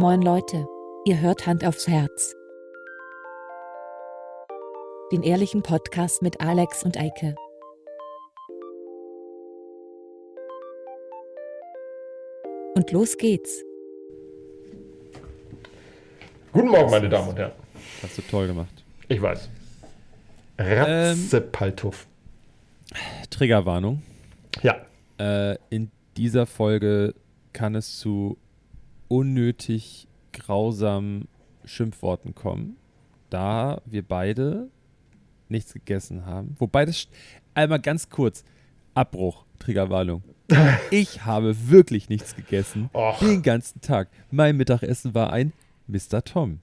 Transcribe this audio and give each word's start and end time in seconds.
Moin 0.00 0.22
Leute, 0.22 0.64
ihr 1.06 1.20
hört 1.20 1.44
Hand 1.44 1.64
aufs 1.64 1.88
Herz. 1.88 2.32
Den 5.10 5.24
ehrlichen 5.24 5.64
Podcast 5.64 6.22
mit 6.22 6.40
Alex 6.40 6.84
und 6.84 6.96
Eike. 6.96 7.34
Und 12.76 12.92
los 12.92 13.16
geht's. 13.16 13.64
Guten 16.52 16.68
Morgen, 16.68 16.92
meine 16.92 17.08
Damen 17.08 17.30
und 17.30 17.36
Herren. 17.36 17.54
Hast 18.00 18.18
du 18.18 18.22
toll 18.22 18.46
gemacht. 18.46 18.84
Ich 19.08 19.20
weiß. 19.20 19.48
Ratzepaltuff. 20.58 22.06
Triggerwarnung. 23.30 24.04
Ja. 24.62 24.76
Äh, 25.18 25.56
in 25.70 25.90
dieser 26.16 26.46
Folge 26.46 27.16
kann 27.52 27.74
es 27.74 27.98
zu 27.98 28.38
unnötig 29.08 30.08
grausamen 30.32 31.28
Schimpfworten 31.64 32.34
kommen, 32.34 32.76
da 33.30 33.82
wir 33.84 34.02
beide 34.02 34.68
nichts 35.48 35.72
gegessen 35.72 36.26
haben. 36.26 36.56
Wobei 36.58 36.84
das 36.84 37.08
einmal 37.54 37.80
ganz 37.80 38.08
kurz 38.10 38.44
Abbruch, 38.94 39.44
Triggerwarnung. 39.58 40.22
Ich 40.90 41.26
habe 41.26 41.68
wirklich 41.68 42.08
nichts 42.08 42.34
gegessen 42.34 42.88
Och. 42.94 43.18
den 43.18 43.42
ganzen 43.42 43.82
Tag. 43.82 44.08
Mein 44.30 44.56
Mittagessen 44.56 45.14
war 45.14 45.30
ein 45.30 45.52
Mr. 45.86 46.24
Tom. 46.24 46.60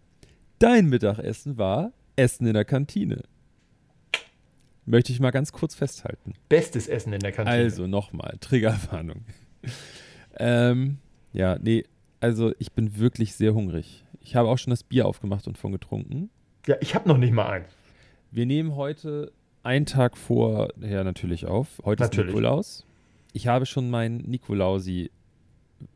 Dein 0.57 0.87
Mittagessen 0.89 1.57
war 1.59 1.91
Essen 2.15 2.47
in 2.47 2.55
der 2.55 2.65
Kantine. 2.65 3.23
Möchte 4.85 5.11
ich 5.11 5.19
mal 5.19 5.31
ganz 5.31 5.51
kurz 5.51 5.75
festhalten. 5.75 6.33
Bestes 6.49 6.87
Essen 6.87 7.13
in 7.13 7.19
der 7.19 7.31
Kantine. 7.31 7.57
Also 7.57 7.85
nochmal, 7.85 8.37
Triggerwarnung. 8.39 9.25
ähm, 10.37 10.97
ja, 11.33 11.57
nee, 11.61 11.85
also 12.19 12.53
ich 12.59 12.71
bin 12.71 12.97
wirklich 12.97 13.33
sehr 13.35 13.53
hungrig. 13.53 14.03
Ich 14.21 14.35
habe 14.35 14.49
auch 14.49 14.57
schon 14.57 14.71
das 14.71 14.83
Bier 14.83 15.05
aufgemacht 15.07 15.47
und 15.47 15.57
von 15.57 15.71
getrunken. 15.71 16.29
Ja, 16.67 16.75
ich 16.81 16.95
habe 16.95 17.07
noch 17.07 17.17
nicht 17.17 17.31
mal 17.33 17.47
eins. 17.47 17.67
Wir 18.31 18.45
nehmen 18.45 18.75
heute 18.75 19.31
einen 19.63 19.85
Tag 19.85 20.17
vorher 20.17 21.03
natürlich 21.03 21.45
auf. 21.45 21.81
Heute 21.85 22.03
Natürlich. 22.03 22.29
ist 22.29 22.35
Nikolaus. 22.35 22.85
Ich 23.33 23.47
habe 23.47 23.65
schon 23.65 23.89
meinen 23.89 24.17
Nikolausi 24.17 25.11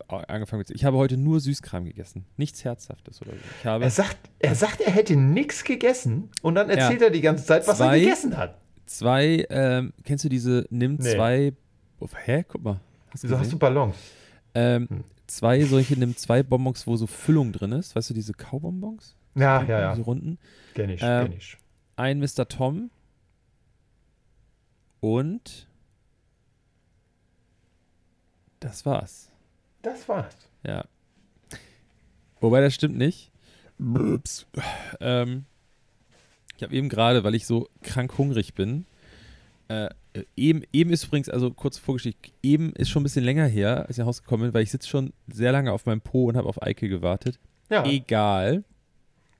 angefangen 0.08 0.64
zu 0.64 0.74
Ich 0.74 0.84
habe 0.84 0.96
heute 0.96 1.16
nur 1.16 1.40
Süßkram 1.40 1.84
gegessen. 1.84 2.24
Nichts 2.36 2.64
Herzhaftes 2.64 3.20
oder 3.22 3.32
so. 3.32 3.38
Ich 3.60 3.66
habe 3.66 3.84
Er 3.84 3.90
sagt, 3.90 4.16
er 4.38 4.54
sagt, 4.54 4.80
er 4.80 4.92
hätte 4.92 5.16
nichts 5.16 5.64
gegessen 5.64 6.28
und 6.42 6.54
dann 6.54 6.68
erzählt 6.70 7.02
er 7.02 7.10
die 7.10 7.20
ganze 7.20 7.44
Zeit, 7.44 7.66
was 7.66 7.78
Zwei- 7.78 7.96
er 7.98 8.00
gegessen 8.00 8.36
hat. 8.36 8.58
zwei, 8.86 9.46
ähm, 9.50 9.92
kennst 10.04 10.24
du 10.24 10.28
diese, 10.28 10.66
nimm 10.70 10.96
Nee. 10.96 11.14
zwei, 11.14 11.52
oh, 11.98 12.08
hä, 12.24 12.44
guck 12.46 12.62
mal. 12.62 12.80
Hast 13.10 13.24
Wieso 13.24 13.38
hast 13.38 13.52
du 13.52 13.58
Ballons? 13.58 13.96
Ähm, 14.54 14.86
Hm. 14.90 15.04
Zwei 15.30 15.64
solche, 15.64 15.98
nimm 15.98 16.16
zwei 16.16 16.42
Bonbons, 16.42 16.86
wo 16.86 16.96
so 16.96 17.06
Füllung 17.06 17.52
drin 17.52 17.72
ist. 17.72 17.94
Weißt 17.96 18.10
du, 18.10 18.14
diese 18.14 18.34
Kaubonbons? 18.34 19.16
Ja, 19.34 19.62
ja, 19.62 19.80
ja. 19.80 19.90
Diese 19.92 20.04
runden. 20.04 20.38
Kenn 20.74 20.90
ich, 20.90 21.00
Ähm, 21.02 21.28
kenn 21.28 21.38
ich. 21.38 21.56
Ein 21.96 22.18
Mr. 22.18 22.48
Tom. 22.48 22.90
Und 25.00 25.66
das 28.60 28.84
war's. 28.84 29.30
Das 29.82 30.08
war's. 30.08 30.36
Ja. 30.62 30.84
Wobei 32.40 32.60
das 32.60 32.74
stimmt 32.74 32.98
nicht. 32.98 33.30
Ähm, 35.00 35.44
ich 36.56 36.62
habe 36.62 36.74
eben 36.74 36.90
gerade, 36.90 37.24
weil 37.24 37.34
ich 37.34 37.46
so 37.46 37.70
krank 37.82 38.18
hungrig 38.18 38.52
bin, 38.54 38.84
äh, 39.70 39.88
eben, 40.36 40.64
eben 40.72 40.90
ist 40.90 41.04
übrigens, 41.04 41.28
also 41.28 41.52
kurz 41.52 41.78
Vorgeschichte, 41.78 42.30
eben 42.42 42.72
ist 42.72 42.90
schon 42.90 43.02
ein 43.02 43.04
bisschen 43.04 43.24
länger 43.24 43.46
her, 43.46 43.86
als 43.86 43.90
ich 43.90 43.98
nach 43.98 44.06
Hause 44.06 44.22
gekommen 44.22 44.42
bin, 44.44 44.54
weil 44.54 44.64
ich 44.64 44.70
sitze 44.72 44.88
schon 44.88 45.12
sehr 45.28 45.52
lange 45.52 45.72
auf 45.72 45.86
meinem 45.86 46.00
Po 46.00 46.26
und 46.26 46.36
habe 46.36 46.48
auf 46.48 46.60
Eike 46.60 46.88
gewartet. 46.88 47.38
Ja, 47.70 47.84
Egal. 47.84 48.64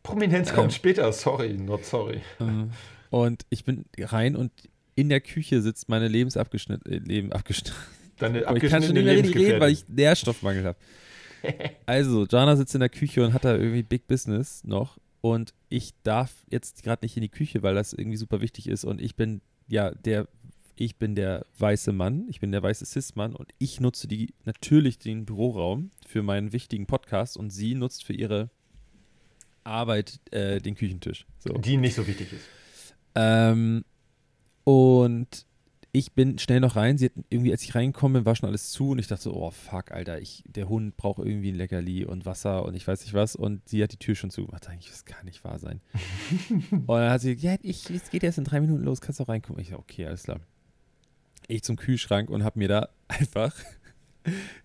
Prominenz 0.05 0.53
kommt 0.53 0.67
ähm, 0.67 0.77
später. 0.77 1.13
Sorry, 1.13 1.55
not 1.55 1.85
sorry. 1.85 2.21
Äh, 2.39 2.67
Und 3.11 3.45
ich 3.51 3.65
bin 3.65 3.85
rein 3.99 4.37
und 4.37 4.53
in 4.95 5.09
der 5.09 5.21
Küche 5.21 5.63
sitzt 5.63 5.89
meine 5.89 6.07
Lebensabgeschnitt, 6.07 6.87
äh, 6.87 6.99
Leben 6.99 7.33
abgeschnitten. 7.33 7.77
Deine 8.19 8.47
Aber 8.47 8.57
ich 8.63 8.71
kann 8.71 8.83
schon 8.83 8.95
nicht 8.95 9.05
mehr 9.05 9.17
richtig 9.17 9.37
reden, 9.37 9.61
weil 9.61 9.73
ich 9.73 9.89
Nährstoffmangel 9.89 10.65
habe. 10.65 10.79
Also, 11.87 12.27
Jana 12.27 12.55
sitzt 12.55 12.75
in 12.75 12.81
der 12.81 12.91
Küche 12.91 13.25
und 13.25 13.33
hat 13.33 13.47
da 13.47 13.57
irgendwie 13.57 13.83
Big 13.83 14.07
Business 14.07 14.63
noch. 14.63 14.99
Und 15.23 15.55
ich 15.71 15.95
darf 16.03 16.31
jetzt 16.51 16.83
gerade 16.83 17.03
nicht 17.03 17.17
in 17.17 17.23
die 17.23 17.31
Küche, 17.31 17.63
weil 17.63 17.75
das 17.75 17.95
irgendwie 17.95 18.19
super 18.19 18.43
wichtig 18.43 18.69
ist. 18.69 18.85
Und 18.85 19.01
ich 19.01 19.17
bin 19.17 19.41
ja 19.71 19.93
der, 19.93 20.29
ich 20.77 20.97
bin 20.97 21.15
der 21.15 21.47
weiße 21.59 21.93
Mann, 21.93 22.27
ich 22.29 22.41
bin 22.41 22.53
der 22.53 22.63
weiße 22.63 22.85
Cis-Mann 22.85 23.35
und 23.35 23.53
ich 23.59 23.81
nutze 23.81 24.09
die 24.09 24.35
natürlich 24.45 24.99
den 24.99 25.25
Büroraum 25.25 25.91
für 26.07 26.23
meinen 26.23 26.53
wichtigen 26.53 26.87
Podcast 26.87 27.37
und 27.37 27.51
sie 27.51 27.75
nutzt 27.75 28.05
für 28.05 28.13
ihre 28.13 28.51
Arbeit 29.65 30.21
äh, 30.33 30.61
den 30.61 30.75
Küchentisch. 30.75 31.27
So. 31.39 31.55
Die 31.55 31.77
nicht 31.77 31.95
so 31.95 32.07
wichtig 32.07 32.33
ist. 32.33 32.45
Ähm, 33.15 33.85
und 34.65 35.47
ich 35.93 36.13
bin 36.13 36.39
schnell 36.39 36.61
noch 36.61 36.77
rein. 36.77 36.99
Sie 36.99 37.07
hat 37.07 37.13
irgendwie, 37.31 37.51
als 37.51 37.63
ich 37.63 37.75
reinkomme, 37.75 38.25
war 38.25 38.37
schon 38.37 38.49
alles 38.49 38.71
zu 38.71 38.91
und 38.91 38.99
ich 38.99 39.09
dachte 39.09 39.25
so, 39.25 39.35
oh 39.35 39.51
fuck, 39.51 39.91
Alter, 39.91 40.21
ich, 40.21 40.45
der 40.47 40.69
Hund 40.69 40.97
braucht 40.97 41.19
irgendwie 41.19 41.51
ein 41.51 41.57
Leckerli 41.57 42.05
und 42.05 42.27
Wasser 42.27 42.65
und 42.65 42.75
ich 42.75 42.87
weiß 42.87 43.03
nicht 43.03 43.15
was. 43.15 43.35
Und 43.35 43.69
sie 43.69 43.83
hat 43.83 43.93
die 43.93 43.97
Tür 43.97 44.15
schon 44.15 44.31
zugemacht. 44.31 44.65
Da 44.65 44.71
dachte 44.71 44.81
ich, 44.83 44.91
das 44.91 45.05
kann 45.05 45.25
nicht 45.25 45.43
wahr 45.43 45.59
sein. 45.59 45.81
und 46.71 46.87
dann 46.87 47.11
hat 47.11 47.21
sie 47.23 47.35
gesagt, 47.35 47.65
ja, 47.65 47.71
ich, 47.71 47.91
es 47.91 48.11
geht 48.11 48.23
erst 48.23 48.39
in 48.39 48.45
drei 48.45 48.61
Minuten 48.61 48.85
los, 48.85 49.01
kannst 49.01 49.19
du 49.19 49.25
auch 49.25 49.29
reinkommen. 49.29 49.61
Ich 49.61 49.71
so, 49.71 49.79
okay, 49.79 50.07
alles 50.07 50.25
klar. 50.25 50.41
Ich 51.49 51.65
zum 51.65 51.77
Kühlschrank 51.77 52.31
und 52.31 52.45
habe 52.45 52.59
mir 52.59 52.69
da 52.69 52.89
einfach 53.09 53.55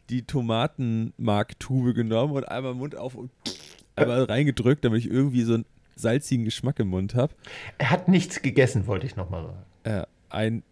die 0.09 0.23
Tomatenmarktube 0.23 1.93
genommen 1.93 2.33
und 2.33 2.47
einmal 2.47 2.75
Mund 2.75 2.95
auf 2.95 3.15
und 3.15 3.31
einmal 3.95 4.23
reingedrückt, 4.23 4.85
damit 4.85 4.99
ich 4.99 5.09
irgendwie 5.09 5.43
so 5.43 5.55
einen 5.55 5.65
salzigen 5.95 6.45
Geschmack 6.45 6.79
im 6.79 6.89
Mund 6.89 7.15
habe. 7.15 7.33
Er 7.77 7.89
hat 7.89 8.09
nichts 8.09 8.41
gegessen, 8.41 8.85
wollte 8.85 9.07
ich 9.07 9.15
nochmal 9.15 9.45
sagen. 9.45 10.01
Äh, 10.01 10.05
ein, 10.35 10.63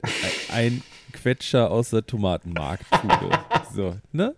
ein, 0.51 0.84
Quetscher 1.12 1.69
aus 1.69 1.91
der 1.91 2.06
Tomatenmarktube. 2.06 3.29
so, 3.74 3.96
ne? 4.12 4.35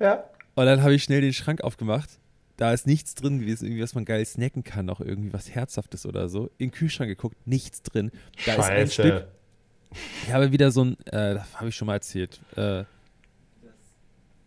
Ja. 0.00 0.24
Und 0.54 0.66
dann 0.66 0.82
habe 0.82 0.94
ich 0.94 1.02
schnell 1.02 1.22
den 1.22 1.32
Schrank 1.32 1.62
aufgemacht. 1.62 2.10
Da 2.56 2.72
ist 2.72 2.86
nichts 2.86 3.14
drin 3.14 3.40
gewesen, 3.40 3.64
irgendwie, 3.64 3.82
was 3.82 3.94
man 3.94 4.04
geil 4.04 4.24
snacken 4.24 4.62
kann, 4.62 4.86
noch 4.86 5.00
irgendwie 5.00 5.32
was 5.32 5.50
Herzhaftes 5.50 6.06
oder 6.06 6.28
so. 6.28 6.46
In 6.58 6.68
den 6.68 6.70
Kühlschrank 6.70 7.08
geguckt, 7.08 7.36
nichts 7.46 7.82
drin. 7.82 8.12
Da 8.46 8.54
ist 8.54 8.68
ein 8.68 8.90
Stück. 8.90 9.06
Scheiße. 9.06 9.26
Ich 10.24 10.32
habe 10.32 10.52
wieder 10.52 10.70
so 10.70 10.84
ein, 10.84 10.98
äh, 11.06 11.34
das 11.34 11.54
habe 11.54 11.68
ich 11.68 11.76
schon 11.76 11.86
mal 11.86 11.94
erzählt. 11.94 12.40
Äh, 12.56 12.84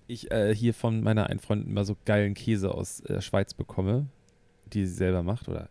ich 0.08 0.32
äh, 0.32 0.56
hier 0.56 0.74
von 0.74 1.02
meiner 1.02 1.28
einen 1.28 1.40
Freundin 1.40 1.70
immer 1.70 1.84
so 1.84 1.98
geilen 2.06 2.34
Käse 2.34 2.74
aus 2.74 3.02
der 3.08 3.22
Schweiz 3.22 3.54
bekomme, 3.54 4.08
die 4.66 4.86
sie 4.86 4.94
selber 4.94 5.24
macht 5.24 5.50
oder 5.50 5.70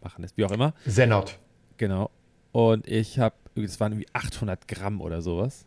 machen 0.00 0.22
lässt, 0.22 0.36
wie 0.36 0.44
auch 0.44 0.52
immer. 0.52 0.74
Sennert. 0.84 1.38
Genau. 1.76 2.10
Und 2.54 2.86
ich 2.86 3.18
habe, 3.18 3.34
es 3.56 3.80
waren 3.80 3.90
irgendwie 3.90 4.06
800 4.12 4.68
Gramm 4.68 5.00
oder 5.00 5.22
sowas. 5.22 5.66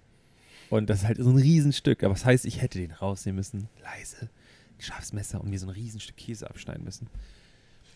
Und 0.70 0.90
das 0.90 1.00
ist 1.00 1.06
halt 1.06 1.18
so 1.18 1.30
ein 1.30 1.36
Riesenstück. 1.36 2.02
Aber 2.06 2.14
das 2.14 2.24
heißt, 2.24 2.46
ich 2.46 2.62
hätte 2.62 2.80
den 2.80 2.92
rausnehmen 2.92 3.36
müssen, 3.36 3.68
leise, 3.84 4.30
ein 4.78 4.82
scharfes 4.82 5.12
Messer 5.12 5.42
und 5.42 5.50
mir 5.50 5.60
so 5.60 5.68
ein 5.68 5.72
Riesenstück 5.74 6.16
Käse 6.16 6.50
abschneiden 6.50 6.86
müssen. 6.86 7.10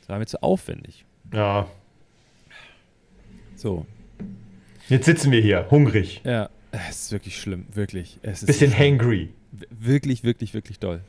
Das 0.02 0.10
war 0.10 0.20
mir 0.20 0.26
zu 0.26 0.44
aufwendig. 0.44 1.06
Ja. 1.34 1.70
So, 3.56 3.86
Jetzt 4.90 5.06
sitzen 5.06 5.32
wir 5.32 5.40
hier, 5.42 5.70
hungrig. 5.72 6.20
ja, 6.26 6.50
es 6.72 7.04
ist 7.04 7.12
wirklich 7.14 7.40
schlimm, 7.40 7.66
wirklich. 7.72 8.20
Es 8.24 8.42
ist 8.44 8.48
Bisschen 8.48 8.72
schlimm. 8.74 9.00
hangry. 9.00 9.30
Wirklich, 9.70 10.24
wirklich, 10.26 10.54
wirklich 10.54 10.80
doll. 10.80 11.02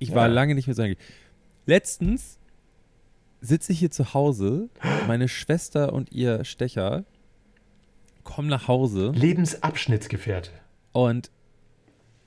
Ich 0.00 0.12
war 0.12 0.26
Ja. 0.26 0.32
lange 0.34 0.56
nicht 0.56 0.66
mehr 0.66 0.74
so 0.74 0.82
angry. 0.82 0.96
Letztens 1.66 2.38
sitze 3.40 3.72
ich 3.72 3.78
hier 3.78 3.92
zu 3.92 4.12
Hause, 4.14 4.68
meine 5.06 5.28
Schwester 5.28 5.92
und 5.92 6.10
ihr 6.10 6.44
Stecher 6.44 7.04
kommen 8.38 8.48
nach 8.50 8.68
Hause. 8.68 9.10
Lebensabschnittsgefährte. 9.16 10.52
Und 10.92 11.32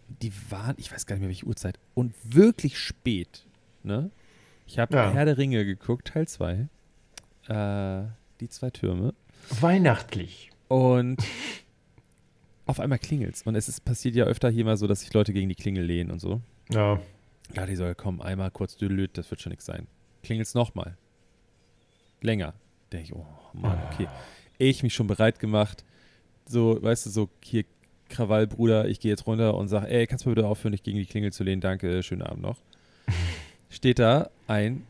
die 0.10 0.34
waren, 0.50 0.76
ich 0.78 0.92
weiß 0.92 1.06
gar 1.06 1.16
nicht 1.16 1.22
mehr 1.22 1.30
welche 1.30 1.46
Uhrzeit, 1.46 1.80
und 1.94 2.14
wirklich 2.26 2.78
spät. 2.78 3.46
Ne? 3.84 4.12
Ich 4.68 4.78
habe 4.78 4.94
Ja. 4.94 5.10
Herr 5.10 5.24
der 5.24 5.38
Ringe 5.38 5.64
geguckt, 5.64 6.10
Teil 6.10 6.28
2. 6.28 6.68
Äh, 7.48 8.04
die 8.42 8.50
zwei 8.50 8.72
Türme. 8.72 9.14
Weihnachtlich. 9.62 10.50
Und 10.68 11.24
auf 12.66 12.82
einmal 12.82 13.00
klingelt's. 13.00 13.44
Und 13.44 13.56
es 13.56 13.70
ist 13.70 13.86
passiert 13.86 14.16
ja 14.16 14.26
öfter 14.26 14.50
hier 14.50 14.66
mal 14.66 14.76
so, 14.76 14.88
dass 14.88 15.00
sich 15.00 15.14
Leute 15.14 15.32
gegen 15.32 15.48
die 15.48 15.56
Klingel 15.56 15.86
lehnen 15.86 16.12
und 16.12 16.20
so. 16.20 16.42
Ja. 16.70 17.00
Ja, 17.56 17.66
die 17.66 17.78
soll 17.78 17.96
kommen, 17.96 18.22
einmal 18.22 18.52
kurz 18.52 18.76
düdelüt, 18.76 19.18
das 19.18 19.32
wird 19.32 19.40
schon 19.40 19.52
nichts 19.52 19.66
sein. 19.66 19.88
Klingelt's 20.24 20.56
nochmal. 20.56 20.98
Länger. 22.20 22.54
Denke 22.92 23.06
ich, 23.06 23.16
oh 23.16 23.26
Mann, 23.54 23.80
okay. 23.94 24.10
Ich 24.58 24.84
mich 24.84 24.94
schon 24.94 25.08
bereit 25.08 25.40
gemacht. 25.40 25.86
So, 26.48 26.82
weißt 26.82 27.06
du, 27.06 27.10
so 27.10 27.30
hier 27.44 27.64
Krawall, 28.10 28.46
Bruder, 28.48 28.88
ich 28.88 29.00
gehe 29.00 29.10
jetzt 29.12 29.26
runter 29.26 29.54
und 29.56 29.68
sag, 29.70 29.86
ey, 29.90 30.06
kannst 30.06 30.26
du 30.26 30.30
mal 30.30 30.36
bitte 30.36 30.48
aufhören, 30.48 30.74
dich 30.74 30.84
gegen 30.84 30.98
die 30.98 31.06
Klingel 31.06 31.32
zu 31.32 31.44
lehnen? 31.44 31.62
Danke, 31.62 32.04
schönen 32.04 32.22
Abend 32.24 32.42
noch. 32.44 32.58
Steht 33.70 34.00
da 34.00 34.30
ein 34.48 34.84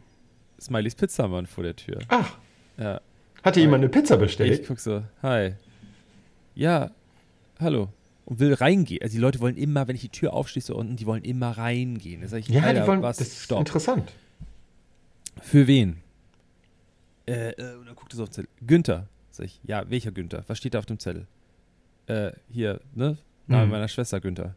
Smileys 0.59 0.95
Pizzamann 0.95 1.45
vor 1.45 1.63
der 1.63 1.75
Tür. 1.75 1.99
Ach, 2.07 2.37
Ja, 2.77 2.99
hatte 3.43 3.59
jemand 3.59 3.83
eine 3.83 3.89
Pizza 3.89 4.15
ich 4.15 4.21
bestellt? 4.21 4.65
guck 4.67 4.79
so, 4.79 5.03
hi. 5.21 5.53
Ja, 6.55 6.91
hallo. 7.59 7.89
Und 8.25 8.39
will 8.39 8.53
reingehen. 8.53 9.01
Also 9.01 9.13
die 9.15 9.21
Leute 9.21 9.39
wollen 9.39 9.57
immer, 9.57 9.87
wenn 9.87 9.95
ich 9.95 10.01
die 10.01 10.09
Tür 10.09 10.33
aufschließe 10.33 10.73
unten, 10.73 10.95
die 10.95 11.05
wollen 11.05 11.23
immer 11.23 11.51
reingehen. 11.57 12.21
Da 12.21 12.27
sag 12.27 12.39
ich, 12.39 12.47
Ja, 12.49 12.61
Alter, 12.63 12.81
die 12.81 12.87
wollen, 12.87 13.01
was? 13.01 13.17
das 13.17 13.27
ist 13.29 13.43
Stopp. 13.43 13.59
interessant. 13.59 14.11
Für 15.41 15.67
wen? 15.67 15.97
Äh, 17.27 17.51
äh, 17.51 17.75
und 17.77 17.85
dann 17.87 17.95
guckt 17.95 18.13
er 18.13 18.17
so 18.17 18.23
auf 18.23 18.29
den 18.29 18.33
Zettel. 18.33 18.49
Günther. 18.65 19.07
Sag 19.31 19.45
ich, 19.45 19.59
ja, 19.63 19.89
welcher 19.89 20.11
Günther? 20.11 20.43
Was 20.47 20.57
steht 20.57 20.73
da 20.73 20.79
auf 20.79 20.85
dem 20.85 20.99
Zettel? 20.99 21.25
Äh, 22.07 22.31
hier, 22.49 22.79
ne? 22.95 23.17
Name 23.47 23.65
Mhm. 23.65 23.71
meiner 23.71 23.87
Schwester 23.87 24.19
Günther. 24.19 24.55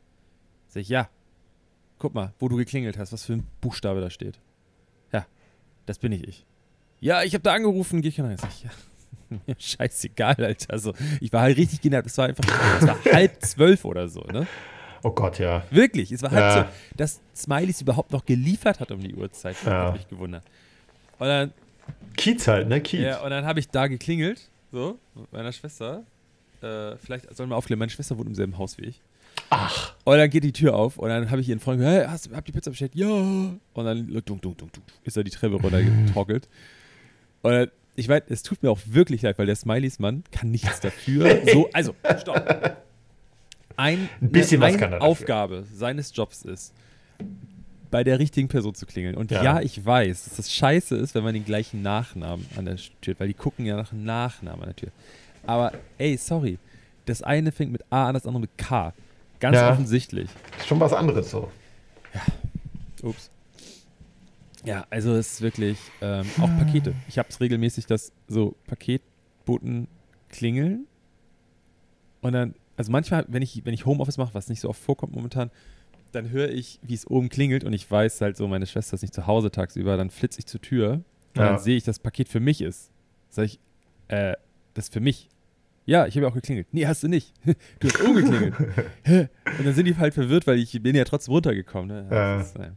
Sag 0.68 0.82
ich, 0.82 0.88
ja. 0.88 1.08
Guck 1.98 2.14
mal, 2.14 2.32
wo 2.38 2.48
du 2.48 2.56
geklingelt 2.56 2.98
hast, 2.98 3.12
was 3.12 3.24
für 3.24 3.34
ein 3.34 3.46
Buchstabe 3.60 4.00
da 4.00 4.10
steht. 4.10 4.38
Ja, 5.12 5.26
das 5.86 5.98
bin 5.98 6.12
ich 6.12 6.26
ich. 6.26 6.46
Ja, 7.00 7.22
ich 7.22 7.34
habe 7.34 7.42
da 7.42 7.52
angerufen, 7.54 8.02
geh 8.02 8.08
ich 8.08 8.20
rein. 8.20 8.36
Sag 8.36 8.50
ich, 8.50 8.64
ja. 8.64 8.70
Mir 9.46 9.56
scheißegal, 9.58 10.36
Alter. 10.38 10.72
Also, 10.72 10.92
ich 11.20 11.32
war 11.32 11.42
halt 11.42 11.56
richtig 11.56 11.80
genervt. 11.80 12.06
Es 12.06 12.18
war 12.18 12.26
einfach, 12.26 12.44
es 12.80 12.86
war 12.86 13.04
halb 13.12 13.40
zwölf 13.44 13.84
oder 13.84 14.08
so, 14.08 14.20
ne? 14.22 14.46
Oh 15.02 15.10
Gott, 15.10 15.38
ja. 15.38 15.62
Wirklich, 15.70 16.12
es 16.12 16.22
war 16.22 16.30
halb 16.30 16.40
Ja. 16.40 16.52
zwölf. 16.52 16.68
Dass 16.96 17.20
Smileys 17.34 17.80
überhaupt 17.80 18.10
noch 18.12 18.24
geliefert 18.24 18.80
hat 18.80 18.90
um 18.90 19.00
die 19.00 19.14
Uhrzeit, 19.14 19.56
Ja. 19.64 19.86
hat 19.88 19.94
mich 19.94 20.08
gewundert. 20.08 20.44
Und 21.18 21.26
dann 21.28 21.52
Kiez 22.16 22.46
halt, 22.48 22.68
ne? 22.68 22.80
Kiez. 22.80 23.00
ja, 23.00 23.22
und 23.22 23.30
dann 23.30 23.44
habe 23.44 23.60
ich 23.60 23.68
da 23.68 23.86
geklingelt, 23.86 24.50
so, 24.72 24.98
mit 25.14 25.32
meiner 25.32 25.52
Schwester. 25.52 26.04
Äh, 26.64 26.96
vielleicht 26.98 27.34
sollen 27.36 27.50
wir 27.50 27.56
aufklären, 27.56 27.78
meine 27.78 27.90
Schwester 27.90 28.16
wohnt 28.18 28.28
im 28.28 28.34
selben 28.34 28.56
Haus 28.58 28.78
wie 28.78 28.84
ich. 28.86 29.00
Ach. 29.50 29.94
Und 30.04 30.16
dann 30.16 30.30
geht 30.30 30.44
die 30.44 30.52
Tür 30.52 30.74
auf 30.74 30.96
und 30.96 31.08
dann 31.08 31.30
habe 31.30 31.40
ich 31.40 31.48
ihren 31.48 31.60
Freund 31.60 31.78
gesagt, 31.80 31.96
hey, 31.96 32.06
hast, 32.08 32.30
habt 32.34 32.48
ihr 32.48 32.54
Pizza 32.54 32.70
bestellt? 32.70 32.94
Ja. 32.94 33.06
Und 33.08 33.58
dann 33.74 34.06
dunk, 34.24 34.24
dunk, 34.42 34.42
dunk, 34.42 34.72
dunk, 34.72 34.84
ist 35.02 35.16
er 35.16 35.24
die 35.24 35.30
Treppe 35.30 35.56
runtergetorkelt. 35.56 36.48
Und 37.42 37.52
dann, 37.52 37.70
ich 37.96 38.08
weiß, 38.08 38.22
es 38.28 38.42
tut 38.42 38.62
mir 38.62 38.70
auch 38.70 38.80
wirklich 38.86 39.22
leid, 39.22 39.38
weil 39.38 39.46
der 39.46 39.56
Smileys 39.56 39.98
Mann 39.98 40.24
kann 40.32 40.50
nichts 40.50 40.80
dafür. 40.80 41.42
So, 41.52 41.68
also, 41.72 41.94
stopp. 42.20 42.76
Ein, 43.76 44.08
Ein 44.20 44.30
bisschen 44.30 44.60
was 44.60 44.68
eine 44.68 44.78
kann 44.78 44.92
er 44.92 44.98
dafür. 45.00 45.10
Aufgabe 45.10 45.64
seines 45.72 46.14
Jobs 46.14 46.42
ist, 46.42 46.72
bei 47.90 48.02
der 48.04 48.18
richtigen 48.18 48.48
Person 48.48 48.74
zu 48.74 48.86
klingeln. 48.86 49.16
Und 49.16 49.30
Ja. 49.30 49.42
ja, 49.42 49.60
ich 49.60 49.84
weiß, 49.84 50.24
dass 50.24 50.36
das 50.36 50.52
scheiße 50.52 50.96
ist, 50.96 51.14
wenn 51.14 51.22
man 51.24 51.34
den 51.34 51.44
gleichen 51.44 51.82
Nachnamen 51.82 52.46
an 52.56 52.64
der 52.66 52.76
Tür 53.00 53.14
hat, 53.14 53.20
weil 53.20 53.28
die 53.28 53.34
gucken 53.34 53.66
ja 53.66 53.76
nach 53.76 53.90
dem 53.90 54.04
Nachnamen 54.04 54.62
an 54.62 54.68
der 54.70 54.76
Tür. 54.76 54.90
Aber 55.46 55.72
ey, 55.98 56.16
sorry, 56.16 56.58
das 57.06 57.22
eine 57.22 57.52
fängt 57.52 57.72
mit 57.72 57.82
A 57.90 58.08
an, 58.08 58.14
das 58.14 58.26
andere 58.26 58.40
mit 58.42 58.56
K. 58.58 58.94
Ganz 59.40 59.56
Ja. 59.56 59.70
offensichtlich. 59.70 60.30
Ist 60.58 60.66
schon 60.66 60.80
was 60.80 60.92
anderes 60.92 61.30
so. 61.30 61.50
Ups. 63.02 63.30
Ja, 64.64 64.86
also 64.88 65.14
es 65.14 65.34
ist 65.34 65.40
wirklich 65.42 65.78
ähm, 66.00 66.26
auch 66.40 66.48
Pakete. 66.56 66.94
Ich 67.08 67.18
habe 67.18 67.28
es 67.28 67.40
regelmäßig, 67.40 67.86
dass 67.86 68.12
so 68.28 68.56
Paketboten 68.66 69.88
klingeln 70.30 70.86
und 72.22 72.32
dann, 72.32 72.54
also 72.76 72.90
manchmal, 72.90 73.26
wenn 73.28 73.42
ich, 73.42 73.62
wenn 73.66 73.74
ich 73.74 73.84
Homeoffice 73.84 74.16
mache, 74.16 74.32
was 74.32 74.48
nicht 74.48 74.60
so 74.60 74.70
oft 74.70 74.80
vorkommt 74.80 75.14
momentan, 75.14 75.50
dann 76.12 76.30
höre 76.30 76.48
ich, 76.50 76.78
wie 76.82 76.94
es 76.94 77.06
oben 77.06 77.28
klingelt 77.28 77.64
und 77.64 77.74
ich 77.74 77.90
weiß 77.90 78.20
halt 78.22 78.36
so, 78.38 78.48
meine 78.48 78.66
Schwester 78.66 78.94
ist 78.94 79.02
nicht 79.02 79.12
zu 79.14 79.26
Hause 79.26 79.50
tagsüber, 79.50 79.98
dann 79.98 80.08
flitze 80.10 80.38
ich 80.38 80.46
zur 80.46 80.62
Tür 80.62 80.92
und 81.34 81.42
Ja. 81.42 81.50
dann 81.50 81.58
sehe 81.58 81.76
ich, 81.76 81.84
dass 81.84 81.96
das 81.96 82.02
Paket 82.02 82.28
für 82.28 82.40
mich 82.40 82.62
ist. 82.62 82.90
Sag 83.28 83.44
ich, 83.46 83.60
äh, 84.08 84.32
das 84.72 84.86
ist 84.86 84.92
für 84.94 85.00
mich. 85.00 85.28
Ja, 85.86 86.06
ich 86.06 86.14
habe 86.16 86.24
ja 86.26 86.30
auch 86.30 86.34
geklingelt. 86.34 86.68
Nee, 86.72 86.86
hast 86.86 87.02
du 87.02 87.08
nicht. 87.08 87.32
Du 87.80 87.88
hast 87.88 88.00
umgeklingelt. 88.00 88.54
Und 89.58 89.64
dann 89.66 89.74
sind 89.74 89.84
die 89.86 89.96
halt 89.96 90.14
verwirrt, 90.14 90.46
weil 90.46 90.58
ich 90.58 90.82
bin 90.82 90.96
ja 90.96 91.04
trotzdem 91.04 91.34
runtergekommen. 91.34 91.88
Ne? 91.88 92.08
Ja. 92.10 92.40
Ist, 92.40 92.56
äh, 92.56 92.70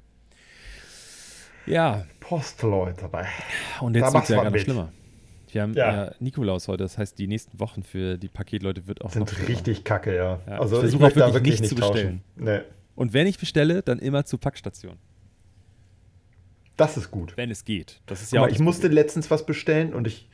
ja, 1.66 2.06
Postleute 2.22 3.02
dabei. 3.02 3.28
und 3.82 3.96
jetzt 3.96 4.14
wird 4.14 4.24
es 4.24 4.30
ja 4.30 4.36
gerade 4.38 4.52
mit. 4.52 4.62
schlimmer. 4.62 4.92
Wir 5.52 5.62
haben 5.62 5.74
Ja. 5.74 6.06
ja. 6.06 6.12
Nikolaus 6.20 6.68
heute, 6.68 6.84
das 6.84 6.98
heißt, 6.98 7.18
die 7.20 7.28
nächsten 7.28 7.60
Wochen 7.60 7.84
für 7.84 8.18
die 8.18 8.28
Paketleute 8.30 8.88
wird 8.88 9.02
auch 9.02 9.06
noch 9.06 9.14
Sind 9.14 9.30
schlimmer. 9.30 9.50
richtig 9.50 9.84
kacke, 9.84 10.16
ja. 10.16 10.40
Ja, 10.48 10.60
Also 10.60 10.76
ich 10.78 10.82
versuche 10.82 11.06
auch 11.06 11.10
da 11.12 11.16
wirklich 11.34 11.34
wirklich 11.34 11.62
nicht 11.62 11.72
nicht 11.72 11.82
zu 11.84 11.88
tauschen. 11.94 12.22
Nee, 12.36 12.60
Und 12.96 13.14
wenn 13.14 13.28
ich 13.28 13.38
bestelle, 13.40 13.82
dann 13.82 14.00
immer 14.00 14.26
zur 14.26 14.40
Packstation, 14.40 14.98
das 16.78 16.96
ist 16.98 17.12
gut. 17.12 17.36
wenn 17.38 17.50
es 17.52 17.66
geht. 17.66 18.02
Das 18.06 18.22
ist 18.22 18.32
ja 18.32 18.42
mal, 18.42 18.52
ich 18.52 18.60
musste 18.60 18.88
letztens 18.88 19.32
was 19.32 19.46
bestellen 19.46 19.94
und 19.94 20.06
ich 20.08 20.30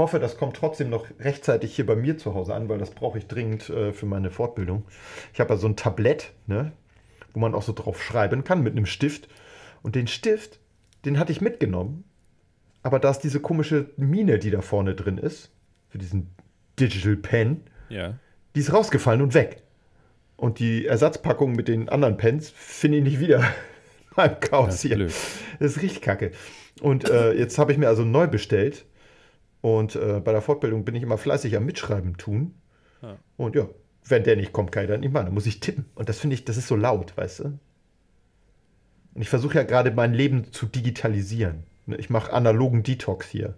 hoffe, 0.00 0.18
das 0.18 0.36
kommt 0.36 0.56
trotzdem 0.56 0.90
noch 0.90 1.06
rechtzeitig 1.20 1.74
hier 1.76 1.86
bei 1.86 1.94
mir 1.94 2.18
zu 2.18 2.34
Hause 2.34 2.54
an, 2.54 2.68
weil 2.68 2.78
das 2.78 2.90
brauche 2.90 3.18
ich 3.18 3.26
dringend 3.28 3.70
äh, 3.70 3.92
für 3.92 4.06
meine 4.06 4.30
Fortbildung. 4.30 4.84
Ich 5.32 5.38
habe 5.40 5.54
ja 5.54 5.56
so 5.58 5.68
ein 5.68 5.76
Tablett, 5.76 6.32
ne, 6.48 6.72
wo 7.32 7.38
man 7.40 7.54
auch 7.54 7.62
so 7.62 7.72
drauf 7.72 8.02
schreiben 8.02 8.42
kann 8.42 8.62
mit 8.62 8.72
einem 8.76 8.86
Stift. 8.86 9.28
Und 9.82 9.94
den 9.94 10.08
Stift, 10.08 10.58
den 11.04 11.18
hatte 11.18 11.32
ich 11.32 11.40
mitgenommen. 11.40 12.04
Aber 12.82 12.98
da 12.98 13.10
ist 13.10 13.20
diese 13.20 13.40
komische 13.40 13.90
Mine, 13.96 14.38
die 14.38 14.50
da 14.50 14.60
vorne 14.62 14.94
drin 14.94 15.18
ist, 15.18 15.50
für 15.90 15.98
diesen 15.98 16.30
Digital 16.78 17.16
Pen, 17.16 17.62
Ja. 17.88 18.14
die 18.54 18.60
ist 18.60 18.72
rausgefallen 18.72 19.20
und 19.22 19.34
weg. 19.34 19.62
Und 20.36 20.58
die 20.58 20.86
Ersatzpackung 20.86 21.52
mit 21.52 21.68
den 21.68 21.88
anderen 21.90 22.16
Pens 22.16 22.50
finde 22.56 22.98
ich 22.98 23.04
nicht 23.04 23.20
wieder 23.20 23.44
beim 24.16 24.40
Chaos 24.40 24.68
Das 24.68 24.82
hier. 24.82 24.96
blöd. 24.96 25.12
Das 25.58 25.72
ist 25.76 25.82
richtig 25.82 26.00
kacke. 26.00 26.32
Und 26.80 27.08
äh, 27.10 27.32
jetzt 27.34 27.58
habe 27.58 27.72
ich 27.72 27.78
mir 27.78 27.88
also 27.88 28.04
neu 28.04 28.26
bestellt. 28.26 28.86
Und 29.60 29.94
äh, 29.96 30.20
bei 30.24 30.32
der 30.32 30.40
Fortbildung 30.42 30.84
bin 30.84 30.94
ich 30.94 31.02
immer 31.02 31.18
fleißig 31.18 31.56
am 31.56 31.66
Mitschreiben 31.66 32.16
tun. 32.16 32.54
Ja. 33.02 33.18
Und 33.36 33.54
ja, 33.56 33.68
wenn 34.06 34.24
der 34.24 34.36
nicht 34.36 34.52
kommt, 34.52 34.72
kann 34.72 34.84
ich 34.84 34.90
das 34.90 35.00
nicht 35.00 35.12
machen. 35.12 35.26
Dann 35.26 35.34
muss 35.34 35.46
ich 35.46 35.60
tippen. 35.60 35.84
Und 35.94 36.08
das 36.08 36.18
finde 36.18 36.34
ich, 36.34 36.44
das 36.44 36.56
ist 36.56 36.68
so 36.68 36.76
laut, 36.76 37.16
weißt 37.16 37.40
du? 37.40 37.44
Und 39.14 39.22
ich 39.22 39.28
versuche 39.28 39.56
ja 39.56 39.62
gerade 39.64 39.90
mein 39.90 40.14
Leben 40.14 40.52
zu 40.52 40.66
digitalisieren. 40.66 41.64
Ne, 41.86 41.96
Ich 41.96 42.08
mache 42.10 42.32
analogen 42.32 42.82
Detox 42.82 43.28
hier. 43.28 43.54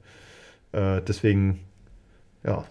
Äh, 0.72 1.02
deswegen, 1.02 1.60
ja, 2.42 2.64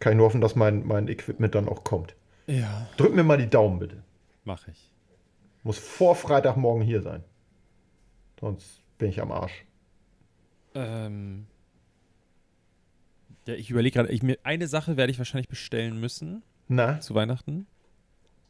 kann 0.00 0.12
ich 0.12 0.16
nur 0.18 0.26
hoffen, 0.26 0.40
dass 0.40 0.54
mein, 0.56 0.86
mein 0.86 1.08
Equipment 1.08 1.54
dann 1.54 1.68
auch 1.68 1.84
kommt. 1.84 2.14
Ja, 2.46 2.86
Drück 2.98 3.14
mir 3.14 3.22
mal 3.24 3.38
die 3.38 3.48
Daumen, 3.48 3.78
bitte. 3.78 4.02
mache 4.44 4.70
ich. 4.72 4.90
Muss 5.62 5.78
vor 5.78 6.14
Freitagmorgen 6.14 6.82
hier 6.82 7.00
sein. 7.00 7.24
Sonst 8.38 8.82
bin 8.98 9.08
ich 9.08 9.22
am 9.22 9.32
Arsch. 9.32 9.64
Ähm, 10.74 11.46
ja, 13.46 13.54
ich 13.54 13.70
überlege 13.70 13.98
gerade, 14.04 14.36
eine 14.44 14.66
Sache 14.68 14.96
werde 14.96 15.10
ich 15.12 15.18
wahrscheinlich 15.18 15.48
bestellen 15.48 15.98
müssen 16.00 16.42
Na, 16.68 17.00
zu 17.00 17.14
Weihnachten. 17.14 17.66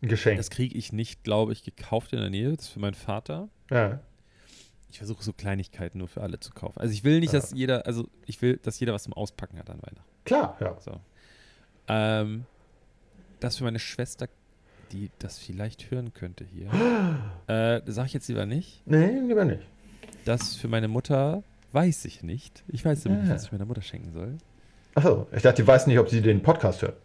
ein 0.02 0.08
Geschenk. 0.08 0.36
Das 0.38 0.50
kriege 0.50 0.76
ich 0.76 0.92
nicht, 0.92 1.24
glaube 1.24 1.52
ich, 1.52 1.62
gekauft 1.64 2.12
in 2.12 2.20
der 2.20 2.30
Nähe. 2.30 2.50
Das 2.54 2.66
ist 2.66 2.68
für 2.72 2.80
meinen 2.80 2.94
Vater. 2.94 3.48
ja. 3.70 4.00
Ich 4.90 4.98
versuche 4.98 5.24
so 5.24 5.32
Kleinigkeiten 5.32 5.98
nur 5.98 6.06
für 6.06 6.22
alle 6.22 6.38
zu 6.38 6.52
kaufen. 6.52 6.78
Also 6.78 6.92
ich 6.94 7.02
will 7.02 7.18
nicht, 7.18 7.32
Ja. 7.32 7.40
dass 7.40 7.50
jeder, 7.50 7.84
also 7.84 8.08
ich 8.26 8.40
will, 8.42 8.58
dass 8.62 8.78
jeder 8.78 8.92
was 8.92 9.02
zum 9.02 9.12
Auspacken 9.12 9.58
hat 9.58 9.68
an 9.68 9.78
Weihnachten. 9.82 10.08
Klar, 10.24 10.56
ja. 10.60 10.76
So. 10.80 11.00
Ähm, 11.88 12.44
das 13.40 13.56
für 13.58 13.64
meine 13.64 13.80
Schwester, 13.80 14.28
die 14.92 15.10
das 15.18 15.36
vielleicht 15.40 15.90
hören 15.90 16.12
könnte 16.14 16.44
hier. 16.44 16.68
äh, 17.48 17.82
sage 17.90 18.06
ich 18.06 18.12
jetzt 18.12 18.28
lieber 18.28 18.46
nicht. 18.46 18.82
Nee, 18.86 19.18
lieber 19.18 19.44
nicht. 19.44 19.62
Das 20.24 20.54
für 20.54 20.68
meine 20.68 20.86
Mutter 20.86 21.42
weiß 21.72 22.04
ich 22.04 22.22
nicht. 22.22 22.62
Ich 22.68 22.84
weiß 22.84 23.04
nämlich 23.06 23.22
nicht, 23.24 23.32
Ah. 23.32 23.34
was 23.34 23.44
ich 23.46 23.52
meiner 23.52 23.66
Mutter 23.66 23.82
schenken 23.82 24.12
soll. 24.12 24.38
Achso, 24.94 25.26
ich 25.32 25.42
dachte, 25.42 25.62
die 25.62 25.66
weiß 25.66 25.86
nicht, 25.86 25.98
ob 25.98 26.08
sie 26.08 26.20
den 26.22 26.42
Podcast 26.42 26.82
hört. 26.82 26.96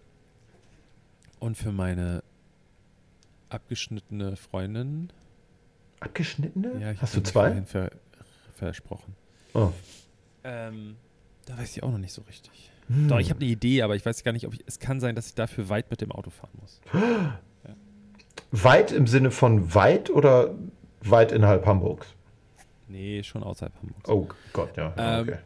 Und 1.40 1.58
für 1.58 1.72
meine 1.72 2.24
abgeschnittene 3.50 4.36
Freundin. 4.36 5.12
Abgeschnittene? 6.00 6.80
Ja, 6.80 6.92
ich 6.92 7.02
Hast 7.02 7.16
du 7.16 7.20
sie 7.20 7.24
zwei? 7.24 7.62
Ver, 7.64 7.92
versprochen. 8.56 9.16
Oh. 9.54 9.72
Ähm, 10.44 10.98
da 11.46 11.58
weiß 11.58 11.76
ich 11.76 11.84
auch 11.84 11.92
noch 11.92 11.98
nicht 11.98 12.14
so 12.14 12.22
richtig. 12.24 12.72
Hm. 12.88 13.08
Doch, 13.08 13.20
ich 13.20 13.30
habe 13.30 13.42
eine 13.42 13.50
Idee, 13.50 13.82
aber 13.82 13.96
ich 13.96 14.06
weiß 14.06 14.24
gar 14.24 14.32
nicht, 14.32 14.46
ob 14.46 14.54
ich. 14.54 14.64
Es 14.66 14.80
kann 14.80 15.00
sein, 15.00 15.16
dass 15.16 15.28
ich 15.28 15.36
dafür 15.36 15.70
weit 15.70 15.90
mit 15.90 16.02
dem 16.02 16.12
Auto 16.12 16.30
fahren 16.30 16.52
muss. 16.60 16.82
Weit 18.52 18.92
im 18.92 19.06
Sinne 19.06 19.30
von 19.30 19.76
weit 19.76 20.10
oder 20.10 20.56
weit 21.02 21.32
innerhalb 21.32 21.68
Hamburgs? 21.68 22.08
Nee, 22.88 23.22
schon 23.22 23.44
außerhalb 23.44 23.76
Hamburgs. 23.76 24.10
Oh 24.10 24.28
Gott, 24.54 24.76
ja. 24.76 24.92
ja, 24.98 25.20
Ähm, 25.20 25.28
okay. 25.28 25.40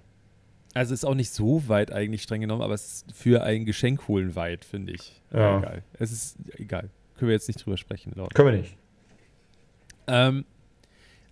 Also 0.74 0.94
ist 0.94 1.06
auch 1.06 1.14
nicht 1.14 1.32
so 1.32 1.68
weit 1.68 1.92
eigentlich 1.92 2.24
streng 2.24 2.42
genommen, 2.42 2.62
aber 2.62 2.74
es 2.74 2.86
ist 2.86 3.12
für 3.14 3.44
ein 3.44 3.66
Geschenk 3.66 4.08
holen 4.08 4.36
weit, 4.36 4.66
finde 4.66 4.94
ich. 4.94 5.22
Ja. 5.32 5.60
Egal. 5.60 5.84
Es 6.00 6.12
ist 6.12 6.38
egal. 6.58 6.90
Können 7.18 7.30
wir 7.30 7.34
jetzt 7.34 7.48
nicht 7.48 7.64
drüber 7.64 7.78
sprechen, 7.78 8.14
Leute. 8.16 8.34
Können 8.34 8.52
wir 8.52 8.58
nicht. 8.60 8.76
Ähm, 10.08 10.46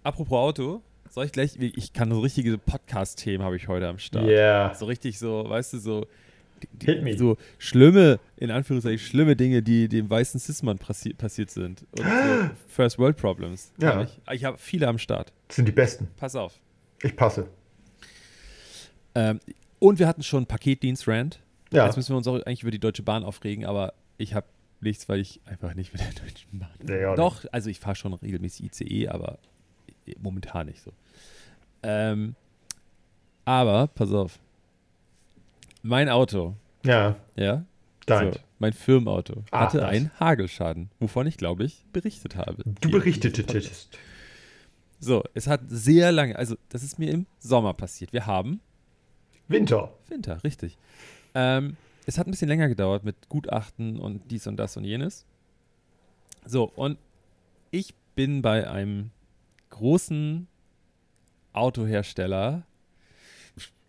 apropos 0.04 0.38
Auto, 0.38 0.82
soll 1.10 1.26
ich 1.26 1.32
gleich, 1.32 1.58
ich 1.60 1.94
kann 1.94 2.12
so 2.12 2.20
richtige 2.20 2.58
Podcast-Themen 2.58 3.44
habe 3.44 3.56
ich 3.56 3.68
heute 3.68 3.88
am 3.88 3.98
Start. 3.98 4.26
Yeah. 4.26 4.74
So 4.76 4.86
richtig 4.86 5.18
so, 5.20 5.50
weißt 5.50 5.74
du, 5.74 5.80
so, 5.80 6.08
Hit 6.82 7.04
me. 7.04 7.18
so 7.18 7.38
schlimme, 7.58 8.20
in 8.38 8.52
Anführungszeichen, 8.52 9.00
schlimme 9.00 9.36
Dinge, 9.36 9.62
die 9.62 9.88
dem 9.90 10.10
weißen 10.10 10.40
Cis-Mann 10.40 10.78
passi 10.78 11.14
passiert 11.14 11.50
sind. 11.50 11.84
Und 11.98 12.06
so 12.06 12.50
First 12.68 13.00
World 13.00 13.18
Problems. 13.18 13.74
Ja. 13.80 14.04
Ich, 14.04 14.20
ich 14.32 14.44
habe 14.46 14.58
viele 14.58 14.88
am 14.88 14.98
Start. 14.98 15.34
Das 15.48 15.56
sind 15.58 15.68
die 15.68 15.72
Besten. 15.72 16.08
Pass 16.18 16.36
auf. 16.36 16.60
Ich 17.02 17.16
passe. 17.16 17.48
Ähm, 19.16 19.40
und 19.80 20.00
wir 20.00 20.08
hatten 20.08 20.24
schon 20.24 20.46
Paketdienst-Rant. 20.46 21.40
Ja. 21.72 21.86
Jetzt 21.86 21.96
müssen 21.98 22.12
wir 22.14 22.18
uns 22.18 22.28
auch 22.28 22.36
eigentlich 22.36 22.62
über 22.64 22.72
die 22.72 22.80
Deutsche 22.80 23.04
Bahn 23.04 23.24
aufregen, 23.24 23.66
aber 23.66 23.94
ich 24.18 24.34
habe 24.34 24.48
nichts, 24.82 25.08
weil 25.10 25.20
ich 25.20 25.40
einfach 25.46 25.74
nicht 25.74 25.94
mit 25.94 26.02
der 26.02 26.12
Deutschen 26.24 26.60
Bahn. 26.60 26.70
Nee, 26.84 27.16
Doch, 27.16 27.46
also 27.52 27.70
ich 27.70 27.80
fahre 27.80 27.96
schon 27.96 28.14
regelmäßig 28.14 28.66
ICE, 28.82 29.08
aber 29.10 29.40
momentan 30.20 30.68
nicht 30.68 30.82
so. 30.82 30.92
Ähm, 31.84 32.36
aber, 33.46 33.88
pass 33.88 34.12
auf. 34.12 34.40
Mein 35.84 36.10
Auto, 36.10 36.56
Ja, 36.86 37.16
ja, 37.36 37.66
dein. 38.06 38.34
so, 38.34 38.40
mein 38.60 38.74
Firmenauto, 38.74 39.44
Ach, 39.50 39.62
hatte 39.62 39.78
das. 39.80 39.90
einen 39.90 40.12
Hagelschaden, 40.20 40.92
wovon 41.00 41.26
ich, 41.26 41.38
glaube 41.38 41.64
ich, 41.64 41.84
berichtet 41.92 42.36
habe. 42.36 42.64
Du 42.64 42.72
Hier 42.82 42.86
in 42.86 42.92
berichtete 42.92 43.42
diesem 43.44 43.62
Podcast. 43.62 43.98
So, 45.00 45.24
es 45.34 45.48
hat 45.48 45.62
sehr 45.68 46.12
lange, 46.12 46.36
also 46.36 46.56
das 46.70 46.84
ist 46.84 47.00
mir 47.00 47.10
im 47.10 47.26
Sommer 47.40 47.74
passiert. 47.74 48.14
Wir 48.14 48.28
haben 48.28 48.60
Winter. 49.48 49.92
Winter, 50.08 50.44
richtig. 50.44 50.78
Ähm, 51.34 51.76
es 52.06 52.18
hat 52.18 52.28
ein 52.28 52.32
bisschen 52.32 52.48
länger 52.50 52.68
gedauert 52.68 53.04
mit 53.04 53.30
Gutachten 53.30 54.00
und 54.00 54.30
dies 54.32 54.48
und 54.48 54.58
das 54.58 54.76
und 54.78 54.84
jenes. 54.84 55.26
So, 56.46 56.64
und 56.76 56.98
ich 57.70 57.94
bin 58.16 58.42
bei 58.42 58.70
einem 58.70 59.12
großen 59.70 60.48
Autohersteller 61.54 62.64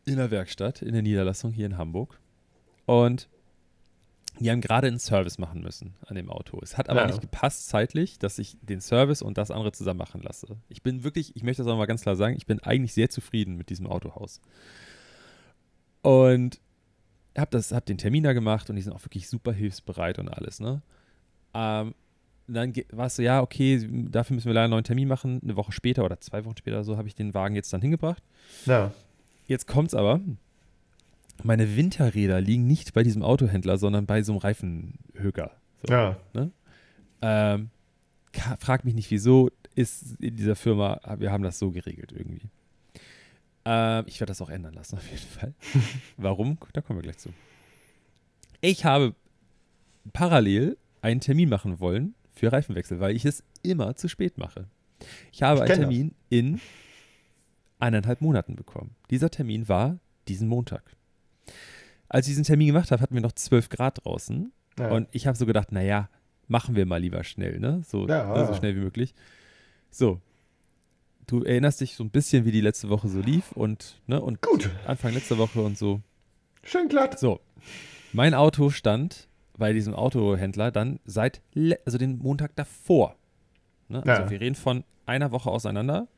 in 0.04 0.16
der 0.16 0.30
Werkstatt, 0.30 0.82
in 0.82 0.92
der 0.92 1.02
Niederlassung 1.02 1.52
hier 1.52 1.66
in 1.66 1.78
Hamburg. 1.78 2.18
Und 2.86 3.28
die 4.40 4.50
haben 4.50 4.60
gerade 4.60 4.88
einen 4.88 4.98
Service 4.98 5.38
machen 5.38 5.60
müssen 5.62 5.94
an 6.06 6.16
dem 6.16 6.28
Auto. 6.30 6.58
Es 6.62 6.76
hat 6.76 6.88
aber 6.88 7.02
Ja. 7.02 7.06
nicht 7.06 7.20
gepasst 7.20 7.68
zeitlich, 7.68 8.18
dass 8.18 8.38
ich 8.38 8.56
den 8.62 8.80
Service 8.80 9.22
und 9.22 9.38
das 9.38 9.50
andere 9.50 9.72
zusammen 9.72 9.98
machen 9.98 10.22
lasse. 10.22 10.56
Ich 10.68 10.82
bin 10.82 11.04
wirklich, 11.04 11.36
ich 11.36 11.42
möchte 11.42 11.62
das 11.62 11.70
auch 11.72 11.76
mal 11.76 11.86
ganz 11.86 12.02
klar 12.02 12.16
sagen, 12.16 12.36
ich 12.36 12.46
bin 12.46 12.58
eigentlich 12.60 12.92
sehr 12.94 13.10
zufrieden 13.10 13.56
mit 13.56 13.70
diesem 13.70 13.86
Autohaus. 13.86 14.40
Und 16.02 16.60
hab 17.36 17.50
das, 17.50 17.72
hab 17.72 17.86
den 17.86 17.96
Termin 17.98 18.24
da 18.24 18.32
gemacht 18.32 18.68
und 18.68 18.76
die 18.76 18.82
sind 18.82 18.92
auch 18.92 19.04
wirklich 19.04 19.28
super 19.28 19.52
hilfsbereit 19.52 20.18
und 20.18 20.28
alles, 20.28 20.60
ne? 20.60 20.82
Ähm, 21.54 21.94
dann 22.48 22.74
war 22.90 23.06
es 23.06 23.16
so, 23.16 23.22
ja, 23.22 23.40
okay, 23.40 23.88
dafür 24.10 24.34
müssen 24.34 24.46
wir 24.48 24.54
leider 24.54 24.64
einen 24.64 24.72
neuen 24.72 24.84
Termin 24.84 25.06
machen. 25.08 25.40
Eine 25.42 25.56
Woche 25.56 25.72
später 25.72 26.04
oder 26.04 26.20
zwei 26.20 26.44
Wochen 26.44 26.56
später 26.56 26.82
so 26.84 26.96
habe 26.96 27.06
ich 27.08 27.14
den 27.14 27.32
Wagen 27.34 27.54
jetzt 27.54 27.72
dann 27.72 27.80
hingebracht. 27.80 28.22
Ja. 28.66 28.92
Jetzt 29.46 29.66
kommt's 29.66 29.94
aber. 29.94 30.20
Meine 31.44 31.76
Winterräder 31.76 32.40
liegen 32.40 32.66
nicht 32.66 32.92
bei 32.94 33.02
diesem 33.02 33.22
Autohändler, 33.22 33.78
sondern 33.78 34.06
bei 34.06 34.22
so 34.22 34.32
einem 34.32 34.40
Reifenhöker. 34.40 35.52
So, 35.86 35.92
Ja. 35.92 36.16
ähm, 37.22 37.70
ka- 38.32 38.56
frag 38.58 38.84
mich 38.84 38.94
nicht, 38.94 39.10
wieso 39.10 39.50
ist 39.74 40.20
in 40.20 40.36
dieser 40.36 40.56
Firma, 40.56 41.00
wir 41.18 41.30
haben 41.32 41.42
das 41.44 41.58
so 41.58 41.70
geregelt 41.70 42.12
irgendwie. 42.12 42.42
Ähm, 43.64 44.04
ich 44.06 44.18
werde 44.20 44.30
das 44.30 44.40
auch 44.42 44.50
ändern 44.50 44.74
lassen, 44.74 44.96
auf 44.96 45.06
jeden 45.08 45.22
Fall. 45.22 45.54
Warum? 46.16 46.58
Da 46.72 46.80
kommen 46.80 46.98
wir 46.98 47.02
gleich 47.02 47.18
zu. 47.18 47.30
Ich 48.60 48.84
habe 48.84 49.14
parallel 50.12 50.76
einen 51.00 51.20
Termin 51.20 51.48
machen 51.48 51.80
wollen 51.80 52.14
für 52.32 52.52
Reifenwechsel, 52.52 53.00
weil 53.00 53.14
ich 53.14 53.24
es 53.24 53.44
immer 53.62 53.94
zu 53.96 54.08
spät 54.08 54.38
mache. 54.38 54.66
Ich 55.32 55.42
habe 55.42 55.56
Ich 55.58 55.60
einen 55.62 55.68
kenn 55.68 55.80
das. 55.80 55.88
Termin 55.90 56.14
in 56.28 56.60
eineinhalb 57.78 58.20
Monaten 58.20 58.56
bekommen. 58.56 58.94
Dieser 59.10 59.30
Termin 59.30 59.68
war 59.68 59.98
diesen 60.28 60.48
Montag. 60.48 60.82
Als 62.08 62.26
ich 62.26 62.32
diesen 62.32 62.44
Termin 62.44 62.68
gemacht 62.68 62.90
habe, 62.90 63.02
hatten 63.02 63.14
wir 63.14 63.22
noch 63.22 63.32
12 63.32 63.68
Grad 63.68 64.04
draußen. 64.04 64.52
ja. 64.78 64.90
Und 64.90 65.08
ich 65.12 65.26
habe 65.26 65.36
so 65.36 65.46
gedacht, 65.46 65.72
naja, 65.72 66.08
machen 66.46 66.76
wir 66.76 66.86
mal 66.86 66.98
lieber 67.00 67.24
schnell, 67.24 67.58
ne? 67.58 67.82
So, 67.86 68.06
Ja. 68.06 68.32
ne, 68.36 68.46
so 68.46 68.54
schnell 68.54 68.76
wie 68.76 68.80
möglich. 68.80 69.14
So. 69.90 70.20
Du 71.26 71.42
erinnerst 71.42 71.80
dich 71.80 71.94
so 71.94 72.04
ein 72.04 72.10
bisschen, 72.10 72.44
wie 72.44 72.52
die 72.52 72.60
letzte 72.60 72.88
Woche 72.88 73.08
so 73.08 73.20
lief 73.20 73.52
und, 73.52 74.00
ne, 74.06 74.20
und 74.20 74.42
Gut. 74.42 74.70
Anfang 74.86 75.14
letzter 75.14 75.38
Woche 75.38 75.62
und 75.62 75.78
so. 75.78 76.00
Schön 76.64 76.88
glatt. 76.88 77.18
So. 77.18 77.40
Mein 78.12 78.34
Auto 78.34 78.70
stand 78.70 79.28
bei 79.56 79.72
diesem 79.72 79.94
Autohändler 79.94 80.70
dann 80.70 80.98
seit, 81.04 81.40
also 81.86 81.98
den 81.98 82.18
Montag 82.18 82.56
davor. 82.56 83.16
Ne? 83.88 84.02
Also 84.06 84.22
Ja. 84.22 84.30
wir 84.30 84.40
reden 84.40 84.54
von 84.56 84.84
einer 85.06 85.30
Woche 85.30 85.50
auseinander. 85.50 86.08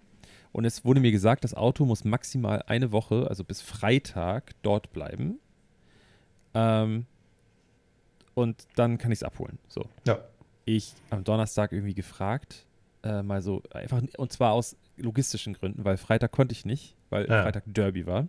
Und 0.53 0.65
es 0.65 0.85
wurde 0.85 1.01
mir 1.01 1.11
gesagt, 1.11 1.43
das 1.45 1.55
Auto 1.55 1.85
muss 1.85 2.05
maximal 2.05 2.63
eine 2.67 2.93
Woche, 2.93 3.27
also 3.29 3.43
bis 3.45 3.61
Freitag, 3.61 4.53
dort 4.63 4.93
bleiben. 4.93 5.39
Ähm, 6.55 7.07
und 8.35 8.67
dann 8.77 8.97
kann 8.99 9.11
ich 9.13 9.19
es 9.19 9.23
abholen. 9.25 9.59
So. 9.69 9.85
Ja. 10.07 10.19
Ich 10.65 10.95
am 11.11 11.25
Donnerstag 11.25 11.73
irgendwie 11.73 11.95
gefragt, 11.95 12.67
äh, 13.03 13.23
mal 13.23 13.43
so, 13.43 13.63
einfach, 13.73 14.01
und 14.17 14.33
zwar 14.33 14.53
aus 14.53 14.77
logistischen 14.97 15.55
Gründen, 15.55 15.85
weil 15.85 15.97
Freitag 15.97 16.33
konnte 16.33 16.53
ich 16.53 16.65
nicht, 16.65 16.95
weil 17.11 17.29
Ja. 17.29 17.43
Freitag 17.43 17.65
Derby 17.67 18.07
war. 18.07 18.29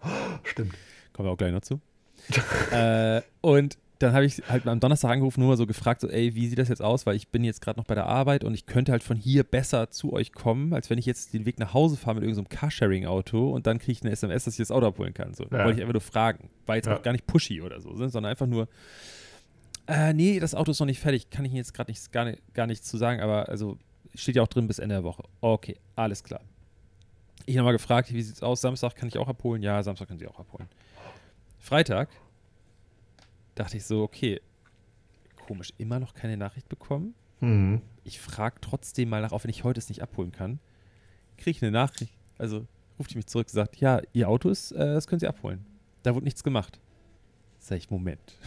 Stimmt. 0.44 0.74
Kommen 1.12 1.28
wir 1.28 1.32
auch 1.32 1.36
gleich 1.38 1.52
noch 1.52 1.60
zu. 1.62 1.80
äh, 2.72 3.22
und 3.40 3.78
dann 3.98 4.14
habe 4.14 4.24
ich 4.24 4.42
halt 4.48 4.66
am 4.66 4.80
Donnerstag 4.80 5.10
angerufen, 5.10 5.40
nur 5.40 5.50
mal 5.50 5.56
so 5.58 5.66
gefragt, 5.66 6.00
so, 6.00 6.08
ey, 6.08 6.34
wie 6.34 6.46
sieht 6.48 6.58
das 6.58 6.68
jetzt 6.70 6.80
aus? 6.80 7.04
Weil 7.04 7.16
ich 7.16 7.28
bin 7.28 7.44
jetzt 7.44 7.60
gerade 7.60 7.78
noch 7.78 7.84
bei 7.84 7.94
der 7.94 8.06
Arbeit 8.06 8.44
und 8.44 8.54
ich 8.54 8.64
könnte 8.64 8.92
halt 8.92 9.02
von 9.02 9.18
hier 9.18 9.42
besser 9.44 9.90
zu 9.90 10.14
euch 10.14 10.32
kommen, 10.32 10.72
als 10.72 10.88
wenn 10.88 10.96
ich 10.96 11.04
jetzt 11.04 11.34
den 11.34 11.44
Weg 11.44 11.58
nach 11.58 11.74
Hause 11.74 11.98
fahre 11.98 12.14
mit 12.14 12.24
irgendeinem 12.24 12.48
Carsharing-Auto 12.48 13.50
und 13.50 13.66
dann 13.66 13.78
kriege 13.78 13.92
ich 13.92 14.00
eine 14.02 14.10
SMS, 14.12 14.44
dass 14.44 14.54
ich 14.54 14.58
das 14.58 14.70
Auto 14.70 14.86
abholen 14.86 15.12
kann. 15.12 15.34
So, 15.34 15.44
Ja. 15.44 15.64
wollte 15.64 15.72
ich 15.78 15.80
einfach 15.82 15.92
nur 15.92 16.00
fragen. 16.00 16.48
War 16.64 16.76
jetzt 16.76 16.86
Ja. 16.86 16.96
auch 16.96 17.02
gar 17.02 17.12
nicht 17.12 17.26
pushy 17.26 17.60
oder 17.60 17.78
so, 17.82 17.94
sondern 17.94 18.24
einfach 18.24 18.46
nur, 18.46 18.68
äh, 19.86 20.14
nee, 20.14 20.40
das 20.40 20.54
Auto 20.54 20.70
ist 20.70 20.80
noch 20.80 20.86
nicht 20.86 21.00
fertig, 21.00 21.28
kann 21.28 21.44
ich 21.44 21.50
Ihnen 21.50 21.58
jetzt 21.58 21.74
gerade 21.74 21.92
gar, 22.10 22.24
nicht, 22.24 22.54
gar 22.54 22.66
nichts 22.66 22.86
zu 22.88 22.96
sagen, 22.96 23.20
aber 23.20 23.50
also 23.50 23.76
steht 24.14 24.36
ja 24.36 24.42
auch 24.42 24.48
drin 24.48 24.66
bis 24.66 24.78
Ende 24.78 24.96
der 24.96 25.04
Woche. 25.04 25.24
Okay, 25.40 25.76
alles 25.96 26.22
klar. 26.24 26.40
Ich 27.46 27.56
nochmal 27.56 27.72
gefragt, 27.72 28.12
wie 28.12 28.22
sieht's 28.22 28.42
aus? 28.42 28.60
Samstag 28.60 28.94
kann 28.94 29.08
ich 29.08 29.18
auch 29.18 29.28
abholen? 29.28 29.62
Ja, 29.62 29.82
Samstag 29.82 30.08
können 30.08 30.18
Sie 30.18 30.26
auch 30.26 30.38
abholen. 30.38 30.68
Freitag 31.58 32.08
dachte 33.54 33.76
ich 33.76 33.84
so, 33.84 34.02
okay, 34.02 34.40
komisch, 35.46 35.72
immer 35.78 35.98
noch 35.98 36.14
keine 36.14 36.36
Nachricht 36.36 36.68
bekommen. 36.68 37.14
Mhm. 37.40 37.82
Ich 38.04 38.20
frage 38.20 38.56
trotzdem 38.60 39.08
mal 39.08 39.20
nach, 39.20 39.32
auch 39.32 39.44
wenn 39.44 39.50
ich 39.50 39.64
heute 39.64 39.78
es 39.78 39.88
nicht 39.88 40.02
abholen 40.02 40.32
kann. 40.32 40.60
Kriege 41.36 41.50
ich 41.50 41.62
eine 41.62 41.72
Nachricht, 41.72 42.12
also 42.38 42.66
ruft 42.98 43.12
die 43.12 43.16
mich 43.16 43.26
zurück, 43.26 43.50
sagt, 43.50 43.76
ja, 43.76 44.00
Ihr 44.12 44.28
Auto 44.28 44.48
ist, 44.48 44.72
äh, 44.72 44.94
das 44.94 45.06
können 45.06 45.20
Sie 45.20 45.28
abholen. 45.28 45.64
Da 46.02 46.14
wurde 46.14 46.24
nichts 46.24 46.44
gemacht. 46.44 46.78
Sag 47.60 47.76
ich, 47.76 47.90
Moment. 47.90 48.38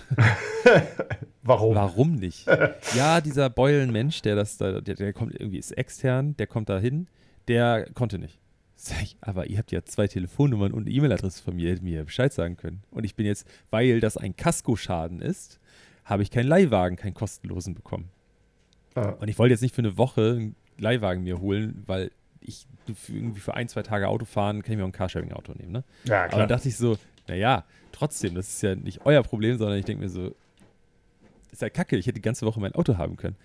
Warum? 1.43 1.75
Warum 1.75 2.15
nicht? 2.15 2.47
ja, 2.95 3.21
dieser 3.21 3.49
Beulen-Mensch, 3.49 4.23
der 4.23 4.35
das 4.35 4.57
da, 4.57 4.81
der, 4.81 4.95
der 4.95 5.13
kommt 5.13 5.33
irgendwie, 5.39 5.59
ist 5.59 5.71
extern, 5.71 6.35
der 6.37 6.47
kommt 6.47 6.67
da 6.67 6.79
hin, 6.79 7.07
der 7.47 7.87
konnte 7.93 8.17
nicht. 8.17 8.39
Sag 8.75 9.03
ich, 9.03 9.15
aber 9.21 9.45
ihr 9.45 9.59
habt 9.59 9.71
ja 9.71 9.85
zwei 9.85 10.07
Telefonnummern 10.07 10.73
und 10.73 10.87
eine 10.87 10.91
E-Mail-Adresse 10.91 11.43
von 11.43 11.55
mir, 11.55 11.69
hättet 11.69 11.83
mir 11.83 12.03
Bescheid 12.03 12.33
sagen 12.33 12.57
können. 12.57 12.81
Und 12.89 13.03
ich 13.03 13.15
bin 13.15 13.25
jetzt, 13.27 13.47
weil 13.69 13.99
das 13.99 14.17
ein 14.17 14.35
Kaskoschaden 14.35 15.21
ist, 15.21 15.59
habe 16.05 16.23
ich 16.23 16.31
keinen 16.31 16.47
Leihwagen, 16.47 16.97
keinen 16.97 17.13
kostenlosen 17.13 17.75
bekommen. 17.75 18.09
Ja. 18.95 19.09
Und 19.11 19.27
ich 19.27 19.37
wollte 19.37 19.53
jetzt 19.53 19.61
nicht 19.61 19.75
für 19.75 19.81
eine 19.81 19.97
Woche 19.97 20.31
einen 20.31 20.55
Leihwagen 20.79 21.23
mir 21.23 21.39
holen, 21.39 21.83
weil 21.85 22.11
ich 22.41 22.65
für 22.95 23.13
irgendwie 23.13 23.39
für 23.39 23.53
ein, 23.53 23.69
zwei 23.69 23.83
Tage 23.83 24.07
Auto 24.07 24.25
fahren, 24.25 24.63
kann 24.63 24.73
ich 24.73 24.77
mir 24.77 24.83
auch 24.83 24.89
ein 24.89 24.91
Carsharing-Auto 24.91 25.53
nehmen, 25.53 25.71
ne? 25.71 25.83
ja, 26.05 26.21
Aber 26.21 26.27
klar. 26.27 26.39
dann 26.39 26.49
dachte 26.49 26.67
ich 26.67 26.75
so, 26.75 26.97
naja, 27.27 27.65
trotzdem, 27.91 28.35
das 28.35 28.49
ist 28.49 28.61
ja 28.61 28.75
nicht 28.75 29.05
euer 29.05 29.23
Problem, 29.23 29.57
sondern 29.57 29.77
ich 29.77 29.85
denke 29.85 30.03
mir 30.03 30.09
so, 30.09 30.35
ist 31.51 31.61
ja 31.61 31.69
kacke, 31.69 31.97
ich 31.97 32.05
hätte 32.07 32.15
die 32.15 32.21
ganze 32.21 32.45
Woche 32.45 32.59
mein 32.59 32.73
Auto 32.73 32.97
haben 32.97 33.15
können. 33.15 33.35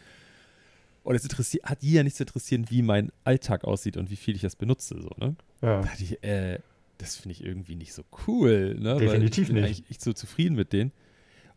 Und 1.04 1.14
es 1.14 1.22
interessiert, 1.22 1.64
hat 1.64 1.82
die 1.82 1.92
ja 1.92 2.02
nicht 2.02 2.16
zu 2.16 2.24
interessieren, 2.24 2.66
wie 2.68 2.82
mein 2.82 3.12
Alltag 3.24 3.64
aussieht 3.64 3.96
und 3.96 4.10
wie 4.10 4.16
viel 4.16 4.34
ich 4.34 4.42
das 4.42 4.56
benutze, 4.56 5.00
so, 5.00 5.10
ne? 5.18 5.36
ja. 5.62 5.80
Da 5.82 5.90
ich, 5.98 6.22
äh, 6.22 6.58
das 6.98 7.16
finde 7.16 7.32
ich 7.32 7.44
irgendwie 7.44 7.76
nicht 7.76 7.94
so 7.94 8.02
cool, 8.26 8.74
ne? 8.78 8.96
Weil 8.96 9.00
Definitiv 9.00 9.48
ich 9.48 9.54
bin 9.54 9.62
nicht. 9.62 9.90
echt 9.90 10.02
so 10.02 10.12
zufrieden 10.12 10.56
mit 10.56 10.72
denen. 10.72 10.92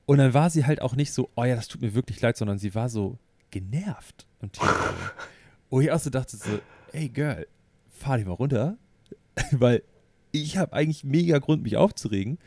Und 0.06 0.20
dann 0.20 0.34
war 0.34 0.50
sie 0.50 0.66
halt 0.66 0.82
auch 0.82 0.96
nicht 0.96 1.12
so, 1.12 1.30
oh 1.36 1.44
ja, 1.44 1.56
das 1.56 1.68
tut 1.68 1.82
mir 1.82 1.94
wirklich 1.94 2.22
leid, 2.22 2.38
sondern 2.38 2.60
sie 2.60 2.76
war 2.76 2.90
so 2.90 3.18
genervt 3.50 4.28
Telefon. 4.52 4.96
Wo 5.70 5.82
ich 5.82 5.92
auch 5.92 6.00
so 6.00 6.10
dachte 6.10 6.38
so, 6.38 6.60
ey 6.92 7.10
Girl, 7.10 7.48
fahr 7.90 8.18
dich 8.18 8.26
mal 8.26 8.34
runter, 8.34 8.78
weil 9.52 9.84
ich 10.32 10.58
habe 10.58 10.74
eigentlich 10.74 11.04
mega 11.04 11.40
Grund, 11.40 11.64
mich 11.64 11.78
aufzuregen. 11.78 12.40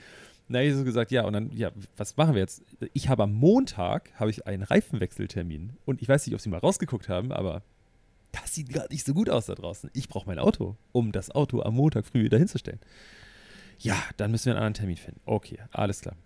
Na, 0.46 0.62
ich 0.62 0.74
so 0.74 0.84
gesagt, 0.84 1.10
ja, 1.10 1.24
und 1.24 1.32
dann, 1.32 1.50
ja, 1.52 1.70
was 1.96 2.16
machen 2.16 2.34
wir 2.34 2.40
jetzt? 2.40 2.62
Ich 2.92 3.08
habe 3.08 3.22
am 3.22 3.32
Montag, 3.32 4.12
habe 4.20 4.30
ich 4.30 4.46
einen 4.46 4.62
Reifenwechseltermin. 4.62 5.72
Und 5.86 6.02
ich 6.02 6.08
weiß 6.08 6.26
nicht, 6.26 6.34
ob 6.34 6.40
sie 6.40 6.50
mal 6.50 6.58
rausgeguckt 6.58 7.08
haben, 7.08 7.32
aber 7.32 7.62
das 8.32 8.54
sieht 8.54 8.68
gar 8.68 8.86
nicht 8.90 9.06
so 9.06 9.14
gut 9.14 9.30
aus 9.30 9.46
da 9.46 9.54
draußen. 9.54 9.90
Ich 9.94 10.08
brauche 10.08 10.26
mein 10.26 10.38
Auto, 10.38 10.76
um 10.92 11.12
das 11.12 11.30
Auto 11.30 11.62
am 11.62 11.74
Montag 11.74 12.04
früh 12.04 12.24
wieder 12.24 12.38
hinzustellen. 12.38 12.80
Ja, 13.78 13.96
dann 14.16 14.30
müssen 14.30 14.46
wir 14.46 14.52
einen 14.52 14.58
anderen 14.58 14.74
Termin 14.74 14.96
finden. 14.96 15.20
Okay, 15.24 15.58
alles 15.70 16.02
klar. 16.02 16.16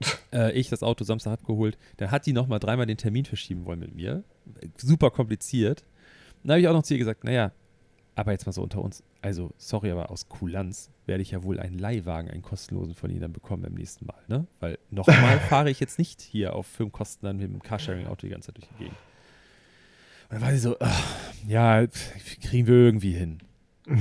äh, 0.32 0.52
ich 0.52 0.68
das 0.68 0.82
Auto 0.82 1.04
Samstag 1.04 1.32
abgeholt. 1.32 1.78
Dann 1.98 2.10
hat 2.10 2.26
die 2.26 2.32
nochmal 2.32 2.58
dreimal 2.58 2.86
den 2.86 2.96
Termin 2.96 3.24
verschieben 3.24 3.66
wollen 3.66 3.80
mit 3.80 3.94
mir. 3.94 4.24
Super 4.76 5.10
kompliziert. 5.10 5.84
Dann 6.42 6.52
habe 6.52 6.60
ich 6.60 6.68
auch 6.68 6.72
noch 6.72 6.82
zu 6.82 6.94
ihr 6.94 6.98
gesagt, 6.98 7.24
naja, 7.24 7.52
aber 8.16 8.32
jetzt 8.32 8.46
mal 8.46 8.52
so 8.52 8.62
unter 8.62 8.82
uns. 8.82 9.02
Also, 9.22 9.52
sorry, 9.56 9.90
aber 9.90 10.10
aus 10.10 10.28
Kulanz 10.28 10.90
werde 11.06 11.22
ich 11.22 11.32
ja 11.32 11.42
wohl 11.42 11.58
einen 11.58 11.78
Leihwagen, 11.78 12.30
einen 12.30 12.42
kostenlosen 12.42 12.94
von 12.94 13.10
Ihnen 13.10 13.20
dann 13.20 13.32
bekommen 13.32 13.62
beim 13.62 13.74
nächsten 13.74 14.06
Mal, 14.06 14.22
ne? 14.28 14.46
Weil 14.60 14.78
nochmal 14.90 15.40
fahre 15.48 15.70
ich 15.70 15.80
jetzt 15.80 15.98
nicht 15.98 16.20
hier 16.20 16.54
auf 16.54 16.66
Firmenkosten 16.66 17.26
dann 17.26 17.36
mit 17.38 17.50
dem 17.50 17.62
Carsharing-Auto 17.62 18.26
die 18.26 18.30
ganze 18.30 18.46
Zeit 18.48 18.58
durch 18.58 18.68
die 18.68 18.84
Gegend. 18.84 18.96
Und 20.28 20.32
dann 20.32 20.42
war 20.42 20.52
sie 20.52 20.58
so, 20.58 20.76
ach, 20.80 21.14
ja, 21.46 21.86
kriegen 22.40 22.66
wir 22.66 22.74
irgendwie 22.74 23.12
hin. 23.12 23.38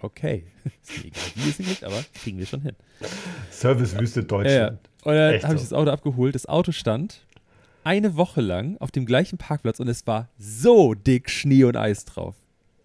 Okay. 0.00 0.44
Ist 0.82 0.98
mir 0.98 1.06
egal, 1.06 1.22
wie 1.34 1.48
es 1.48 1.56
hingeht, 1.56 1.84
aber 1.84 2.04
kriegen 2.12 2.38
wir 2.38 2.44
schon 2.44 2.60
hin. 2.60 2.76
Servicewüste 3.50 4.20
Ja, 4.20 4.26
ja. 4.26 4.26
Deutschland. 4.26 4.78
Und 5.02 5.14
dann 5.14 5.42
habe 5.42 5.54
ich 5.54 5.60
das 5.62 5.72
Auto 5.72 5.90
abgeholt. 5.90 6.34
Das 6.34 6.44
Auto 6.44 6.72
stand 6.72 7.24
eine 7.84 8.14
Woche 8.14 8.42
lang 8.42 8.76
auf 8.78 8.90
dem 8.90 9.06
gleichen 9.06 9.38
Parkplatz 9.38 9.80
und 9.80 9.88
es 9.88 10.06
war 10.06 10.28
so 10.38 10.92
dick 10.92 11.30
Schnee 11.30 11.64
und 11.64 11.78
Eis 11.78 12.04
drauf. 12.04 12.34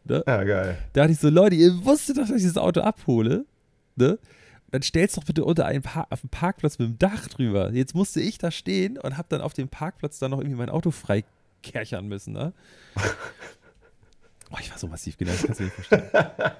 Ne? 0.06 0.24
Ja, 0.26 0.44
geil. 0.44 0.78
Da 0.94 1.02
dachte 1.02 1.14
ich 1.14 1.20
so, 1.20 1.30
Leute, 1.30 1.56
ihr 1.56 1.86
wusstet 1.86 2.18
doch, 2.18 2.28
dass 2.28 2.38
ich 2.42 2.48
das 2.48 2.58
Auto 2.58 2.82
abhole. 2.82 3.46
Ne? 3.96 4.18
Dann 4.72 4.82
stell's 4.84 5.14
doch 5.16 5.24
bitte 5.24 5.44
unter 5.46 5.66
einen 5.66 5.82
pa 5.82 6.06
auf 6.10 6.24
einen 6.24 6.30
Parkplatz 6.30 6.78
mit 6.80 6.88
dem 6.90 7.00
Dach 7.00 7.28
drüber. 7.28 7.72
Jetzt 7.74 7.96
musste 7.96 8.22
ich 8.22 8.38
da 8.38 8.52
stehen 8.52 8.98
und 8.98 9.18
habe 9.18 9.28
dann 9.30 9.42
auf 9.42 9.54
dem 9.54 9.68
Parkplatz 9.68 10.20
dann 10.20 10.32
noch 10.32 10.40
irgendwie 10.40 10.58
mein 10.58 10.70
Auto 10.70 10.92
freikerchern 10.92 12.08
müssen. 12.08 12.34
Ne? 12.34 12.54
Oh, 14.52 14.58
ich 14.60 14.72
war 14.72 14.80
so 14.80 14.88
massiv 14.88 15.16
genervt, 15.16 15.46
kannst 15.46 15.60
du 15.60 15.66
nicht 15.66 15.76
verstehen. 15.76 16.02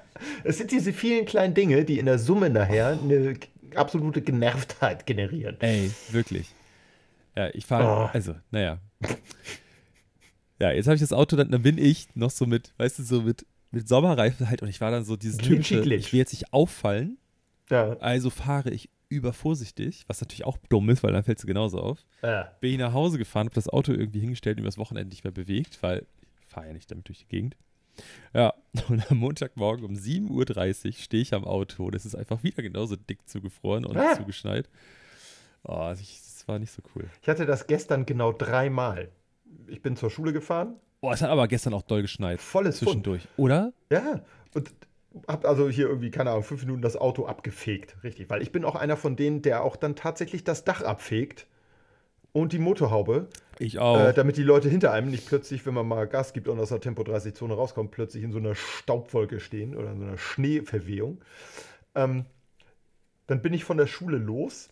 Es 0.44 0.58
sind 0.58 0.70
diese 0.70 0.92
vielen 0.92 1.24
kleinen 1.24 1.54
Dinge, 1.54 1.84
die 1.84 1.98
in 1.98 2.06
der 2.06 2.20
Summe 2.20 2.48
nachher 2.48 2.96
eine 3.02 3.34
absolute 3.74 4.22
Genervtheit 4.22 5.06
generieren. 5.06 5.56
Ey, 5.58 5.90
wirklich. 6.10 6.54
Ja, 7.34 7.48
ich 7.52 7.66
fahre, 7.66 7.84
Oh. 8.06 8.10
also, 8.12 8.36
naja. 8.52 8.78
Ja, 10.60 10.70
jetzt 10.72 10.86
habe 10.86 10.94
ich 10.94 11.00
das 11.00 11.12
Auto, 11.12 11.36
dann, 11.36 11.50
dann 11.50 11.62
bin 11.62 11.78
ich 11.78 12.06
noch 12.14 12.30
so 12.30 12.46
mit, 12.46 12.72
weißt 12.76 12.98
du, 12.98 13.02
so 13.02 13.22
mit, 13.22 13.46
mit 13.70 13.88
Sommerreifen 13.88 14.48
halt 14.50 14.62
und 14.62 14.68
ich 14.68 14.80
war 14.80 14.90
dann 14.90 15.04
so 15.04 15.16
dieses 15.16 15.38
typische, 15.38 15.80
ich 15.94 16.12
will 16.12 16.18
jetzt 16.18 16.32
nicht 16.32 16.52
auffallen, 16.52 17.16
Ja. 17.70 17.96
also 17.98 18.30
fahre 18.30 18.70
ich 18.70 18.90
übervorsichtig, 19.08 20.04
was 20.06 20.20
natürlich 20.20 20.44
auch 20.44 20.58
dumm 20.68 20.88
ist, 20.90 21.02
weil 21.02 21.12
dann 21.12 21.24
fällst 21.24 21.42
du 21.42 21.46
genauso 21.46 21.80
auf. 21.80 22.04
Ja. 22.22 22.52
Bin 22.60 22.72
ich 22.72 22.78
nach 22.78 22.92
Hause 22.92 23.18
gefahren, 23.18 23.46
habe 23.46 23.54
das 23.54 23.68
Auto 23.68 23.92
irgendwie 23.92 24.20
hingestellt 24.20 24.58
und 24.58 24.62
übers 24.64 24.78
Wochenende 24.78 25.08
nicht 25.10 25.24
mehr 25.24 25.32
bewegt, 25.32 25.82
weil 25.82 26.06
ich 26.42 26.46
fahre 26.46 26.68
ja 26.68 26.72
nicht 26.72 26.90
damit 26.90 27.08
durch 27.08 27.18
die 27.20 27.26
Gegend. 27.28 27.56
Ja, 28.34 28.54
und 28.88 29.10
am 29.10 29.18
Montagmorgen 29.18 29.84
um 29.84 29.94
7.30 29.94 30.86
Uhr 30.86 30.92
stehe 30.92 31.22
ich 31.22 31.34
am 31.34 31.44
Auto. 31.44 31.90
Das 31.90 32.04
ist 32.06 32.14
einfach 32.14 32.42
wieder 32.42 32.62
genauso 32.62 32.96
dick 32.96 33.28
zugefroren 33.28 33.84
und 33.84 33.96
Ah. 33.96 34.14
zugeschneit. 34.16 34.68
Oh, 35.64 35.90
ich, 35.94 36.20
das 36.22 36.46
war 36.48 36.58
nicht 36.58 36.72
so 36.72 36.82
cool. 36.94 37.04
Ich 37.22 37.28
hatte 37.28 37.46
das 37.46 37.66
gestern 37.66 38.06
genau 38.06 38.32
dreimal. 38.32 39.10
Ich 39.66 39.82
bin 39.82 39.96
zur 39.96 40.10
Schule 40.10 40.32
gefahren, 40.32 40.76
Oh, 41.02 41.10
es 41.12 41.22
hat 41.22 41.30
aber 41.30 41.48
gestern 41.48 41.72
auch 41.72 41.80
doll 41.82 42.02
geschneit. 42.02 42.40
volles. 42.42 42.76
Zwischendurch. 42.78 43.26
Oder? 43.38 43.72
Ja, 43.90 44.20
und 44.52 44.70
hab 45.26 45.46
also 45.46 45.70
hier 45.70 45.88
irgendwie, 45.88 46.10
keine 46.10 46.30
Ahnung, 46.30 46.42
fünf 46.42 46.60
Minuten 46.62 46.82
das 46.82 46.94
Auto 46.96 47.24
abgefegt. 47.24 47.96
Richtig, 48.04 48.28
weil 48.28 48.42
ich 48.42 48.52
bin 48.52 48.66
auch 48.66 48.74
einer 48.76 48.98
von 48.98 49.16
denen, 49.16 49.40
der 49.40 49.64
auch 49.64 49.76
dann 49.76 49.96
tatsächlich 49.96 50.44
das 50.44 50.64
Dach 50.64 50.82
abfegt 50.82 51.46
und 52.32 52.52
die 52.52 52.58
Motorhaube, 52.58 53.28
Ich 53.58 53.78
auch. 53.78 53.98
äh, 53.98 54.12
damit 54.12 54.36
die 54.36 54.42
Leute 54.42 54.68
hinter 54.68 54.92
einem 54.92 55.08
nicht 55.10 55.26
plötzlich, 55.26 55.64
wenn 55.64 55.72
man 55.72 55.88
mal 55.88 56.06
Gas 56.06 56.34
gibt 56.34 56.48
und 56.48 56.60
aus 56.60 56.68
der 56.68 56.80
Tempo-30-Zone 56.80 57.54
rauskommt, 57.54 57.90
plötzlich 57.92 58.22
in 58.22 58.30
so 58.32 58.38
einer 58.38 58.54
Staubwolke 58.54 59.40
stehen 59.40 59.74
oder 59.74 59.90
in 59.92 59.98
so 59.98 60.04
einer 60.04 60.18
Schneeverwehung. 60.18 61.22
Ähm, 61.94 62.26
dann 63.26 63.40
bin 63.40 63.54
ich 63.54 63.64
von 63.64 63.78
der 63.78 63.86
Schule 63.86 64.18
los 64.18 64.68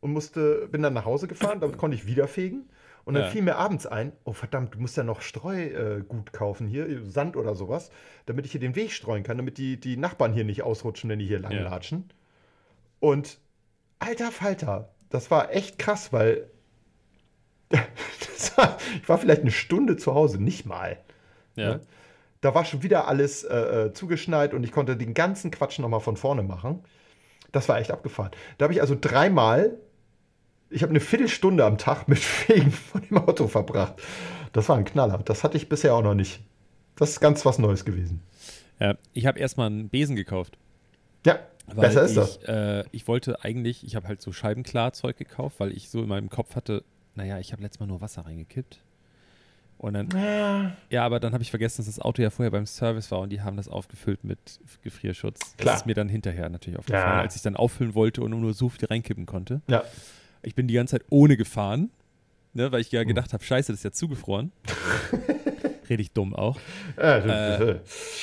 und 0.00 0.12
musste, 0.12 0.68
bin 0.68 0.80
dann 0.82 0.94
nach 0.94 1.04
Hause 1.04 1.28
gefahren, 1.28 1.60
damit 1.60 1.76
konnte 1.76 1.96
ich 1.96 2.06
wieder 2.06 2.28
fegen. 2.28 2.68
Und 3.08 3.14
dann 3.14 3.22
Ja. 3.22 3.30
fiel 3.30 3.40
mir 3.40 3.56
abends 3.56 3.86
ein, 3.86 4.12
oh 4.24 4.34
verdammt, 4.34 4.74
du 4.74 4.80
musst 4.80 4.98
ja 4.98 5.02
noch 5.02 5.22
Streugut 5.22 6.28
äh, 6.28 6.30
kaufen 6.30 6.66
hier, 6.68 7.06
Sand 7.06 7.36
oder 7.38 7.54
sowas, 7.54 7.90
damit 8.26 8.44
ich 8.44 8.52
hier 8.52 8.60
den 8.60 8.76
Weg 8.76 8.92
streuen 8.92 9.22
kann, 9.22 9.38
damit 9.38 9.56
die, 9.56 9.80
die 9.80 9.96
Nachbarn 9.96 10.34
hier 10.34 10.44
nicht 10.44 10.62
ausrutschen, 10.62 11.08
wenn 11.08 11.18
die 11.18 11.24
hier 11.26 11.38
lang 11.38 11.52
Ja. 11.52 11.62
latschen. 11.62 12.10
Und 13.00 13.38
alter 13.98 14.30
Falter, 14.30 14.90
das 15.08 15.30
war 15.30 15.50
echt 15.54 15.78
krass, 15.78 16.12
weil 16.12 16.50
war, 18.56 18.76
ich 19.00 19.08
war 19.08 19.16
vielleicht 19.16 19.40
eine 19.40 19.52
Stunde 19.52 19.96
zu 19.96 20.12
Hause, 20.14 20.42
nicht 20.42 20.66
mal. 20.66 20.98
ja. 21.56 21.76
ne? 21.76 21.80
Da 22.42 22.54
war 22.54 22.66
schon 22.66 22.82
wieder 22.82 23.08
alles 23.08 23.42
äh, 23.42 23.56
äh, 23.86 23.92
zugeschneit 23.94 24.52
und 24.52 24.64
ich 24.64 24.70
konnte 24.70 24.98
den 24.98 25.14
ganzen 25.14 25.50
Quatsch 25.50 25.78
nochmal 25.78 26.00
von 26.00 26.18
vorne 26.18 26.42
machen. 26.42 26.84
Das 27.52 27.70
war 27.70 27.78
echt 27.80 27.90
abgefahren. 27.90 28.32
Da 28.58 28.64
habe 28.64 28.74
ich 28.74 28.82
also 28.82 28.94
dreimal, 29.00 29.78
ich 30.70 30.82
habe 30.82 30.90
eine 30.90 31.00
Viertelstunde 31.00 31.64
am 31.64 31.78
Tag 31.78 32.08
mit 32.08 32.18
Fegen 32.18 32.70
von 32.72 33.02
dem 33.02 33.18
Auto 33.18 33.46
verbracht. 33.48 33.94
Das 34.52 34.68
war 34.68 34.76
ein 34.76 34.84
Knaller. 34.84 35.18
Das 35.24 35.44
hatte 35.44 35.56
ich 35.56 35.68
bisher 35.68 35.94
auch 35.94 36.02
noch 36.02 36.14
nicht. 36.14 36.40
Das 36.96 37.10
ist 37.10 37.20
ganz 37.20 37.44
was 37.44 37.58
Neues 37.58 37.84
gewesen. 37.84 38.20
ja. 38.80 38.96
Ich 39.12 39.26
habe 39.26 39.38
erstmal 39.38 39.66
einen 39.68 39.88
Besen 39.88 40.16
gekauft. 40.16 40.58
Ja, 41.26 41.38
besser 41.74 42.02
ist 42.02 42.10
ich, 42.12 42.16
das. 42.16 42.36
Äh, 42.44 42.84
ich 42.92 43.06
wollte 43.08 43.44
eigentlich, 43.44 43.84
ich 43.84 43.94
habe 43.96 44.08
halt 44.08 44.20
so 44.22 44.32
Scheibenklarzeug 44.32 45.16
gekauft, 45.16 45.56
weil 45.60 45.72
ich 45.76 45.90
so 45.90 46.02
in 46.02 46.08
meinem 46.08 46.28
Kopf 46.30 46.54
hatte, 46.56 46.84
naja, 47.14 47.38
ich 47.38 47.52
habe 47.52 47.62
letztes 47.62 47.80
Mal 47.80 47.86
nur 47.86 48.00
Wasser 48.00 48.24
reingekippt. 48.24 48.78
Und 49.78 49.94
dann, 49.94 50.08
Ja, 50.12 50.72
ja, 50.90 51.04
aber 51.04 51.20
dann 51.20 51.32
habe 51.34 51.42
ich 51.42 51.50
vergessen, 51.50 51.78
dass 51.78 51.86
das 51.86 52.00
Auto 52.00 52.20
ja 52.20 52.30
vorher 52.30 52.50
beim 52.50 52.66
Service 52.66 53.10
war 53.12 53.20
und 53.20 53.30
die 53.30 53.42
haben 53.42 53.56
das 53.56 53.68
aufgefüllt 53.68 54.24
mit 54.24 54.38
Gefrierschutz. 54.82 55.56
Klar. 55.56 55.74
Das 55.74 55.82
ist 55.82 55.86
mir 55.86 55.94
dann 55.94 56.08
hinterher 56.08 56.48
natürlich 56.48 56.78
aufgefallen, 56.80 57.04
Ja. 57.16 57.20
als 57.20 57.36
ich 57.36 57.42
dann 57.42 57.54
auffüllen 57.54 57.94
wollte 57.94 58.22
und 58.22 58.30
nur 58.32 58.54
so 58.54 58.68
viel 58.70 58.86
reinkippen 58.88 59.26
konnte. 59.26 59.60
ja. 59.68 59.84
Ich 60.42 60.54
bin 60.54 60.68
die 60.68 60.74
ganze 60.74 60.92
Zeit 60.98 61.06
ohne 61.10 61.36
gefahren, 61.36 61.90
ne, 62.54 62.70
weil 62.72 62.80
ich 62.80 62.88
Hm. 62.88 62.96
ja 62.96 63.04
gedacht 63.04 63.32
habe, 63.32 63.42
scheiße, 63.44 63.72
das 63.72 63.80
ist 63.80 63.84
ja 63.84 63.92
zugefroren. 63.92 64.52
Rede 65.88 66.02
ich 66.02 66.12
dumm 66.12 66.34
auch. 66.34 66.58
Äh, 66.98 67.76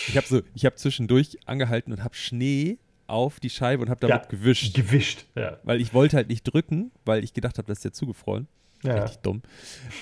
Ich 0.08 0.16
habe 0.18 0.28
so, 0.28 0.42
ich 0.54 0.66
habe 0.66 0.76
zwischendurch 0.76 1.38
angehalten 1.48 1.92
und 1.94 2.04
habe 2.04 2.14
Schnee 2.16 2.78
auf 3.08 3.40
die 3.40 3.50
Scheibe 3.50 3.82
und 3.84 3.90
habe 3.90 4.00
damit 4.02 4.24
Ja. 4.24 4.28
gewischt. 4.30 4.74
gewischt. 4.76 5.26
Ja. 5.36 5.60
Weil 5.64 5.82
ich 5.82 5.94
wollte 5.94 6.16
halt 6.18 6.30
nicht 6.30 6.44
drücken, 6.44 6.92
weil 7.06 7.24
ich 7.24 7.34
gedacht 7.34 7.58
habe, 7.58 7.68
das 7.68 7.80
ist 7.80 7.84
ja 7.84 7.92
zugefroren. 7.92 8.48
Ja. 8.84 9.02
Richtig 9.04 9.22
dumm. 9.24 9.42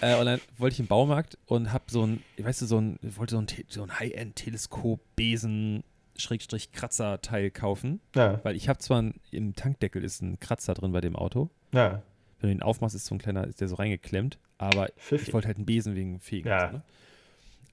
Äh, 0.02 0.17
und 0.19 0.26
dann 0.26 0.41
wollte 0.58 0.73
ich 0.73 0.80
im 0.82 0.88
Baumarkt 0.88 1.38
und 1.45 1.71
habe 1.71 1.86
so 1.88 2.06
ein, 2.06 2.21
weißt 2.38 2.63
du, 2.63 2.65
so 2.65 2.80
ein, 2.82 2.99
ich 3.02 3.17
wollte 3.17 3.36
so 3.36 3.41
ein, 3.41 3.47
so 3.69 3.84
ein 3.84 3.97
High-End-Teleskop-Besen 3.99 5.84
Schrägstrich 6.15 6.71
Kratzer-Teil 6.71 7.49
kaufen, 7.49 7.99
Ja. 8.15 8.39
weil 8.43 8.56
ich 8.56 8.69
habe 8.69 8.80
zwar 8.80 9.02
ein, 9.02 9.15
im 9.32 9.56
Tankdeckel 9.56 10.04
ist 10.04 10.21
ein 10.21 10.39
Kratzer 10.39 10.73
drin 10.76 10.91
bei 10.91 11.02
dem 11.02 11.15
Auto. 11.15 11.49
Ja. 11.73 12.01
Wenn 12.39 12.49
du 12.49 12.55
ihn 12.55 12.62
aufmachst, 12.62 12.95
ist 12.95 13.05
so 13.05 13.15
ein 13.15 13.19
kleiner, 13.19 13.47
ist 13.47 13.62
der 13.62 13.67
so 13.67 13.75
reingeklemmt, 13.75 14.38
aber 14.57 14.88
Pfiffig. 14.97 15.29
ich 15.29 15.33
wollte 15.33 15.47
halt 15.47 15.57
einen 15.57 15.65
Besen 15.65 15.95
wegen 15.95 16.19
Fegen. 16.19 16.49
Ja. 16.49 16.65
Und, 16.65 16.71
so, 16.71 16.77
ne? 16.77 16.83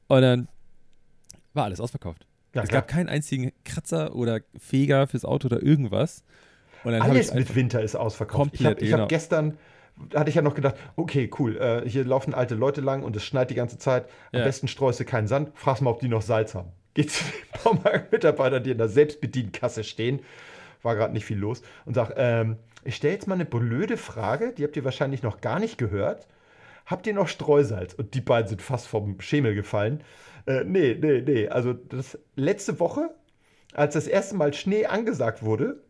und 0.09 0.23
dann 0.23 0.49
war 1.55 1.65
alles 1.65 1.81
ausverkauft. 1.81 2.27
Ja, 2.55 2.63
es 2.63 2.69
klar. 2.69 2.83
gab 2.83 2.89
keinen 2.89 3.09
einzigen 3.09 3.53
Kratzer 3.65 4.15
oder 4.15 4.41
Feger 4.59 5.07
fürs 5.07 5.25
Auto 5.25 5.47
oder 5.47 5.63
irgendwas. 5.63 6.25
Alles 6.85 7.35
mit 7.35 7.55
Winter 7.55 7.83
ist 7.83 7.95
ausverkauft. 7.95 8.53
ich 8.55 8.65
habe 8.65 8.81
ich 8.81 8.93
hab 8.93 8.99
genau. 8.99 9.07
gestern, 9.09 9.59
hatte 10.15 10.31
ich 10.31 10.37
ja 10.37 10.43
noch 10.43 10.55
gedacht, 10.55 10.77
okay, 10.97 11.31
cool, 11.39 11.57
äh, 11.59 11.89
hier 11.89 12.05
laufen 12.05 12.33
alte 12.33 12.55
Leute 12.55 12.81
lang 12.81 13.03
und 13.03 13.15
es 13.17 13.25
schneit 13.25 13.51
die 13.51 13.55
ganze 13.55 13.77
Zeit. 13.79 14.07
Am 14.33 14.39
Ja. 14.41 14.45
besten 14.45 14.67
streust 14.67 14.99
du 14.99 15.05
keinen 15.05 15.27
Sand. 15.29 15.51
Fragst 15.55 15.83
mal, 15.83 15.91
ob 15.91 16.01
die 16.01 16.09
noch 16.09 16.23
Salz 16.23 16.55
haben. 16.55 16.71
Geht 16.95 17.11
zu 17.11 17.23
den 17.25 17.63
Baumarktmitarbeitern, 17.65 18.63
die 18.65 18.71
in 18.71 18.79
der 18.79 18.89
Selbstbedienkasse 18.89 19.85
stehen. 19.85 20.21
War 20.83 20.97
gerade 20.97 21.13
nicht 21.13 21.27
viel 21.27 21.39
los. 21.39 21.63
Und 21.85 21.95
sag, 21.95 22.15
ähm, 22.17 22.57
ich 22.85 22.97
stelle 22.97 23.15
jetzt 23.15 23.27
mal 23.27 23.35
eine 23.35 23.45
blöde 23.45 23.97
Frage, 23.97 24.53
die 24.57 24.65
habt 24.65 24.77
ihr 24.77 24.85
wahrscheinlich 24.85 25.23
noch 25.23 25.41
gar 25.41 25.59
nicht 25.59 25.79
gehört. 25.79 26.27
Habt 26.87 27.07
ihr 27.07 27.15
noch 27.15 27.29
Streusalz? 27.29 27.95
Und 27.95 28.15
die 28.15 28.21
beiden 28.21 28.49
sind 28.49 28.63
fast 28.63 28.89
vom 28.89 29.21
Schemel 29.21 29.55
gefallen. 29.55 30.03
Äh, 30.47 30.65
nee, 30.65 30.97
nee, 31.01 31.21
nee. 31.21 31.49
Also 31.49 31.73
das 31.73 32.19
letzte 32.37 32.81
Woche, 32.81 33.11
als 33.75 33.95
das 33.95 34.07
erste 34.09 34.35
Mal 34.35 34.53
Schnee 34.55 34.87
angesagt 34.87 35.43
wurde, 35.43 35.83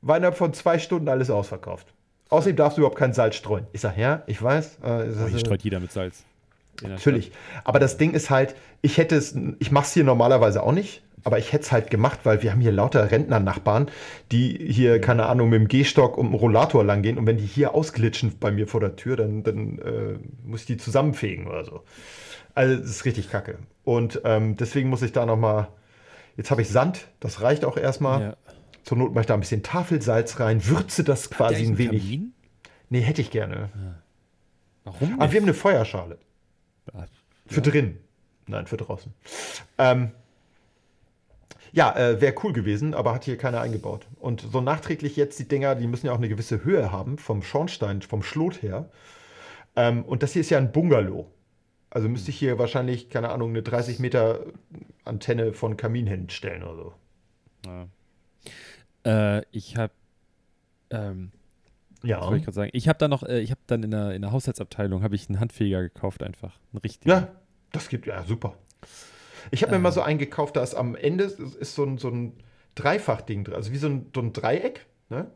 war 0.00 0.16
innerhalb 0.16 0.36
von 0.36 0.52
zwei 0.52 0.78
Stunden 0.78 1.08
alles 1.08 1.30
ausverkauft. 1.30 1.92
Außerdem 2.30 2.56
darfst 2.56 2.78
du 2.78 2.80
überhaupt 2.80 2.98
kein 2.98 3.12
Salz 3.12 3.36
streuen. 3.36 3.66
Ich 3.72 3.82
sag, 3.82 3.96
ja, 3.98 4.22
ich 4.26 4.42
weiß. 4.42 4.78
Äh, 4.82 4.86
Oh, 4.86 5.02
hier 5.26 5.26
ist- 5.36 5.40
streut 5.40 5.62
jeder 5.62 5.78
mit 5.80 5.92
Salz. 5.92 6.24
Natürlich. 6.80 7.32
Aber 7.64 7.78
das 7.78 7.96
Ding 7.96 8.12
ist 8.12 8.30
halt, 8.30 8.54
ich 8.80 8.98
hätte 8.98 9.16
es, 9.16 9.36
ich 9.58 9.70
mache 9.70 9.84
es 9.84 9.92
hier 9.92 10.04
normalerweise 10.04 10.62
auch 10.62 10.72
nicht, 10.72 11.02
aber 11.24 11.38
ich 11.38 11.52
hätte 11.52 11.64
es 11.64 11.72
halt 11.72 11.90
gemacht, 11.90 12.20
weil 12.24 12.42
wir 12.42 12.50
haben 12.50 12.60
hier 12.60 12.72
lauter 12.72 13.10
Rentner-Nachbarn, 13.10 13.88
die 14.32 14.58
hier, 14.70 15.00
keine 15.00 15.26
Ahnung, 15.26 15.50
mit 15.50 15.60
dem 15.60 15.68
Gehstock 15.68 16.18
um 16.18 16.30
den 16.30 16.34
Rollator 16.34 16.84
langgehen 16.84 17.18
und 17.18 17.26
wenn 17.26 17.36
die 17.36 17.46
hier 17.46 17.74
ausglitschen 17.74 18.38
bei 18.40 18.50
mir 18.50 18.66
vor 18.66 18.80
der 18.80 18.96
Tür, 18.96 19.16
dann, 19.16 19.42
dann 19.42 19.78
äh, 19.78 20.18
muss 20.44 20.62
ich 20.62 20.66
die 20.66 20.76
zusammenfegen 20.76 21.46
oder 21.46 21.64
so. 21.64 21.82
Also 22.54 22.76
das 22.76 22.90
ist 22.90 23.04
richtig 23.04 23.30
kacke. 23.30 23.58
Und 23.84 24.20
ähm, 24.24 24.56
deswegen 24.56 24.88
muss 24.88 25.02
ich 25.02 25.12
da 25.12 25.24
nochmal, 25.24 25.68
jetzt 26.36 26.50
habe 26.50 26.62
ich 26.62 26.68
Sand, 26.68 27.08
das 27.20 27.40
reicht 27.40 27.64
auch 27.64 27.76
erstmal. 27.76 28.20
Ja. 28.20 28.36
Zur 28.84 28.98
Not 28.98 29.14
mache 29.14 29.22
ich 29.22 29.26
da 29.26 29.34
ein 29.34 29.40
bisschen 29.40 29.62
Tafelsalz 29.62 30.40
rein, 30.40 30.66
würze 30.66 31.04
das 31.04 31.30
quasi 31.30 31.64
ein 31.64 31.78
wenig. 31.78 32.02
Kamin? 32.02 32.32
Nee, 32.90 33.00
hätte 33.00 33.20
ich 33.20 33.30
gerne. 33.30 33.70
Warum? 34.84 35.20
Aber 35.20 35.30
wir 35.30 35.40
haben 35.40 35.46
eine 35.46 35.54
Feuerschale. 35.54 36.18
Für 37.46 37.60
drin. 37.60 37.98
Nein, 38.46 38.66
für 38.66 38.76
draußen. 38.76 39.12
Ähm, 39.78 40.12
ja, 41.72 41.96
äh, 41.96 42.20
wäre 42.20 42.34
cool 42.42 42.52
gewesen, 42.52 42.94
aber 42.94 43.14
hat 43.14 43.24
hier 43.24 43.38
keiner 43.38 43.60
eingebaut. 43.60 44.06
Und 44.20 44.42
so 44.42 44.60
nachträglich 44.60 45.16
jetzt 45.16 45.38
die 45.38 45.48
Dinger, 45.48 45.74
die 45.74 45.86
müssen 45.86 46.06
ja 46.06 46.12
auch 46.12 46.18
eine 46.18 46.28
gewisse 46.28 46.64
Höhe 46.64 46.92
haben, 46.92 47.18
vom 47.18 47.42
Schornstein, 47.42 48.02
vom 48.02 48.22
Schlot 48.22 48.62
her. 48.62 48.90
Ähm, 49.74 50.04
und 50.04 50.22
das 50.22 50.32
hier 50.32 50.40
ist 50.40 50.50
ja 50.50 50.58
ein 50.58 50.72
Bungalow. 50.72 51.30
Also 51.88 52.08
müsste 52.08 52.30
ich 52.30 52.38
hier 52.38 52.58
wahrscheinlich, 52.58 53.10
keine 53.10 53.30
Ahnung, 53.30 53.50
eine 53.50 53.62
30 53.62 53.98
Meter 53.98 54.40
Antenne 55.04 55.52
von 55.52 55.76
Kamin 55.76 56.06
hinstellen 56.06 56.62
oder 56.62 56.74
so. 56.74 56.94
Ja. 59.04 59.38
Äh, 59.38 59.44
ich 59.50 59.76
habe, 59.76 59.92
ähm, 60.90 61.32
Ja. 62.02 62.18
was 62.18 62.26
wollte 62.26 62.38
ich 62.38 62.44
gerade 62.44 62.54
sagen? 62.54 62.70
Ich 62.72 62.88
habe 62.88 62.98
dann 62.98 63.10
noch, 63.10 63.22
äh, 63.22 63.40
ich 63.40 63.50
habe 63.50 63.60
dann 63.66 63.82
in 63.82 63.90
der, 63.90 64.12
in 64.12 64.22
der 64.22 64.32
Haushaltsabteilung 64.32 65.02
habe 65.02 65.14
ich 65.14 65.28
einen 65.28 65.40
Handfeger 65.40 65.82
gekauft 65.82 66.22
einfach, 66.22 66.58
einen 66.72 66.80
richtigen. 66.80 67.10
Ja, 67.10 67.28
das 67.72 67.88
gibt 67.88 68.06
ja 68.06 68.24
super. 68.24 68.54
Ich 69.50 69.62
habe 69.62 69.72
mir 69.72 69.78
mal 69.78 69.92
so 69.92 70.02
einen 70.02 70.18
gekauft, 70.18 70.56
da 70.56 70.62
ist 70.62 70.74
am 70.74 70.94
Ende 70.94 71.24
ist, 71.24 71.38
ist 71.38 71.74
so 71.74 71.84
ein, 71.84 71.98
so 71.98 72.08
ein 72.08 72.34
Dreifachding 72.74 73.44
drin, 73.44 73.54
also 73.54 73.72
wie 73.72 73.76
so 73.76 73.88
ein, 73.88 74.10
so 74.14 74.20
ein 74.20 74.32
Dreieck, 74.32 74.86
ne? 75.08 75.30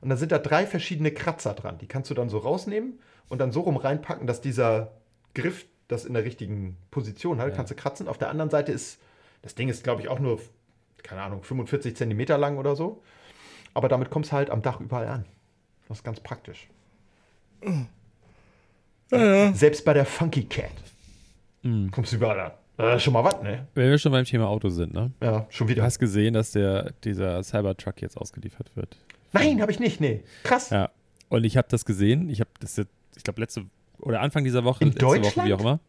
Und 0.00 0.10
dann 0.10 0.18
sind 0.18 0.30
da 0.30 0.38
drei 0.38 0.64
verschiedene 0.64 1.10
Kratzer 1.10 1.54
dran. 1.54 1.78
Die 1.78 1.88
kannst 1.88 2.08
du 2.08 2.14
dann 2.14 2.28
so 2.28 2.38
rausnehmen 2.38 3.00
und 3.28 3.40
dann 3.40 3.50
so 3.50 3.62
rum 3.62 3.76
reinpacken, 3.76 4.28
dass 4.28 4.40
dieser 4.40 4.92
Griff 5.34 5.66
das 5.88 6.04
in 6.04 6.14
der 6.14 6.24
richtigen 6.24 6.76
Position 6.90 7.40
hat. 7.40 7.48
Ja. 7.48 7.56
Kannst 7.56 7.72
du 7.72 7.74
kratzen. 7.74 8.06
Auf 8.06 8.18
der 8.18 8.30
anderen 8.30 8.50
Seite 8.50 8.70
ist, 8.70 9.00
das 9.42 9.54
Ding 9.54 9.68
ist, 9.68 9.82
glaube 9.82 10.02
ich, 10.02 10.08
auch 10.08 10.20
nur, 10.20 10.40
keine 11.02 11.22
Ahnung, 11.22 11.42
45 11.42 11.96
Zentimeter 11.96 12.38
lang 12.38 12.58
oder 12.58 12.76
so. 12.76 13.02
Aber 13.74 13.88
damit 13.88 14.10
kommst 14.10 14.30
du 14.30 14.36
halt 14.36 14.50
am 14.50 14.62
Dach 14.62 14.80
überall 14.80 15.08
an. 15.08 15.24
Das 15.88 15.98
ist 15.98 16.04
ganz 16.04 16.20
praktisch. 16.20 16.68
Selbst 19.10 19.84
bei 19.84 19.94
der 19.94 20.04
Funky 20.04 20.44
Cat 20.44 20.70
Mhm. 21.62 21.90
kommst 21.90 22.12
du 22.12 22.16
überall 22.16 22.38
an. 22.38 22.52
Äh, 22.76 23.00
schon 23.00 23.12
mal 23.12 23.24
was, 23.24 23.42
ne? 23.42 23.66
Wenn 23.74 23.90
wir 23.90 23.98
schon 23.98 24.12
beim 24.12 24.24
Thema 24.24 24.46
Auto 24.46 24.68
sind, 24.68 24.94
ne? 24.94 25.10
Ja, 25.20 25.46
schon 25.50 25.66
Du 25.66 25.72
wieder. 25.72 25.82
hast 25.82 25.98
gesehen, 25.98 26.34
dass 26.34 26.52
der, 26.52 26.92
dieser 27.02 27.42
Cybertruck 27.42 28.00
jetzt 28.00 28.16
ausgeliefert 28.16 28.70
wird. 28.76 28.96
Nein, 29.32 29.60
habe 29.60 29.72
ich 29.72 29.80
nicht, 29.80 30.00
nee. 30.00 30.22
Krass. 30.44 30.70
Ja. 30.70 30.90
Und 31.28 31.42
ich 31.44 31.56
habe 31.56 31.66
das 31.68 31.84
gesehen. 31.84 32.28
Ich 32.30 32.38
habe 32.40 32.50
das 32.60 32.76
jetzt, 32.76 32.92
ich 33.16 33.24
glaube, 33.24 33.40
letzte 33.40 33.64
oder 33.98 34.20
Anfang 34.20 34.44
dieser 34.44 34.62
Woche, 34.62 34.84
In 34.84 34.90
letzte 34.90 35.06
Woche, 35.06 35.16
wie 35.16 35.20
Deutschland? 35.22 35.52
auch 35.54 35.60
immer. 35.60 35.80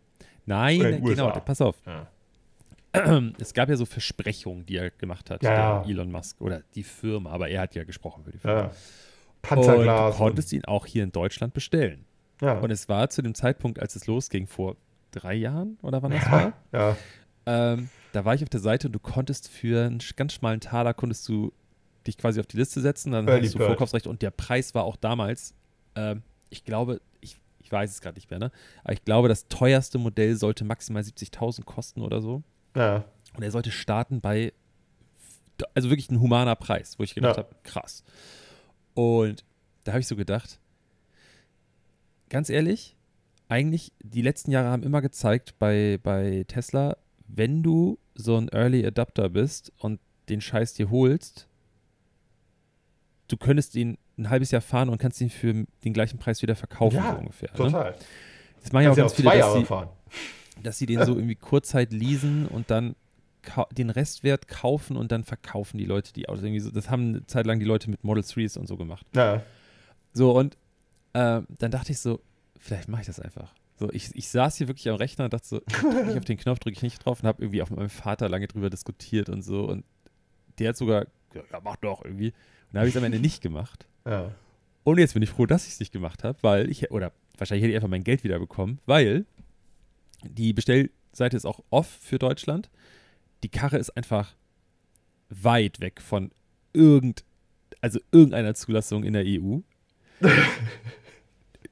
Nein, 0.47 0.79
genau, 1.03 1.27
USA? 1.27 1.39
pass 1.41 1.61
auf. 1.61 1.75
Ja. 1.85 2.07
Es 3.39 3.53
gab 3.53 3.69
ja 3.69 3.75
so 3.75 3.85
Versprechungen, 3.85 4.65
die 4.65 4.77
er 4.77 4.89
gemacht 4.89 5.29
hat, 5.29 5.43
Ja, 5.43 5.49
der 5.51 5.59
ja. 5.59 5.83
Elon 5.87 6.11
Musk 6.11 6.41
oder 6.41 6.63
die 6.73 6.81
Firma, 6.83 7.29
aber 7.29 7.47
er 7.49 7.61
hat 7.61 7.75
ja 7.75 7.83
gesprochen 7.83 8.23
für 8.23 8.31
die 8.31 8.39
Firma. 8.39 8.61
Ja. 8.61 8.71
Und 9.41 9.49
Panzerglas. 9.49 10.11
du 10.15 10.17
konntest 10.17 10.53
ihn 10.53 10.65
auch 10.65 10.85
hier 10.85 11.03
in 11.03 11.11
Deutschland 11.11 11.53
bestellen. 11.53 12.05
ja. 12.41 12.59
Und 12.59 12.71
es 12.71 12.89
war 12.89 13.09
zu 13.09 13.21
dem 13.21 13.33
Zeitpunkt, 13.35 13.79
als 13.79 13.95
es 13.95 14.05
losging, 14.07 14.47
vor 14.47 14.75
drei 15.11 15.33
Jahren 15.33 15.77
oder 15.81 16.03
wann 16.03 16.11
das 16.11 16.23
ja. 16.25 16.31
war, 16.31 16.53
ja. 16.71 16.97
ähm, 17.45 17.89
da 18.11 18.25
war 18.25 18.35
ich 18.35 18.43
auf 18.43 18.49
der 18.49 18.59
Seite 18.59 18.87
und 18.87 18.93
du 18.93 18.99
konntest 18.99 19.47
für 19.49 19.85
einen 19.85 19.99
ganz 20.15 20.33
schmalen 20.33 20.59
Taler 20.59 20.93
konntest 20.93 21.27
du 21.27 21.51
dich 22.05 22.17
quasi 22.17 22.39
auf 22.39 22.45
die 22.47 22.57
Liste 22.57 22.79
setzen, 22.81 23.11
dann 23.11 23.27
Early 23.27 23.39
hattest 23.39 23.55
du. 23.55 23.59
Vorkaufsrecht 23.59 24.07
und 24.07 24.21
der 24.21 24.31
Preis 24.31 24.75
war 24.75 24.83
auch 24.83 24.95
damals, 24.97 25.53
ähm, 25.95 26.21
ich 26.49 26.63
glaube, 26.63 27.01
ich, 27.21 27.37
ich 27.59 27.71
weiß 27.71 27.89
es 27.89 28.01
gerade 28.01 28.15
nicht 28.15 28.29
mehr, 28.29 28.39
ne? 28.39 28.51
aber 28.83 28.93
ich 28.93 29.03
glaube, 29.03 29.27
das 29.29 29.47
teuerste 29.47 29.97
Modell 29.97 30.35
sollte 30.35 30.63
maximal 30.63 31.01
70.000 31.01 31.65
kosten 31.65 32.01
oder 32.01 32.21
so 32.21 32.43
ja. 32.75 33.03
und 33.35 33.43
er 33.43 33.51
sollte 33.51 33.71
starten 33.71 34.21
bei, 34.21 34.53
also 35.73 35.89
wirklich 35.89 36.09
ein 36.11 36.19
humaner 36.19 36.55
Preis, 36.55 36.99
wo 36.99 37.03
ich 37.03 37.15
gedacht 37.15 37.37
Ja. 37.37 37.43
habe, 37.43 37.55
krass. 37.63 38.03
Und 38.99 39.45
da 39.85 39.93
habe 39.93 40.01
ich 40.01 40.07
so 40.07 40.17
gedacht, 40.17 40.59
ganz 42.27 42.49
ehrlich, 42.49 42.97
eigentlich, 43.47 43.93
die 44.03 44.21
letzten 44.21 44.51
Jahre 44.51 44.67
haben 44.67 44.83
immer 44.83 45.01
gezeigt 45.01 45.57
bei, 45.57 45.99
bei 46.03 46.43
Tesla, 46.49 46.97
wenn 47.25 47.63
du 47.63 47.97
so 48.13 48.35
ein 48.35 48.49
Early 48.49 48.85
Adapter 48.85 49.29
bist 49.29 49.71
und 49.77 50.01
den 50.27 50.41
Scheiß 50.41 50.73
dir 50.73 50.89
holst, 50.89 51.47
du 53.29 53.37
könntest 53.37 53.73
ihn 53.75 53.97
ein 54.17 54.29
halbes 54.29 54.51
Jahr 54.51 54.61
fahren 54.61 54.89
und 54.89 54.97
kannst 54.97 55.21
ihn 55.21 55.29
für 55.29 55.65
den 55.85 55.93
gleichen 55.93 56.19
Preis 56.19 56.41
wieder 56.41 56.57
verkaufen, 56.57 56.97
Ja, 56.97 57.13
so 57.13 57.19
ungefähr. 57.19 57.51
Ne? 57.51 57.55
Total. 57.55 57.95
Das 58.61 58.73
machen 58.73 58.83
ja 58.83 58.91
auch 58.91 58.97
ganz 58.97 59.13
viele, 59.13 59.29
dass 59.29 59.53
sie, 59.53 59.65
dass 60.61 60.77
sie 60.77 60.85
den 60.87 61.05
so 61.05 61.15
irgendwie 61.15 61.35
kurzzeit 61.35 61.93
leasen 61.93 62.49
und 62.49 62.69
dann 62.69 62.97
den 63.71 63.89
Restwert 63.89 64.47
kaufen 64.47 64.97
und 64.97 65.11
dann 65.11 65.23
verkaufen 65.23 65.77
die 65.77 65.85
Leute 65.85 66.13
die 66.13 66.27
Autos. 66.27 66.43
Irgendwie 66.43 66.59
so, 66.59 66.71
das 66.71 66.89
haben 66.89 67.09
eine 67.09 67.25
Zeit 67.25 67.45
lang 67.45 67.59
die 67.59 67.65
Leute 67.65 67.89
mit 67.89 68.03
Model 68.03 68.23
3s 68.23 68.57
und 68.57 68.67
so 68.67 68.77
gemacht. 68.77 69.05
Ja. 69.15 69.43
So, 70.13 70.37
und 70.37 70.57
ähm, 71.13 71.47
dann 71.57 71.71
dachte 71.71 71.91
ich 71.91 71.99
so, 71.99 72.21
vielleicht 72.57 72.89
mache 72.89 73.01
ich 73.01 73.07
das 73.07 73.19
einfach. 73.19 73.53
So, 73.79 73.89
ich, 73.93 74.13
ich 74.13 74.29
saß 74.29 74.57
hier 74.57 74.67
wirklich 74.67 74.89
am 74.89 74.95
Rechner 74.95 75.25
und 75.25 75.33
dachte 75.33 75.47
so, 75.47 75.61
drücke 75.67 76.11
ich 76.11 76.17
auf 76.17 76.25
den 76.25 76.37
Knopf, 76.37 76.59
drücke 76.59 76.75
ich 76.75 76.83
nicht 76.83 77.05
drauf 77.05 77.21
und 77.21 77.27
habe 77.27 77.41
irgendwie 77.41 77.61
auch 77.61 77.69
mit 77.69 77.79
meinem 77.79 77.89
Vater 77.89 78.27
lange 78.27 78.47
drüber 78.47 78.69
diskutiert 78.69 79.29
und 79.29 79.41
so. 79.41 79.63
Und 79.63 79.85
der 80.59 80.69
hat 80.69 80.77
sogar, 80.77 81.05
ja, 81.33 81.41
ja, 81.51 81.61
mach 81.63 81.77
doch 81.77 82.03
irgendwie. 82.03 82.27
Und 82.31 82.73
da 82.73 82.79
habe 82.79 82.89
ich 82.89 82.95
es 82.95 82.97
am 82.97 83.05
Ende 83.05 83.19
nicht 83.19 83.41
gemacht. 83.41 83.87
Ja. 84.05 84.31
Und 84.83 84.97
jetzt 84.97 85.13
bin 85.13 85.23
ich 85.23 85.29
froh, 85.29 85.45
dass 85.45 85.65
ich 85.65 85.73
es 85.73 85.79
nicht 85.79 85.93
gemacht 85.93 86.23
habe, 86.23 86.37
weil 86.41 86.69
ich, 86.69 86.91
oder 86.91 87.11
wahrscheinlich 87.37 87.63
hätte 87.63 87.71
ich 87.71 87.77
einfach 87.77 87.89
mein 87.89 88.03
Geld 88.03 88.23
wieder 88.23 88.39
bekommen, 88.39 88.79
weil 88.85 89.25
die 90.23 90.51
Bestellseite 90.51 91.37
ist 91.37 91.45
auch 91.45 91.61
off 91.69 91.87
für 91.87 92.19
Deutschland. 92.19 92.69
Die 93.43 93.49
Karre 93.49 93.77
ist 93.77 93.91
einfach 93.91 94.35
weit 95.29 95.79
weg 95.79 96.01
von 96.01 96.31
irgend, 96.73 97.23
also 97.81 97.99
irgendeiner 98.11 98.53
Zulassung 98.55 99.03
in 99.03 99.13
der 99.13 99.23
EU. 99.25 99.59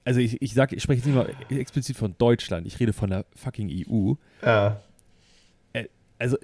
also 0.05 0.19
ich, 0.19 0.41
ich 0.41 0.53
sage, 0.53 0.75
ich 0.75 0.83
spreche 0.83 0.99
jetzt 0.99 1.05
nicht 1.05 1.15
mal 1.15 1.33
explizit 1.49 1.97
von 1.97 2.15
Deutschland, 2.17 2.67
ich 2.67 2.79
rede 2.79 2.93
von 2.93 3.09
der 3.09 3.25
fucking 3.35 3.69
EU. 3.69 4.13
Ja. 4.41 4.81
Also 6.19 6.37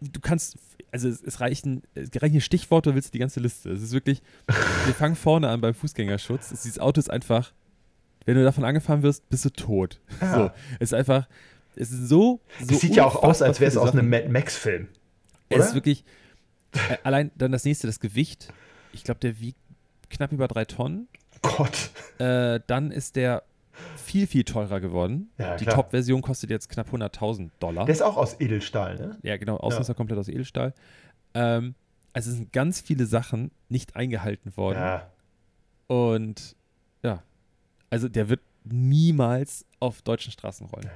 du 0.00 0.20
kannst, 0.20 0.58
also 0.92 1.08
es, 1.08 1.22
es 1.22 1.40
reichen, 1.40 1.82
es 1.94 2.10
reichen 2.20 2.40
Stichworte, 2.40 2.90
du 2.90 2.94
willst 2.94 3.14
die 3.14 3.18
ganze 3.18 3.40
Liste. 3.40 3.70
Es 3.70 3.82
ist 3.82 3.92
wirklich, 3.92 4.22
wir 4.46 4.94
fangen 4.94 5.16
vorne 5.16 5.48
an 5.48 5.60
beim 5.60 5.74
Fußgängerschutz. 5.74 6.52
Es, 6.52 6.62
dieses 6.62 6.78
Auto 6.78 6.98
ist 6.98 7.10
einfach, 7.10 7.52
wenn 8.24 8.36
du 8.36 8.44
davon 8.44 8.64
angefahren 8.64 9.02
wirst, 9.02 9.28
bist 9.28 9.44
du 9.44 9.50
tot. 9.50 10.00
Ja. 10.20 10.34
So, 10.34 10.50
es 10.74 10.90
ist 10.90 10.94
einfach, 10.94 11.28
es 11.76 11.92
ist 11.92 12.08
so, 12.08 12.40
so 12.60 12.66
Das 12.66 12.80
sieht 12.80 12.96
ja 12.96 13.04
auch 13.04 13.22
aus, 13.22 13.42
als 13.42 13.60
wäre 13.60 13.70
es 13.70 13.76
aus 13.76 13.92
einem. 13.92 14.08
Mad 14.08 14.28
Max-Film. 14.28 14.88
Es 15.48 15.66
ist 15.66 15.74
wirklich, 15.74 16.04
äh, 16.72 16.96
allein 17.04 17.30
dann 17.36 17.52
das 17.52 17.64
nächste, 17.64 17.86
das 17.86 18.00
Gewicht. 18.00 18.52
Ich 18.92 19.04
glaube, 19.04 19.20
der 19.20 19.38
wiegt 19.40 19.58
knapp 20.10 20.32
über 20.32 20.48
drei 20.48 20.64
Tonnen. 20.64 21.08
Gott. 21.42 21.90
Äh, 22.18 22.60
dann 22.66 22.90
ist 22.90 23.16
der 23.16 23.42
viel, 23.96 24.26
viel 24.26 24.44
teurer 24.44 24.80
geworden. 24.80 25.30
Ja, 25.38 25.56
die. 25.56 25.66
Top-Version 25.66 26.22
kostet 26.22 26.50
jetzt 26.50 26.68
knapp 26.68 26.92
100.000 26.92 27.50
Dollar. 27.60 27.84
Der 27.84 27.94
ist 27.94 28.02
auch 28.02 28.16
aus 28.16 28.40
Edelstahl, 28.40 28.96
ne? 28.96 29.18
Ja, 29.22 29.36
genau, 29.36 29.58
Ausrüster 29.58 29.94
komplett 29.94 30.18
aus 30.18 30.28
Edelstahl. 30.28 30.72
Ähm, 31.34 31.74
also 32.12 32.30
es 32.30 32.36
sind 32.36 32.52
ganz 32.52 32.80
viele 32.80 33.04
Sachen 33.06 33.50
nicht 33.68 33.94
eingehalten 33.96 34.56
worden. 34.56 34.78
Ja. 34.78 35.10
Und 35.86 36.56
ja, 37.02 37.22
also 37.90 38.08
der 38.08 38.28
wird 38.30 38.40
niemals 38.70 39.64
auf 39.80 40.02
deutschen 40.02 40.32
Straßen 40.32 40.66
rollen. 40.66 40.90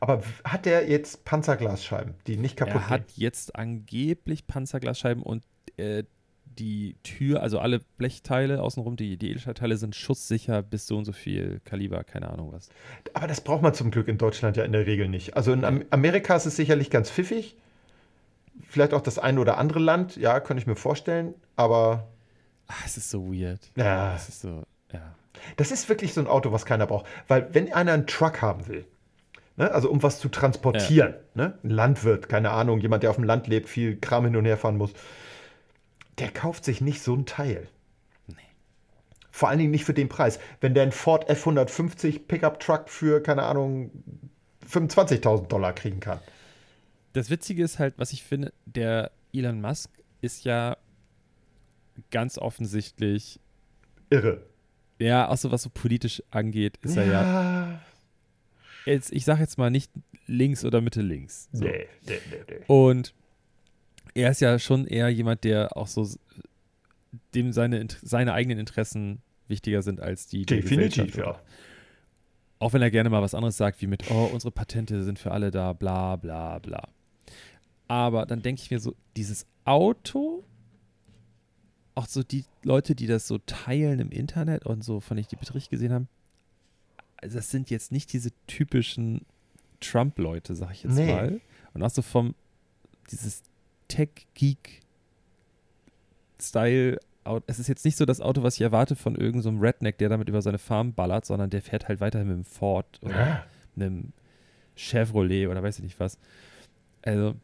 Aber 0.00 0.22
hat 0.44 0.66
der 0.66 0.88
jetzt 0.88 1.24
Panzerglasscheiben, 1.24 2.14
die 2.26 2.36
nicht 2.36 2.56
kaputt 2.56 2.74
Er 2.82 2.88
hat 2.88 3.12
jetzt 3.16 3.56
angeblich 3.56 4.46
Panzerglasscheiben 4.46 5.22
und 5.22 5.44
äh, 5.76 6.04
die 6.44 6.96
Tür, 7.02 7.42
also 7.42 7.58
alle 7.58 7.80
Blechteile 7.98 8.62
außenrum, 8.62 8.94
die, 8.96 9.16
die 9.16 9.30
Edelstahlteile 9.30 9.76
sind 9.76 9.96
schusssicher 9.96 10.62
bis 10.62 10.86
so 10.86 10.96
und 10.96 11.04
so 11.04 11.12
viel 11.12 11.60
Kaliber, 11.64 12.04
keine 12.04 12.28
Ahnung 12.30 12.52
was. 12.52 12.68
gehen? 12.68 12.76
Aber 13.16 13.26
das 13.26 13.40
braucht 13.40 13.62
man 13.62 13.74
zum 13.74 13.90
Glück 13.90 14.06
in 14.06 14.18
Deutschland 14.18 14.56
ja 14.56 14.62
in 14.64 14.70
der 14.72 14.86
Regel 14.86 15.08
nicht. 15.08 15.36
Also 15.36 15.52
in 15.52 15.64
Am 15.64 15.82
Amerika 15.90 16.36
ist 16.36 16.46
es 16.46 16.54
sicherlich 16.54 16.90
ganz 16.90 17.10
pfiffig. 17.10 17.56
Vielleicht 18.68 18.94
auch 18.94 19.00
das 19.00 19.18
eine 19.18 19.40
oder 19.40 19.58
andere 19.58 19.80
Land, 19.80 20.16
ja, 20.16 20.38
könnte 20.38 20.60
ich 20.60 20.66
mir 20.68 20.76
vorstellen. 20.76 21.34
Aber 21.56 22.06
Ah, 22.68 22.74
es 22.86 22.96
ist 22.96 23.10
so 23.10 23.32
weird. 23.32 23.60
ja, 23.76 24.14
Es 24.14 24.28
ist 24.28 24.40
so, 24.40 24.62
ja. 24.92 25.14
Das 25.56 25.70
ist 25.70 25.88
wirklich 25.88 26.14
so 26.14 26.20
ein 26.20 26.26
Auto, 26.26 26.52
was 26.52 26.64
keiner 26.66 26.86
braucht. 26.86 27.06
Weil 27.28 27.48
wenn 27.52 27.72
einer 27.72 27.92
einen 27.92 28.06
Truck 28.06 28.42
haben 28.42 28.66
will, 28.66 28.86
ne, 29.56 29.70
also 29.70 29.90
um 29.90 30.02
was 30.02 30.20
zu 30.20 30.28
transportieren, 30.28 31.14
ne, 31.34 31.58
ein 31.62 31.70
Landwirt, 31.70 32.28
keine 32.28 32.50
Ahnung, 32.50 32.80
jemand, 32.80 33.02
der 33.02 33.10
auf 33.10 33.16
dem 33.16 33.24
Land 33.24 33.46
lebt, 33.46 33.68
viel 33.68 33.96
Kram 33.96 34.24
hin 34.24 34.36
und 34.36 34.44
her 34.44 34.56
fahren 34.56 34.76
muss, 34.76 34.92
der 36.18 36.30
kauft 36.30 36.64
sich 36.64 36.80
nicht 36.80 37.02
so 37.02 37.14
ein 37.14 37.26
Teil. 37.26 37.68
Vor 39.30 39.48
allen 39.48 39.58
Dingen 39.58 39.72
nicht 39.72 39.84
für 39.84 39.94
den 39.94 40.08
Preis. 40.08 40.38
Wenn 40.60 40.74
der 40.74 40.84
einen 40.84 40.92
Ford 40.92 41.28
F150 41.28 42.28
Pickup 42.28 42.60
Truck 42.60 42.88
für, 42.88 43.20
keine 43.20 43.42
Ahnung, 43.42 43.90
25.000 44.70 45.48
Dollar 45.48 45.72
kriegen 45.72 45.98
kann. 45.98 46.20
Das 47.14 47.30
Witzige 47.30 47.64
ist 47.64 47.80
halt, 47.80 47.94
was 47.96 48.12
ich 48.12 48.22
finde, 48.22 48.52
der 48.64 49.10
Elon 49.32 49.60
Musk 49.60 49.90
ist 50.20 50.44
ja 50.44 50.76
ganz 52.12 52.38
offensichtlich, 52.38 53.40
Irre. 54.08 54.42
Ja, 54.98 55.28
auch 55.28 55.36
so 55.36 55.50
was 55.50 55.62
so 55.62 55.70
politisch 55.70 56.22
angeht, 56.30 56.78
ist 56.82 56.96
er 56.96 57.06
ja, 57.06 57.80
jetzt, 58.86 59.12
ich 59.12 59.24
sag 59.24 59.40
jetzt 59.40 59.58
mal 59.58 59.70
nicht 59.70 59.90
links 60.26 60.64
oder 60.64 60.80
Mitte 60.80 61.02
links. 61.02 61.48
So. 61.52 61.64
Nee, 61.64 61.86
nee, 62.06 62.18
nee, 62.30 62.44
nee. 62.48 62.64
Und 62.66 63.14
er 64.14 64.30
ist 64.30 64.40
ja 64.40 64.58
schon 64.58 64.86
eher 64.86 65.08
jemand, 65.08 65.44
der 65.44 65.76
auch 65.76 65.88
so, 65.88 66.08
dem 67.34 67.52
seine, 67.52 67.86
seine 68.02 68.32
eigenen 68.32 68.58
Interessen 68.58 69.20
wichtiger 69.48 69.82
sind 69.82 70.00
als 70.00 70.26
die 70.26 70.46
Definitiv, 70.46 71.16
ja. 71.16 71.40
Auch 72.60 72.72
wenn 72.72 72.82
er 72.82 72.90
gerne 72.90 73.10
mal 73.10 73.20
was 73.20 73.34
anderes 73.34 73.56
sagt, 73.56 73.82
wie 73.82 73.86
mit, 73.86 74.10
oh, 74.10 74.30
unsere 74.32 74.50
Patente 74.50 75.02
sind 75.02 75.18
für 75.18 75.32
alle 75.32 75.50
da, 75.50 75.72
bla 75.72 76.16
bla 76.16 76.58
bla. 76.60 76.88
Aber 77.88 78.24
dann 78.24 78.40
denke 78.40 78.62
ich 78.62 78.70
mir 78.70 78.78
so, 78.78 78.94
dieses 79.16 79.46
Auto, 79.64 80.44
auch 81.94 82.06
so 82.06 82.22
die 82.22 82.44
Leute, 82.62 82.94
die 82.94 83.06
das 83.06 83.26
so 83.28 83.38
teilen 83.38 84.00
im 84.00 84.10
Internet 84.10 84.66
und 84.66 84.82
so, 84.82 85.00
von 85.00 85.16
ich 85.18 85.28
die 85.28 85.36
Berichte 85.36 85.70
gesehen 85.70 85.92
haben, 85.92 86.08
also 87.16 87.36
das 87.36 87.50
sind 87.50 87.70
jetzt 87.70 87.92
nicht 87.92 88.12
diese 88.12 88.30
typischen 88.46 89.24
Trump-Leute, 89.80 90.54
sag 90.54 90.72
ich 90.72 90.82
jetzt 90.84 90.94
Nee. 90.94 91.06
mal. 91.06 91.40
Und 91.72 91.82
auch 91.82 91.90
so 91.90 92.02
vom, 92.02 92.34
dieses 93.10 93.42
Tech-Geek-Style. 96.38 96.98
Es 97.46 97.58
ist 97.58 97.68
jetzt 97.68 97.84
nicht 97.86 97.96
so 97.96 98.04
das 98.04 98.20
Auto, 98.20 98.42
was 98.42 98.56
ich 98.56 98.60
erwarte 98.60 98.96
von 98.96 99.14
irgendeinem 99.14 99.42
so 99.42 99.48
einem 99.48 99.60
Redneck, 99.60 99.96
der 99.98 100.10
damit 100.10 100.28
über 100.28 100.42
seine 100.42 100.58
Farm 100.58 100.92
ballert, 100.92 101.24
sondern 101.24 101.48
der 101.48 101.62
fährt 101.62 101.88
halt 101.88 102.00
weiterhin 102.00 102.28
mit 102.28 102.34
einem 102.34 102.44
Ford 102.44 103.00
oder 103.02 103.14
Ja. 103.18 103.46
einem 103.76 104.12
Chevrolet 104.76 105.46
oder 105.48 105.62
weiß 105.62 105.78
ich 105.78 105.84
nicht 105.84 105.98
was. 106.00 106.18
Also, 107.02 107.34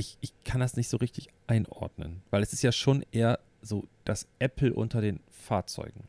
ich, 0.00 0.18
ich 0.20 0.32
kann 0.44 0.60
das 0.60 0.76
nicht 0.76 0.88
so 0.88 0.96
richtig 0.96 1.28
einordnen, 1.46 2.22
weil 2.30 2.42
es 2.42 2.52
ist 2.52 2.62
ja 2.62 2.72
schon 2.72 3.04
eher 3.12 3.38
so 3.62 3.84
das 4.04 4.26
Apple 4.38 4.72
unter 4.72 5.00
den 5.00 5.20
Fahrzeugen. 5.30 6.04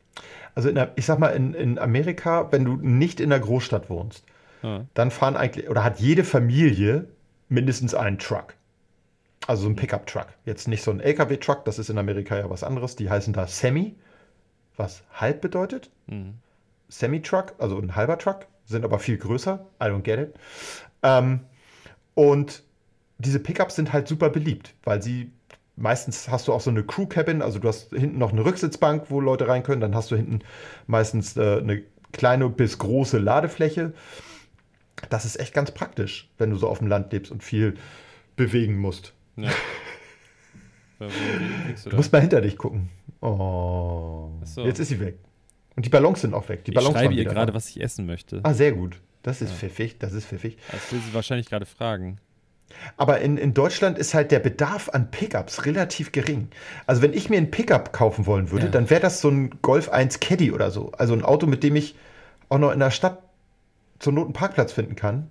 Also 0.54 0.68
in 0.70 0.74
der, 0.74 0.92
ich 0.96 1.04
sag 1.06 1.18
mal, 1.18 1.28
in, 1.28 1.54
in 1.54 1.78
Amerika, 1.78 2.50
wenn 2.50 2.64
du 2.64 2.76
nicht 2.76 3.20
in 3.20 3.30
der 3.30 3.40
Großstadt 3.40 3.88
wohnst, 3.90 4.24
Ja. 4.62 4.86
dann 4.94 5.10
fahren 5.10 5.36
eigentlich, 5.36 5.68
oder 5.68 5.84
hat 5.84 6.00
jede 6.00 6.24
Familie 6.24 7.06
mindestens 7.48 7.94
einen 7.94 8.18
Truck. 8.18 8.54
Also 9.46 9.64
so 9.64 9.68
ein 9.68 9.76
Pickup-Truck. 9.76 10.28
Jetzt 10.46 10.68
nicht 10.68 10.82
so 10.82 10.90
ein 10.90 11.00
LKW-Truck, 11.00 11.64
das 11.64 11.78
ist 11.78 11.90
in 11.90 11.98
Amerika 11.98 12.38
ja 12.38 12.48
was 12.48 12.62
anderes. 12.62 12.96
Die 12.96 13.10
heißen 13.10 13.32
da 13.32 13.46
Semi, 13.46 13.94
was 14.76 15.02
halb 15.12 15.40
bedeutet. 15.40 15.90
Mhm. 16.06 16.34
Semi-Truck, 16.88 17.54
also 17.58 17.78
ein 17.78 17.94
halber 17.96 18.18
Truck, 18.18 18.46
sind 18.66 18.84
aber 18.84 18.98
viel 18.98 19.18
größer. 19.18 19.66
I 19.80 19.84
don't 19.86 20.02
get 20.02 20.18
it. 20.20 20.34
Ähm, 21.02 21.40
Und 22.14 22.62
diese 23.24 23.38
Pickups 23.38 23.76
sind 23.76 23.92
halt 23.92 24.08
super 24.08 24.30
beliebt, 24.30 24.74
weil 24.84 25.02
sie 25.02 25.30
meistens 25.76 26.28
hast 26.28 26.48
du 26.48 26.52
auch 26.52 26.60
so 26.60 26.70
eine 26.70 26.84
Crew 26.84 27.06
Cabin, 27.06 27.42
also 27.42 27.58
du 27.58 27.68
hast 27.68 27.90
hinten 27.90 28.18
noch 28.18 28.32
eine 28.32 28.44
Rücksitzbank, 28.44 29.06
wo 29.08 29.20
Leute 29.20 29.48
rein 29.48 29.62
können, 29.62 29.80
dann 29.80 29.94
hast 29.94 30.10
du 30.10 30.16
hinten 30.16 30.40
meistens 30.86 31.36
äh, 31.36 31.58
eine 31.58 31.82
kleine 32.12 32.48
bis 32.48 32.78
große 32.78 33.18
Ladefläche. 33.18 33.94
Das 35.08 35.24
ist 35.24 35.40
echt 35.40 35.54
ganz 35.54 35.70
praktisch, 35.70 36.30
wenn 36.38 36.50
du 36.50 36.56
so 36.56 36.68
auf 36.68 36.78
dem 36.78 36.88
Land 36.88 37.12
lebst 37.12 37.32
und 37.32 37.42
viel 37.42 37.74
bewegen 38.36 38.76
musst. 38.78 39.14
Ja. 39.36 39.50
du, 40.98 41.90
du 41.90 41.96
musst 41.96 42.12
mal 42.12 42.20
hinter 42.20 42.40
dich 42.40 42.56
gucken. 42.56 42.90
Oh. 43.20 44.30
So. 44.44 44.64
Jetzt 44.64 44.78
ist 44.78 44.88
sie 44.88 45.00
weg. 45.00 45.18
Und 45.74 45.86
die 45.86 45.90
Ballons 45.90 46.20
sind 46.20 46.34
auch 46.34 46.48
weg. 46.48 46.64
Die 46.64 46.72
Ballons 46.72 46.94
ich 46.94 47.00
schreibe 47.00 47.14
ihr 47.14 47.24
gerade, 47.24 47.54
was 47.54 47.68
ich 47.70 47.80
essen 47.80 48.04
möchte. 48.04 48.40
Ah, 48.42 48.52
sehr 48.52 48.72
gut. 48.72 49.00
Das 49.22 49.40
ist 49.40 49.50
ja. 49.50 49.56
pfiffig, 49.56 49.98
das 49.98 50.12
ist 50.12 50.26
pfiffig. 50.26 50.58
Das 50.70 50.92
will 50.92 51.00
sie 51.00 51.14
wahrscheinlich 51.14 51.48
gerade 51.48 51.64
fragen. 51.64 52.18
Aber 52.96 53.20
in, 53.20 53.36
in 53.36 53.54
Deutschland 53.54 53.98
ist 53.98 54.14
halt 54.14 54.30
der 54.30 54.38
Bedarf 54.38 54.88
an 54.88 55.10
Pickups 55.10 55.66
relativ 55.66 56.12
gering. 56.12 56.48
Also 56.86 57.02
wenn 57.02 57.12
ich 57.12 57.30
mir 57.30 57.38
ein 57.38 57.50
Pickup 57.50 57.92
kaufen 57.92 58.26
wollen 58.26 58.50
würde, 58.50 58.66
ja. 58.66 58.70
dann 58.70 58.90
wäre 58.90 59.00
das 59.00 59.20
so 59.20 59.28
ein 59.28 59.50
Golf 59.62 59.88
1 59.88 60.20
Caddy 60.20 60.52
oder 60.52 60.70
so. 60.70 60.92
Also 60.92 61.14
ein 61.14 61.24
Auto, 61.24 61.46
mit 61.46 61.62
dem 61.62 61.76
ich 61.76 61.96
auch 62.48 62.58
noch 62.58 62.72
in 62.72 62.80
der 62.80 62.90
Stadt 62.90 63.22
zur 63.98 64.12
Not 64.12 64.26
einen 64.26 64.32
Parkplatz 64.32 64.72
finden 64.72 64.96
kann, 64.96 65.30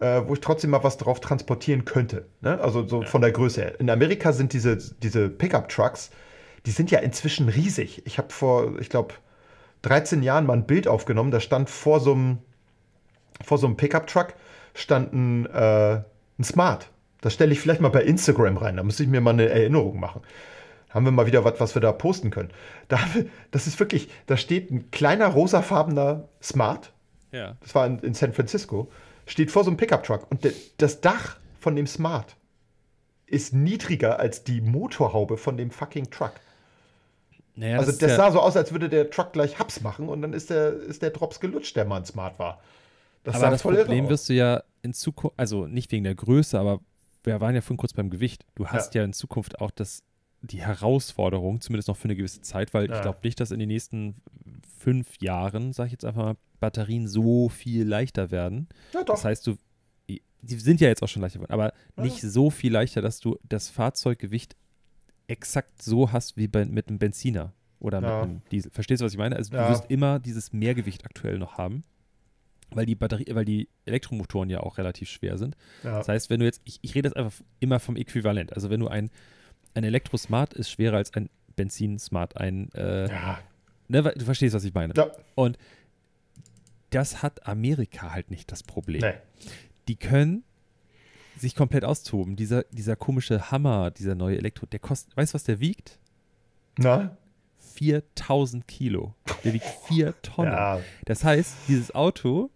äh, 0.00 0.22
wo 0.26 0.34
ich 0.34 0.40
trotzdem 0.40 0.70
mal 0.70 0.84
was 0.84 0.98
drauf 0.98 1.20
transportieren 1.20 1.84
könnte. 1.84 2.26
Ne? 2.40 2.60
Also 2.60 2.86
so 2.86 3.02
ja. 3.02 3.08
von 3.08 3.22
der 3.22 3.32
Größe 3.32 3.62
her. 3.62 3.80
In 3.80 3.88
Amerika 3.88 4.32
sind 4.32 4.52
diese, 4.52 4.76
diese 4.76 5.28
Pickup-Trucks, 5.28 6.10
die 6.66 6.70
sind 6.70 6.90
ja 6.90 6.98
inzwischen 6.98 7.48
riesig. 7.48 8.02
Ich 8.06 8.18
habe 8.18 8.32
vor, 8.32 8.78
ich 8.80 8.88
glaube, 8.88 9.14
13 9.82 10.22
Jahren 10.22 10.46
mal 10.46 10.54
ein 10.54 10.66
Bild 10.66 10.88
aufgenommen, 10.88 11.30
da 11.30 11.40
stand 11.40 11.70
vor 11.70 12.00
so 12.00 12.12
einem, 12.12 12.38
vor 13.42 13.58
so 13.58 13.66
einem 13.66 13.76
Pickup-Truck 13.76 14.34
stand 14.74 15.12
ein, 15.12 15.46
äh, 15.46 16.02
ein 16.38 16.44
Smart. 16.44 16.90
Das 17.20 17.32
stelle 17.32 17.52
ich 17.52 17.60
vielleicht 17.60 17.80
mal 17.80 17.88
bei 17.88 18.02
Instagram 18.02 18.56
rein, 18.56 18.76
da 18.76 18.82
muss 18.82 19.00
ich 19.00 19.08
mir 19.08 19.20
mal 19.20 19.30
eine 19.30 19.48
Erinnerung 19.48 19.98
machen. 19.98 20.20
Haben 20.90 21.06
wir 21.06 21.10
mal 21.10 21.26
wieder 21.26 21.44
was, 21.44 21.58
was 21.58 21.74
wir 21.74 21.80
da 21.80 21.90
posten 21.92 22.30
können. 22.30 22.50
Da, 22.88 23.00
das 23.50 23.66
ist 23.66 23.80
wirklich, 23.80 24.08
da 24.26 24.36
steht 24.36 24.70
ein 24.70 24.90
kleiner 24.90 25.28
rosafarbener 25.28 26.28
Smart. 26.42 26.92
Ja. 27.32 27.56
Das 27.60 27.74
war 27.74 27.86
in, 27.86 27.98
in 28.00 28.14
San 28.14 28.32
Francisco. 28.32 28.90
Steht 29.26 29.50
vor 29.50 29.64
so 29.64 29.70
einem 29.70 29.76
Pickup-Truck. 29.76 30.30
Und 30.30 30.44
de, 30.44 30.52
das 30.76 31.00
Dach 31.00 31.38
von 31.58 31.74
dem 31.74 31.86
Smart 31.86 32.36
ist 33.26 33.54
niedriger 33.54 34.20
als 34.20 34.44
die 34.44 34.60
Motorhaube 34.60 35.36
von 35.36 35.56
dem 35.56 35.70
fucking 35.70 36.10
Truck. 36.10 36.34
Naja, 37.56 37.78
also 37.78 37.90
das, 37.90 37.98
das 37.98 38.16
sah 38.16 38.30
so 38.30 38.40
aus, 38.40 38.56
als 38.56 38.72
würde 38.72 38.88
der 38.88 39.10
Truck 39.10 39.32
gleich 39.32 39.58
Haps 39.58 39.80
machen 39.80 40.08
und 40.08 40.22
dann 40.22 40.32
ist 40.32 40.50
der, 40.50 40.72
ist 40.72 41.02
der 41.02 41.10
Drops 41.10 41.40
gelutscht, 41.40 41.74
der 41.76 41.84
mal 41.84 42.04
smart 42.04 42.38
war. 42.38 42.60
Das 43.24 43.36
aber 43.36 43.50
das 43.50 43.62
Problem 43.62 44.08
wirst 44.08 44.28
du 44.28 44.34
ja 44.34 44.62
in 44.82 44.92
Zukunft, 44.92 45.38
also 45.38 45.66
nicht 45.66 45.90
wegen 45.92 46.04
der 46.04 46.14
Größe, 46.14 46.58
aber 46.58 46.80
wir 47.24 47.40
waren 47.40 47.54
ja 47.54 47.62
vorhin 47.62 47.78
kurz 47.78 47.94
beim 47.94 48.10
Gewicht. 48.10 48.44
Du 48.54 48.66
hast 48.66 48.94
ja, 48.94 49.00
ja 49.00 49.06
in 49.06 49.14
Zukunft 49.14 49.60
auch 49.60 49.70
das, 49.70 50.02
die 50.42 50.60
Herausforderung, 50.60 51.60
zumindest 51.62 51.88
noch 51.88 51.96
für 51.96 52.04
eine 52.04 52.16
gewisse 52.16 52.42
Zeit, 52.42 52.74
weil 52.74 52.88
ja. 52.88 52.96
ich 52.96 53.02
glaube 53.02 53.18
nicht, 53.24 53.40
dass 53.40 53.50
in 53.50 53.58
den 53.58 53.68
nächsten 53.68 54.16
fünf 54.78 55.20
Jahren, 55.20 55.72
sage 55.72 55.88
ich 55.88 55.92
jetzt 55.92 56.04
einfach 56.04 56.22
mal, 56.22 56.36
Batterien 56.60 57.08
so 57.08 57.48
viel 57.48 57.86
leichter 57.86 58.30
werden. 58.30 58.68
Ja, 58.92 59.02
doch. 59.02 59.14
Das 59.14 59.24
heißt, 59.24 59.46
du, 59.46 59.56
die 60.06 60.58
sind 60.58 60.80
ja 60.80 60.88
jetzt 60.88 61.02
auch 61.02 61.08
schon 61.08 61.22
leichter 61.22 61.38
geworden, 61.38 61.52
aber 61.52 61.72
nicht 61.96 62.20
so 62.20 62.50
viel 62.50 62.72
leichter, 62.72 63.00
dass 63.00 63.20
du 63.20 63.38
das 63.48 63.70
Fahrzeuggewicht 63.70 64.54
exakt 65.26 65.82
so 65.82 66.12
hast 66.12 66.36
wie 66.36 66.48
bei, 66.48 66.66
mit 66.66 66.88
einem 66.88 66.98
Benziner 66.98 67.54
oder 67.80 68.02
ja. 68.02 68.20
mit 68.20 68.28
einem 68.28 68.42
Diesel. 68.50 68.70
Verstehst 68.70 69.00
du, 69.00 69.06
was 69.06 69.12
ich 69.12 69.18
meine? 69.18 69.36
Also 69.36 69.54
ja. 69.54 69.64
du 69.64 69.72
wirst 69.72 69.90
immer 69.90 70.18
dieses 70.18 70.52
Mehrgewicht 70.52 71.04
aktuell 71.06 71.38
noch 71.38 71.56
haben, 71.56 71.84
weil 72.74 72.86
die 72.86 72.94
Batterie, 72.94 73.26
weil 73.30 73.44
die 73.44 73.68
Elektromotoren 73.84 74.50
ja 74.50 74.60
auch 74.60 74.78
relativ 74.78 75.08
schwer 75.08 75.38
sind. 75.38 75.56
Ja. 75.82 75.98
Das 75.98 76.08
heißt, 76.08 76.30
wenn 76.30 76.40
du 76.40 76.46
jetzt, 76.46 76.60
ich, 76.64 76.78
ich 76.82 76.94
rede 76.94 77.08
jetzt 77.08 77.16
einfach 77.16 77.34
immer 77.60 77.80
vom 77.80 77.96
Äquivalent. 77.96 78.52
Also 78.52 78.70
wenn 78.70 78.80
du 78.80 78.88
ein, 78.88 79.10
ein 79.74 79.84
Elektro-Smart 79.84 80.54
ist 80.54 80.70
schwerer 80.70 80.96
als 80.96 81.14
ein 81.14 81.30
Benzin-Smart, 81.56 82.36
ein 82.36 82.70
äh, 82.72 83.08
ja. 83.08 83.38
ne, 83.88 84.02
du 84.02 84.24
verstehst, 84.24 84.54
was 84.54 84.64
ich 84.64 84.74
meine. 84.74 84.94
Ja. 84.96 85.10
Und 85.34 85.58
das 86.90 87.22
hat 87.22 87.46
Amerika 87.46 88.12
halt 88.12 88.30
nicht 88.30 88.52
das 88.52 88.62
Problem. 88.62 89.00
Nee. 89.00 89.14
Die 89.88 89.96
können 89.96 90.44
sich 91.36 91.54
komplett 91.54 91.84
austoben. 91.84 92.36
Dieser, 92.36 92.64
dieser 92.70 92.96
komische 92.96 93.50
Hammer, 93.50 93.90
dieser 93.90 94.14
neue 94.14 94.36
Elektro, 94.38 94.66
der 94.66 94.78
kostet, 94.78 95.16
weißt 95.16 95.32
du, 95.32 95.34
was 95.34 95.44
der 95.44 95.60
wiegt? 95.60 95.98
Na? 96.78 97.16
4000 97.74 98.68
Kilo. 98.68 99.14
Der 99.42 99.52
wiegt 99.52 99.66
4 99.88 100.14
Tonnen. 100.22 100.52
Ja. 100.52 100.80
Das 101.06 101.24
heißt, 101.24 101.54
dieses 101.68 101.94
Auto, 101.94 102.50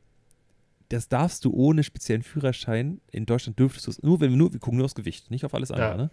das 0.89 1.09
darfst 1.09 1.45
du 1.45 1.53
ohne 1.53 1.83
speziellen 1.85 2.23
Führerschein, 2.23 3.01
in 3.11 3.27
Deutschland 3.27 3.59
dürftest 3.59 3.87
du 3.87 3.91
es, 3.91 4.03
nur 4.03 4.21
wenn 4.21 4.31
wir 4.31 4.37
nur, 4.37 4.53
wir 4.53 4.61
gucken 4.61 4.79
nur 4.79 4.85
aufs 4.85 4.95
Gewicht, 4.95 5.31
nicht 5.31 5.45
auf 5.45 5.55
alles 5.55 5.71
andere, 5.71 5.91
ja. 5.91 5.97
ne? 5.97 6.11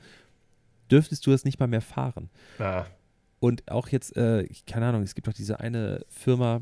dürftest 0.92 1.26
du 1.26 1.32
es 1.32 1.46
nicht 1.46 1.60
mal 1.60 1.68
mehr 1.68 1.82
fahren. 1.82 2.30
Ja. 2.60 2.88
Und 3.40 3.70
auch 3.70 3.90
jetzt, 3.90 4.16
äh, 4.18 4.48
keine 4.68 4.88
Ahnung, 4.88 5.04
es 5.04 5.16
gibt 5.16 5.28
doch 5.28 5.34
diese 5.34 5.60
eine 5.60 6.06
Firma, 6.10 6.62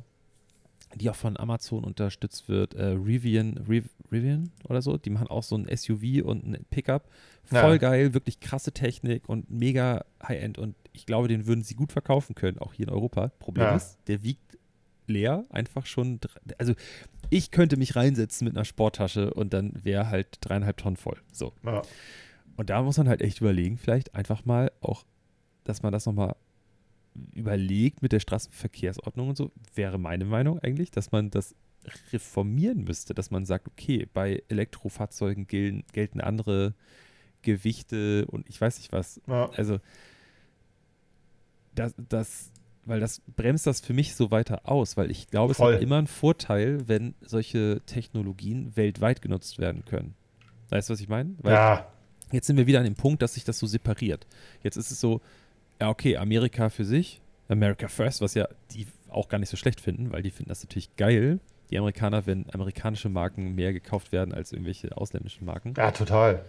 die 0.95 1.10
auch 1.10 1.15
von 1.15 1.38
Amazon 1.38 1.84
unterstützt 1.84 2.49
wird, 2.49 2.73
äh, 2.76 2.86
Rivian, 2.86 3.58
Riv 3.69 3.89
Rivian 4.12 4.52
oder 4.67 4.82
so. 4.82 4.97
Die 4.97 5.10
machen 5.10 5.28
auch 5.28 5.43
so 5.43 5.56
ein 5.56 5.67
SUV 5.76 6.23
und 6.23 6.45
ein 6.45 6.65
Pickup. 6.69 7.10
Voll 7.45 7.73
ja. 7.73 7.78
geil, 7.78 8.13
wirklich 8.13 8.39
krasse 8.39 8.71
Technik 8.71 9.28
und 9.28 9.49
mega 9.49 10.06
High-End. 10.21 10.58
Und 10.58 10.76
ich 10.91 11.06
glaube, 11.06 11.28
den 11.28 11.47
würden 11.47 11.63
sie 11.63 11.73
gut 11.73 11.91
verkaufen 11.91 12.36
können, 12.36 12.60
auch 12.60 12.73
hier 12.73 12.88
in 12.88 12.93
Europa. 12.93 13.30
Problem 13.39 13.65
ja. 13.65 13.76
ist, 13.76 13.97
der 14.08 14.23
wiegt 14.23 14.58
leer, 15.07 15.45
einfach 15.49 15.85
schon. 15.85 16.19
Also, 16.57 16.73
ich 17.29 17.51
könnte 17.51 17.77
mich 17.77 17.95
reinsetzen 17.95 18.45
mit 18.45 18.55
einer 18.55 18.65
Sporttasche 18.65 19.33
und 19.33 19.53
dann 19.53 19.73
wäre 19.83 20.09
halt 20.09 20.37
dreieinhalb 20.41 20.77
Tonnen 20.77 20.97
voll. 20.97 21.17
So. 21.31 21.53
Ja. 21.63 21.81
Und 22.55 22.69
da 22.69 22.81
muss 22.81 22.97
man 22.97 23.09
halt 23.09 23.21
echt 23.21 23.41
überlegen, 23.41 23.77
vielleicht 23.77 24.15
einfach 24.15 24.45
mal 24.45 24.71
auch, 24.81 25.03
dass 25.63 25.81
man 25.81 25.91
das 25.91 26.05
nochmal 26.05 26.35
überlegt 27.33 28.01
mit 28.01 28.11
der 28.11 28.19
Straßenverkehrsordnung 28.19 29.29
und 29.29 29.37
so, 29.37 29.51
wäre 29.75 29.97
meine 29.97 30.25
Meinung 30.25 30.59
eigentlich, 30.59 30.91
dass 30.91 31.11
man 31.11 31.29
das 31.29 31.55
reformieren 32.11 32.83
müsste, 32.83 33.13
dass 33.13 33.31
man 33.31 33.45
sagt, 33.45 33.67
okay, 33.67 34.07
bei 34.13 34.41
Elektrofahrzeugen 34.47 35.47
gelten, 35.47 35.83
gelten 35.91 36.21
andere 36.21 36.73
Gewichte 37.41 38.25
und 38.27 38.47
ich 38.49 38.59
weiß 38.59 38.77
nicht 38.77 38.91
was. 38.91 39.21
Ja. 39.27 39.49
Also 39.51 39.79
das, 41.75 41.93
das, 42.09 42.51
weil 42.86 43.00
das 43.00 43.22
bremst 43.36 43.65
das 43.67 43.82
für 43.82 43.93
mich 43.93 44.15
so 44.15 44.32
weiter 44.32 44.62
aus, 44.69 44.98
weil 44.98 45.10
ich 45.12 45.28
glaube, 45.28 45.54
Voll. 45.54 45.74
es 45.74 45.76
hat 45.76 45.84
immer 45.84 45.98
einen 45.98 46.08
Vorteil, 46.08 46.88
wenn 46.88 47.15
solche 47.22 47.82
Technologien 47.86 48.76
weltweit 48.76 49.22
genutzt 49.22 49.60
werden 49.60 49.86
können. 49.86 50.15
Weißt 50.69 50.89
du, 50.89 50.93
was 50.93 51.02
ich 51.02 51.10
meine? 51.10 51.36
Weil 51.41 51.54
ja. 51.54 51.88
Jetzt 52.32 52.48
sind 52.48 52.58
wir 52.58 52.65
wieder 52.65 52.80
an 52.80 52.86
dem 52.86 52.96
Punkt, 52.96 53.22
dass 53.22 53.36
sich 53.36 53.43
das 53.43 53.60
so 53.60 53.67
separiert. 53.67 54.26
Jetzt 54.63 54.76
ist 54.76 54.89
es 54.89 55.00
so, 55.00 55.22
ja, 55.80 55.89
okay, 55.89 56.17
Amerika 56.17 56.69
für 56.69 56.84
sich, 56.84 57.22
America 57.48 57.88
First, 57.88 58.22
was 58.22 58.34
ja 58.34 58.48
die 58.72 58.88
auch 59.10 59.30
gar 59.30 59.38
nicht 59.38 59.50
so 59.50 59.58
schlecht 59.58 59.80
finden, 59.80 60.12
weil 60.12 60.24
die 60.24 60.32
finden 60.32 60.50
das 60.50 60.63
natürlich 60.63 60.96
geil, 60.96 61.39
die 61.69 61.78
Amerikaner, 61.78 62.26
wenn 62.26 62.46
amerikanische 62.52 63.10
Marken 63.10 63.54
mehr 63.54 63.72
gekauft 63.72 64.12
werden 64.12 64.34
als 64.34 64.52
irgendwelche 64.52 64.98
ausländischen 64.98 65.46
Marken. 65.46 65.76
Ja, 65.78 65.91
total. 65.91 66.43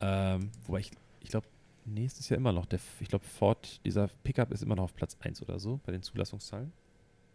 Ähm, 0.00 0.50
wobei 0.66 0.80
ich, 0.80 0.90
ich 1.20 1.30
glaube, 1.30 1.46
nächstes 1.94 2.28
Jahr 2.28 2.38
immer 2.38 2.52
noch, 2.52 2.66
der, 2.66 2.80
ich 3.00 3.08
glaube, 3.08 3.24
Ford, 3.24 3.80
dieser 3.84 4.08
Pickup 4.24 4.52
ist 4.52 4.62
immer 4.62 4.76
noch 4.76 4.84
auf 4.84 4.94
Platz 4.94 5.16
1 5.20 5.42
oder 5.42 5.58
so 5.58 5.80
bei 5.84 5.92
den 5.92 6.02
Zulassungszahlen. 6.02 6.72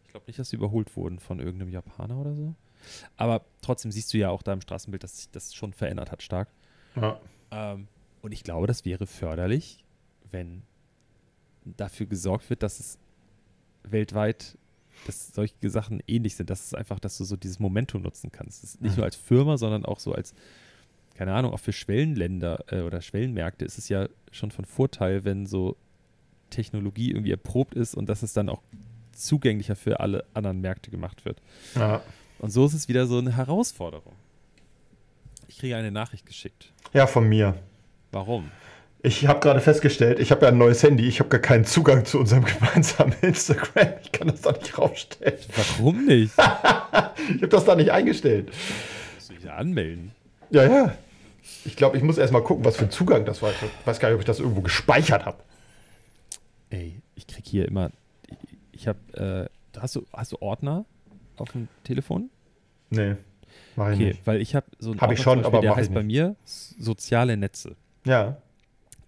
Ich 0.05 0.09
glaube 0.09 0.25
nicht, 0.27 0.39
dass 0.39 0.49
sie 0.49 0.55
überholt 0.55 0.95
wurden 0.95 1.19
von 1.19 1.39
irgendeinem 1.39 1.71
Japaner 1.71 2.17
oder 2.17 2.35
so. 2.35 2.55
Aber 3.17 3.45
trotzdem 3.61 3.91
siehst 3.91 4.13
du 4.13 4.17
ja 4.17 4.29
auch 4.29 4.41
da 4.41 4.53
im 4.53 4.61
Straßenbild, 4.61 5.03
dass 5.03 5.17
sich 5.17 5.29
das 5.31 5.53
schon 5.53 5.73
verändert 5.73 6.11
hat 6.11 6.21
stark. 6.21 6.49
Ja. 6.95 7.19
Ähm, 7.51 7.87
und 8.21 8.31
ich 8.31 8.43
glaube, 8.43 8.67
das 8.67 8.85
wäre 8.85 9.07
förderlich, 9.07 9.83
wenn 10.31 10.63
dafür 11.65 12.05
gesorgt 12.05 12.49
wird, 12.49 12.63
dass 12.63 12.79
es 12.79 12.99
weltweit, 13.83 14.57
dass 15.05 15.33
solche 15.33 15.69
Sachen 15.69 16.01
ähnlich 16.07 16.35
sind. 16.35 16.49
Das 16.49 16.65
ist 16.65 16.75
einfach, 16.75 16.99
dass 16.99 17.17
du 17.17 17.23
so 17.23 17.35
dieses 17.35 17.59
Momentum 17.59 18.01
nutzen 18.01 18.31
kannst. 18.31 18.81
nicht 18.81 18.91
mhm. 18.91 18.97
nur 18.97 19.05
als 19.05 19.15
Firma, 19.15 19.57
sondern 19.57 19.85
auch 19.85 19.99
so 19.99 20.13
als, 20.13 20.33
keine 21.15 21.33
Ahnung, 21.33 21.53
auch 21.53 21.59
für 21.59 21.73
Schwellenländer 21.73 22.65
äh, 22.71 22.81
oder 22.81 23.01
Schwellenmärkte 23.01 23.65
ist 23.65 23.77
es 23.77 23.89
ja 23.89 24.07
schon 24.31 24.51
von 24.51 24.65
Vorteil, 24.65 25.25
wenn 25.25 25.45
so 25.45 25.77
Technologie 26.49 27.11
irgendwie 27.11 27.31
erprobt 27.31 27.75
ist 27.75 27.95
und 27.95 28.09
dass 28.09 28.23
es 28.23 28.33
dann 28.33 28.49
auch 28.49 28.61
zugänglicher 29.11 29.75
für 29.75 29.99
alle 29.99 30.25
anderen 30.33 30.61
Märkte 30.61 30.91
gemacht 30.91 31.25
wird. 31.25 31.41
Ja. 31.75 32.01
Und 32.39 32.49
so 32.49 32.65
ist 32.65 32.73
es 32.73 32.87
wieder 32.87 33.05
so 33.05 33.19
eine 33.19 33.35
Herausforderung. 33.35 34.13
Ich 35.47 35.59
kriege 35.59 35.75
eine 35.75 35.91
Nachricht 35.91 36.25
geschickt. 36.25 36.73
Ja, 36.93 37.07
von 37.07 37.27
mir. 37.27 37.55
Warum? 38.11 38.51
Ich 39.05 39.27
habe 39.27 39.39
gerade 39.41 39.59
festgestellt, 39.59 40.19
ich 40.19 40.31
habe 40.31 40.43
ja 40.43 40.47
ein 40.47 40.57
neues 40.57 40.81
Handy, 40.81 41.05
ich 41.05 41.19
habe 41.19 41.29
gar 41.29 41.41
keinen 41.41 41.65
Zugang 41.65 42.05
zu 42.05 42.19
unserem 42.19 42.45
gemeinsamen 42.59 43.13
Instagram. 43.21 43.93
Ich 44.01 44.11
kann 44.11 44.29
das 44.29 44.41
da 44.41 44.51
nicht 44.53 44.77
raufstellen. 44.77 45.39
Warum 45.55 46.05
nicht? 46.05 46.33
ich 46.37 46.39
habe 46.39 47.47
das 47.49 47.65
da 47.65 47.75
nicht 47.75 47.91
eingestellt. 47.91 48.51
Musst 49.15 49.29
du 49.29 49.33
dich 49.33 49.43
da 49.43 49.55
anmelden? 49.55 50.11
Ja, 50.49 50.63
ja. 50.63 50.97
Ich 51.65 51.75
glaube, 51.75 51.97
ich 51.97 52.03
muss 52.03 52.17
erst 52.17 52.31
mal 52.33 52.43
gucken, 52.43 52.63
was 52.65 52.77
für 52.77 52.85
ein 52.85 52.91
Zugang 52.91 53.25
das 53.25 53.41
war. 53.41 53.51
Ich 53.51 53.57
weiß 53.87 53.99
gar 53.99 54.09
nicht, 54.09 54.15
ob 54.15 54.21
ich 54.21 54.25
das 54.25 54.39
irgendwo 54.39 54.61
gespeichert 54.61 55.25
habe. 55.25 55.43
Ey, 56.69 57.01
ich 57.15 57.27
krieg 57.27 57.45
hier 57.45 57.67
immer. 57.67 57.91
Ich, 58.71 58.87
habe. 58.87 59.49
Äh, 59.75 59.79
hast, 59.79 59.95
du, 59.95 60.05
hast 60.13 60.31
du 60.31 60.37
Ordner 60.41 60.85
auf 61.37 61.51
dem 61.51 61.67
Telefon? 61.83 62.29
Nee. 62.89 63.15
Mach 63.75 63.89
ich 63.89 63.95
Okay, 63.95 64.05
nicht. 64.09 64.27
weil 64.27 64.41
ich 64.41 64.55
habe 64.55 64.65
so 64.79 64.91
ein 64.91 65.01
Hab 65.01 65.11
ich 65.11 65.21
schon, 65.21 65.39
Beispiel, 65.39 65.47
aber 65.57 65.61
der 65.61 65.75
heißt 65.75 65.93
bei 65.93 66.01
nicht. 66.03 66.13
mir 66.15 66.35
S- 66.45 66.75
soziale 66.79 67.37
Netze. 67.37 67.75
Ja, 68.05 68.37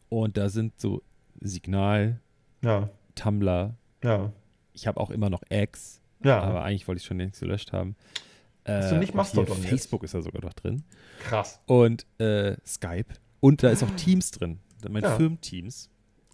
Und 0.10 0.38
da 0.38 0.50
sind 0.50 0.80
so 0.80 1.02
Signal, 1.42 2.20
ja, 2.62 2.90
Tumblr. 3.16 3.76
ja, 4.04 4.32
Ich 4.74 4.88
habe 4.88 5.00
auch 5.00 5.10
immer 5.10 5.30
noch 5.30 5.42
X, 5.50 6.00
ja. 6.24 6.40
aber 6.42 6.64
eigentlich 6.64 6.88
wollte 6.88 7.00
ich 7.00 7.06
schon 7.06 7.18
längst 7.18 7.40
gelöscht 7.42 7.74
haben. 7.74 7.96
Hast 8.68 8.92
du 8.92 8.96
nicht 8.96 9.02
und 9.02 9.06
hier 9.10 9.16
Mastodon 9.16 9.58
jetzt? 9.58 9.68
Facebook 9.70 10.04
ist 10.04 10.14
da 10.14 10.22
sogar 10.22 10.42
noch 10.44 10.54
drin. 10.54 10.84
Krass. 11.20 11.60
Und 11.68 12.06
äh, 12.20 12.56
Skype. 12.66 13.14
Und 13.40 13.62
da 13.64 13.70
ist 13.70 13.84
auch 13.84 13.92
Teams 13.92 14.32
drin. 14.32 14.60
Mein 14.90 15.04
Ja. 15.04 15.16
Firmenteams. 15.16 15.90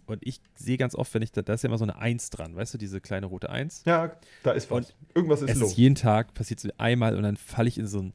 Und 0.06 0.26
ich 0.28 0.42
sehe 0.56 0.78
ganz 0.78 0.94
oft, 0.96 1.14
wenn 1.14 1.22
ich 1.22 1.32
da, 1.32 1.42
da 1.42 1.54
ist 1.54 1.64
ja 1.64 1.68
immer 1.70 1.78
so 1.78 1.86
eine 1.86 1.96
Eins 1.98 2.30
dran, 2.30 2.56
weißt 2.56 2.74
du, 2.74 2.78
diese 2.78 3.00
kleine 3.00 3.28
rote 3.28 3.50
Eins. 3.50 3.84
Ja, 3.86 4.12
da 4.44 4.52
ist 4.52 4.70
was. 4.70 4.78
Und 4.90 4.96
Irgendwas 5.16 5.42
ist 5.42 5.52
es 5.52 5.60
los. 5.60 5.72
ist 5.72 5.78
jeden 5.78 5.96
Tag, 5.96 6.34
passiert 6.34 6.60
so 6.60 6.70
einmal 6.78 7.16
und 7.16 7.24
dann 7.24 7.38
falle 7.38 7.70
ich 7.70 7.78
in 7.78 7.88
so, 7.88 8.02
ein, 8.02 8.14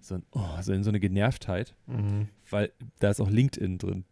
so, 0.00 0.14
ein, 0.16 0.22
oh, 0.32 0.40
so 0.62 0.72
in 0.72 0.84
so 0.84 0.90
eine 0.90 1.00
Genervtheit, 1.00 1.74
Mhm. 1.86 2.28
weil 2.50 2.72
da 2.98 3.10
ist 3.10 3.20
auch 3.20 3.28
LinkedIn 3.28 3.76
drin. 3.78 4.04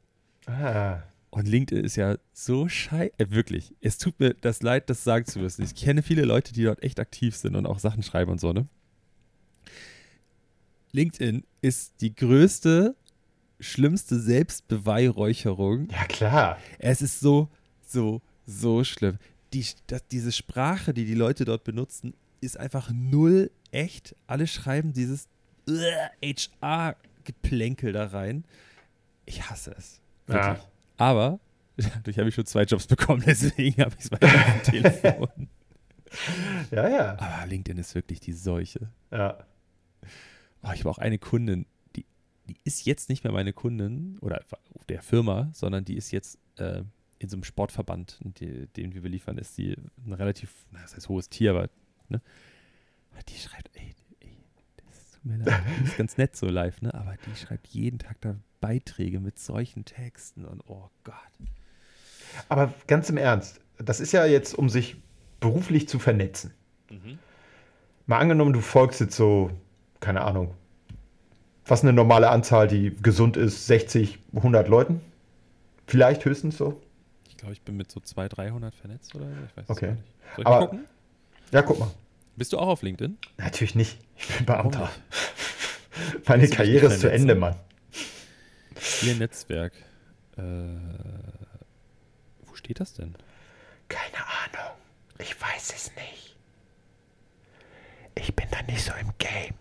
Ah, 0.46 0.98
Und 1.30 1.48
LinkedIn 1.48 1.84
ist 1.84 1.96
ja 1.96 2.16
so 2.32 2.68
scheiße. 2.68 3.12
Äh, 3.18 3.30
wirklich. 3.30 3.74
Es 3.80 3.96
tut 3.96 4.18
mir 4.20 4.34
das 4.34 4.62
leid, 4.62 4.90
das 4.90 5.02
sagen 5.04 5.24
zu 5.24 5.38
müssen. 5.38 5.62
Ich 5.62 5.74
kenne 5.74 6.02
viele 6.02 6.24
Leute, 6.24 6.52
die 6.52 6.64
dort 6.64 6.82
echt 6.82 7.00
aktiv 7.00 7.34
sind 7.36 7.56
und 7.56 7.64
auch 7.66 7.78
Sachen 7.78 8.02
schreiben 8.02 8.30
und 8.32 8.40
so, 8.40 8.52
ne? 8.52 8.66
LinkedIn 10.92 11.44
ist 11.62 11.94
die 12.00 12.14
größte, 12.14 12.94
schlimmste 13.60 14.20
Selbstbeweihräucherung. 14.20 15.88
ja, 15.90 16.04
klar. 16.06 16.58
Es 16.78 17.02
ist 17.02 17.20
so, 17.20 17.48
so, 17.86 18.20
so 18.46 18.84
schlimm. 18.84 19.18
Die, 19.52 19.64
das, 19.86 20.06
diese 20.08 20.32
Sprache, 20.32 20.94
die 20.94 21.04
die 21.04 21.14
Leute 21.14 21.44
dort 21.44 21.64
benutzen, 21.64 22.14
ist 22.40 22.58
einfach 22.58 22.90
null 22.92 23.50
echt. 23.70 24.14
Alle 24.26 24.46
schreiben 24.46 24.92
dieses 24.92 25.28
HR-Geplänkel 26.22 27.92
da 27.92 28.06
rein. 28.06 28.44
Ich 29.26 29.48
hasse 29.48 29.74
es. 29.76 30.00
Ja. 30.28 30.58
Aber 30.96 31.40
dadurch 31.76 32.18
habe 32.18 32.28
ich 32.28 32.34
schon 32.34 32.46
zwei 32.46 32.64
Jobs 32.64 32.86
bekommen, 32.86 33.22
deswegen 33.26 33.80
habe 33.82 33.94
ich 33.98 34.04
es 34.04 34.12
weiter 34.12 34.26
auf 34.26 34.62
dem 34.62 34.62
Telefon. 34.62 35.28
Ja, 36.70 36.86
ja. 36.90 37.18
Aber 37.18 37.46
LinkedIn 37.46 37.78
ist 37.78 37.94
wirklich 37.94 38.20
die 38.20 38.34
Seuche. 38.34 38.90
Ja. 39.10 39.46
Oh, 40.62 40.70
ich 40.72 40.80
habe 40.80 40.90
auch 40.90 40.98
eine 40.98 41.18
Kundin, 41.18 41.66
die, 41.96 42.06
die 42.48 42.56
ist 42.64 42.84
jetzt 42.84 43.08
nicht 43.08 43.24
mehr 43.24 43.32
meine 43.32 43.52
Kundin 43.52 44.18
oder 44.20 44.44
der 44.88 45.02
Firma, 45.02 45.50
sondern 45.52 45.84
die 45.84 45.96
ist 45.96 46.10
jetzt 46.10 46.38
äh, 46.56 46.82
in 47.18 47.28
so 47.28 47.36
einem 47.36 47.44
Sportverband, 47.44 48.18
die, 48.22 48.66
den 48.68 48.94
wir 48.94 49.02
beliefern, 49.02 49.38
ist 49.38 49.56
die 49.58 49.76
ein 50.04 50.12
relativ, 50.12 50.66
na, 50.70 50.82
das 50.82 50.94
heißt 50.94 51.08
hohes 51.08 51.28
Tier, 51.28 51.50
aber 51.50 51.68
ne? 52.08 52.20
die 53.28 53.38
schreibt, 53.38 53.70
ey, 53.74 53.94
ey, 54.20 54.38
das 54.76 55.12
tut 55.12 55.24
mir 55.24 55.36
leid, 55.38 55.62
die 55.80 55.84
ist 55.84 55.96
ganz 55.96 56.16
nett 56.16 56.36
so 56.36 56.46
live, 56.46 56.82
ne? 56.82 56.92
aber 56.94 57.16
die 57.26 57.36
schreibt 57.36 57.68
jeden 57.68 57.98
Tag 57.98 58.20
da 58.20 58.36
Beiträge 58.60 59.20
mit 59.20 59.38
solchen 59.38 59.84
Texten 59.84 60.44
und 60.44 60.62
oh 60.68 60.90
Gott. 61.04 61.14
Aber 62.48 62.72
ganz 62.86 63.08
im 63.10 63.16
Ernst, 63.16 63.60
das 63.78 64.00
ist 64.00 64.12
ja 64.12 64.24
jetzt, 64.26 64.54
um 64.54 64.68
sich 64.68 64.96
beruflich 65.40 65.88
zu 65.88 65.98
vernetzen. 65.98 66.54
Mal 68.06 68.18
angenommen, 68.18 68.52
du 68.52 68.60
folgst 68.60 69.00
jetzt 69.00 69.16
so, 69.16 69.50
keine 70.02 70.20
Ahnung, 70.22 70.54
was 71.64 71.82
eine 71.82 71.92
normale 71.94 72.28
Anzahl, 72.28 72.68
die 72.68 72.94
gesund 73.02 73.36
ist, 73.38 73.66
60, 73.66 74.18
100 74.34 74.68
Leuten? 74.68 75.00
Vielleicht 75.86 76.24
höchstens 76.24 76.58
so. 76.58 76.82
Ich 77.28 77.36
glaube, 77.38 77.52
ich 77.54 77.62
bin 77.62 77.76
mit 77.76 77.90
so 77.90 78.00
200, 78.00 78.36
300 78.36 78.74
vernetzt 78.74 79.14
oder 79.14 79.26
so, 79.26 79.32
ich 79.48 79.56
weiß 79.56 79.64
es 79.64 79.70
Okay. 79.70 79.86
gar 79.86 79.92
nicht. 79.94 80.04
Soll 80.36 80.40
ich 80.42 80.46
Aber- 80.46 80.60
gucken? 80.66 80.84
Ja, 81.52 81.62
guck 81.62 81.78
mal. 81.78 81.90
Bist 82.36 82.52
du 82.52 82.58
auch 82.58 82.68
auf 82.68 82.82
LinkedIn? 82.82 83.18
Natürlich 83.38 83.74
nicht. 83.74 83.98
Ich 84.16 84.26
bin 84.36 84.46
Beamter. 84.46 84.90
Meine 86.26 86.48
Karriere 86.48 86.86
ist 86.86 87.00
zu? 87.00 87.10
Ende, 87.12 87.34
Mann. 87.34 87.54
Ihr 89.02 89.14
Netzwerk. 89.16 89.72
Äh, 90.38 90.42
wo 92.46 92.54
steht 92.54 92.80
das 92.80 92.94
denn? 92.94 93.14
Keine 93.88 94.16
Ahnung. 94.16 94.76
Ich 95.18 95.38
weiß 95.40 95.74
es 95.76 95.90
nicht. 95.94 96.36
Ich 98.14 98.34
bin 98.34 98.46
da 98.50 98.62
nicht 98.62 98.82
so 98.82 98.92
im 98.98 99.10
Game. 99.18 99.54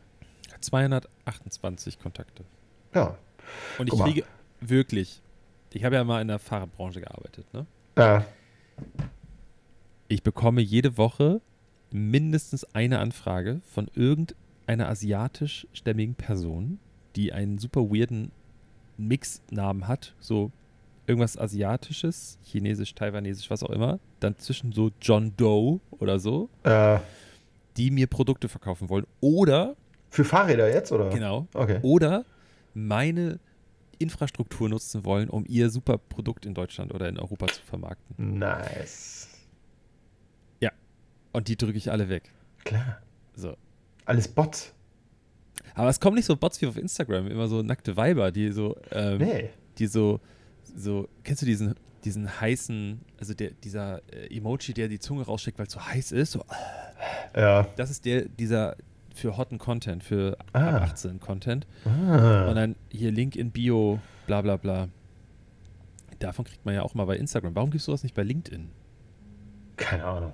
228 0.62 2.00
Kontakte. 2.00 2.44
Ja. 2.94 3.18
Und 3.78 3.92
ich 3.92 4.00
kriege 4.00 4.24
wirklich, 4.60 5.22
ich 5.74 5.84
habe 5.84 5.96
ja 5.96 6.04
mal 6.04 6.22
in 6.22 6.28
der 6.28 6.40
Fahrradbranche 6.40 7.02
gearbeitet, 7.02 7.46
ne? 7.54 7.66
Ja. 7.98 8.26
Ich 10.08 10.24
bekomme 10.24 10.62
jede 10.62 10.98
Woche 10.98 11.42
mindestens 11.92 12.64
eine 12.76 13.00
Anfrage 13.00 13.62
von 13.74 13.90
irgendeiner 13.96 14.88
asiatischstämmigen 14.90 16.16
Person, 16.16 16.80
die 17.16 17.34
einen 17.34 17.58
super 17.58 17.82
weirden 17.90 18.32
Mixnamen 18.98 19.88
hat, 19.88 20.14
so 20.20 20.52
irgendwas 21.08 21.38
Asiatisches, 21.38 22.38
Chinesisch, 22.44 22.94
Taiwanesisch, 22.96 23.50
was 23.50 23.64
auch 23.64 23.70
immer, 23.70 24.00
dann 24.20 24.38
zwischen 24.38 24.72
so 24.72 24.92
John 25.02 25.34
Doe 25.36 25.80
oder 25.92 26.20
so, 26.20 26.50
Äh, 26.64 27.00
die 27.78 27.92
mir 27.92 28.08
Produkte 28.08 28.48
verkaufen 28.48 28.90
wollen. 28.90 29.08
Oder, 29.20 29.76
für 30.12 30.24
Fahrräder 30.24 30.72
jetzt, 30.72 30.92
oder? 30.92 31.10
genau, 31.10 31.48
Okay. 31.56 31.80
oder 31.82 32.24
meine 32.76 33.40
Infrastruktur 33.98 34.70
nutzen 34.70 35.04
wollen, 35.06 35.30
um 35.30 35.46
ihr 35.48 35.70
super 35.72 35.98
Produkt 35.98 36.46
in 36.46 36.54
Deutschland 36.54 36.94
oder 36.94 37.10
in 37.10 37.18
Europa 37.18 37.48
zu 37.48 37.62
vermarkten. 37.64 38.38
Nice. 38.38 39.28
Und 41.34 41.48
die 41.48 41.56
drücke 41.56 41.78
ich 41.78 41.90
alle 41.90 42.10
weg. 42.10 42.24
Klar. 42.66 42.98
So. 43.38 43.56
Alles 44.04 44.28
Bots. 44.28 44.74
Aber 45.76 45.88
es 45.88 45.98
kommen 45.98 46.18
nicht 46.18 46.26
so 46.26 46.36
Bots 46.36 46.62
wie 46.62 46.68
auf 46.68 46.76
Instagram, 46.76 47.28
immer 47.28 47.48
so 47.48 47.62
nackte 47.62 47.96
Weiber, 47.96 48.34
die 48.34 48.52
so, 48.52 48.76
ähm, 48.92 49.20
Nee. 49.20 49.50
die 49.78 49.88
so, 49.88 50.20
so, 50.76 51.08
kennst 51.24 51.42
du 51.42 51.46
diesen, 51.46 51.76
diesen 52.04 52.42
heißen, 52.42 53.00
also 53.18 53.34
der, 53.34 53.52
dieser 53.52 54.02
äh, 54.14 54.36
Emoji, 54.36 54.74
der 54.74 54.90
die 54.90 55.00
Zunge 55.00 55.24
raussteckt, 55.24 55.58
weil 55.58 55.68
es 55.68 55.72
so 55.72 55.80
heiß 55.86 56.12
ist, 56.12 56.34
so, 56.34 56.44
Ja. 57.34 57.64
das 57.78 57.90
ist 57.92 58.04
der, 58.04 58.26
dieser 58.28 58.76
für 59.14 59.38
hotten 59.38 59.58
Content, 59.58 60.04
für 60.04 60.38
Ah. 60.54 60.78
ab 60.78 60.82
18 60.84 61.20
Content. 61.20 61.68
Ah. 61.86 62.48
Und 62.50 62.56
dann 62.56 62.76
hier 62.90 63.12
Link 63.12 63.36
in 63.36 63.52
Bio, 63.52 64.00
bla 64.28 64.42
bla 64.42 64.58
bla. 64.58 64.88
Davon 66.20 66.46
kriegt 66.46 66.66
man 66.66 66.76
ja 66.76 66.84
auch 66.84 66.94
mal 66.94 67.06
bei 67.06 67.18
Instagram. 67.18 67.56
Warum 67.56 67.72
gibst 67.72 67.88
du 67.88 67.92
das 67.92 68.04
nicht 68.04 68.14
bei 68.16 68.24
LinkedIn? 68.24 68.70
Keine 69.78 70.06
Ahnung. 70.06 70.34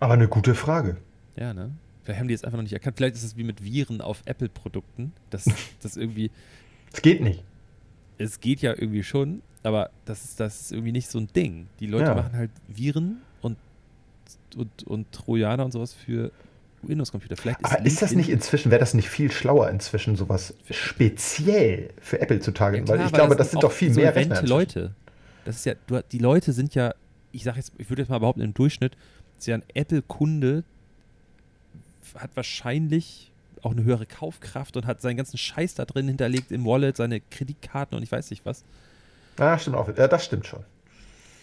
Aber 0.00 0.14
eine 0.14 0.28
gute 0.28 0.54
Frage. 0.54 0.96
Ja, 1.36 1.54
ne? 1.54 1.70
Vielleicht 2.02 2.18
haben 2.20 2.28
die 2.28 2.32
jetzt 2.32 2.44
einfach 2.44 2.56
noch 2.56 2.62
nicht 2.64 2.72
erkannt. 2.72 2.96
Vielleicht 2.96 3.14
ist 3.14 3.22
es 3.24 3.36
wie 3.36 3.44
mit 3.44 3.62
Viren 3.62 4.00
auf 4.00 4.22
Apple-Produkten, 4.24 5.12
dass 5.30 5.44
das 5.82 5.96
irgendwie, 5.96 6.30
Es 6.92 7.02
geht 7.02 7.20
nicht. 7.20 7.44
es 8.18 8.40
geht 8.40 8.60
ja 8.62 8.70
irgendwie 8.72 9.04
schon, 9.04 9.42
aber 9.62 9.90
das 10.06 10.24
ist, 10.24 10.40
das 10.40 10.60
ist 10.62 10.72
irgendwie 10.72 10.92
nicht 10.92 11.08
so 11.08 11.18
ein 11.18 11.28
Ding. 11.28 11.68
Die 11.78 11.86
Leute 11.86 12.06
Ja. 12.06 12.14
machen 12.14 12.32
halt 12.32 12.50
Viren 12.66 13.18
und, 13.42 13.56
und, 14.56 14.82
und 14.84 15.12
Trojaner 15.12 15.64
und 15.64 15.72
sowas 15.72 15.92
für 15.92 16.32
Windows-Computer. 16.82 17.36
Vielleicht 17.36 17.64
Aber 17.64 17.84
ist 17.84 18.02
das 18.02 18.12
nicht 18.12 18.28
inzwischen, 18.30 18.70
wäre 18.70 18.80
das 18.80 18.94
nicht 18.94 19.08
viel 19.08 19.30
schlauer 19.30 19.68
inzwischen, 19.68 20.16
sowas 20.16 20.54
speziell 20.70 21.90
für 22.00 22.20
Apple 22.20 22.40
zu 22.40 22.50
Ja, 22.50 22.56
targeten? 22.56 22.84
klar, 22.86 22.98
weil 22.98 23.06
ich 23.06 23.12
glaube, 23.12 23.36
das 23.36 23.50
sind 23.50 23.58
auch 23.58 23.62
doch 23.62 23.72
viel 23.72 23.90
mehr 23.90 24.12
solvente 24.12 24.34
Rechner. 24.36 24.48
Leute. 24.48 24.94
Das 25.44 25.56
ist 25.56 25.66
ja, 25.66 25.74
du, 25.86 26.02
die 26.10 26.18
Leute 26.18 26.52
sind 26.52 26.74
ja, 26.74 26.94
ich 27.32 27.44
sag 27.44 27.56
jetzt, 27.56 27.72
ich 27.78 27.88
würde 27.90 28.02
jetzt 28.02 28.08
mal 28.08 28.18
behaupten, 28.18 28.40
im 28.40 28.54
Durchschnitt 28.54 28.96
ist 29.38 29.46
ja 29.46 29.54
ein 29.54 29.62
Apple-Kunde 29.74 30.64
hat 32.18 32.30
wahrscheinlich 32.34 33.30
auch 33.62 33.72
eine 33.72 33.84
höhere 33.84 34.06
Kaufkraft 34.06 34.76
und 34.76 34.86
hat 34.86 35.00
seinen 35.00 35.16
ganzen 35.16 35.38
Scheiß 35.38 35.74
da 35.74 35.84
drin 35.84 36.08
hinterlegt 36.08 36.50
im 36.50 36.64
Wallet, 36.64 36.96
seine 36.96 37.20
Kreditkarten 37.20 37.96
und 37.96 38.02
ich 38.02 38.10
weiß 38.10 38.30
nicht 38.30 38.44
was. 38.46 38.64
Ah, 39.38 39.58
stimmt 39.58 39.76
auch. 39.76 39.88
Ja, 39.96 40.08
das 40.08 40.24
stimmt 40.24 40.46
schon. 40.46 40.64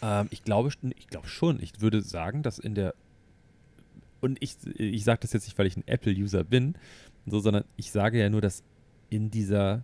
Ähm, 0.01 0.27
ich 0.31 0.43
glaube, 0.43 0.69
ich 0.97 1.07
glaube 1.07 1.27
schon. 1.27 1.61
Ich 1.61 1.79
würde 1.79 2.01
sagen, 2.01 2.43
dass 2.43 2.59
in 2.59 2.75
der 2.75 2.93
und 4.21 4.37
ich, 4.41 4.55
ich 4.77 5.03
sage 5.03 5.19
das 5.21 5.33
jetzt 5.33 5.45
nicht, 5.45 5.57
weil 5.57 5.67
ich 5.67 5.77
ein 5.77 5.87
Apple-User 5.87 6.43
bin, 6.43 6.75
so, 7.25 7.39
sondern 7.39 7.63
ich 7.75 7.91
sage 7.91 8.19
ja 8.19 8.29
nur, 8.29 8.41
dass 8.41 8.63
in 9.09 9.29
dieser 9.31 9.83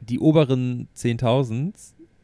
die 0.00 0.18
oberen 0.20 0.88
10.000, 0.96 1.74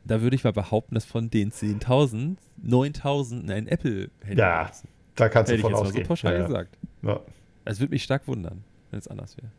da 0.05 0.21
würde 0.23 0.37
ich 0.37 0.45
mal 0.45 0.53
behaupten, 0.53 0.95
dass 0.95 1.05
von 1.05 1.31
den 1.31 1.51
10.000 1.51 2.37
9.000 2.65 3.51
ein 3.51 3.67
Apple-Handy 3.67 4.41
Ja, 4.41 4.63
benutzen. 4.65 4.89
Da 5.17 5.29
kannst 5.29 5.51
Hätte 5.53 5.63
du 5.63 5.69
ich 5.69 5.73
von 5.73 5.73
jetzt 5.73 5.79
mal 5.79 5.85
so 5.85 5.89
ausgehen. 5.91 6.07
pauschal 6.07 6.33
ja, 6.35 6.39
ja. 6.41 6.47
gesagt. 6.47 6.79
Ja. 7.03 7.21
Es 7.65 7.81
würde 7.81 7.91
mich 7.91 8.03
stark 8.03 8.27
wundern, 8.29 8.63
wenn 8.91 8.99
es 9.01 9.09
anders 9.09 9.37
wäre. 9.37 9.51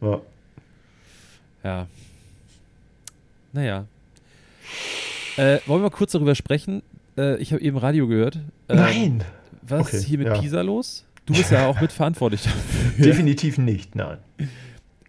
Ja. 0.00 0.20
Ja. 1.62 1.86
Naja. 3.52 3.86
Äh, 5.36 5.58
wollen 5.66 5.80
wir 5.82 5.88
mal 5.88 5.90
kurz 5.90 6.12
darüber 6.12 6.34
sprechen? 6.34 6.82
Äh, 7.16 7.36
ich 7.38 7.52
habe 7.52 7.62
eben 7.62 7.76
Radio 7.76 8.06
gehört. 8.06 8.36
Ähm, 8.68 8.76
Nein, 8.76 9.24
Was 9.62 9.86
Okay, 9.88 9.96
ist 9.96 10.04
hier 10.04 10.18
mit 10.18 10.26
ja. 10.28 10.38
Pisa 10.38 10.60
los? 10.62 11.06
Du 11.26 11.32
bist 11.32 11.50
ja 11.50 11.66
auch 11.66 11.80
mitverantwortlich 11.80 12.42
dafür. 12.42 13.04
definitiv 13.04 13.58
nicht. 13.58 13.94
Nein. 13.94 14.18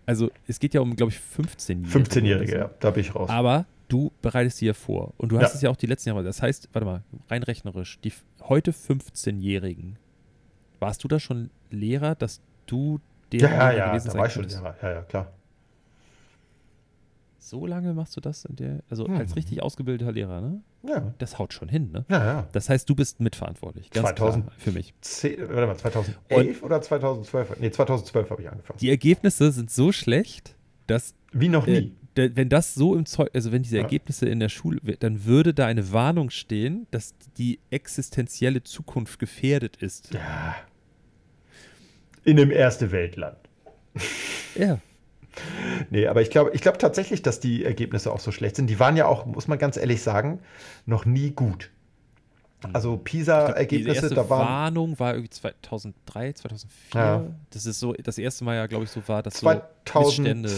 Also 0.05 0.29
es 0.47 0.59
geht 0.59 0.73
ja 0.73 0.81
um, 0.81 0.95
glaube 0.95 1.11
ich, 1.11 1.17
15-Jährige. 1.17 1.89
15-Jährige, 1.89 2.57
ja, 2.57 2.69
da 2.79 2.91
bin 2.91 3.01
ich 3.01 3.13
raus. 3.15 3.29
Aber 3.29 3.65
du 3.87 4.11
bereitest 4.21 4.57
sie 4.57 4.67
ja 4.67 4.73
vor. 4.73 5.13
Und 5.17 5.29
du 5.31 5.37
hast 5.39 5.51
Ja. 5.51 5.55
es 5.55 5.61
ja 5.63 5.69
auch 5.71 5.75
die 5.75 5.87
letzten 5.87 6.09
Jahre. 6.09 6.23
Das 6.23 6.41
heißt, 6.41 6.69
warte 6.73 6.85
mal, 6.85 7.03
rein 7.29 7.43
rechnerisch, 7.43 7.99
die 8.01 8.13
heute 8.43 8.71
15-Jährigen, 8.71 9.97
warst 10.79 11.03
du 11.03 11.07
da 11.07 11.19
schon 11.19 11.49
Lehrer, 11.71 12.15
dass 12.15 12.39
du 12.67 12.99
der 13.31 13.39
Ja, 13.41 13.49
ja, 13.49 13.71
ja, 13.77 13.87
gewesen 13.89 14.11
da 14.13 14.17
war 14.19 14.27
ich 14.27 14.33
schon. 14.33 14.47
Lehrer. 14.47 14.75
Ja, 14.81 14.91
ja, 14.91 15.01
klar. 15.01 15.31
So 17.39 17.65
lange 17.67 17.93
machst 17.93 18.15
du 18.17 18.21
das 18.21 18.45
in 18.45 18.55
der, 18.55 18.79
also 18.89 19.07
Mhm. 19.07 19.17
als 19.17 19.35
richtig 19.35 19.61
ausgebildeter 19.61 20.11
Lehrer, 20.11 20.41
ne? 20.41 20.61
Ja, 20.87 21.13
Das 21.17 21.39
haut 21.39 21.53
schon 21.53 21.67
hin, 21.69 21.91
ne? 21.91 22.05
ja, 22.09 22.25
ja. 22.25 22.47
Das 22.51 22.69
heißt, 22.69 22.89
du 22.89 22.95
bist 22.95 23.19
mitverantwortlich. 23.19 23.89
Ganz 23.89 24.07
2000. 24.09 24.45
klar 24.45 24.55
für 24.57 24.71
mich. 24.71 24.93
Zehn, 25.01 25.39
warte 25.49 25.67
mal, 25.67 25.77
2011 25.77 26.63
oder 26.63 26.81
2012? 26.81 27.59
Nee, 27.59 27.71
2012 27.71 28.29
habe 28.29 28.41
ich 28.41 28.49
angefangen. 28.49 28.79
Die 28.79 28.89
Ergebnisse 28.89 29.51
sind 29.51 29.71
so 29.71 29.91
schlecht, 29.91 30.55
dass 30.87 31.15
Wie 31.31 31.49
noch 31.49 31.67
äh, 31.67 31.81
nie. 31.81 31.95
der- 32.15 32.35
wenn 32.35 32.49
das 32.49 32.73
so 32.75 32.95
im 32.95 33.05
Zeug, 33.05 33.29
also 33.33 33.51
wenn 33.51 33.63
diese 33.63 33.77
Ja. 33.77 33.83
Ergebnisse 33.83 34.27
in 34.27 34.39
der 34.39 34.49
Schule, 34.49 34.79
dann 34.99 35.25
würde 35.25 35.53
da 35.53 35.65
eine 35.65 35.91
Warnung 35.91 36.29
stehen, 36.29 36.85
dass 36.91 37.13
die 37.37 37.59
existenzielle 37.71 38.63
Zukunft 38.63 39.17
gefährdet 39.19 39.77
ist. 39.77 40.13
Ja. 40.13 40.55
In 42.23 42.39
einem 42.39 42.51
erste 42.51 42.91
Weltland. 42.91 43.37
Ja. 44.55 44.79
Nee, 45.89 46.07
aber 46.07 46.21
ich 46.21 46.29
glaube 46.29 46.51
ich 46.53 46.61
glaube 46.61 46.77
tatsächlich, 46.77 47.21
dass 47.21 47.39
die 47.39 47.65
Ergebnisse 47.65 48.11
auch 48.11 48.19
so 48.19 48.31
schlecht 48.31 48.55
sind. 48.55 48.67
Die 48.67 48.79
waren 48.79 48.95
ja 48.97 49.07
auch, 49.07 49.25
muss 49.25 49.47
man 49.47 49.57
ganz 49.57 49.77
ehrlich 49.77 50.01
sagen, 50.01 50.39
noch 50.85 51.05
nie 51.05 51.31
gut. 51.31 51.71
Also 52.73 52.97
PISA-Ergebnisse, 52.97 54.09
da 54.09 54.27
waren 54.29 54.47
Warnung 54.47 54.99
war 54.99 55.13
irgendwie 55.13 55.29
2003, 55.29 56.33
2004. 56.33 57.01
Ja. 57.01 57.23
Das 57.51 57.65
ist 57.65 57.79
so 57.79 57.93
das 57.93 58.17
erste 58.17 58.43
Mal 58.43 58.55
ja, 58.55 58.65
glaube 58.65 58.85
ich, 58.85 58.89
so 58.89 59.07
war, 59.07 59.21
dass 59.21 59.35
so 59.35 59.41
2000, 59.45 60.19
Missstände. 60.19 60.51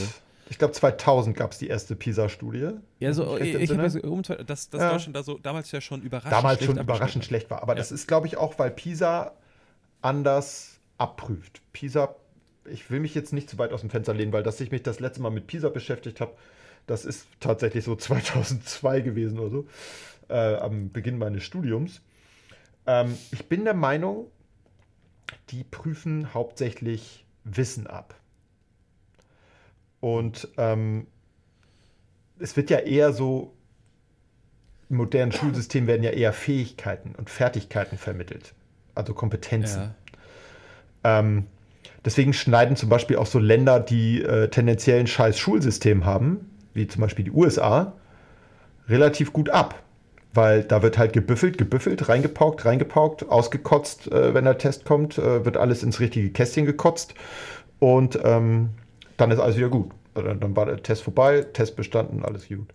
ich 0.50 0.58
glaube 0.58 0.74
2000 0.74 1.36
gab 1.36 1.52
es 1.52 1.58
die 1.58 1.68
erste 1.68 1.96
PISA-Studie. 1.98 2.70
Ja, 3.00 3.12
so, 3.12 3.38
ich, 3.38 3.56
ich 3.56 3.72
habe 3.72 3.90
so, 3.90 4.00
um, 4.02 4.22
dass, 4.22 4.70
dass 4.70 4.80
Ja. 4.82 4.92
Deutschland 4.92 5.18
da 5.18 5.24
so 5.24 5.38
damals 5.38 5.70
ja 5.72 5.82
schon 5.82 6.02
überraschend 6.02 6.32
Damals 6.32 6.60
schlecht 6.60 6.72
schon 6.76 6.82
überraschend 6.82 7.26
schlecht 7.26 7.50
war. 7.50 7.62
Aber 7.62 7.74
Ja. 7.74 7.78
das 7.80 7.92
ist, 7.92 8.08
glaube 8.08 8.28
ich, 8.28 8.38
auch, 8.38 8.58
weil 8.58 8.72
PISA 8.72 9.34
anders 10.02 10.80
abprüft. 10.98 11.62
PISA, 11.74 12.16
ich 12.72 12.90
will 12.92 13.00
mich 13.00 13.16
jetzt 13.16 13.34
nicht 13.34 13.50
zu 13.50 13.58
weit 13.58 13.74
aus 13.74 13.82
dem 13.82 13.90
Fenster 13.90 14.14
lehnen, 14.14 14.34
weil 14.34 14.44
dass 14.44 14.60
ich 14.62 14.72
mich 14.72 14.84
das 14.84 15.00
letzte 15.00 15.22
Mal 15.22 15.30
mit 15.30 15.48
PISA 15.48 15.70
beschäftigt 15.70 16.22
habe, 16.22 16.34
das 16.86 17.06
ist 17.06 17.28
tatsächlich 17.40 17.84
so 17.84 17.96
2002 17.98 19.02
gewesen 19.02 19.40
oder 19.40 19.50
so, 19.50 19.68
äh, 20.30 20.56
am 20.56 20.92
Beginn 20.92 21.18
meines 21.18 21.44
Studiums. 21.44 22.02
Ähm, 22.86 23.18
ich 23.32 23.48
bin 23.48 23.66
der 23.66 23.74
Meinung, 23.74 24.32
die 25.50 25.64
prüfen 25.64 26.34
hauptsächlich 26.34 27.26
Wissen 27.44 27.88
ab. 27.88 28.16
Und 30.00 30.48
ähm, 30.58 31.08
es 32.40 32.56
wird 32.56 32.70
ja 32.70 32.80
eher 32.80 33.14
so, 33.14 33.54
im 34.90 34.98
modernen 34.98 35.32
Schulsystem 35.32 35.88
werden 35.88 36.04
ja 36.04 36.12
eher 36.12 36.34
Fähigkeiten 36.34 37.16
und 37.16 37.30
Fertigkeiten 37.30 37.98
vermittelt, 37.98 38.54
also 38.96 39.14
Kompetenzen. 39.14 39.94
Ja. 41.04 41.20
Ähm, 41.20 41.48
deswegen 42.08 42.32
schneiden 42.32 42.78
zum 42.78 42.88
Beispiel 42.88 43.18
auch 43.18 43.26
so 43.26 43.38
Länder, 43.38 43.82
die 43.82 44.22
äh, 44.22 44.48
tendenziell 44.48 45.02
ein 45.02 45.08
scheiß 45.08 45.38
Schulsystem 45.38 46.06
haben, 46.06 46.50
wie 46.74 46.88
zum 46.88 47.02
Beispiel 47.02 47.26
die 47.26 47.32
USA, 47.32 47.94
relativ 48.88 49.34
gut 49.34 49.50
ab. 49.50 49.84
Weil 50.34 50.64
da 50.64 50.82
wird 50.82 50.98
halt 50.98 51.12
gebüffelt, 51.12 51.58
gebüffelt, 51.58 52.08
reingepaukt, 52.08 52.64
reingepaukt, 52.64 53.28
ausgekotzt, 53.28 54.10
äh, 54.10 54.34
wenn 54.34 54.46
der 54.46 54.58
Test 54.58 54.86
kommt, 54.86 55.18
äh, 55.18 55.44
wird 55.44 55.58
alles 55.58 55.84
ins 55.84 56.00
richtige 56.00 56.30
Kästchen 56.30 56.66
gekotzt 56.66 57.14
und 57.80 58.18
ähm, 58.24 58.70
dann 59.18 59.32
ist 59.32 59.40
alles 59.40 59.58
wieder 59.58 59.70
gut. 59.70 59.92
Dann, 60.14 60.40
dann 60.40 60.56
war 60.56 60.66
der 60.66 60.82
Test 60.82 61.04
vorbei, 61.04 61.46
Test 61.52 61.76
bestanden, 61.76 62.24
alles 62.24 62.48
gut. 62.48 62.70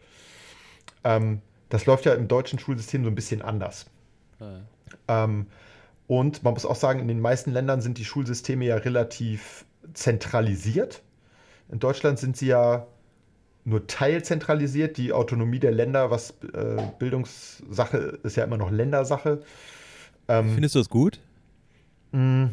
Ähm, 1.05 1.41
das 1.71 1.87
läuft 1.87 2.05
ja 2.05 2.13
im 2.13 2.29
deutschen 2.29 2.59
Schulsystem 2.59 3.03
so 3.03 3.11
ein 3.11 3.15
bisschen 3.15 3.41
anders. 3.41 3.87
Ja. 4.41 5.25
Ähm, 5.25 5.47
und 6.07 6.43
man 6.43 6.55
muss 6.55 6.67
auch 6.67 6.77
sagen, 6.77 7.01
in 7.01 7.09
den 7.09 7.21
meisten 7.21 7.53
Ländern 7.53 7.81
sind 7.81 7.99
die 7.99 8.05
Schulsysteme 8.05 8.65
ja 8.65 8.77
relativ 8.77 9.65
zentralisiert. 9.95 11.03
In 11.71 11.79
Deutschland 11.79 12.19
sind 12.19 12.37
sie 12.37 12.47
ja 12.47 12.87
nur 13.65 13.87
teilzentralisiert. 13.87 14.97
Die 14.97 15.13
Autonomie 15.13 15.59
der 15.59 15.73
Länder, 15.73 16.11
was 16.11 16.35
äh, 16.53 16.83
Bildungssache 16.99 18.19
ist 18.23 18.37
ja 18.37 18.45
immer 18.45 18.57
noch 18.57 18.71
Ländersache. 18.71 19.41
Ähm, 20.29 20.51
Findest 20.55 20.75
du 20.75 20.81
das 20.81 20.89
gut? 20.89 21.21
mh, 22.13 22.51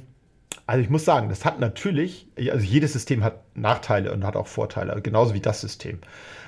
also 0.65 0.81
ich 0.81 0.89
muss 0.89 1.05
sagen, 1.05 1.29
das 1.29 1.45
hat 1.45 1.59
natürlich, 1.59 2.27
also 2.37 2.63
jedes 2.63 2.93
System 2.93 3.23
hat 3.23 3.41
Nachteile 3.55 4.13
und 4.13 4.23
hat 4.23 4.35
auch 4.35 4.47
Vorteile, 4.47 5.01
genauso 5.01 5.33
wie 5.33 5.39
das 5.39 5.61
System. 5.61 5.99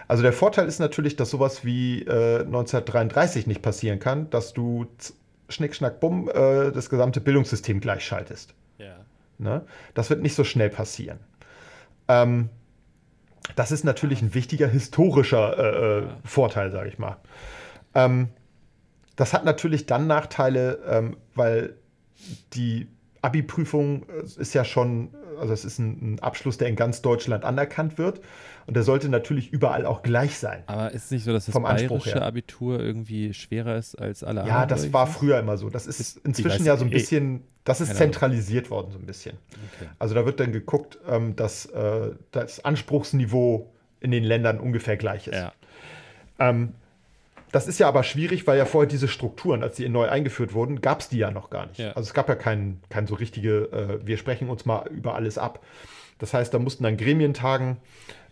Also 0.08 0.24
der 0.24 0.34
Vorteil 0.34 0.68
ist 0.68 0.80
natürlich, 0.80 1.16
dass 1.16 1.30
sowas 1.30 1.64
wie 1.64 2.02
äh, 2.02 2.40
1933 2.42 3.48
nicht 3.48 3.62
passieren 3.62 4.00
kann, 4.00 4.30
dass 4.30 4.54
du 4.54 4.86
schnick, 5.52 5.76
schnack, 5.76 6.00
bumm 6.00 6.30
äh, 6.30 6.72
das 6.72 6.90
gesamte 6.90 7.22
Bildungssystem 7.22 7.80
gleichschaltest. 7.80 8.54
Ja. 8.78 8.96
Ne? 9.38 9.66
Das 9.94 10.10
wird 10.10 10.22
nicht 10.22 10.36
so 10.36 10.44
schnell 10.44 10.70
passieren. 10.70 11.20
Ähm, 12.08 12.50
das 13.56 13.72
ist 13.72 13.84
natürlich 13.84 14.22
ein 14.22 14.34
wichtiger 14.34 14.68
historischer 14.68 15.58
äh, 15.58 16.00
äh, 16.00 16.08
Vorteil, 16.24 16.72
sage 16.72 16.90
ich 16.90 17.00
mal. 17.00 17.18
Ähm, 17.96 18.30
das 19.16 19.34
hat 19.34 19.46
natürlich 19.46 19.86
dann 19.86 20.08
Nachteile, 20.08 20.80
ähm, 20.88 21.18
weil 21.36 21.76
die 22.54 22.88
Abi-Prüfung 23.22 24.06
äh, 24.10 24.42
ist 24.42 24.54
ja 24.54 24.64
schon, 24.64 25.10
also 25.42 25.54
es 25.54 25.66
ist 25.66 25.80
ein, 25.80 26.14
ein 26.14 26.20
Abschluss, 26.20 26.58
der 26.58 26.68
in 26.68 26.76
ganz 26.76 27.02
Deutschland 27.02 27.44
anerkannt 27.44 27.98
wird. 27.98 28.22
Und 28.68 28.76
der 28.76 28.84
sollte 28.84 29.10
natürlich 29.10 29.52
überall 29.52 29.86
auch 29.86 30.04
gleich 30.04 30.38
sein. 30.38 30.64
Aber 30.68 30.92
ist 30.92 31.06
es 31.06 31.12
nicht 31.12 31.24
so, 31.24 31.34
dass 31.34 31.46
das 31.46 31.54
Vom 31.54 31.66
Anspruch 31.66 32.04
bayerische 32.04 32.20
her. 32.20 32.26
Abitur 32.26 32.80
irgendwie 32.80 33.34
schwerer 33.34 33.76
ist 33.76 33.96
als 33.96 34.24
alle 34.24 34.42
anderen? 34.42 34.60
Ja, 34.62 34.66
das 34.66 34.94
war 34.94 35.08
früher 35.08 35.40
immer 35.40 35.58
so. 35.58 35.70
Das 35.70 35.88
ist 35.88 36.18
inzwischen 36.24 36.66
ja 36.66 36.78
so 36.78 36.86
ein 36.86 36.92
eh, 36.92 36.94
bisschen, 36.94 37.42
das 37.64 37.82
ist 37.82 37.96
zentralisiert 37.96 38.70
worden, 38.70 38.92
so 38.92 39.00
ein 39.00 39.06
bisschen. 39.06 39.38
Okay. 39.76 39.90
Also 40.00 40.14
da 40.14 40.26
wird 40.26 40.40
dann 40.40 40.52
geguckt, 40.52 41.00
ähm, 41.10 41.36
dass 41.36 41.66
äh, 41.66 42.12
das 42.32 42.64
Anspruchsniveau 42.64 43.74
in 44.00 44.12
den 44.12 44.24
Ländern 44.24 44.60
ungefähr 44.60 44.96
gleich 44.96 45.28
ist. 45.28 45.36
Ja. 45.36 45.54
Ähm, 46.40 46.74
das 47.52 47.68
ist 47.68 47.80
ja 47.80 47.88
aber 47.88 48.04
schwierig, 48.04 48.48
weil 48.48 48.58
ja 48.58 48.66
vorher 48.66 48.88
diese 48.88 49.08
Strukturen, 49.08 49.64
als 49.64 49.76
die 49.76 49.90
neu 49.90 50.08
eingeführt 50.08 50.54
wurden, 50.54 50.82
gab 50.82 51.02
es 51.02 51.10
die 51.10 51.18
ja 51.18 51.32
noch 51.32 51.50
gar 51.50 51.68
nicht. 51.68 51.80
Ja. 51.80 51.90
Also 51.90 52.02
es 52.02 52.14
gab 52.14 52.30
ja 52.30 52.36
kein, 52.36 52.82
kein 52.90 53.08
so 53.08 53.16
richtige, 53.16 53.64
äh, 53.72 54.06
wir 54.06 54.18
sprechen 54.18 54.50
uns 54.50 54.66
mal 54.66 54.88
über 54.90 55.16
alles 55.16 55.38
ab. 55.38 55.60
Das 56.20 56.34
heißt, 56.34 56.54
da 56.54 56.60
mussten 56.60 56.84
dann 56.84 56.98
Gremientagen 56.98 57.78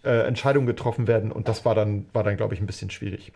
äh, 0.03 0.27
Entscheidungen 0.27 0.67
getroffen 0.67 1.07
werden 1.07 1.31
und 1.31 1.47
das 1.47 1.65
war 1.65 1.75
dann, 1.75 2.05
war 2.13 2.23
dann 2.23 2.37
glaube 2.37 2.53
ich, 2.53 2.61
ein 2.61 2.67
bisschen 2.67 2.89
schwierig. 2.91 3.33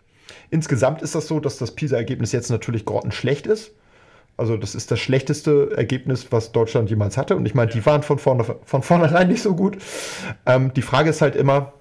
Insgesamt 0.50 1.02
ist 1.02 1.14
das 1.14 1.26
so, 1.26 1.40
dass 1.40 1.58
das 1.58 1.72
PISA-Ergebnis 1.72 2.32
jetzt 2.32 2.50
natürlich 2.50 2.84
grottenschlecht 2.86 3.46
ist. 3.46 3.72
Also 4.36 4.56
das 4.56 4.74
ist 4.74 4.90
das 4.90 4.98
schlechteste 4.98 5.76
Ergebnis, 5.76 6.28
was 6.30 6.52
Deutschland 6.52 6.90
jemals 6.90 7.16
hatte. 7.16 7.36
Und 7.36 7.46
ich 7.46 7.54
meine, 7.54 7.70
die 7.70 7.84
waren 7.86 8.02
von, 8.02 8.18
vorne, 8.18 8.44
von 8.64 8.82
vornherein 8.82 9.28
nicht 9.28 9.42
so 9.42 9.54
gut. 9.54 9.76
Ähm, 10.46 10.72
die 10.74 10.82
Frage 10.82 11.10
ist 11.10 11.20
halt 11.20 11.36
immer, 11.36 11.72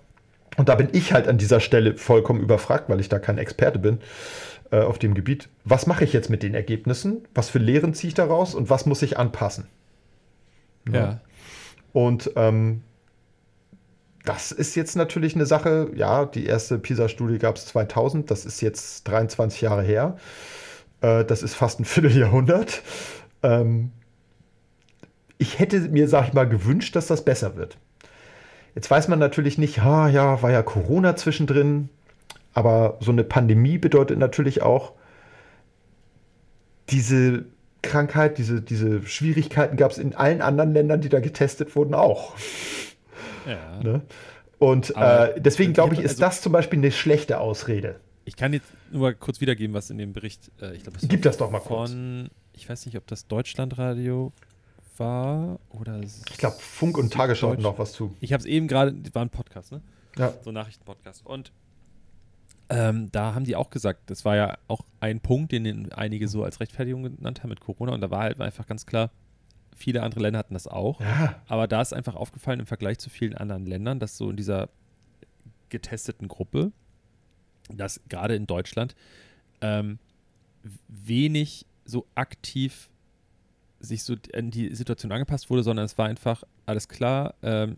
und 0.58 0.70
da 0.70 0.76
bin 0.76 0.90
ich 0.92 1.14
halt 1.14 1.28
an 1.28 1.38
dieser 1.38 1.60
Stelle 1.60 1.98
vollkommen 1.98 2.42
überfragt, 2.42 2.90
weil 2.90 3.00
ich 3.00 3.10
da 3.10 3.20
kein 3.20 3.38
Experte 3.38 3.80
bin 3.80 4.00
äh, 4.72 4.82
auf 4.82 5.00
dem 5.00 5.14
Gebiet. 5.14 5.50
Was 5.66 5.88
mache 5.88 6.04
ich 6.04 6.14
jetzt 6.14 6.30
mit 6.30 6.44
den 6.44 6.54
Ergebnissen? 6.54 7.28
Was 7.34 7.50
für 7.50 7.60
Lehren 7.60 7.94
ziehe 7.94 8.10
ich 8.10 8.14
daraus 8.14 8.56
und 8.56 8.70
was 8.70 8.86
muss 8.86 9.02
ich 9.02 9.18
anpassen? 9.18 9.68
Ja. 10.92 11.22
Und 11.94 12.32
ähm, 12.36 12.82
das 14.26 14.52
ist 14.52 14.76
jetzt 14.76 14.96
natürlich 14.96 15.36
eine 15.36 15.46
Sache, 15.46 15.92
ja, 15.96 16.26
die 16.26 16.46
erste 16.46 16.80
PISA-Studie 16.80 17.40
gab 17.40 17.58
es 17.58 17.66
2000, 17.68 18.32
das 18.32 18.46
ist 18.46 18.62
jetzt 18.62 19.08
23 19.08 19.62
Jahre 19.62 19.84
her. 19.84 20.18
Äh, 21.02 21.26
das 21.26 21.44
ist 21.44 21.56
fast 21.56 21.80
ein 21.80 21.86
Vierteljahrhundert. 21.86 22.82
Ähm, 23.44 23.92
ich 25.38 25.60
hätte 25.60 25.80
mir, 25.90 26.08
sag 26.08 26.30
ich 26.30 26.34
mal, 26.34 26.48
gewünscht, 26.48 26.96
dass 26.96 27.08
das 27.08 27.26
besser 27.26 27.56
wird. 27.58 27.78
Jetzt 28.76 28.90
weiß 28.90 29.08
man 29.08 29.20
natürlich 29.20 29.58
nicht, 29.58 29.84
ha, 29.84 30.10
ja, 30.10 30.42
war 30.42 30.52
ja 30.52 30.64
Corona 30.64 31.16
zwischendrin, 31.16 31.90
aber 32.54 32.98
so 33.00 33.12
eine 33.12 33.24
Pandemie 33.24 33.78
bedeutet 33.78 34.18
natürlich 34.18 34.62
auch, 34.62 34.94
diese 36.90 37.46
Krankheit, 37.82 38.38
diese, 38.38 38.62
diese 38.62 39.06
Schwierigkeiten 39.06 39.78
gab 39.78 39.92
es 39.92 39.98
in 39.98 40.16
allen 40.16 40.42
anderen 40.42 40.74
Ländern, 40.74 41.02
die 41.02 41.10
da 41.10 41.20
getestet 41.20 41.76
wurden, 41.76 41.94
auch. 41.94 42.34
ja. 43.48 43.80
Ne? 43.84 44.02
Und 44.60 44.96
äh, 44.96 45.40
deswegen 45.42 45.74
glaube 45.74 45.94
ich, 45.96 46.00
ist 46.00 46.12
also- 46.12 46.22
das 46.22 46.42
zum 46.42 46.54
Beispiel 46.54 46.80
eine 46.80 46.92
schlechte 46.92 47.40
Ausrede. 47.40 48.00
Ich 48.26 48.38
kann 48.38 48.54
jetzt 48.54 48.68
nur 48.90 49.02
mal 49.02 49.14
kurz 49.14 49.42
wiedergeben, 49.42 49.74
was 49.74 49.90
in 49.90 49.98
dem 49.98 50.14
Bericht, 50.14 50.50
äh, 50.62 50.74
ich 50.76 50.84
glaube, 50.84 50.98
Gib 51.02 51.24
das 51.24 51.36
doch 51.36 51.52
mal 51.52 51.60
kurz. 51.60 51.92
von, 51.92 52.30
ich 52.54 52.70
weiß 52.70 52.86
nicht, 52.86 52.96
ob 52.98 53.06
das 53.08 53.28
Deutschlandradio 53.28 54.32
war 54.98 55.60
oder 55.70 56.00
Ich 56.02 56.38
glaube, 56.38 56.58
Funk 56.60 56.98
und 56.98 57.14
Tagesschau 57.14 57.52
hatten 57.52 57.62
noch 57.62 57.80
was 57.80 57.94
zu. 57.94 58.16
Ich 58.20 58.34
habe 58.34 58.42
es 58.42 58.46
eben 58.46 58.68
gerade, 58.68 58.96
war 59.14 59.24
ein 59.24 59.30
Podcast, 59.30 59.72
ne? 59.72 59.82
Ja. 60.18 60.34
So 60.44 60.52
Nachrichtenpodcast. 60.52 61.26
Und 61.26 61.52
ähm, 62.70 63.12
da 63.12 63.34
haben 63.34 63.46
die 63.46 63.56
auch 63.56 63.70
gesagt, 63.70 64.10
das 64.10 64.26
war 64.26 64.36
ja 64.36 64.58
auch 64.68 64.82
ein 65.00 65.20
Punkt, 65.20 65.52
den 65.52 65.64
den 65.64 65.92
einige 65.92 66.28
so 66.28 66.44
als 66.44 66.60
Rechtfertigung 66.60 67.04
genannt 67.04 67.44
haben 67.44 67.50
mit 67.50 67.60
Corona. 67.60 67.94
Und 67.94 68.02
da 68.02 68.10
war 68.10 68.22
halt 68.22 68.40
einfach 68.40 68.68
ganz 68.68 68.86
klar, 68.86 69.12
viele 69.76 70.04
andere 70.04 70.22
Länder 70.22 70.40
hatten 70.40 70.54
das 70.54 70.68
auch. 70.68 71.00
Ja, 71.02 71.42
Aber 71.48 71.68
da 71.68 71.82
ist 71.82 71.94
einfach 71.94 72.16
aufgefallen 72.16 72.60
im 72.60 72.66
Vergleich 72.66 73.00
zu 73.00 73.10
vielen 73.10 73.36
anderen 73.36 73.66
Ländern, 73.66 74.00
dass 74.00 74.18
so 74.18 74.30
in 74.30 74.38
dieser 74.38 74.70
getesteten 75.70 76.28
Gruppe, 76.28 76.72
dass 77.70 78.02
gerade 78.08 78.36
in 78.36 78.48
Deutschland 78.48 78.96
ähm, 79.62 79.98
wenig 80.88 81.66
so 81.86 82.06
aktiv 82.16 82.90
sich 83.84 84.04
so 84.04 84.16
an 84.34 84.50
die 84.50 84.74
Situation 84.74 85.12
angepasst 85.12 85.50
wurde, 85.50 85.62
sondern 85.62 85.86
es 85.86 85.98
war 85.98 86.08
einfach, 86.08 86.44
alles 86.66 86.88
klar, 86.88 87.36
ähm, 87.44 87.78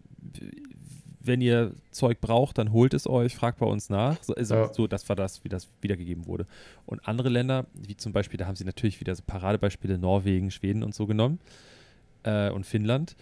wenn 1.20 1.42
ihr 1.42 1.72
Zeug 1.90 2.22
braucht, 2.22 2.60
dann 2.60 2.72
holt 2.72 2.94
es 2.94 3.08
euch, 3.08 3.36
fragt 3.36 3.58
bei 3.58 3.66
uns 3.66 3.90
nach. 3.90 4.22
So, 4.22 4.36
also, 4.36 4.56
ja. 4.56 4.74
so, 4.74 4.86
das 4.86 5.10
war 5.10 5.16
das, 5.16 5.44
wie 5.44 5.50
das 5.50 5.68
wiedergegeben 5.82 6.28
wurde. 6.28 6.46
Und 6.86 7.08
andere 7.08 7.30
Länder, 7.30 7.66
wie 7.74 7.98
zum 7.98 8.14
Beispiel, 8.14 8.38
da 8.38 8.46
haben 8.46 8.56
sie 8.56 8.66
natürlich 8.66 9.00
wieder 9.00 9.16
so 9.16 9.24
Paradebeispiele, 9.26 9.98
Norwegen, 9.98 10.52
Schweden 10.52 10.84
und 10.84 10.94
so 10.94 11.08
genommen 11.08 11.40
äh, 12.24 12.52
und 12.52 12.66
Finnland. 12.66 13.16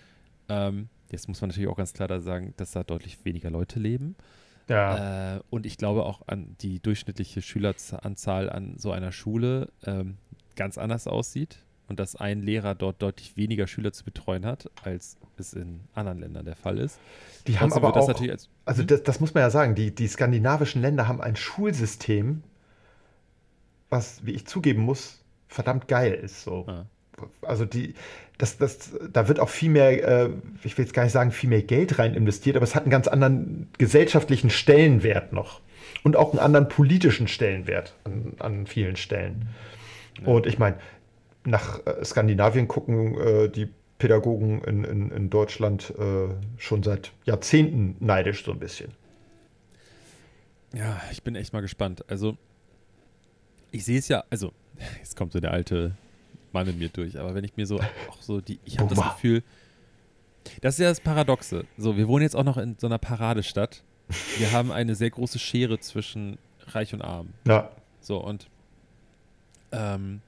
Ähm, 0.50 0.90
jetzt 1.10 1.30
muss 1.30 1.40
man 1.40 1.50
natürlich 1.50 1.70
auch 1.70 1.78
ganz 1.78 1.94
klar 1.94 2.10
da 2.10 2.20
sagen, 2.20 2.54
dass 2.58 2.72
da 2.72 2.84
deutlich 2.84 3.24
weniger 3.24 3.50
Leute 3.50 3.80
leben. 3.80 4.18
Ja. 4.68 5.38
Äh, 5.38 5.40
und 5.50 5.66
ich 5.66 5.78
glaube 5.78 6.04
auch 6.04 6.28
an 6.28 6.58
die 6.60 6.82
durchschnittliche 6.82 7.42
Schüleranzahl 7.42 8.50
an 8.50 8.78
so 8.78 8.92
einer 8.92 9.14
Schule 9.14 9.70
ähm, 9.86 10.18
ganz 10.58 10.78
anders 10.78 11.08
aussieht 11.08 11.60
und 11.94 12.00
dass 12.00 12.16
ein 12.16 12.42
Lehrer 12.42 12.74
dort 12.74 13.04
deutlich 13.04 13.38
weniger 13.38 13.68
Schüler 13.68 13.94
zu 13.94 14.04
betreuen 14.04 14.48
hat, 14.48 14.72
als 14.84 15.16
es 15.38 15.54
in 15.54 15.82
anderen 15.94 16.18
Ländern 16.18 16.44
der 16.44 16.56
Fall 16.56 16.80
ist. 16.80 16.98
Die 17.46 17.60
haben 17.60 17.72
aber 17.72 17.96
auch, 17.96 18.10
als, 18.10 18.50
also 18.66 18.82
hm? 18.82 18.88
das, 18.88 19.04
das, 19.04 19.20
muss 19.20 19.36
man 19.36 19.42
ja 19.42 19.52
sagen, 19.52 19.76
die, 19.76 19.94
die 19.94 20.08
skandinavischen 20.08 20.82
Länder 20.82 21.08
haben 21.08 21.22
ein 21.22 21.36
Schulsystem, 21.36 22.42
was, 23.92 24.26
wie 24.26 24.32
ich 24.32 24.48
zugeben 24.48 24.82
muss, 24.82 25.24
verdammt 25.48 25.88
geil 25.88 26.16
ist. 26.16 26.44
So. 26.44 26.66
Ah. 26.68 26.88
Also 27.44 27.66
die, 27.66 27.94
das, 28.40 28.58
das, 28.58 28.94
da 29.12 29.28
wird 29.28 29.40
auch 29.40 29.50
viel 29.50 29.70
mehr, 29.70 30.24
äh, 30.26 30.30
ich 30.64 30.76
will 30.76 30.86
jetzt 30.86 30.96
gar 30.96 31.04
nicht 31.04 31.14
sagen, 31.14 31.30
viel 31.30 31.50
mehr 31.50 31.62
Geld 31.62 32.00
rein 32.00 32.16
investiert, 32.16 32.56
aber 32.56 32.64
es 32.64 32.74
hat 32.74 32.86
einen 32.86 32.92
ganz 32.92 33.08
anderen 33.08 33.70
gesellschaftlichen 33.78 34.50
Stellenwert 34.50 35.32
noch. 35.32 35.62
Und 36.02 36.16
auch 36.16 36.32
einen 36.32 36.40
anderen 36.40 36.70
politischen 36.70 37.28
Stellenwert 37.28 37.94
an, 38.04 38.34
an 38.40 38.66
vielen 38.66 38.96
Stellen. 38.96 39.50
Ja. 40.20 40.28
Und 40.28 40.48
ich 40.48 40.58
meine, 40.58 40.78
nach 41.46 41.86
äh, 41.86 42.04
Skandinavien 42.04 42.68
gucken 42.68 43.18
äh, 43.20 43.50
die 43.50 43.70
Pädagogen 43.98 44.62
in, 44.64 44.84
in, 44.84 45.12
in 45.12 45.30
Deutschland 45.30 45.94
äh, 45.98 46.34
schon 46.58 46.84
seit 46.84 47.12
Jahrzehnten 47.26 47.96
neidisch 48.00 48.44
so 48.44 48.52
ein 48.52 48.60
bisschen. 48.60 48.92
Ja, 50.74 51.02
ich 51.12 51.24
bin 51.24 51.36
echt 51.36 51.54
mal 51.54 51.62
gespannt. 51.62 52.04
Also, 52.10 52.36
ich 53.72 53.86
sehe 53.86 54.00
es 54.00 54.08
ja, 54.08 54.24
also, 54.30 54.52
jetzt 54.98 55.16
kommt 55.16 55.32
so 55.32 55.40
der 55.40 55.52
alte 55.52 55.96
Mann 56.52 56.68
in 56.68 56.80
mir 56.80 56.90
durch, 56.90 57.20
aber 57.20 57.36
wenn 57.36 57.44
ich 57.44 57.56
mir 57.56 57.66
so 57.66 57.80
auch 58.10 58.22
so 58.22 58.42
die, 58.42 58.60
ich 58.66 58.80
habe 58.80 58.94
das 58.94 59.04
Gefühl, 59.04 59.44
das 60.62 60.76
ist 60.76 60.80
ja 60.80 60.90
das 60.90 61.00
Paradoxe. 61.00 61.66
So, 61.78 61.96
wir 61.96 62.08
wohnen 62.08 62.24
jetzt 62.24 62.36
auch 62.36 62.44
noch 62.44 62.58
in 62.58 62.76
so 62.78 62.88
einer 62.88 62.98
Paradestadt. 62.98 63.84
Wir 64.38 64.52
haben 64.52 64.72
eine 64.72 64.96
sehr 64.96 65.10
große 65.10 65.40
Schere 65.40 65.80
zwischen 65.80 66.38
Reich 66.68 66.94
und 66.94 67.02
Arm. 67.02 67.30
Ja. 67.48 67.72
So, 68.02 68.18
und 68.18 68.48
ähm, 69.72 70.22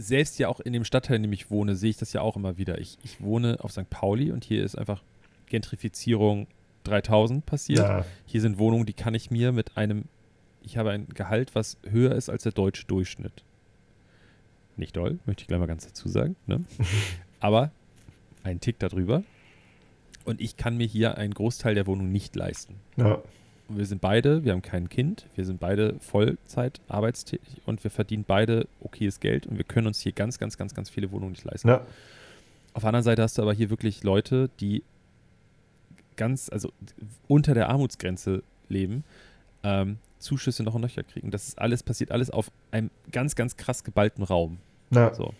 selbst 0.00 0.38
ja 0.38 0.48
auch 0.48 0.60
in 0.60 0.72
dem 0.72 0.84
Stadtteil, 0.84 1.16
in 1.16 1.22
dem 1.22 1.32
ich 1.32 1.50
wohne, 1.50 1.76
sehe 1.76 1.90
ich 1.90 1.96
das 1.98 2.12
ja 2.12 2.22
auch 2.22 2.36
immer 2.36 2.56
wieder. 2.56 2.78
Ich, 2.78 2.98
ich 3.02 3.20
wohne 3.20 3.58
auf 3.60 3.72
St. 3.72 3.88
Pauli 3.90 4.32
und 4.32 4.44
hier 4.44 4.64
ist 4.64 4.76
einfach 4.76 5.02
Gentrifizierung 5.46 6.46
3000 6.84 7.44
passiert. 7.44 7.80
Ja. 7.80 8.04
Hier 8.24 8.40
sind 8.40 8.58
Wohnungen, 8.58 8.86
die 8.86 8.94
kann 8.94 9.14
ich 9.14 9.30
mir 9.30 9.52
mit 9.52 9.76
einem, 9.76 10.04
ich 10.62 10.78
habe 10.78 10.90
ein 10.90 11.08
Gehalt, 11.08 11.54
was 11.54 11.76
höher 11.88 12.14
ist 12.14 12.30
als 12.30 12.44
der 12.44 12.52
deutsche 12.52 12.86
Durchschnitt. 12.86 13.44
Nicht 14.76 14.96
doll, 14.96 15.18
möchte 15.26 15.42
ich 15.42 15.48
gleich 15.48 15.60
mal 15.60 15.66
ganz 15.66 15.86
dazu 15.86 16.08
sagen. 16.08 16.36
Ne? 16.46 16.64
Aber 17.40 17.70
ein 18.42 18.60
Tick 18.60 18.78
darüber. 18.78 19.22
Und 20.24 20.40
ich 20.40 20.56
kann 20.56 20.76
mir 20.76 20.86
hier 20.86 21.18
einen 21.18 21.34
Großteil 21.34 21.74
der 21.74 21.86
Wohnung 21.86 22.10
nicht 22.10 22.34
leisten. 22.36 22.76
Ja 22.96 23.22
wir 23.76 23.86
sind 23.86 24.00
beide, 24.00 24.44
wir 24.44 24.52
haben 24.52 24.62
kein 24.62 24.88
Kind, 24.88 25.26
wir 25.34 25.44
sind 25.44 25.60
beide 25.60 25.94
Vollzeit 26.00 26.80
arbeitstätig 26.88 27.60
und 27.66 27.82
wir 27.84 27.90
verdienen 27.90 28.24
beide 28.26 28.66
okayes 28.80 29.20
Geld 29.20 29.46
und 29.46 29.56
wir 29.56 29.64
können 29.64 29.86
uns 29.86 30.00
hier 30.00 30.12
ganz, 30.12 30.38
ganz, 30.38 30.56
ganz, 30.56 30.74
ganz 30.74 30.90
viele 30.90 31.10
Wohnungen 31.12 31.32
nicht 31.32 31.44
leisten. 31.44 31.68
Ja. 31.68 31.82
Auf 32.72 32.82
der 32.82 32.88
anderen 32.88 33.04
Seite 33.04 33.22
hast 33.22 33.38
du 33.38 33.42
aber 33.42 33.52
hier 33.52 33.70
wirklich 33.70 34.02
Leute, 34.04 34.50
die 34.60 34.82
ganz, 36.16 36.48
also 36.50 36.72
unter 37.28 37.54
der 37.54 37.68
Armutsgrenze 37.68 38.42
leben, 38.68 39.04
ähm, 39.62 39.98
Zuschüsse 40.18 40.62
noch 40.62 40.74
und 40.74 40.82
nöcher 40.82 41.02
kriegen. 41.02 41.30
Das 41.30 41.48
ist 41.48 41.58
alles, 41.58 41.82
passiert 41.82 42.10
alles 42.12 42.30
auf 42.30 42.50
einem 42.70 42.90
ganz, 43.10 43.34
ganz 43.34 43.56
krass 43.56 43.84
geballten 43.84 44.22
Raum. 44.22 44.58
Ja. 44.90 45.14
So. 45.14 45.32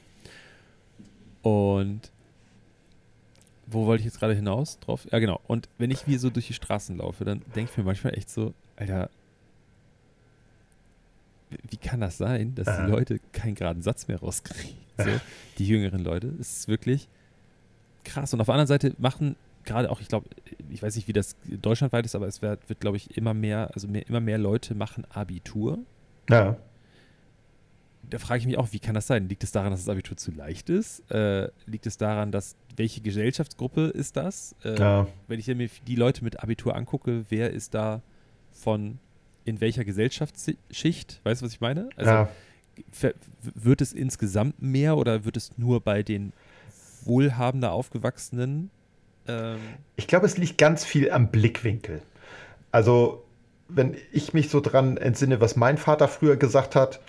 Und 1.43 2.11
wo 3.71 3.87
wollte 3.87 4.01
ich 4.01 4.07
jetzt 4.07 4.19
gerade 4.19 4.35
hinaus 4.35 4.79
drauf? 4.81 5.07
Ja, 5.11 5.19
genau. 5.19 5.41
Und 5.47 5.69
wenn 5.79 5.91
ich 5.91 6.07
wie 6.07 6.17
so 6.17 6.31
durch 6.31 6.47
die 6.47 6.55
Straßen 6.55 6.97
laufe, 6.97 7.25
dann 7.25 7.43
denke 7.55 7.71
ich 7.73 7.79
mir 7.79 7.85
manchmal 7.85 8.17
echt 8.17 8.31
so, 8.31 8.55
Alter, 8.77 9.11
wie 11.69 11.77
kann 11.77 12.01
das 12.01 12.19
sein, 12.19 12.55
dass 12.55 12.67
die 12.79 12.91
Leute 12.91 13.19
keinen 13.33 13.55
geraden 13.55 13.83
Satz 13.83 14.09
mehr 14.09 14.21
rauskriegen? 14.21 14.77
So, 14.99 15.05
die 15.59 15.67
jüngeren 15.67 16.05
Leute. 16.05 16.33
Es 16.41 16.59
ist 16.59 16.69
wirklich 16.69 17.09
krass. 18.05 18.33
Und 18.33 18.41
auf 18.41 18.47
der 18.47 18.55
anderen 18.55 18.69
Seite 18.69 18.95
machen 18.99 19.37
gerade 19.65 19.91
auch, 19.91 20.01
ich 20.01 20.09
glaube, 20.09 20.29
ich 20.71 20.83
weiß 20.83 20.95
nicht, 20.97 21.09
wie 21.09 21.13
das 21.13 21.37
deutschlandweit 21.45 22.05
ist, 22.05 22.15
aber 22.15 22.27
es 22.27 22.41
wird, 22.41 22.69
wird 22.69 22.81
glaube 22.81 22.97
ich, 22.97 23.17
immer 23.17 23.35
mehr, 23.35 23.71
also 23.75 23.89
mehr, 23.89 24.07
immer 24.09 24.21
mehr 24.21 24.39
Leute 24.39 24.75
machen 24.75 25.05
Abitur. 25.11 25.79
Ja 26.29 26.57
da 28.11 28.19
frage 28.19 28.41
ich 28.41 28.47
mich 28.47 28.59
auch, 28.59 28.69
wie 28.73 28.79
kann 28.79 28.95
das 28.95 29.07
sein? 29.07 29.29
Liegt 29.29 29.45
es 29.45 29.53
daran, 29.53 29.71
dass 29.71 29.81
das 29.81 29.89
Abitur 29.89 30.17
zu 30.17 30.33
leicht 30.33 30.69
ist? 30.69 31.11
Äh, 31.11 31.49
liegt 31.67 31.87
es 31.87 31.97
daran, 31.97 32.33
dass 32.33 32.57
welche 32.77 33.01
Gesellschaftsgruppe 33.01 33.87
ist 33.87 34.17
das? 34.17 34.55
Äh, 34.65 34.79
ja. 34.79 35.07
Wenn 35.29 35.39
ich 35.39 35.47
mir 35.47 35.71
die 35.87 35.97
Leute 35.97 36.25
mit 36.25 36.43
Abitur 36.43 36.75
angucke, 36.75 37.25
wer 37.29 37.51
ist 37.51 37.75
da 37.75 38.03
von 38.53 38.99
in 39.45 39.61
welcher 39.61 39.85
Gesellschaftsschicht? 39.85 41.21
Weißt 41.25 41.41
du, 41.41 41.47
was 41.47 41.53
ich 41.53 41.61
meine? 41.61 41.89
Also 41.97 42.11
ja. 42.11 42.29
wird 43.55 43.81
es 43.81 43.93
insgesamt 43.93 44.61
mehr 44.61 44.97
oder 44.97 45.25
wird 45.25 45.37
es 45.37 45.57
nur 45.57 45.81
bei 45.81 46.03
den 46.03 46.33
wohlhabender 47.05 47.73
aufgewachsenen? 47.73 48.71
Ähm 49.27 49.59
ich 49.97 50.07
glaube, 50.07 50.27
es 50.27 50.37
liegt 50.37 50.59
ganz 50.59 50.85
viel 50.85 51.11
am 51.11 51.31
Blickwinkel. 51.31 52.03
Also 52.73 53.25
wenn 53.69 53.97
ich 54.13 54.35
mich 54.35 54.49
so 54.49 54.61
dran 54.61 54.97
entsinne, 54.97 55.41
was 55.41 55.57
mein 55.57 55.79
Vater 55.79 56.09
früher 56.09 56.37
gesagt 56.37 56.75
hat, 56.75 57.01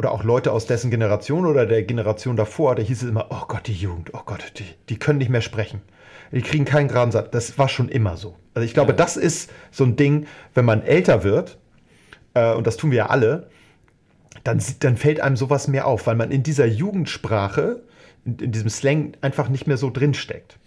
oder 0.00 0.12
auch 0.12 0.24
Leute 0.24 0.50
aus 0.52 0.64
dessen 0.64 0.90
Generation 0.90 1.44
oder 1.44 1.66
der 1.66 1.82
Generation 1.82 2.34
davor, 2.34 2.74
da 2.74 2.82
hieß 2.82 3.02
es 3.02 3.08
immer, 3.10 3.26
oh 3.28 3.44
Gott, 3.48 3.66
die 3.66 3.74
Jugend, 3.74 4.14
oh 4.14 4.22
Gott, 4.24 4.54
die, 4.56 4.64
die 4.88 4.98
können 4.98 5.18
nicht 5.18 5.28
mehr 5.28 5.42
sprechen. 5.42 5.82
Die 6.32 6.40
kriegen 6.40 6.64
keinen 6.64 6.88
geraden 6.88 7.12
Satz. 7.12 7.28
Das 7.32 7.58
war 7.58 7.68
schon 7.68 7.90
immer 7.90 8.16
so. 8.16 8.34
Also 8.54 8.64
ich 8.64 8.72
glaube, 8.72 8.92
ja. 8.92 8.96
das 8.96 9.18
ist 9.18 9.50
so 9.70 9.84
ein 9.84 9.96
Ding, 9.96 10.26
wenn 10.54 10.64
man 10.64 10.82
älter 10.82 11.22
wird, 11.22 11.58
äh, 12.32 12.54
und 12.54 12.66
das 12.66 12.78
tun 12.78 12.92
wir 12.92 12.98
ja 12.98 13.06
alle, 13.06 13.50
dann, 14.42 14.62
dann 14.78 14.96
fällt 14.96 15.20
einem 15.20 15.36
sowas 15.36 15.68
mehr 15.68 15.86
auf, 15.86 16.06
weil 16.06 16.16
man 16.16 16.30
in 16.30 16.42
dieser 16.42 16.64
Jugendsprache, 16.64 17.82
in, 18.24 18.38
in 18.38 18.52
diesem 18.52 18.70
Slang 18.70 19.12
einfach 19.20 19.50
nicht 19.50 19.66
mehr 19.66 19.76
so 19.76 19.90
drinsteckt. 19.90 20.58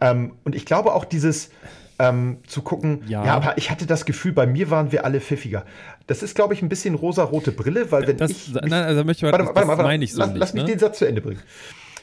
Ähm, 0.00 0.32
und 0.42 0.56
ich 0.56 0.66
glaube 0.66 0.94
auch 0.94 1.04
dieses, 1.04 1.50
ähm, 1.98 2.38
zu 2.46 2.62
gucken, 2.62 3.02
ja. 3.08 3.24
ja. 3.24 3.34
aber 3.34 3.58
ich 3.58 3.70
hatte 3.70 3.86
das 3.86 4.04
Gefühl, 4.04 4.32
bei 4.32 4.46
mir 4.46 4.70
waren 4.70 4.92
wir 4.92 5.04
alle 5.04 5.20
pfiffiger. 5.20 5.64
Das 6.06 6.22
ist, 6.22 6.34
glaube 6.34 6.54
ich, 6.54 6.62
ein 6.62 6.68
bisschen 6.68 6.94
rosa-rote 6.94 7.52
Brille, 7.52 7.90
weil 7.90 8.06
wenn 8.06 8.16
das, 8.16 8.30
ich. 8.30 8.54
Mich, 8.54 8.62
nein, 8.62 8.84
also 8.84 9.04
möchte 9.04 9.26
ich 9.26 9.32
warte, 9.32 9.44
das, 9.44 9.54
warte, 9.54 9.68
warte, 9.68 9.82
meine 9.82 10.04
ich 10.04 10.12
so 10.12 10.20
lass, 10.20 10.30
nicht, 10.30 10.38
lass 10.38 10.54
mich 10.54 10.62
ne? 10.64 10.70
den 10.70 10.78
Satz 10.78 10.98
zu 10.98 11.06
Ende 11.06 11.20
bringen. 11.20 11.40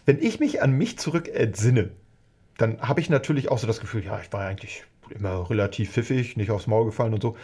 Wenn 0.05 0.21
ich 0.21 0.39
mich 0.39 0.61
an 0.61 0.71
mich 0.71 0.99
zurück 0.99 1.29
entsinne, 1.33 1.91
dann 2.57 2.79
habe 2.81 2.99
ich 2.99 3.09
natürlich 3.09 3.49
auch 3.49 3.57
so 3.57 3.67
das 3.67 3.79
Gefühl, 3.79 4.03
ja, 4.03 4.19
ich 4.21 4.31
war 4.31 4.41
eigentlich 4.41 4.83
immer 5.09 5.49
relativ 5.49 5.91
pfiffig, 5.91 6.37
nicht 6.37 6.51
aufs 6.51 6.67
Maul 6.67 6.85
gefallen 6.85 7.13
und 7.13 7.21
so. 7.21 7.37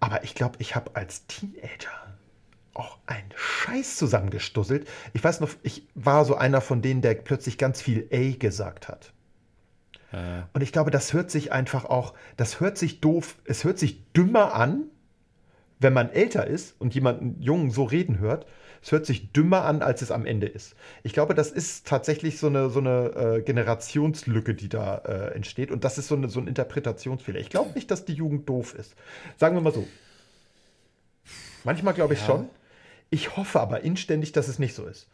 Aber 0.00 0.24
ich 0.24 0.34
glaube, 0.34 0.56
ich 0.58 0.76
habe 0.76 0.90
als 0.94 1.26
Teenager 1.26 1.90
auch 2.74 2.98
einen 3.06 3.30
Scheiß 3.34 3.96
zusammengestusselt. 3.96 4.86
Ich 5.12 5.24
weiß 5.24 5.40
noch, 5.40 5.50
ich 5.62 5.86
war 5.94 6.24
so 6.24 6.36
einer 6.36 6.60
von 6.60 6.82
denen, 6.82 7.00
der 7.00 7.14
plötzlich 7.14 7.58
ganz 7.58 7.80
viel 7.80 8.08
A 8.12 8.36
gesagt 8.38 8.88
hat. 8.88 9.12
Und 10.12 10.62
ich 10.62 10.72
glaube, 10.72 10.90
das 10.90 11.12
hört 11.12 11.30
sich 11.30 11.52
einfach 11.52 11.84
auch, 11.84 12.14
das 12.36 12.60
hört 12.60 12.78
sich 12.78 13.00
doof, 13.00 13.36
es 13.44 13.64
hört 13.64 13.78
sich 13.78 14.12
dümmer 14.12 14.54
an, 14.54 14.84
wenn 15.78 15.92
man 15.92 16.10
älter 16.10 16.46
ist 16.46 16.74
und 16.78 16.94
jemanden 16.94 17.40
Jungen 17.40 17.70
so 17.70 17.84
reden 17.84 18.18
hört. 18.18 18.46
Es 18.82 18.92
hört 18.92 19.04
sich 19.04 19.32
dümmer 19.32 19.64
an, 19.64 19.82
als 19.82 20.00
es 20.00 20.12
am 20.12 20.24
Ende 20.26 20.46
ist. 20.46 20.76
Ich 21.02 21.12
glaube, 21.12 21.34
das 21.34 21.50
ist 21.50 21.86
tatsächlich 21.86 22.38
so 22.38 22.46
eine, 22.46 22.70
so 22.70 22.78
eine 22.78 23.38
äh, 23.38 23.42
Generationslücke, 23.42 24.54
die 24.54 24.68
da 24.68 24.98
äh, 24.98 25.34
entsteht. 25.34 25.72
Und 25.72 25.82
das 25.82 25.98
ist 25.98 26.08
so, 26.08 26.14
eine, 26.14 26.28
so 26.28 26.38
ein 26.38 26.46
Interpretationsfehler. 26.46 27.40
Ich 27.40 27.50
glaube 27.50 27.72
nicht, 27.74 27.90
dass 27.90 28.04
die 28.04 28.14
Jugend 28.14 28.48
doof 28.48 28.74
ist. 28.74 28.94
Sagen 29.38 29.56
wir 29.56 29.60
mal 29.60 29.72
so. 29.72 29.86
Manchmal 31.64 31.94
glaube 31.94 32.14
ich 32.14 32.20
ja. 32.20 32.26
schon. 32.26 32.48
Ich 33.10 33.36
hoffe 33.36 33.60
aber 33.60 33.80
inständig, 33.80 34.32
dass 34.32 34.46
es 34.46 34.58
nicht 34.58 34.74
so 34.74 34.86
ist 34.86 35.08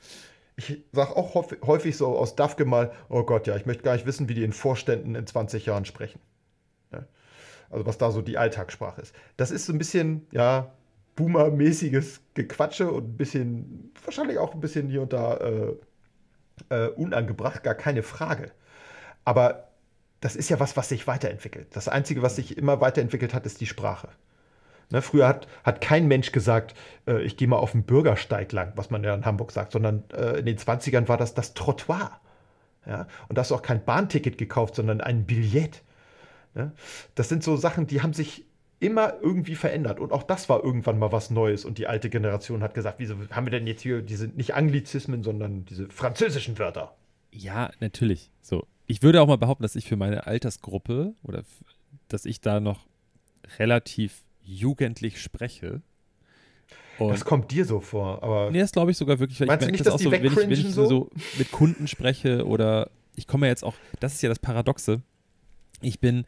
ich 0.56 0.84
sage 0.92 1.16
auch 1.16 1.34
häufig 1.34 1.96
so 1.96 2.16
aus 2.16 2.36
DAFKE 2.36 2.64
mal, 2.64 2.92
oh 3.08 3.22
Gott, 3.22 3.46
ja, 3.46 3.56
ich 3.56 3.66
möchte 3.66 3.82
gar 3.82 3.94
nicht 3.94 4.06
wissen, 4.06 4.28
wie 4.28 4.34
die 4.34 4.44
in 4.44 4.52
Vorständen 4.52 5.14
in 5.14 5.26
20 5.26 5.66
Jahren 5.66 5.84
sprechen. 5.84 6.20
Ja. 6.92 7.04
Also 7.70 7.86
was 7.86 7.98
da 7.98 8.10
so 8.10 8.22
die 8.22 8.38
Alltagssprache 8.38 9.00
ist. 9.00 9.14
Das 9.36 9.50
ist 9.50 9.66
so 9.66 9.72
ein 9.72 9.78
bisschen, 9.78 10.26
ja, 10.30 10.72
Boomer-mäßiges 11.16 12.20
Gequatsche 12.34 12.90
und 12.90 13.04
ein 13.04 13.16
bisschen, 13.16 13.92
wahrscheinlich 14.04 14.38
auch 14.38 14.54
ein 14.54 14.60
bisschen 14.60 14.88
hier 14.88 15.02
und 15.02 15.12
da 15.12 15.36
äh, 15.36 15.74
äh, 16.70 16.88
unangebracht, 16.88 17.62
gar 17.62 17.74
keine 17.74 18.02
Frage. 18.02 18.50
Aber 19.24 19.68
das 20.20 20.36
ist 20.36 20.48
ja 20.48 20.60
was, 20.60 20.76
was 20.76 20.88
sich 20.88 21.06
weiterentwickelt. 21.06 21.68
Das 21.72 21.88
Einzige, 21.88 22.22
was 22.22 22.36
sich 22.36 22.56
immer 22.56 22.80
weiterentwickelt 22.80 23.34
hat, 23.34 23.44
ist 23.46 23.60
die 23.60 23.66
Sprache. 23.66 24.08
Ne, 24.92 25.00
früher 25.00 25.26
hat, 25.26 25.48
hat 25.64 25.80
kein 25.80 26.06
Mensch 26.06 26.32
gesagt, 26.32 26.74
äh, 27.06 27.22
ich 27.22 27.38
gehe 27.38 27.48
mal 27.48 27.56
auf 27.56 27.72
den 27.72 27.84
Bürgersteig 27.84 28.52
lang, 28.52 28.72
was 28.76 28.90
man 28.90 29.02
ja 29.02 29.14
in 29.14 29.24
Hamburg 29.24 29.50
sagt, 29.50 29.72
sondern 29.72 30.04
äh, 30.12 30.40
in 30.40 30.44
den 30.44 30.58
20ern 30.58 31.08
war 31.08 31.16
das 31.16 31.32
das 31.32 31.54
Trottoir. 31.54 32.20
Ja? 32.86 33.06
Und 33.26 33.38
da 33.38 33.40
hast 33.40 33.52
du 33.52 33.54
auch 33.54 33.62
kein 33.62 33.82
Bahnticket 33.82 34.36
gekauft, 34.36 34.74
sondern 34.74 35.00
ein 35.00 35.24
Billett. 35.24 35.82
Ne? 36.54 36.72
Das 37.14 37.30
sind 37.30 37.42
so 37.42 37.56
Sachen, 37.56 37.86
die 37.86 38.02
haben 38.02 38.12
sich 38.12 38.44
immer 38.80 39.14
irgendwie 39.22 39.54
verändert. 39.54 39.98
Und 39.98 40.12
auch 40.12 40.24
das 40.24 40.50
war 40.50 40.62
irgendwann 40.62 40.98
mal 40.98 41.10
was 41.10 41.30
Neues. 41.30 41.64
Und 41.64 41.78
die 41.78 41.86
alte 41.86 42.10
Generation 42.10 42.62
hat 42.62 42.74
gesagt, 42.74 42.98
wieso 42.98 43.14
haben 43.30 43.46
wir 43.46 43.50
denn 43.50 43.66
jetzt 43.66 43.80
hier 43.80 44.02
diese 44.02 44.26
nicht 44.26 44.54
Anglizismen, 44.54 45.22
sondern 45.22 45.64
diese 45.64 45.88
französischen 45.88 46.58
Wörter? 46.58 46.94
Ja, 47.30 47.70
natürlich. 47.80 48.30
So. 48.42 48.66
Ich 48.86 49.02
würde 49.02 49.22
auch 49.22 49.26
mal 49.26 49.38
behaupten, 49.38 49.62
dass 49.62 49.74
ich 49.74 49.88
für 49.88 49.96
meine 49.96 50.26
Altersgruppe 50.26 51.14
oder 51.22 51.44
dass 52.08 52.26
ich 52.26 52.42
da 52.42 52.60
noch 52.60 52.84
relativ 53.58 54.22
jugendlich 54.44 55.20
spreche. 55.20 55.82
Und 56.98 57.10
das 57.10 57.24
kommt 57.24 57.50
dir 57.50 57.64
so 57.64 57.80
vor, 57.80 58.22
aber. 58.22 58.50
Nee, 58.50 58.60
das 58.60 58.72
glaube 58.72 58.90
ich 58.90 58.96
sogar 58.96 59.18
wirklich. 59.18 59.40
Weil 59.40 59.46
meinst 59.48 59.62
ich 59.62 59.66
du 59.66 59.72
nicht, 59.72 59.86
das 59.86 59.94
dass 59.94 60.00
die 60.00 60.04
so, 60.04 60.12
wenn 60.12 60.24
ich, 60.24 60.36
wenn 60.36 60.50
ich 60.50 60.74
so? 60.74 60.86
so 60.86 61.10
mit 61.38 61.50
Kunden 61.50 61.88
spreche 61.88 62.46
oder 62.46 62.90
ich 63.16 63.26
komme 63.26 63.46
ja 63.46 63.50
jetzt 63.50 63.64
auch, 63.64 63.74
das 64.00 64.14
ist 64.14 64.22
ja 64.22 64.28
das 64.28 64.38
Paradoxe. 64.38 65.02
Ich 65.80 66.00
bin, 66.00 66.24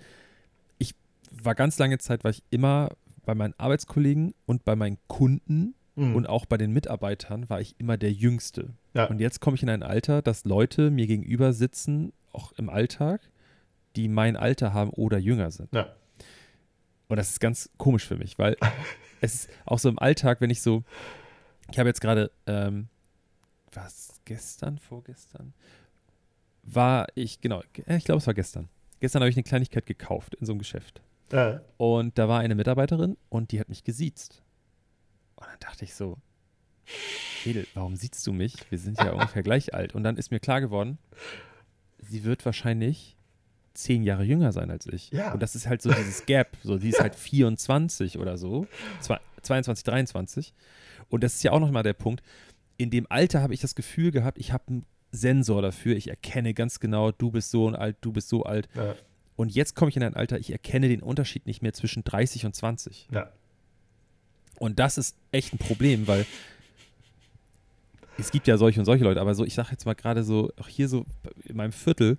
ich 0.78 0.94
war 1.42 1.54
ganz 1.54 1.78
lange 1.78 1.98
Zeit, 1.98 2.24
war 2.24 2.30
ich 2.30 2.42
immer 2.50 2.90
bei 3.24 3.34
meinen 3.34 3.54
Arbeitskollegen 3.58 4.34
und 4.46 4.64
bei 4.64 4.76
meinen 4.76 4.98
Kunden 5.06 5.74
mhm. 5.94 6.16
und 6.16 6.26
auch 6.26 6.46
bei 6.46 6.56
den 6.56 6.72
Mitarbeitern 6.72 7.48
war 7.48 7.60
ich 7.60 7.74
immer 7.78 7.96
der 7.96 8.12
Jüngste. 8.12 8.74
Ja. 8.94 9.06
Und 9.06 9.20
jetzt 9.20 9.40
komme 9.40 9.56
ich 9.56 9.62
in 9.62 9.70
ein 9.70 9.82
Alter, 9.82 10.22
dass 10.22 10.44
Leute 10.44 10.90
mir 10.90 11.06
gegenüber 11.06 11.52
sitzen, 11.52 12.12
auch 12.32 12.52
im 12.52 12.68
Alltag, 12.68 13.20
die 13.96 14.08
mein 14.08 14.36
Alter 14.36 14.74
haben 14.74 14.90
oder 14.90 15.18
jünger 15.18 15.50
sind. 15.50 15.72
Ja. 15.72 15.94
Und 17.08 17.16
das 17.16 17.30
ist 17.30 17.40
ganz 17.40 17.70
komisch 17.76 18.06
für 18.06 18.16
mich, 18.16 18.38
weil 18.38 18.56
es 19.20 19.34
ist 19.34 19.50
auch 19.66 19.78
so 19.78 19.88
im 19.88 19.98
Alltag, 19.98 20.40
wenn 20.40 20.50
ich 20.50 20.62
so, 20.62 20.84
ich 21.70 21.78
habe 21.78 21.88
jetzt 21.88 22.00
gerade, 22.00 22.30
ähm, 22.46 22.88
was, 23.72 24.20
gestern, 24.24 24.78
vorgestern, 24.78 25.52
war 26.62 27.06
ich, 27.14 27.40
genau, 27.40 27.62
ich 27.86 28.04
glaube, 28.04 28.18
es 28.18 28.26
war 28.26 28.34
gestern. 28.34 28.68
Gestern 29.00 29.20
habe 29.20 29.30
ich 29.30 29.36
eine 29.36 29.42
Kleinigkeit 29.42 29.86
gekauft 29.86 30.34
in 30.34 30.46
so 30.46 30.52
einem 30.52 30.60
Geschäft. 30.60 31.02
Ja. 31.32 31.60
Und 31.76 32.18
da 32.18 32.28
war 32.28 32.40
eine 32.40 32.54
Mitarbeiterin 32.54 33.16
und 33.28 33.52
die 33.52 33.60
hat 33.60 33.68
mich 33.68 33.84
gesiezt. 33.84 34.42
Und 35.36 35.46
dann 35.46 35.58
dachte 35.60 35.84
ich 35.84 35.94
so, 35.94 36.16
Edel, 37.44 37.66
warum 37.74 37.96
siehst 37.96 38.26
du 38.26 38.32
mich? 38.32 38.54
Wir 38.70 38.78
sind 38.78 38.98
ja 38.98 39.12
ungefähr 39.12 39.42
gleich 39.42 39.74
alt. 39.74 39.94
Und 39.94 40.04
dann 40.04 40.16
ist 40.16 40.30
mir 40.30 40.40
klar 40.40 40.60
geworden, 40.60 40.98
sie 41.98 42.24
wird 42.24 42.44
wahrscheinlich 42.44 43.16
zehn 43.74 44.02
Jahre 44.02 44.24
jünger 44.24 44.52
sein 44.52 44.70
als 44.70 44.86
ich. 44.86 45.10
Ja. 45.10 45.32
Und 45.32 45.42
das 45.42 45.54
ist 45.54 45.66
halt 45.66 45.82
so 45.82 45.90
dieses 45.90 46.26
Gap. 46.26 46.56
So, 46.62 46.78
die 46.78 46.88
ist 46.88 47.00
halt 47.00 47.14
24 47.14 48.18
oder 48.18 48.38
so. 48.38 48.66
22, 49.42 49.84
23. 49.84 50.54
Und 51.08 51.22
das 51.22 51.34
ist 51.34 51.42
ja 51.44 51.52
auch 51.52 51.60
nochmal 51.60 51.82
der 51.82 51.92
Punkt. 51.92 52.22
In 52.76 52.90
dem 52.90 53.06
Alter 53.10 53.42
habe 53.42 53.54
ich 53.54 53.60
das 53.60 53.74
Gefühl 53.74 54.10
gehabt, 54.10 54.38
ich 54.38 54.52
habe 54.52 54.64
einen 54.68 54.86
Sensor 55.12 55.62
dafür. 55.62 55.96
Ich 55.96 56.08
erkenne 56.08 56.54
ganz 56.54 56.80
genau, 56.80 57.12
du 57.12 57.30
bist 57.30 57.50
so 57.50 57.68
alt, 57.68 57.96
du 58.00 58.12
bist 58.12 58.28
so 58.28 58.44
alt. 58.44 58.68
Ja. 58.74 58.94
Und 59.36 59.54
jetzt 59.54 59.74
komme 59.74 59.88
ich 59.88 59.96
in 59.96 60.02
ein 60.02 60.14
Alter, 60.14 60.38
ich 60.38 60.52
erkenne 60.52 60.88
den 60.88 61.02
Unterschied 61.02 61.46
nicht 61.46 61.62
mehr 61.62 61.72
zwischen 61.72 62.04
30 62.04 62.46
und 62.46 62.54
20. 62.54 63.08
Ja. 63.12 63.30
Und 64.58 64.78
das 64.78 64.98
ist 64.98 65.16
echt 65.32 65.52
ein 65.52 65.58
Problem, 65.58 66.06
weil 66.06 66.26
es 68.18 68.30
gibt 68.30 68.46
ja 68.46 68.56
solche 68.56 68.78
und 68.80 68.86
solche 68.86 69.02
Leute, 69.02 69.20
aber 69.20 69.34
so, 69.34 69.44
ich 69.44 69.54
sage 69.54 69.70
jetzt 69.72 69.86
mal 69.86 69.94
gerade 69.94 70.22
so, 70.22 70.52
auch 70.60 70.68
hier 70.68 70.88
so 70.88 71.04
in 71.44 71.56
meinem 71.56 71.72
Viertel, 71.72 72.16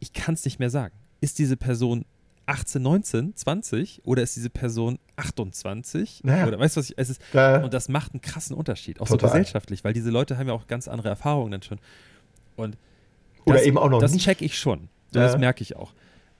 ich 0.00 0.12
kann 0.12 0.34
es 0.34 0.44
nicht 0.44 0.58
mehr 0.58 0.70
sagen. 0.70 0.94
Ist 1.20 1.38
diese 1.38 1.56
Person 1.56 2.04
18, 2.46 2.82
19, 2.82 3.36
20 3.36 4.00
oder 4.04 4.22
ist 4.22 4.34
diese 4.34 4.50
Person 4.50 4.98
28? 5.16 6.24
Naja. 6.24 6.48
Oder 6.48 6.58
weißt 6.58 6.76
du, 6.76 6.80
was 6.80 6.90
ich, 6.90 6.98
es 6.98 7.10
ist, 7.10 7.22
ja. 7.32 7.62
und 7.62 7.72
das 7.72 7.88
macht 7.88 8.12
einen 8.12 8.20
krassen 8.20 8.56
Unterschied, 8.56 9.00
auch 9.00 9.06
Total. 9.06 9.28
so 9.28 9.34
gesellschaftlich, 9.34 9.84
weil 9.84 9.92
diese 9.92 10.10
Leute 10.10 10.36
haben 10.36 10.48
ja 10.48 10.54
auch 10.54 10.66
ganz 10.66 10.88
andere 10.88 11.08
Erfahrungen 11.08 11.52
dann 11.52 11.62
schon. 11.62 11.78
Und 12.56 12.76
oder 13.44 13.58
das, 13.58 13.66
eben 13.66 13.78
auch 13.78 13.88
noch 13.88 14.00
das 14.00 14.12
nicht. 14.12 14.24
check 14.24 14.42
ich 14.42 14.58
schon. 14.58 14.88
Ja. 15.14 15.22
Das 15.22 15.38
merke 15.38 15.62
ich 15.62 15.76
auch. 15.76 15.92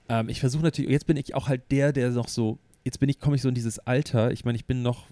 Ähm, 0.09 0.29
ich 0.29 0.41
versuche 0.41 0.63
natürlich, 0.63 0.91
jetzt 0.91 1.07
bin 1.07 1.17
ich 1.17 1.35
auch 1.35 1.49
halt 1.49 1.71
der, 1.71 1.93
der 1.93 2.11
noch 2.11 2.29
so, 2.29 2.59
jetzt 2.85 2.99
bin 2.99 3.09
ich, 3.09 3.21
komme 3.21 3.37
ich 3.37 3.43
so 3.43 3.49
in 3.49 3.55
dieses 3.55 3.79
Alter, 3.79 4.33
ich 4.33 4.45
meine, 4.45 4.57
ich 4.57 4.65
bin 4.65 4.83
noch 4.83 5.07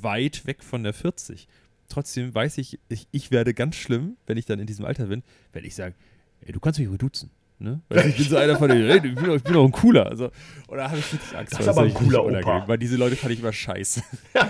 weit 0.00 0.46
weg 0.46 0.62
von 0.62 0.82
der 0.82 0.94
40. 0.94 1.48
Trotzdem 1.88 2.34
weiß 2.34 2.58
ich, 2.58 2.80
ich, 2.88 3.06
ich 3.12 3.30
werde 3.30 3.54
ganz 3.54 3.76
schlimm, 3.76 4.16
wenn 4.26 4.38
ich 4.38 4.46
dann 4.46 4.58
in 4.58 4.66
diesem 4.66 4.84
Alter 4.84 5.06
bin, 5.06 5.22
wenn 5.52 5.64
ich 5.64 5.74
sage, 5.74 5.94
ey, 6.40 6.52
du 6.52 6.60
kannst 6.60 6.78
mich 6.78 6.88
ruhig 6.88 6.98
duzen. 6.98 7.30
Ne? 7.58 7.80
Weil 7.88 8.08
ich 8.08 8.16
bin 8.16 8.26
so 8.26 8.36
einer 8.36 8.58
von 8.58 8.68
denen, 8.68 8.90
ey, 8.90 8.96
ich 8.96 9.14
bin 9.14 9.24
doch, 9.24 9.36
ich 9.36 9.42
bin 9.42 9.52
doch 9.52 9.64
ein 9.64 9.72
cooler. 9.72 10.06
Also, 10.06 10.30
und 10.66 10.76
da 10.76 10.90
habe 10.90 10.98
ich 10.98 11.12
richtig 11.12 11.36
Angst 11.36 11.52
das 11.52 11.60
ist 11.60 11.68
aber 11.68 11.82
ein 11.82 11.94
cooler 11.94 12.24
Opa. 12.24 12.66
Weil 12.66 12.78
diese 12.78 12.96
Leute 12.96 13.16
fand 13.16 13.32
ich 13.32 13.40
immer 13.40 13.52
scheiße. 13.52 14.02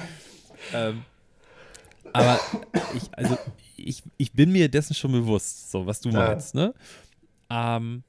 Ähm, 0.72 1.02
aber 2.14 2.40
ich, 2.94 3.02
also, 3.12 3.36
ich, 3.76 4.02
ich 4.16 4.32
bin 4.32 4.50
mir 4.50 4.70
dessen 4.70 4.94
schon 4.94 5.12
bewusst, 5.12 5.70
so 5.70 5.84
was 5.84 6.00
du 6.00 6.08
meinst, 6.08 6.54
ja. 6.54 6.60
ne? 6.68 6.74
Ähm, 7.50 8.02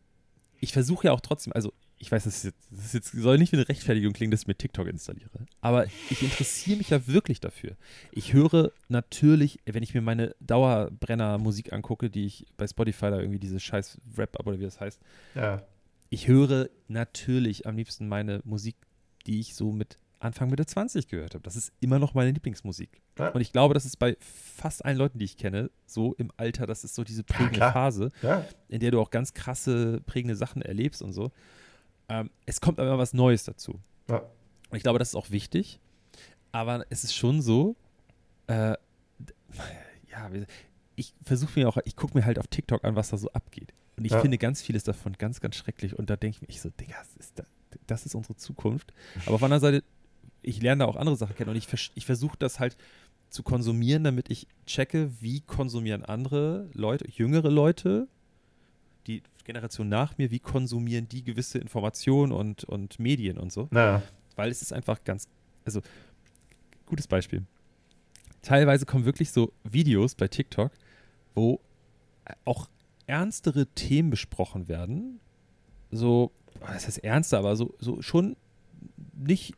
ich 0.62 0.72
versuche 0.72 1.08
ja 1.08 1.12
auch 1.12 1.20
trotzdem, 1.20 1.52
also 1.52 1.74
ich 2.06 2.12
weiß, 2.12 2.26
das, 2.26 2.38
ist 2.38 2.44
jetzt, 2.44 2.68
das 2.70 2.94
jetzt, 2.94 3.12
soll 3.14 3.40
nicht 3.40 3.52
wie 3.52 3.58
eine 3.58 3.68
Rechtfertigung 3.68 4.14
klingen, 4.14 4.30
dass 4.30 4.42
ich 4.42 4.48
mir 4.48 4.54
TikTok 4.54 4.88
installiere. 4.88 5.48
Aber 5.62 5.88
ich 5.88 6.22
interessiere 6.22 6.78
mich 6.78 6.92
ja 6.92 7.08
wirklich 7.08 7.40
dafür. 7.40 7.76
Ich 8.12 8.34
höre 8.34 8.72
natürlich, 8.90 9.60
wenn 9.66 9.82
ich 9.82 9.96
mir 9.96 10.02
meine 10.02 10.36
Dauerbrenner-Musik 10.40 11.74
angucke, 11.74 12.12
die 12.12 12.28
ich 12.28 12.46
bei 12.58 12.68
Spotify 12.68 13.10
da 13.10 13.20
irgendwie 13.20 13.40
diese 13.40 13.60
scheiß 13.60 13.98
Rap 14.20 14.40
ab 14.40 14.46
oder 14.46 14.60
wie 14.60 14.66
das 14.66 14.80
heißt. 14.80 15.02
Ja. 15.34 15.64
Ich 16.12 16.28
höre 16.28 16.70
natürlich 16.88 17.66
am 17.66 17.76
liebsten 17.76 18.08
meine 18.08 18.40
Musik, 18.44 18.76
die 19.26 19.40
ich 19.40 19.56
so 19.56 19.72
mit 19.72 19.98
Anfang 20.20 20.52
Mitte 20.52 20.68
20 20.68 21.08
gehört 21.08 21.34
habe. 21.34 21.44
Das 21.44 21.56
ist 21.56 21.74
immer 21.80 21.98
noch 21.98 22.14
meine 22.14 22.30
Lieblingsmusik. 22.30 23.02
Ja. 23.18 23.30
Und 23.30 23.42
ich 23.42 23.52
glaube, 23.52 23.74
das 23.74 23.86
ist 23.86 23.98
bei 23.98 24.16
fast 24.20 24.86
allen 24.86 24.98
Leuten, 24.98 25.18
die 25.18 25.26
ich 25.26 25.38
kenne, 25.38 25.72
so 25.88 26.14
im 26.14 26.32
Alter, 26.38 26.68
das 26.68 26.84
ist 26.84 26.94
so 26.94 27.04
diese 27.04 27.24
prägende 27.24 27.62
ja, 27.62 27.72
Phase, 27.72 28.12
in 28.68 28.80
der 28.80 28.92
du 28.92 29.00
auch 29.00 29.10
ganz 29.10 29.34
krasse, 29.34 30.02
prägende 30.06 30.36
Sachen 30.36 30.62
erlebst 30.62 31.02
und 31.02 31.12
so. 31.12 31.32
Ähm, 32.10 32.30
es 32.46 32.62
kommt 32.62 32.80
aber 32.80 32.98
was 32.98 33.14
Neues 33.14 33.44
dazu. 33.44 33.80
Ja. 34.08 34.20
Und 34.70 34.78
ich 34.78 34.84
glaube, 34.84 35.00
das 35.00 35.10
ist 35.10 35.16
auch 35.16 35.32
wichtig. 35.32 35.80
Aber 36.52 36.86
es 36.90 37.04
ist 37.04 37.16
schon 37.16 37.42
so, 37.42 37.76
äh, 38.48 38.76
ja, 40.10 40.30
ich 40.96 41.14
versuche 41.24 41.60
mir 41.60 41.68
auch, 41.68 41.78
ich 41.86 41.96
gucke 41.96 42.18
mir 42.18 42.26
halt 42.26 42.40
auf 42.40 42.48
TikTok 42.48 42.84
an, 42.86 42.96
was 42.96 43.10
da 43.10 43.18
so 43.18 43.30
abgeht. 43.32 43.74
Und 43.98 44.06
ich 44.06 44.12
ja. 44.12 44.22
finde 44.22 44.38
ganz 44.38 44.62
vieles 44.62 44.84
davon 44.84 45.14
ganz, 45.14 45.42
ganz 45.42 45.56
schrecklich. 45.56 45.98
Und 45.98 46.10
da 46.10 46.16
denke 46.16 46.38
ich 46.42 46.48
mir, 46.48 46.60
so, 46.60 46.70
Digga, 46.70 46.96
das 46.98 47.16
ist, 47.18 47.44
das 47.88 48.06
ist 48.06 48.16
unsere 48.16 48.36
Zukunft. 48.36 48.94
Aber 49.26 49.36
auf 49.36 49.42
der 49.42 49.46
anderen 49.46 49.62
Seite, 49.62 49.84
ich 50.42 50.62
lerne 50.62 50.84
da 50.84 50.90
auch 50.90 50.96
andere 50.96 51.16
Sachen 51.16 51.36
kennen 51.36 51.50
und 51.50 51.56
ich, 51.56 51.68
ich 51.96 52.06
versuche 52.06 52.38
das 52.38 52.60
halt 52.60 52.78
zu 53.30 53.44
konsumieren, 53.44 54.04
damit 54.04 54.30
ich 54.30 54.48
checke, 54.66 55.12
wie 55.20 55.42
konsumieren 55.42 56.06
andere 56.06 56.70
Leute, 56.74 57.06
jüngere 57.10 57.50
Leute, 57.50 58.08
die 59.08 59.24
Generation 59.46 59.88
nach 59.88 60.18
mir, 60.18 60.32
wie 60.32 60.40
konsumieren 60.40 61.08
die 61.08 61.24
gewisse 61.24 61.60
Informationen 61.60 62.32
und, 62.32 62.66
und 62.66 63.00
Medien 63.00 63.38
und 63.38 63.52
so. 63.52 63.68
Naja. 63.72 64.02
Weil 64.36 64.52
es 64.52 64.62
ist 64.62 64.74
einfach 64.74 65.04
ganz, 65.04 65.30
also, 65.64 65.82
gutes 66.86 67.08
Beispiel. 67.08 67.44
Teilweise 68.42 68.86
kommen 68.86 69.06
wirklich 69.06 69.32
so 69.32 69.54
Videos 69.64 70.16
bei 70.16 70.28
TikTok, 70.28 70.72
wo 71.34 71.62
auch 72.44 72.68
ernstere 73.08 73.68
Themen 73.68 74.10
besprochen 74.10 74.68
werden. 74.68 75.20
So, 75.92 76.32
das 76.60 76.88
heißt 76.88 77.04
ernster, 77.04 77.40
aber 77.40 77.56
so, 77.56 77.74
so 77.80 78.02
schon 78.02 78.36
nicht 79.14 79.54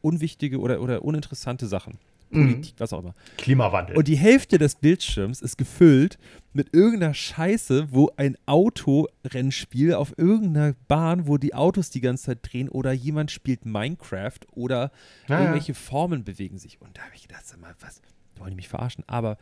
unwichtige 0.00 0.60
oder, 0.60 0.80
oder 0.80 1.04
uninteressante 1.04 1.66
Sachen. 1.66 1.98
Politik, 2.30 2.74
mhm. 2.74 2.80
was 2.80 2.92
auch 2.92 3.00
immer. 3.00 3.14
Klimawandel. 3.36 3.96
Und 3.96 4.08
die 4.08 4.16
Hälfte 4.16 4.58
des 4.58 4.74
Bildschirms 4.76 5.40
ist 5.40 5.56
gefüllt 5.56 6.18
mit 6.52 6.74
irgendeiner 6.74 7.14
Scheiße, 7.14 7.88
wo 7.90 8.10
ein 8.16 8.36
Autorennspiel 8.46 9.94
auf 9.94 10.16
irgendeiner 10.16 10.74
Bahn, 10.88 11.26
wo 11.26 11.38
die 11.38 11.54
Autos 11.54 11.90
die 11.90 12.00
ganze 12.00 12.26
Zeit 12.26 12.38
drehen 12.42 12.68
oder 12.68 12.92
jemand 12.92 13.30
spielt 13.30 13.64
Minecraft 13.64 14.40
oder 14.52 14.90
ja, 15.28 15.40
irgendwelche 15.40 15.72
ja. 15.72 15.78
Formen 15.78 16.24
bewegen 16.24 16.58
sich. 16.58 16.80
Und 16.80 16.96
da 16.96 17.02
habe 17.02 17.14
ich 17.14 17.22
gedacht, 17.22 17.46
sag 17.46 17.60
mal, 17.60 17.74
was, 17.80 18.00
wollen 18.36 18.50
die 18.50 18.56
mich 18.56 18.68
verarschen? 18.68 19.04
Aber 19.06 19.38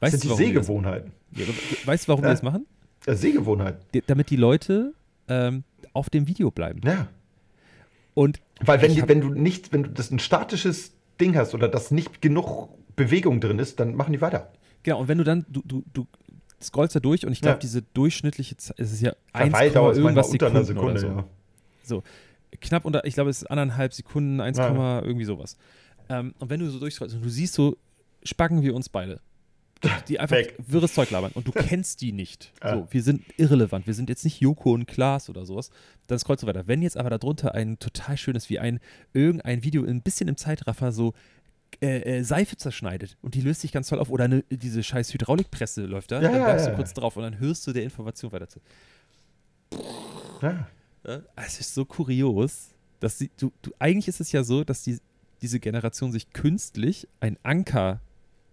weißt 0.00 0.14
das 0.14 0.20
sind 0.22 0.32
du, 0.32 0.36
die 0.36 0.44
Sehgewohnheiten. 0.44 1.12
Ja, 1.32 1.46
weißt 1.84 2.04
du, 2.04 2.08
warum 2.08 2.24
ja. 2.24 2.30
die 2.30 2.34
das 2.34 2.42
machen? 2.42 2.66
Ja, 3.06 3.14
Sehgewohnheiten. 3.14 4.02
damit 4.06 4.30
die 4.30 4.36
Leute 4.36 4.94
ähm, 5.28 5.64
auf 5.92 6.10
dem 6.10 6.26
Video 6.26 6.50
bleiben. 6.50 6.80
Ja. 6.84 7.08
Und 8.14 8.40
weil 8.60 8.82
wenn, 8.82 8.94
die, 8.94 9.08
wenn 9.08 9.20
du 9.20 9.30
nicht, 9.30 9.72
wenn 9.72 9.84
du 9.84 9.90
das 9.90 10.10
ein 10.10 10.18
statisches 10.18 10.92
Ding 11.22 11.36
hast 11.36 11.54
oder 11.54 11.68
dass 11.68 11.90
nicht 11.90 12.20
genug 12.20 12.68
Bewegung 12.96 13.40
drin 13.40 13.58
ist, 13.58 13.80
dann 13.80 13.94
machen 13.94 14.12
die 14.12 14.20
weiter. 14.20 14.52
Genau, 14.82 15.00
und 15.00 15.08
wenn 15.08 15.18
du 15.18 15.24
dann, 15.24 15.46
du, 15.48 15.62
du, 15.64 15.82
du 15.92 16.06
scrollst 16.60 16.96
da 16.96 17.00
durch 17.00 17.24
und 17.24 17.32
ich 17.32 17.40
glaube, 17.40 17.54
ja. 17.54 17.60
diese 17.60 17.82
durchschnittliche 17.82 18.56
Zeit, 18.56 18.78
es 18.78 18.92
ist 18.92 19.00
ja 19.00 19.14
1, 19.32 19.74
irgendwas 19.74 20.30
Sekunden 20.30 20.64
Sekunde, 20.64 21.00
so. 21.00 21.06
Ja. 21.06 21.24
so. 21.82 22.02
Knapp 22.60 22.84
unter, 22.84 23.04
ich 23.06 23.14
glaube, 23.14 23.30
es 23.30 23.42
ist 23.42 23.50
anderthalb 23.50 23.94
Sekunden, 23.94 24.40
1, 24.40 24.58
ja. 24.58 25.02
irgendwie 25.02 25.24
sowas. 25.24 25.56
Ähm, 26.08 26.34
und 26.38 26.50
wenn 26.50 26.60
du 26.60 26.68
so 26.68 26.78
durchscrollst 26.78 27.14
und 27.14 27.24
du 27.24 27.30
siehst 27.30 27.54
so, 27.54 27.76
spacken 28.24 28.62
wir 28.62 28.74
uns 28.74 28.88
beide. 28.88 29.20
Die 30.08 30.20
einfach 30.20 30.36
Weg. 30.36 30.54
wirres 30.58 30.94
Zeug 30.94 31.10
labern 31.10 31.32
und 31.34 31.46
du 31.46 31.52
kennst 31.56 32.00
die 32.00 32.12
nicht. 32.12 32.52
Ja. 32.62 32.76
So, 32.76 32.88
wir 32.90 33.02
sind 33.02 33.22
irrelevant, 33.36 33.86
wir 33.86 33.94
sind 33.94 34.08
jetzt 34.08 34.24
nicht 34.24 34.40
Joko 34.40 34.72
und 34.72 34.86
Klaas 34.86 35.28
oder 35.28 35.44
sowas. 35.44 35.70
Dann 36.06 36.18
scrollst 36.18 36.42
du 36.42 36.46
weiter. 36.46 36.66
Wenn 36.66 36.82
jetzt 36.82 36.96
aber 36.96 37.10
darunter 37.10 37.54
ein 37.54 37.78
total 37.78 38.16
schönes, 38.16 38.48
wie 38.50 38.58
ein 38.58 38.80
irgendein 39.12 39.62
Video 39.64 39.84
ein 39.84 40.02
bisschen 40.02 40.28
im 40.28 40.36
Zeitraffer 40.36 40.92
so 40.92 41.14
äh, 41.80 42.18
äh, 42.18 42.22
Seife 42.22 42.56
zerschneidet 42.56 43.16
und 43.22 43.34
die 43.34 43.40
löst 43.40 43.62
sich 43.62 43.72
ganz 43.72 43.88
toll 43.88 43.98
auf 43.98 44.10
oder 44.10 44.24
eine, 44.24 44.42
diese 44.50 44.82
scheiß 44.82 45.12
Hydraulikpresse 45.14 45.86
läuft 45.86 46.12
da, 46.12 46.20
Ja, 46.20 46.28
dann 46.28 46.38
ja, 46.38 46.44
bleibst 46.44 46.66
ja. 46.66 46.70
du 46.72 46.76
kurz 46.76 46.92
drauf 46.94 47.16
und 47.16 47.22
dann 47.22 47.38
hörst 47.38 47.66
du 47.66 47.72
der 47.72 47.82
Information 47.82 48.30
weiter 48.30 48.48
zu. 48.48 48.60
Ja. 50.42 50.68
Ja, 51.04 51.20
Es 51.36 51.58
ist 51.58 51.74
so 51.74 51.84
kurios, 51.84 52.68
dass 53.00 53.18
sie, 53.18 53.30
du, 53.36 53.50
du, 53.62 53.72
eigentlich 53.78 54.06
ist 54.06 54.20
es 54.20 54.30
ja 54.30 54.44
so, 54.44 54.62
dass 54.62 54.84
die, 54.84 54.98
diese 55.40 55.58
Generation 55.58 56.12
sich 56.12 56.32
künstlich 56.32 57.08
ein 57.18 57.36
Anker, 57.42 58.00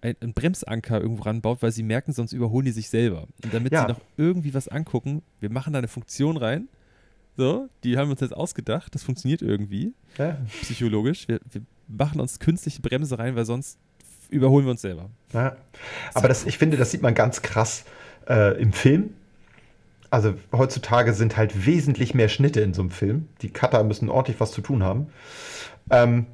ein, 0.01 0.15
ein 0.21 0.33
Bremsanker 0.33 1.01
irgendwo 1.01 1.23
ranbaut, 1.23 1.61
weil 1.61 1.71
sie 1.71 1.83
merken, 1.83 2.11
sonst 2.13 2.33
überholen 2.33 2.65
die 2.65 2.71
sich 2.71 2.89
selber. 2.89 3.27
Und 3.43 3.53
damit 3.53 3.71
Ja. 3.73 3.81
sie 3.81 3.93
noch 3.93 4.01
irgendwie 4.17 4.53
was 4.53 4.67
angucken, 4.67 5.21
wir 5.39 5.49
machen 5.51 5.73
da 5.73 5.79
eine 5.79 5.87
Funktion 5.87 6.37
rein. 6.37 6.67
So, 7.37 7.69
die 7.83 7.97
haben 7.97 8.07
wir 8.07 8.11
uns 8.11 8.21
jetzt 8.21 8.35
ausgedacht, 8.35 8.93
das 8.95 9.03
funktioniert 9.03 9.41
irgendwie, 9.41 9.93
Ja. 10.17 10.37
psychologisch. 10.61 11.27
Wir, 11.27 11.39
wir 11.51 11.61
machen 11.87 12.19
uns 12.19 12.39
künstliche 12.39 12.81
Bremse 12.81 13.17
rein, 13.17 13.35
weil 13.35 13.45
sonst 13.45 13.77
überholen 14.29 14.65
wir 14.65 14.71
uns 14.71 14.81
selber. 14.81 15.09
Ja. 15.33 15.55
Aber 16.13 16.27
das, 16.27 16.45
ich 16.45 16.57
finde, 16.57 16.77
das 16.77 16.91
sieht 16.91 17.01
man 17.01 17.15
ganz 17.15 17.41
krass 17.41 17.85
äh, 18.27 18.61
im 18.61 18.73
Film. 18.73 19.11
Also 20.11 20.33
heutzutage 20.51 21.13
sind 21.13 21.37
halt 21.37 21.65
wesentlich 21.65 22.13
mehr 22.13 22.29
Schnitte 22.29 22.61
in 22.61 22.73
so 22.73 22.81
einem 22.81 22.91
Film. 22.91 23.27
Die 23.41 23.49
Cutter 23.49 23.83
müssen 23.83 24.09
ordentlich 24.09 24.39
was 24.39 24.51
zu 24.51 24.61
tun 24.61 24.83
haben. 24.83 25.07
Ähm, 25.91 26.25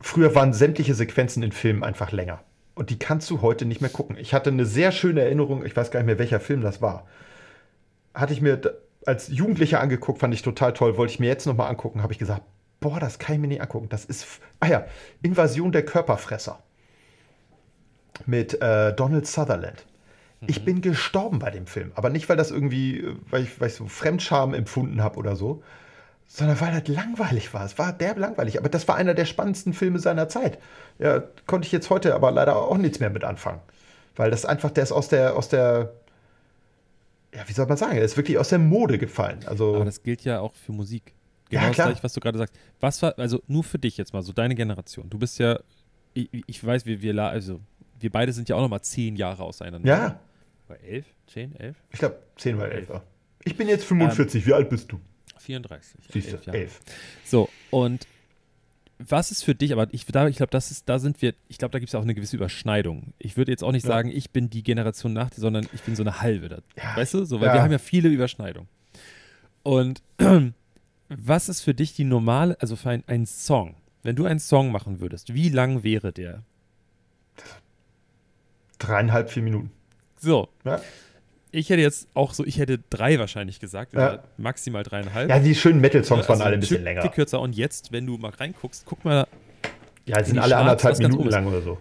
früher 0.00 0.34
waren 0.34 0.52
sämtliche 0.52 0.94
Sequenzen 0.94 1.42
in 1.42 1.52
Filmen 1.52 1.84
einfach 1.84 2.10
länger. 2.12 2.40
Und 2.82 2.90
die 2.90 2.98
kannst 2.98 3.30
du 3.30 3.42
heute 3.42 3.64
nicht 3.64 3.80
mehr 3.80 3.90
gucken. 3.90 4.16
Ich 4.18 4.34
hatte 4.34 4.50
eine 4.50 4.66
sehr 4.66 4.90
schöne 4.90 5.20
Erinnerung, 5.20 5.64
ich 5.64 5.76
weiß 5.76 5.92
gar 5.92 6.00
nicht 6.00 6.08
mehr, 6.08 6.18
welcher 6.18 6.40
Film 6.40 6.62
das 6.62 6.82
war. 6.82 7.06
Hatte 8.12 8.32
ich 8.32 8.40
mir 8.40 8.60
als 9.06 9.28
Jugendlicher 9.28 9.80
angeguckt, 9.80 10.18
fand 10.18 10.34
ich 10.34 10.42
total 10.42 10.72
toll. 10.72 10.96
Wollte 10.96 11.12
ich 11.12 11.20
mir 11.20 11.28
jetzt 11.28 11.46
nochmal 11.46 11.70
angucken, 11.70 12.02
habe 12.02 12.12
ich 12.12 12.18
gesagt, 12.18 12.42
boah, 12.80 12.98
das 12.98 13.20
kann 13.20 13.36
ich 13.36 13.40
mir 13.40 13.46
nicht 13.46 13.62
angucken. 13.62 13.88
Das 13.88 14.04
ist, 14.04 14.26
ah 14.58 14.66
ja, 14.66 14.84
Invasion 15.22 15.70
der 15.70 15.84
Körperfresser 15.84 16.58
mit 18.26 18.60
äh, 18.60 18.92
Donald 18.92 19.28
Sutherland. 19.28 19.86
Ich 20.48 20.64
bin 20.64 20.80
gestorben 20.80 21.38
bei 21.38 21.52
dem 21.52 21.68
Film, 21.68 21.92
aber 21.94 22.10
nicht, 22.10 22.28
weil 22.28 22.36
das 22.36 22.50
irgendwie, 22.50 22.98
äh, 22.98 23.14
weil 23.30 23.44
ich, 23.44 23.60
weil 23.60 23.68
ich 23.68 23.74
so 23.74 23.86
Fremdscham 23.86 24.54
empfunden 24.54 25.04
habe 25.04 25.18
oder 25.18 25.36
so, 25.36 25.62
sondern 26.34 26.58
weil 26.62 26.80
das 26.80 26.88
langweilig 26.88 27.52
war. 27.52 27.64
Es 27.66 27.78
war 27.78 27.92
derb 27.92 28.16
langweilig, 28.16 28.58
aber 28.58 28.70
das 28.70 28.88
war 28.88 28.96
einer 28.96 29.12
der 29.12 29.26
spannendsten 29.26 29.74
Filme 29.74 29.98
seiner 29.98 30.28
Zeit. 30.30 30.58
Ja, 30.98 31.22
konnte 31.46 31.66
ich 31.66 31.72
jetzt 31.72 31.90
heute 31.90 32.14
aber 32.14 32.30
leider 32.30 32.56
auch 32.56 32.78
nichts 32.78 33.00
mehr 33.00 33.10
mit 33.10 33.22
anfangen, 33.22 33.60
weil 34.16 34.30
das 34.30 34.46
einfach, 34.46 34.70
der 34.70 34.84
ist 34.84 34.92
aus 34.92 35.08
der, 35.08 35.36
aus 35.36 35.48
der, 35.50 35.92
ja, 37.34 37.42
wie 37.46 37.52
soll 37.52 37.66
man 37.66 37.76
sagen, 37.76 37.94
der 37.96 38.04
ist 38.04 38.16
wirklich 38.16 38.38
aus 38.38 38.48
der 38.48 38.58
Mode 38.58 38.98
gefallen. 38.98 39.40
Also, 39.46 39.74
Aber 39.76 39.84
das 39.84 40.02
gilt 40.02 40.22
ja 40.24 40.40
auch 40.40 40.54
für 40.54 40.72
Musik. 40.72 41.14
Ja, 41.50 41.60
Genau 41.60 41.66
das 41.68 41.74
klar. 41.74 41.86
gleiche, 41.88 42.02
was 42.04 42.12
du 42.14 42.20
gerade 42.20 42.38
sagst. 42.38 42.54
Was 42.80 43.02
war, 43.02 43.18
also 43.18 43.42
nur 43.46 43.62
für 43.64 43.78
dich 43.78 43.98
jetzt 43.98 44.14
mal, 44.14 44.22
so 44.22 44.32
deine 44.32 44.54
Generation. 44.54 45.10
Du 45.10 45.18
bist 45.18 45.38
ja, 45.38 45.58
ich, 46.14 46.30
ich 46.46 46.64
weiß, 46.64 46.86
wir, 46.86 47.02
wir, 47.02 47.12
la- 47.12 47.28
also, 47.28 47.60
wir 48.00 48.10
beide 48.10 48.32
sind 48.32 48.48
ja 48.48 48.56
auch 48.56 48.62
noch 48.62 48.70
mal 48.70 48.80
zehn 48.82 49.16
Jahre 49.16 49.42
auseinander. 49.44 49.86
ja, 49.86 50.18
Oder 50.68 50.80
elf? 50.82 51.04
Zehn? 51.26 51.54
Elf? 51.56 51.76
ich 51.90 51.98
glaube 51.98 52.16
10 52.36 52.56
oder 52.56 52.72
11 52.72 52.88
war. 52.88 53.02
Ich 53.44 53.54
bin 53.56 53.68
jetzt 53.68 53.84
45, 53.84 54.46
wie 54.46 54.54
alt 54.54 54.70
bist 54.70 54.90
du? 54.92 54.98
34. 55.42 56.00
Siehst 56.12 56.28
du, 56.28 56.32
Elf 56.36 56.46
Jahre. 56.46 56.58
11. 56.58 56.80
So, 57.24 57.48
und 57.70 58.06
was 58.98 59.30
ist 59.32 59.42
für 59.42 59.54
dich, 59.54 59.72
aber 59.72 59.88
ich, 59.92 60.06
da, 60.06 60.28
ich 60.28 60.36
glaube, 60.36 60.50
das 60.50 60.70
ist, 60.70 60.88
da 60.88 60.98
sind 61.00 61.20
wir, 61.22 61.34
ich 61.48 61.58
glaube, 61.58 61.72
da 61.72 61.78
gibt 61.80 61.88
es 61.88 61.94
auch 61.94 62.02
eine 62.02 62.14
gewisse 62.14 62.36
Überschneidung. 62.36 63.12
Ich 63.18 63.36
würde 63.36 63.50
jetzt 63.50 63.64
auch 63.64 63.72
nicht 63.72 63.82
Ja. 63.84 63.88
sagen, 63.88 64.10
ich 64.10 64.30
bin 64.30 64.48
die 64.48 64.62
Generation 64.62 65.12
nach 65.12 65.30
dir, 65.30 65.40
sondern 65.40 65.66
ich 65.72 65.80
bin 65.82 65.96
so 65.96 66.02
eine 66.04 66.20
halbe. 66.20 66.48
Da, 66.48 66.58
Ja, 66.76 66.96
weißt 66.96 67.14
du? 67.14 67.24
So, 67.24 67.40
weil 67.40 67.48
ja. 67.48 67.54
wir 67.54 67.62
haben 67.62 67.72
ja 67.72 67.78
viele 67.78 68.08
Überschneidungen. 68.08 68.68
Und 69.64 70.02
was 71.08 71.48
ist 71.48 71.62
für 71.62 71.74
dich 71.74 71.94
die 71.94 72.04
normale, 72.04 72.56
also 72.60 72.76
für 72.76 72.90
ein, 72.90 73.02
ein 73.08 73.26
Song, 73.26 73.74
wenn 74.04 74.14
du 74.16 74.24
einen 74.24 74.40
Song 74.40 74.70
machen 74.70 75.00
würdest, 75.00 75.34
wie 75.34 75.48
lang 75.48 75.82
wäre 75.82 76.12
der? 76.12 76.42
Dreieinhalb, 78.78 79.30
vier 79.30 79.42
Minuten. 79.42 79.70
So, 80.18 80.48
Ja. 80.64 80.80
Ich 81.52 81.70
hätte 81.70 81.82
jetzt 81.82 82.08
auch 82.14 82.34
so, 82.34 82.44
ich 82.44 82.58
hätte 82.58 82.80
drei 82.90 83.18
wahrscheinlich 83.18 83.60
gesagt, 83.60 83.92
Ja. 83.92 83.98
oder 84.14 84.24
maximal 84.38 84.82
dreieinhalb. 84.82 85.28
Ja, 85.30 85.38
die 85.38 85.54
schönen 85.54 85.80
Metal-Songs 85.80 86.22
waren 86.28 86.32
Also 86.34 86.44
alle 86.44 86.54
ein 86.54 86.60
bisschen 86.60 86.82
länger. 86.82 87.06
kürzer. 87.08 87.40
Und 87.40 87.54
jetzt, 87.54 87.92
wenn 87.92 88.06
du 88.06 88.16
mal 88.18 88.30
reinguckst, 88.30 88.84
guck 88.86 89.04
mal 89.04 89.26
Ja, 90.06 90.18
die 90.18 90.24
sind 90.24 90.34
die 90.36 90.40
alle 90.40 90.54
Charts, 90.54 90.84
anderthalb 90.86 90.98
Minuten 90.98 91.28
lang 91.28 91.46
oder 91.46 91.62
so. 91.62 91.78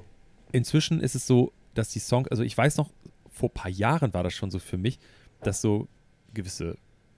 inzwischen 0.51 0.99
ist 0.99 1.15
es 1.15 1.26
so, 1.26 1.51
dass 1.74 1.89
die 1.89 1.99
Songs, 1.99 2.28
also 2.30 2.43
ich 2.43 2.55
weiß 2.57 2.78
noch, 2.78 2.89
vor 3.32 3.49
ein 3.49 3.53
paar 3.53 3.72
Jahren 3.72 4.13
war 4.13 4.24
das 4.24 4.34
schon 4.34 4.51
so 4.51 4.59
für 4.59 4.78
mich, 4.78 4.99
dass 5.41 5.61
so 5.61 5.88
gewisse 6.34 6.78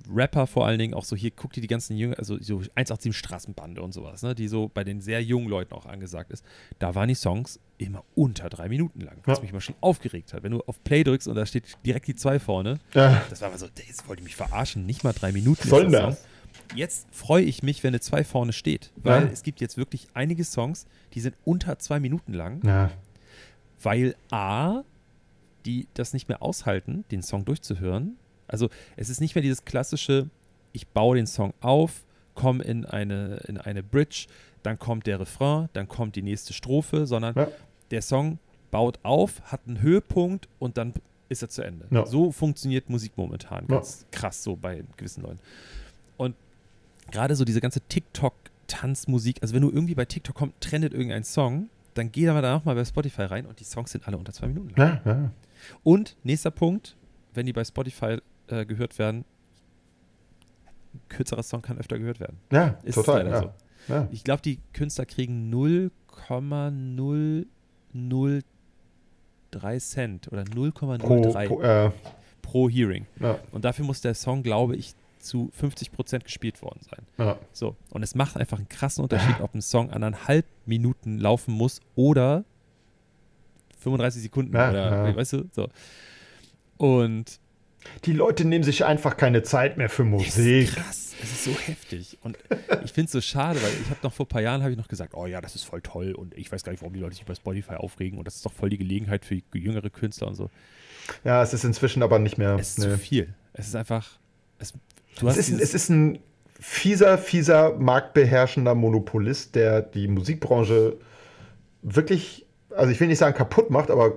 Rapper 0.10 0.48
vor 0.48 0.66
allen 0.66 0.80
Dingen 0.80 0.94
auch 0.94 1.06
so 1.06 1.16
hier, 1.16 1.32
guck 1.32 1.54
dir 1.54 1.62
die 1.62 1.68
ganzen 1.68 1.96
Jünger, 1.98 2.18
also 2.20 2.38
so 2.42 2.58
187 2.76 3.16
Straßenbande 3.16 3.82
und 3.82 3.94
sowas, 3.94 4.22
ne, 4.24 4.36
die 4.36 4.48
so 4.48 4.70
bei 4.74 4.84
den 4.84 5.02
sehr 5.02 5.24
jungen 5.24 5.48
Leuten 5.48 5.74
auch 5.74 5.86
angesagt 5.86 6.32
ist, 6.32 6.44
da 6.80 6.94
waren 6.96 7.08
die 7.08 7.16
Songs 7.16 7.60
immer 7.78 8.04
unter 8.16 8.50
drei 8.50 8.70
Minuten 8.70 9.02
lang, 9.02 9.18
was 9.26 9.38
Ja. 9.38 9.42
mich 9.44 9.52
immer 9.52 9.62
schon 9.62 9.76
aufgeregt 9.82 10.34
hat. 10.34 10.44
Wenn 10.44 10.52
du 10.52 10.62
auf 10.62 10.84
Play 10.84 11.04
drückst 11.04 11.28
und 11.28 11.36
da 11.36 11.46
steht 11.46 11.78
direkt 11.86 12.08
die 12.08 12.16
zwei 12.16 12.40
vorne, 12.40 12.80
Ja, 12.94 13.24
das 13.30 13.42
war 13.42 13.50
immer 13.50 13.58
so, 13.58 13.68
jetzt 13.88 14.08
wollte 14.08 14.22
ich 14.22 14.26
mich 14.26 14.36
verarschen, 14.36 14.86
nicht 14.86 15.04
mal 15.04 15.14
drei 15.14 15.32
Minuten. 15.32 15.68
soll 15.68 15.86
ist 15.86 15.94
das? 15.94 16.26
Jetzt 16.76 17.08
freue 17.12 17.44
ich 17.44 17.62
mich, 17.62 17.84
wenn 17.84 17.90
eine 17.90 18.00
2 18.00 18.24
vorne 18.24 18.52
steht, 18.54 18.92
weil 18.96 19.26
Ja. 19.26 19.30
es 19.32 19.44
gibt 19.44 19.62
jetzt 19.62 19.78
wirklich 19.78 20.08
einige 20.14 20.44
Songs, 20.44 20.86
die 21.14 21.20
sind 21.20 21.36
unter 21.46 21.78
zwei 21.80 22.00
Minuten 22.00 22.34
lang 22.34 22.62
weil 23.82 24.16
A, 24.32 24.84
die 25.66 25.88
das 25.94 26.14
nicht 26.14 26.30
mehr 26.30 26.42
aushalten, 26.42 27.04
den 27.12 27.22
Song 27.22 27.46
durchzuhören. 27.46 28.18
Also 28.54 28.70
es 28.96 29.10
ist 29.10 29.20
nicht 29.20 29.36
mehr 29.36 29.42
dieses 29.42 29.66
klassische, 29.66 30.30
ich 30.72 30.88
baue 30.88 31.16
den 31.18 31.28
Song 31.28 31.54
auf, 31.60 32.06
komme 32.36 32.64
in 32.64 32.86
eine, 32.86 33.38
in 33.48 33.58
eine 33.58 33.84
Bridge, 33.84 34.28
dann 34.64 34.80
kommt 34.80 35.08
der 35.08 35.20
Refrain, 35.20 35.70
dann 35.74 35.88
kommt 35.88 36.16
die 36.16 36.22
nächste 36.22 36.54
Strophe, 36.54 37.06
sondern 37.06 37.36
Ja. 37.36 37.48
der 37.92 38.02
Song 38.02 38.40
baut 38.72 39.00
auf, 39.04 39.42
hat 39.52 39.62
einen 39.68 39.82
Höhepunkt 39.82 40.48
und 40.60 40.78
dann 40.78 40.94
ist 41.30 41.42
er 41.42 41.50
zu 41.50 41.62
Ende. 41.64 41.86
Ja. 41.92 42.06
So 42.06 42.32
funktioniert 42.32 42.90
Musik 42.90 43.14
momentan. 43.18 43.66
Ja. 43.68 43.76
Ganz 43.76 44.06
krass 44.12 44.44
so 44.44 44.56
bei 44.56 44.84
gewissen 44.98 45.24
Leuten. 45.24 45.40
Und 46.18 46.36
gerade 47.12 47.36
so 47.36 47.44
diese 47.46 47.60
ganze 47.62 47.82
TikTok-Tanzmusik, 47.82 49.38
also 49.42 49.54
wenn 49.54 49.62
du 49.62 49.70
irgendwie 49.72 49.96
bei 49.96 50.06
TikTok 50.06 50.36
kommt, 50.36 50.60
trendet 50.62 50.94
irgendein 50.94 51.24
Song, 51.24 51.70
dann 51.94 52.12
geh 52.12 52.26
da 52.26 52.34
mal 52.34 52.42
danach 52.42 52.66
mal 52.66 52.76
bei 52.76 52.86
Spotify 52.86 53.24
rein 53.24 53.46
und 53.46 53.60
die 53.60 53.64
Songs 53.64 53.92
sind 53.92 54.08
alle 54.08 54.18
unter 54.18 54.34
zwei 54.34 54.48
Minuten 54.48 54.74
lang. 54.76 55.02
ja, 55.06 55.12
ja. 55.12 55.32
Und 55.84 56.16
nächster 56.24 56.52
Punkt, 56.52 56.96
wenn 57.34 57.46
die 57.46 57.54
bei 57.54 57.64
Spotify 57.64 58.18
äh, 58.48 58.66
gehört 58.66 58.98
werden, 59.00 59.26
ein 60.94 61.02
kürzerer 61.10 61.44
Song 61.44 61.62
kann 61.62 61.78
öfter 61.78 61.98
gehört 62.00 62.20
werden. 62.20 62.38
ja 62.52 62.78
Ist 62.84 62.96
total. 62.96 63.24
leider 63.24 63.30
Ja. 63.32 63.42
so. 63.42 63.54
Ja. 63.94 64.08
Ich 64.12 64.24
glaube, 64.24 64.42
die 64.42 64.60
Künstler 64.74 65.06
kriegen 65.06 65.50
0,003 65.50 67.46
Cent 69.80 70.32
oder 70.32 70.44
Pro, 70.46 70.62
0,03 70.62 71.48
pro, 71.48 71.58
pro, 72.42 72.70
äh, 72.70 72.72
Hearing. 72.72 73.06
ja, 73.20 73.40
Und 73.52 73.66
dafür 73.66 73.86
muss 73.86 74.02
der 74.02 74.14
Song, 74.14 74.44
glaube 74.44 74.76
ich, 74.76 74.94
zu 75.20 75.52
50% 75.60 76.24
gespielt 76.24 76.62
worden 76.62 76.80
sein. 76.82 77.06
ja. 77.18 77.38
So, 77.54 77.76
und 77.92 78.04
es 78.04 78.14
macht 78.16 78.38
einfach 78.38 78.58
einen 78.58 78.68
krassen 78.70 79.04
Unterschied, 79.04 79.40
ob 79.42 79.54
ein 79.56 79.62
Song 79.62 79.90
anderthalb 79.92 80.46
Minuten 80.66 81.18
laufen 81.18 81.54
muss 81.54 81.80
oder 81.96 82.44
35 83.80 84.22
Sekunden 84.22 84.52
oder, 84.56 85.16
weißt 85.16 85.34
du, 85.34 85.50
so. 85.52 85.68
Und 86.78 87.40
Die 88.06 88.14
Leute 88.14 88.46
nehmen 88.46 88.64
sich 88.64 88.86
einfach 88.86 89.18
keine 89.18 89.44
Zeit 89.44 89.78
mehr 89.78 89.90
für 89.90 90.04
Musik. 90.04 90.70
ist 90.70 90.76
krass, 90.76 91.16
es 91.22 91.32
ist 91.32 91.44
so 91.46 91.52
heftig. 91.52 92.18
Und 92.22 92.38
ich 92.84 92.92
finde 92.92 93.06
es 93.06 93.12
so 93.12 93.22
schade, 93.22 93.62
weil 93.62 93.72
ich 93.82 93.90
habe 93.90 94.00
noch 94.04 94.14
vor 94.14 94.26
ein 94.26 94.30
paar 94.30 94.42
Jahren 94.42 94.62
habe 94.62 94.72
ich 94.72 94.78
noch 94.78 94.88
gesagt, 94.88 95.14
oh 95.16 95.26
ja, 95.26 95.42
das 95.42 95.56
ist 95.56 95.64
voll 95.64 95.82
toll 95.82 96.14
und 96.14 96.38
ich 96.38 96.52
weiß 96.52 96.64
gar 96.64 96.72
nicht, 96.72 96.82
warum 96.82 96.94
die 96.94 97.00
Leute 97.00 97.16
sich 97.16 97.26
bei 97.26 97.36
Spotify 97.36 97.76
aufregen 97.76 98.18
und 98.18 98.26
das 98.26 98.36
ist 98.36 98.46
doch 98.46 98.54
voll 98.54 98.70
die 98.70 98.78
Gelegenheit 98.78 99.26
für 99.26 99.42
jüngere 99.54 99.90
Künstler 99.90 100.28
und 100.28 100.36
so. 100.36 100.50
Ja, 101.24 101.42
es 101.44 101.54
ist 101.54 101.64
inzwischen 101.64 102.04
aber 102.04 102.20
nicht 102.20 102.38
mehr. 102.38 102.56
Es 102.56 102.70
ist 102.70 102.80
nee. 102.80 102.86
zu 102.86 102.98
viel. 102.98 103.34
Es 103.54 103.68
ist 103.68 103.76
einfach, 103.76 104.20
es, 104.60 104.74
du 105.20 105.28
Es 105.28 105.38
ist, 105.38 105.50
es 105.50 105.74
ist 105.74 105.90
ein 105.90 106.20
fieser, 106.60 107.18
fieser, 107.18 107.76
marktbeherrschender 107.78 108.76
Monopolist, 108.76 109.56
der 109.56 109.82
die 109.82 110.08
Musikbranche 110.08 110.98
wirklich, 111.82 112.46
also 112.76 112.92
ich 112.92 113.00
will 113.00 113.08
nicht 113.08 113.18
sagen 113.18 113.36
kaputt 113.36 113.70
macht, 113.70 113.92
aber 113.92 114.14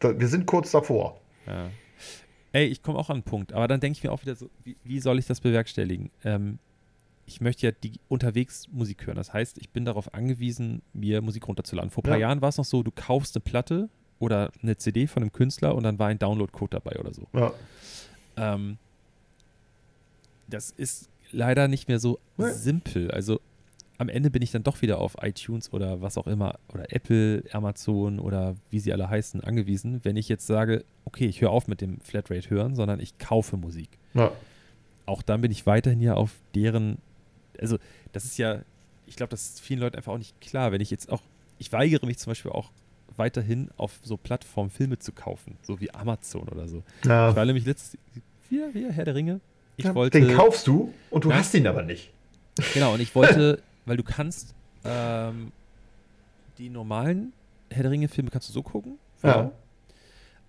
wir 0.00 0.28
sind 0.28 0.46
kurz 0.46 0.70
davor. 0.70 1.20
Ja. 1.46 1.70
Ey, 2.52 2.66
ich 2.66 2.82
komme 2.82 2.98
auch 2.98 3.10
an 3.10 3.16
einen 3.16 3.22
Punkt, 3.24 3.52
aber 3.52 3.68
dann 3.68 3.80
denke 3.80 3.98
ich 3.98 4.04
mir 4.04 4.10
auch 4.12 4.22
wieder 4.22 4.34
so, 4.34 4.48
wie, 4.64 4.76
wie 4.84 5.00
soll 5.00 5.18
ich 5.18 5.26
das 5.26 5.40
bewerkstelligen? 5.40 6.10
Ähm, 6.24 6.58
ich 7.26 7.40
möchte 7.42 7.66
ja 7.66 7.72
die 7.72 7.92
unterwegs 8.08 8.68
Musik 8.72 9.06
hören. 9.06 9.16
Das 9.16 9.32
heißt, 9.34 9.58
ich 9.58 9.68
bin 9.68 9.84
darauf 9.84 10.14
angewiesen, 10.14 10.80
mir 10.94 11.20
Musik 11.20 11.46
runterzuladen. 11.46 11.90
Vor 11.90 12.02
ein 12.02 12.08
paar 12.08 12.14
Ja. 12.18 12.28
Jahren 12.28 12.40
war 12.40 12.48
es 12.48 12.56
noch 12.56 12.64
so, 12.64 12.82
du 12.82 12.90
kaufst 12.90 13.36
eine 13.36 13.42
Platte 13.42 13.90
oder 14.18 14.50
eine 14.62 14.76
CD 14.78 15.06
von 15.06 15.22
einem 15.22 15.32
Künstler 15.32 15.74
und 15.74 15.82
dann 15.82 15.98
war 15.98 16.08
ein 16.08 16.18
Download-Code 16.18 16.70
dabei 16.82 16.98
oder 16.98 17.12
so. 17.12 17.26
Ja. 17.34 17.52
Ähm, 18.36 18.78
das 20.48 20.70
ist 20.70 21.10
leider 21.30 21.68
nicht 21.68 21.88
mehr 21.88 21.98
so 21.98 22.18
Nee. 22.38 22.50
simpel. 22.52 23.10
Also 23.10 23.40
am 23.98 24.08
Ende 24.08 24.30
bin 24.30 24.42
ich 24.42 24.52
dann 24.52 24.62
doch 24.62 24.80
wieder 24.80 24.98
auf 24.98 25.16
iTunes 25.20 25.72
oder 25.72 26.00
was 26.00 26.16
auch 26.16 26.26
immer 26.28 26.58
oder 26.72 26.92
Apple, 26.92 27.42
Amazon 27.52 28.20
oder 28.20 28.54
wie 28.70 28.78
sie 28.78 28.92
alle 28.92 29.10
heißen 29.10 29.42
angewiesen, 29.42 30.00
wenn 30.04 30.16
ich 30.16 30.28
jetzt 30.28 30.46
sage, 30.46 30.84
okay, 31.04 31.26
ich 31.26 31.40
höre 31.40 31.50
auf 31.50 31.66
mit 31.66 31.80
dem 31.80 32.00
Flatrate 32.00 32.48
hören, 32.48 32.76
sondern 32.76 33.00
ich 33.00 33.18
kaufe 33.18 33.56
Musik. 33.56 33.88
Ja. 34.14 34.30
Auch 35.06 35.22
dann 35.22 35.40
bin 35.40 35.50
ich 35.50 35.66
weiterhin 35.66 36.00
ja 36.00 36.14
auf 36.14 36.32
deren, 36.54 36.98
also 37.60 37.78
das 38.12 38.24
ist 38.24 38.38
ja, 38.38 38.60
ich 39.06 39.16
glaube, 39.16 39.30
das 39.30 39.42
ist 39.48 39.60
vielen 39.60 39.80
Leuten 39.80 39.96
einfach 39.96 40.12
auch 40.12 40.18
nicht 40.18 40.40
klar, 40.40 40.70
wenn 40.70 40.80
ich 40.80 40.90
jetzt 40.90 41.10
auch, 41.10 41.22
ich 41.58 41.72
weigere 41.72 42.06
mich 42.06 42.18
zum 42.18 42.30
Beispiel 42.30 42.52
auch 42.52 42.70
weiterhin 43.16 43.68
auf 43.76 43.98
so 44.04 44.16
Plattformen 44.16 44.70
Filme 44.70 44.98
zu 45.00 45.10
kaufen, 45.10 45.56
so 45.62 45.80
wie 45.80 45.92
Amazon 45.92 46.48
oder 46.48 46.68
so. 46.68 46.84
Ja. 47.04 47.30
Ich 47.30 47.36
war 47.36 47.44
nämlich 47.44 47.66
letztes, 47.66 47.98
hier, 48.48 48.70
hier, 48.72 48.92
Herr 48.92 49.04
der 49.04 49.16
Ringe. 49.16 49.40
Ich 49.76 49.84
Ja, 49.86 49.94
wollte, 49.94 50.20
den 50.20 50.36
kaufst 50.36 50.66
du 50.68 50.92
und 51.10 51.24
du 51.24 51.32
hast 51.32 51.52
ihn 51.54 51.66
aber 51.66 51.82
nicht. 51.82 52.10
Genau, 52.74 52.94
und 52.94 53.00
ich 53.00 53.12
wollte, 53.14 53.60
weil 53.88 53.96
du 53.96 54.02
kannst 54.04 54.54
ähm, 54.84 55.52
die 56.58 56.68
normalen 56.70 57.32
Herr 57.70 57.82
der 57.82 57.92
Ringe-Filme 57.92 58.30
kannst 58.30 58.48
du 58.48 58.52
so 58.52 58.62
gucken. 58.62 58.98
Ja. 59.22 59.50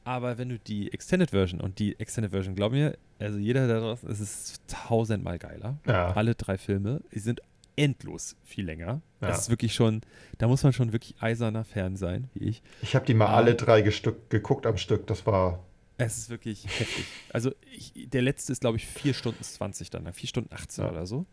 Aber 0.03 0.37
wenn 0.37 0.49
du 0.49 0.57
die 0.59 0.91
Extended 0.93 1.31
Version 1.31 1.59
und 1.61 1.77
die 1.79 1.99
Extended 1.99 2.31
Version, 2.31 2.55
glaub 2.55 2.71
mir, 2.71 2.97
also 3.19 3.37
jeder 3.37 3.67
da 3.67 3.79
draußen, 3.79 4.09
es 4.09 4.19
ist 4.21 4.61
tausendmal 4.67 5.37
geiler. 5.37 5.77
Ja. 5.85 6.13
Alle 6.13 6.35
drei 6.35 6.57
Filme, 6.57 7.01
die 7.13 7.19
sind 7.19 7.41
endlos 7.75 8.35
viel 8.43 8.65
länger. 8.65 9.01
Ja. 9.21 9.27
Das 9.27 9.39
ist 9.41 9.49
wirklich 9.49 9.73
schon, 9.73 10.01
da 10.37 10.47
muss 10.47 10.63
man 10.63 10.73
schon 10.73 10.93
wirklich 10.93 11.15
eiserner 11.21 11.63
Fan 11.63 11.95
sein, 11.95 12.29
wie 12.33 12.45
ich. 12.45 12.63
Ich 12.81 12.95
habe 12.95 13.05
die 13.05 13.13
mal 13.13 13.27
Ah. 13.27 13.35
alle 13.35 13.55
drei 13.55 13.81
gestück, 13.81 14.29
geguckt 14.29 14.65
am 14.65 14.77
Stück. 14.77 15.05
Das 15.07 15.25
war. 15.25 15.63
Es 15.97 16.17
ist 16.17 16.29
wirklich 16.29 16.65
heftig. 16.79 17.05
Also 17.33 17.51
ich, 17.71 17.91
der 18.09 18.21
letzte 18.21 18.53
ist, 18.53 18.61
glaube 18.61 18.77
ich, 18.77 18.87
4 18.87 19.13
Stunden 19.13 19.43
20 19.43 19.89
dann, 19.89 20.11
4 20.11 20.29
Stunden 20.29 20.53
18 20.53 20.85
Ja. 20.85 20.91
oder 20.91 21.05
so. 21.05 21.25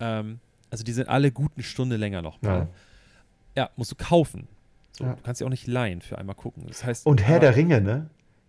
Ähm, 0.00 0.38
also 0.72 0.82
die 0.84 0.92
sind 0.92 1.08
alle 1.08 1.30
gut 1.30 1.52
eine 1.54 1.62
Stunde 1.64 1.96
länger 1.96 2.22
nochmal. 2.22 2.68
Ja. 3.54 3.62
Ja, 3.64 3.70
musst 3.76 3.92
du 3.92 3.96
kaufen. 3.96 4.48
So, 4.92 5.04
Ja. 5.04 5.14
Du 5.14 5.22
kannst 5.22 5.40
ja 5.40 5.46
auch 5.46 5.50
nicht 5.50 5.66
leihen 5.66 6.00
für 6.00 6.18
einmal 6.18 6.34
gucken. 6.34 6.64
Das 6.66 6.82
heißt, 6.84 7.06
Und 7.06 7.22
Herr 7.22 7.38
der 7.40 7.54
Ringe, 7.54 7.80
ne? 7.80 8.08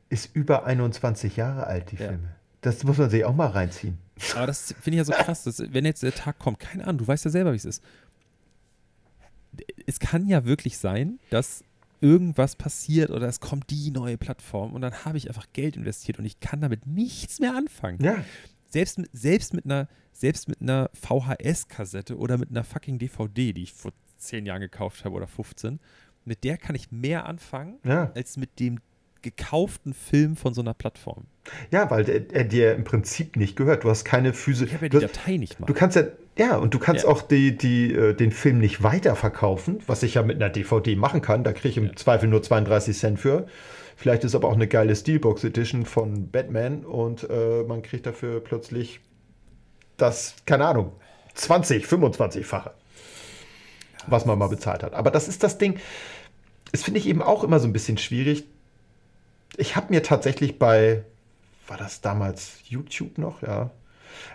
Ist 0.10 0.34
über 0.36 0.66
21 0.66 1.36
Jahre 1.36 1.68
alt, 1.68 1.92
die 1.92 1.98
Ja. 1.98 2.08
Filme. 2.10 2.30
Das 2.62 2.84
muss 2.86 2.98
man 2.98 3.10
sich 3.10 3.26
auch 3.26 3.36
mal 3.36 3.48
reinziehen. 3.48 3.98
Aber 4.36 4.48
das 4.48 4.74
finde 4.80 4.92
ich 4.92 4.98
ja 5.00 5.04
so 5.06 5.12
krass, 5.12 5.44
dass, 5.44 5.62
wenn 5.74 5.84
jetzt 5.86 6.02
der 6.02 6.14
Tag 6.16 6.40
kommt, 6.40 6.60
keine 6.60 6.84
Ahnung, 6.86 7.00
du 7.00 7.08
weißt 7.08 7.26
ja 7.26 7.32
selber, 7.32 7.52
wie 7.52 7.58
es 7.58 7.66
ist. 7.66 7.84
Es 9.86 10.00
kann 10.00 10.28
ja 10.28 10.46
wirklich 10.46 10.78
sein, 10.78 11.20
dass 11.30 11.64
irgendwas 12.00 12.56
passiert 12.56 13.12
oder 13.12 13.28
es 13.28 13.40
kommt 13.40 13.70
die 13.70 13.92
neue 13.92 14.18
Plattform 14.18 14.74
und 14.74 14.82
dann 14.82 14.94
habe 15.06 15.18
ich 15.18 15.28
einfach 15.28 15.48
Geld 15.54 15.76
investiert 15.78 16.20
und 16.20 16.26
ich 16.26 16.40
kann 16.40 16.62
damit 16.62 16.86
nichts 16.88 17.40
mehr 17.40 17.56
anfangen. 17.56 18.02
Ja. 18.04 18.16
Selbst, 18.74 18.98
mit- 18.98 19.10
selbst 19.14 19.54
mit 19.54 19.66
einer, 19.66 19.88
selbst 20.14 20.48
mit 20.48 20.60
einer 20.62 20.90
VHS-Kassette 20.94 22.18
oder 22.18 22.40
mit 22.40 22.50
einer 22.50 22.64
fucking 22.64 22.98
DVD, 22.98 23.54
die 23.54 23.64
ich 23.64 23.74
vor 23.74 23.92
zehn 24.18 24.48
Jahren 24.48 24.62
gekauft 24.62 25.06
habe 25.06 25.14
oder 25.16 25.28
15, 25.28 25.80
mit 26.26 26.44
der 26.44 26.58
kann 26.58 26.76
ich 26.76 26.92
mehr 26.92 27.26
anfangen 27.28 27.78
Ja. 27.86 28.12
als 28.16 28.36
mit 28.38 28.60
dem 28.60 28.80
gekauften 29.22 29.94
Film 29.94 30.36
von 30.36 30.54
so 30.56 30.62
einer 30.62 30.74
Plattform. 30.74 31.26
Ja, 31.72 31.90
weil 31.92 32.04
der, 32.04 32.34
er 32.34 32.44
dir 32.46 32.74
im 32.76 32.84
Prinzip 32.84 33.36
nicht 33.38 33.56
gehört. 33.56 33.84
Du 33.84 33.90
hast 33.90 34.04
keine 34.06 34.34
Physik. 34.34 34.70
Ich 34.70 34.74
habe 34.74 34.86
ja 34.88 34.90
die 34.90 35.00
Datei 35.00 35.38
nicht 35.38 35.60
mal. 35.60 35.68
du 35.68 35.74
kannst 35.74 35.96
ja, 35.96 36.04
ja, 36.38 36.58
und 36.58 36.74
du 36.74 36.80
kannst 36.80 37.04
Ja. 37.04 37.10
auch 37.10 37.22
die, 37.22 37.56
die, 37.58 37.94
äh, 37.94 38.14
den 38.16 38.32
Film 38.32 38.58
nicht 38.60 38.82
weiterverkaufen, 38.82 39.80
was 39.88 40.02
ich 40.04 40.16
ja 40.16 40.24
mit 40.24 40.38
einer 40.38 40.50
DVD 40.50 40.96
machen 40.96 41.22
kann. 41.22 41.44
Da 41.44 41.54
kriege 41.54 41.70
ich 41.70 41.78
im 41.78 41.86
Ja. 41.86 41.96
Zweifel 41.96 42.28
nur 42.28 42.42
32 42.42 42.98
Cent 42.98 43.20
für. 43.20 43.48
Vielleicht 43.96 44.24
ist 44.24 44.36
aber 44.36 44.48
auch 44.48 44.56
eine 44.56 44.68
geile 44.68 44.96
Steelbox 44.96 45.44
Edition 45.44 45.86
von 45.86 46.30
Batman 46.30 46.86
und 46.86 47.30
äh, 47.30 47.64
man 47.64 47.82
kriegt 47.82 48.06
dafür 48.06 48.40
plötzlich 48.40 49.00
das, 49.98 50.36
keine 50.46 50.66
Ahnung, 50.66 50.94
20, 51.36 51.86
25-fache, 51.86 52.72
was 54.08 54.26
man 54.26 54.38
mal 54.38 54.48
bezahlt 54.48 54.84
hat. 54.84 54.94
Aber 54.94 55.12
das 55.12 55.28
ist 55.28 55.44
das 55.44 55.58
Ding, 55.58 55.80
das 56.72 56.84
finde 56.84 57.00
ich 57.00 57.08
eben 57.08 57.22
auch 57.22 57.44
immer 57.44 57.60
so 57.60 57.68
ein 57.68 57.74
bisschen 57.74 57.98
schwierig. 57.98 58.46
Ich 59.58 59.76
habe 59.76 59.94
mir 59.94 60.02
tatsächlich 60.02 60.58
bei, 60.58 61.04
war 61.68 61.78
das 61.78 62.02
damals 62.02 62.58
YouTube 62.66 63.18
noch? 63.18 63.42
Ja. 63.44 63.70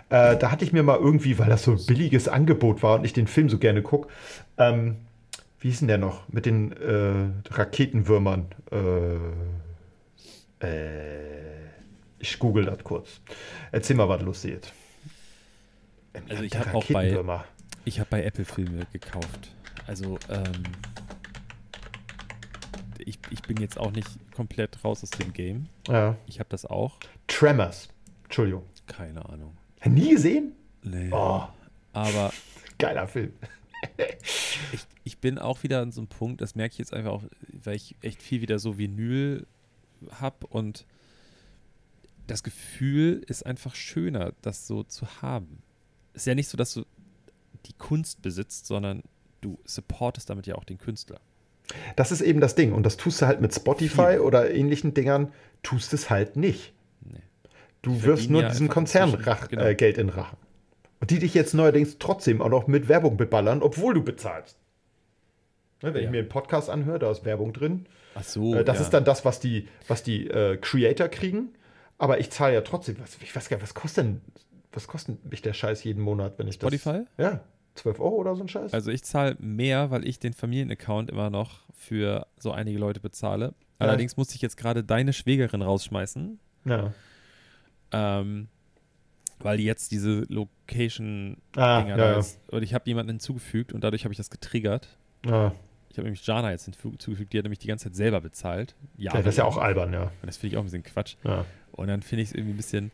Äh, 0.09 0.37
da 0.37 0.51
hatte 0.51 0.63
ich 0.63 0.73
mir 0.73 0.83
mal 0.83 0.97
irgendwie, 0.97 1.37
weil 1.37 1.49
das 1.49 1.63
so 1.63 1.71
ein 1.71 1.85
billiges 1.85 2.27
Angebot 2.27 2.81
war 2.81 2.95
und 2.95 3.05
ich 3.05 3.13
den 3.13 3.27
Film 3.27 3.49
so 3.49 3.57
gerne 3.57 3.81
gucke, 3.81 4.07
ähm, 4.57 4.97
wie 5.59 5.69
hieß 5.69 5.79
denn 5.79 5.87
der 5.89 5.97
noch? 5.97 6.27
Mit 6.29 6.45
den 6.45 6.71
äh, 6.71 7.31
Raketenwürmern. 7.53 8.47
Äh, 8.71 10.65
äh, 10.65 11.69
ich 12.19 12.39
google 12.39 12.65
das 12.65 12.83
kurz. 12.83 13.21
Erzähl 13.71 13.95
mal, 13.95 14.07
was 14.07 14.21
Lustiges. 14.21 14.71
Im 16.13 16.23
Also 16.29 16.43
ich 16.43 16.51
der 16.51 16.65
hab 16.65 16.75
auch 16.75 16.85
bei-. 16.85 17.43
Ich 17.85 17.99
habe 17.99 18.09
bei 18.09 18.23
Apple 18.23 18.45
Filme 18.45 18.85
gekauft. 18.91 19.51
Also, 19.87 20.19
ähm, 20.29 20.63
ich, 22.99 23.19
ich 23.29 23.41
bin 23.41 23.57
jetzt 23.57 23.79
auch 23.79 23.91
nicht 23.91 24.07
komplett 24.33 24.83
raus 24.83 25.03
aus 25.03 25.09
dem 25.11 25.33
Game. 25.33 25.67
Ja. 25.87 26.15
Ich 26.27 26.39
habe 26.39 26.49
das 26.49 26.65
auch. 26.65 26.99
Tremors. 27.27 27.89
Entschuldigung. 28.25 28.63
Keine 28.87 29.27
Ahnung. 29.27 29.57
Nie 29.85 30.11
gesehen? 30.11 30.53
Nee. 30.83 31.09
Oh, 31.11 31.43
Aber 31.93 32.31
geiler 32.77 33.07
Film. 33.07 33.33
ich, 35.19 35.25
ich 35.25 35.33
bin 35.33 35.37
auch 35.37 35.63
wieder 35.63 35.81
an 35.81 35.91
so 35.91 36.01
einem 36.01 36.07
Punkt, 36.07 36.41
das 36.41 36.55
merke 36.55 36.73
ich 36.73 36.79
jetzt 36.79 36.93
einfach 36.93 37.11
auch, 37.11 37.23
weil 37.51 37.75
ich 37.75 37.95
echt 38.01 38.21
viel 38.21 38.41
wieder 38.41 38.57
so 38.57 38.77
Vinyl 38.77 39.45
habe 40.11 40.47
und 40.47 40.85
das 42.27 42.43
Gefühl 42.43 43.23
ist 43.27 43.45
einfach 43.45 43.75
schöner, 43.75 44.33
das 44.41 44.67
so 44.67 44.83
zu 44.83 45.21
haben. 45.21 45.61
Ist 46.13 46.27
ja 46.27 46.35
nicht 46.35 46.47
so, 46.47 46.57
dass 46.57 46.73
du 46.73 46.85
die 47.65 47.73
Kunst 47.73 48.21
besitzt, 48.21 48.65
sondern 48.67 49.03
du 49.41 49.59
supportest 49.65 50.29
damit 50.29 50.47
ja 50.47 50.55
auch 50.55 50.63
den 50.63 50.77
Künstler. 50.77 51.19
Das 51.95 52.11
ist 52.11 52.21
eben 52.21 52.39
das 52.39 52.55
Ding. 52.55 52.71
Und 52.73 52.83
das 52.83 52.97
tust 52.97 53.21
du 53.21 53.25
halt 53.25 53.41
mit 53.41 53.53
Spotify 53.53 54.11
Viel. 54.11 54.19
oder 54.19 54.51
ähnlichen 54.51 54.93
Dingern, 54.93 55.33
tust 55.63 55.93
es 55.93 56.09
halt 56.09 56.35
nicht. 56.35 56.73
Nee. 57.01 57.21
Du 57.81 57.93
Die 57.93 58.03
wirfst 58.03 58.29
nur 58.29 58.43
ja 58.43 58.49
diesem 58.49 58.69
Konzern 58.69 59.13
Rach, 59.13 59.49
genau. 59.49 59.65
äh, 59.65 59.75
Geld 59.75 59.97
in 59.97 60.09
Rachen. 60.09 60.37
Und 60.99 61.11
die 61.11 61.19
dich 61.19 61.33
jetzt 61.33 61.53
neuerdings 61.53 61.97
trotzdem 61.99 62.41
auch 62.41 62.49
noch 62.49 62.67
mit 62.67 62.87
Werbung 62.89 63.17
beballern, 63.17 63.61
obwohl 63.61 63.93
du 63.93 64.03
bezahlst. 64.03 64.57
Ne, 65.81 65.93
wenn 65.93 66.01
Ja. 66.01 66.07
ich 66.07 66.11
mir 66.11 66.19
einen 66.19 66.29
Podcast 66.29 66.69
anhöre, 66.69 66.99
da 66.99 67.09
ist 67.11 67.23
Werbung 67.25 67.53
drin. 67.53 67.85
Ach 68.15 68.23
so. 68.23 68.53
äh, 68.55 68.63
das 68.65 68.77
ja. 68.77 68.83
ist 68.83 68.89
dann 68.91 69.05
das, 69.05 69.23
was 69.25 69.39
die, 69.39 69.67
was 69.87 70.03
die 70.03 70.27
äh, 70.27 70.57
Creator 70.57 71.07
kriegen. 71.07 71.49
Aber 71.97 72.19
ich 72.19 72.29
zahle 72.31 72.53
ja 72.53 72.61
trotzdem, 72.61 72.97
was, 72.99 73.17
ich 73.21 73.35
weiß 73.35 73.49
gar 73.49 73.57
nicht, 73.57 73.63
was 73.63 73.73
kostet 73.73 74.05
denn, 74.05 74.21
was 74.71 74.87
kostet 74.87 75.29
mich 75.29 75.41
der 75.41 75.53
Scheiß 75.53 75.83
jeden 75.83 76.01
Monat, 76.01 76.37
wenn 76.37 76.47
ich 76.47 76.55
Spotify? 76.55 77.03
das. 77.17 77.33
Ja, 77.33 77.39
12 77.75 77.99
Euro 77.99 78.15
oder 78.15 78.35
so 78.35 78.43
ein 78.43 78.47
Scheiß? 78.49 78.73
Also 78.73 78.91
ich 78.91 79.03
zahle 79.03 79.35
mehr, 79.39 79.89
weil 79.91 80.05
ich 80.07 80.19
den 80.19 80.33
Familienaccount 80.33 81.09
immer 81.09 81.29
noch 81.29 81.59
für 81.73 82.27
so 82.37 82.51
einige 82.51 82.77
Leute 82.79 82.99
bezahle. 82.99 83.53
Allerdings 83.79 84.17
musste 84.17 84.35
ich 84.35 84.41
jetzt 84.41 84.57
gerade 84.57 84.83
deine 84.83 85.13
Schwägerin 85.13 85.61
rausschmeißen, 85.61 86.37
ja. 86.65 86.91
ähm, 87.93 88.49
weil 89.39 89.57
die 89.57 89.63
jetzt 89.63 89.91
diese 89.93 90.25
Location-Dinger 90.27 91.37
Ah, 91.65 91.87
ja, 91.87 91.95
da 91.95 92.19
ja. 92.19 92.25
Und 92.51 92.63
ich 92.63 92.73
habe 92.73 92.83
jemanden 92.87 93.11
hinzugefügt 93.11 93.71
und 93.71 93.81
dadurch 93.83 94.03
habe 94.03 94.11
ich 94.13 94.17
das 94.17 94.29
getriggert. 94.29 94.97
Ah, 95.25 95.51
habe 95.99 96.05
nämlich 96.05 96.25
Jana 96.25 96.51
jetzt 96.51 96.65
hinzugefügt, 96.65 97.31
die 97.33 97.37
hat 97.37 97.43
nämlich 97.43 97.59
die 97.59 97.67
ganze 97.67 97.85
Zeit 97.85 97.95
selber 97.95 98.21
bezahlt. 98.21 98.75
ja, 98.97 99.11
das 99.13 99.25
ist 99.27 99.37
ja 99.37 99.43
auch 99.45 99.57
albern, 99.57 99.93
ja. 99.93 100.03
Und 100.03 100.25
das 100.25 100.37
finde 100.37 100.53
ich 100.53 100.57
auch 100.57 100.61
ein 100.63 100.65
bisschen 100.65 100.83
Quatsch. 100.83 101.15
ja. 101.23 101.45
Und 101.73 101.87
dann 101.87 102.01
finde 102.01 102.23
ich 102.23 102.29
es 102.29 102.35
irgendwie 102.35 102.53
ein 102.53 102.57
bisschen, 102.57 102.91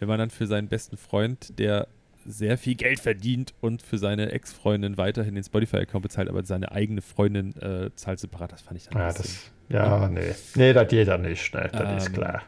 wenn 0.00 0.08
man 0.08 0.18
dann 0.18 0.30
für 0.30 0.46
seinen 0.46 0.66
besten 0.68 0.96
Freund, 0.96 1.58
der 1.58 1.86
sehr 2.26 2.56
viel 2.58 2.74
Geld 2.74 2.98
verdient 3.00 3.52
und 3.60 3.82
für 3.82 3.98
seine 3.98 4.32
Ex-Freundin 4.32 4.96
weiterhin 4.96 5.34
den 5.34 5.44
Spotify-Account 5.44 6.02
bezahlt, 6.02 6.28
aber 6.28 6.42
seine 6.44 6.72
eigene 6.72 7.02
Freundin 7.02 7.54
äh, 7.60 7.90
zahlt 7.96 8.18
separat, 8.18 8.50
das 8.52 8.62
fand 8.62 8.78
ich 8.78 8.88
dann 8.88 8.98
Ja, 8.98 9.08
ein 9.08 9.14
bisschen. 9.14 9.38
das, 9.68 9.76
ja, 9.76 10.08
nee. 10.08 10.34
Nee, 10.54 10.72
das 10.72 10.88
geht 10.88 11.06
ja 11.06 11.18
nicht, 11.18 11.54
ne? 11.54 11.68
Das 11.70 12.02
ist 12.02 12.08
Ähm, 12.08 12.14
klar. 12.14 12.42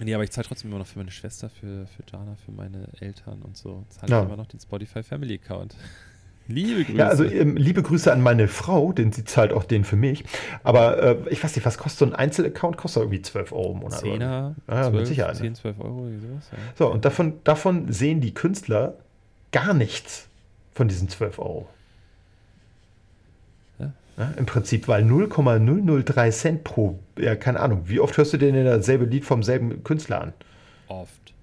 Nee, 0.00 0.14
aber 0.14 0.24
ich 0.24 0.30
zahle 0.30 0.46
trotzdem 0.46 0.70
immer 0.70 0.78
noch 0.80 0.86
für 0.86 0.98
meine 0.98 1.10
Schwester, 1.10 1.48
für, 1.48 1.86
für 1.86 2.02
Jana, 2.10 2.34
für 2.44 2.50
meine 2.52 2.88
Eltern 3.00 3.40
und 3.42 3.56
so. 3.56 3.84
Zahle 3.88 4.10
Ja. 4.12 4.20
ich 4.20 4.26
immer 4.26 4.36
noch 4.36 4.46
den 4.48 4.60
Spotify 4.60 5.02
Family 5.02 5.34
Account. 5.42 5.74
Liebe 6.48 6.84
Grüße. 6.84 6.98
Ja, 6.98 7.08
also 7.08 7.24
ähm, 7.24 7.56
liebe 7.56 7.82
Grüße 7.82 8.12
an 8.12 8.20
meine 8.20 8.48
Frau, 8.48 8.92
denn 8.92 9.12
sie 9.12 9.24
zahlt 9.24 9.52
auch 9.52 9.64
den 9.64 9.84
für 9.84 9.96
mich. 9.96 10.24
Aber 10.64 11.02
äh, 11.02 11.16
ich 11.30 11.42
weiß 11.42 11.54
nicht, 11.56 11.64
was 11.64 11.78
kostet 11.78 11.98
so 12.00 12.04
ein 12.06 12.14
Einzelaccount? 12.14 12.76
Kostet 12.76 13.02
irgendwie 13.04 13.22
12 13.22 13.52
Euro 13.52 13.72
im 13.72 13.78
Monat. 13.78 14.02
oder? 14.02 14.12
Zehner, 14.12 14.54
Ja, 14.68 14.84
mit 14.90 14.92
12, 14.92 15.08
Sicherheit, 15.08 15.34
ne? 15.34 15.40
10, 15.40 15.54
12 15.54 15.80
Euro, 15.80 16.06
sowas. 16.20 16.50
Ja. 16.52 16.58
So, 16.76 16.90
und 16.92 17.04
davon, 17.04 17.34
davon 17.44 17.92
sehen 17.92 18.20
die 18.20 18.34
Künstler 18.34 18.94
gar 19.52 19.72
nichts 19.74 20.28
von 20.72 20.88
diesen 20.88 21.08
12 21.08 21.38
Euro. 21.38 21.68
Ja. 23.78 23.92
Ja, 24.18 24.32
Im 24.36 24.46
Prinzip, 24.46 24.88
weil 24.88 25.04
0,003 25.04 26.30
Cent 26.30 26.64
pro, 26.64 26.98
ja, 27.18 27.34
keine 27.36 27.60
Ahnung, 27.60 27.82
wie 27.86 28.00
oft 28.00 28.16
hörst 28.16 28.32
du 28.32 28.36
denn 28.38 28.64
dasselbe 28.64 29.04
Lied 29.04 29.24
vom 29.24 29.42
selben 29.42 29.84
Künstler 29.84 30.20
an? 30.22 30.32
Oft. 30.88 31.34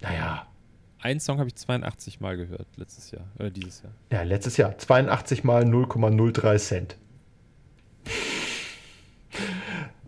Naja, 0.00 0.46
Einen 1.00 1.20
Song 1.20 1.38
habe 1.38 1.48
ich 1.48 1.54
82 1.54 2.20
Mal 2.20 2.36
gehört 2.36 2.66
letztes 2.76 3.10
Jahr, 3.12 3.24
oder 3.38 3.50
dieses 3.50 3.82
Jahr. 3.82 3.92
ja, 4.12 4.22
letztes 4.22 4.56
Jahr 4.56 4.76
82 4.76 5.44
mal 5.44 5.64
0,03 5.64 6.58
Cent. 6.58 6.96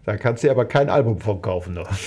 Da 0.05 0.17
kannst 0.17 0.43
du 0.43 0.47
dir 0.49 0.51
aber 0.53 0.65
kein 0.65 0.89
Album 0.91 1.21
von 1.21 1.41
kaufen. 1.43 1.75
Noch. 1.75 1.89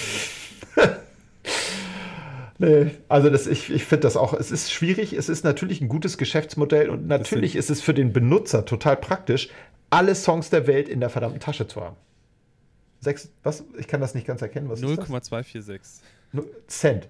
Nee, 2.59 2.91
also 3.09 3.29
das, 3.31 3.47
ich, 3.47 3.71
ich 3.71 3.83
finde 3.83 4.01
das 4.03 4.15
auch, 4.15 4.31
es 4.33 4.51
ist 4.51 4.71
schwierig, 4.71 5.13
es 5.13 5.27
ist 5.27 5.43
natürlich 5.43 5.81
ein 5.81 5.89
gutes 5.89 6.17
Geschäftsmodell 6.19 6.89
und 6.91 7.07
natürlich 7.07 7.55
ist 7.57 7.69
es 7.71 7.81
für 7.81 7.95
den 7.95 8.13
Benutzer 8.13 8.63
total 8.63 8.95
praktisch, 8.95 9.49
alle 9.89 10.13
Songs 10.15 10.49
der 10.51 10.65
Welt 10.67 10.87
in 10.87 10.99
der 11.01 11.09
verdammten 11.09 11.41
Tasche 11.41 11.67
zu 11.67 11.81
haben. 11.81 11.97
Sechs, 13.01 13.29
was? 13.41 13.65
Ich 13.77 13.87
kann 13.87 13.99
das 14.01 14.13
nicht 14.13 14.25
ganz 14.27 14.41
erkennen. 14.43 14.69
Was 14.69 14.79
ist 14.81 14.87
das? 14.97 15.09
0,246. 15.09 16.03
Nu- 16.31 16.45
Cent. 16.67 17.09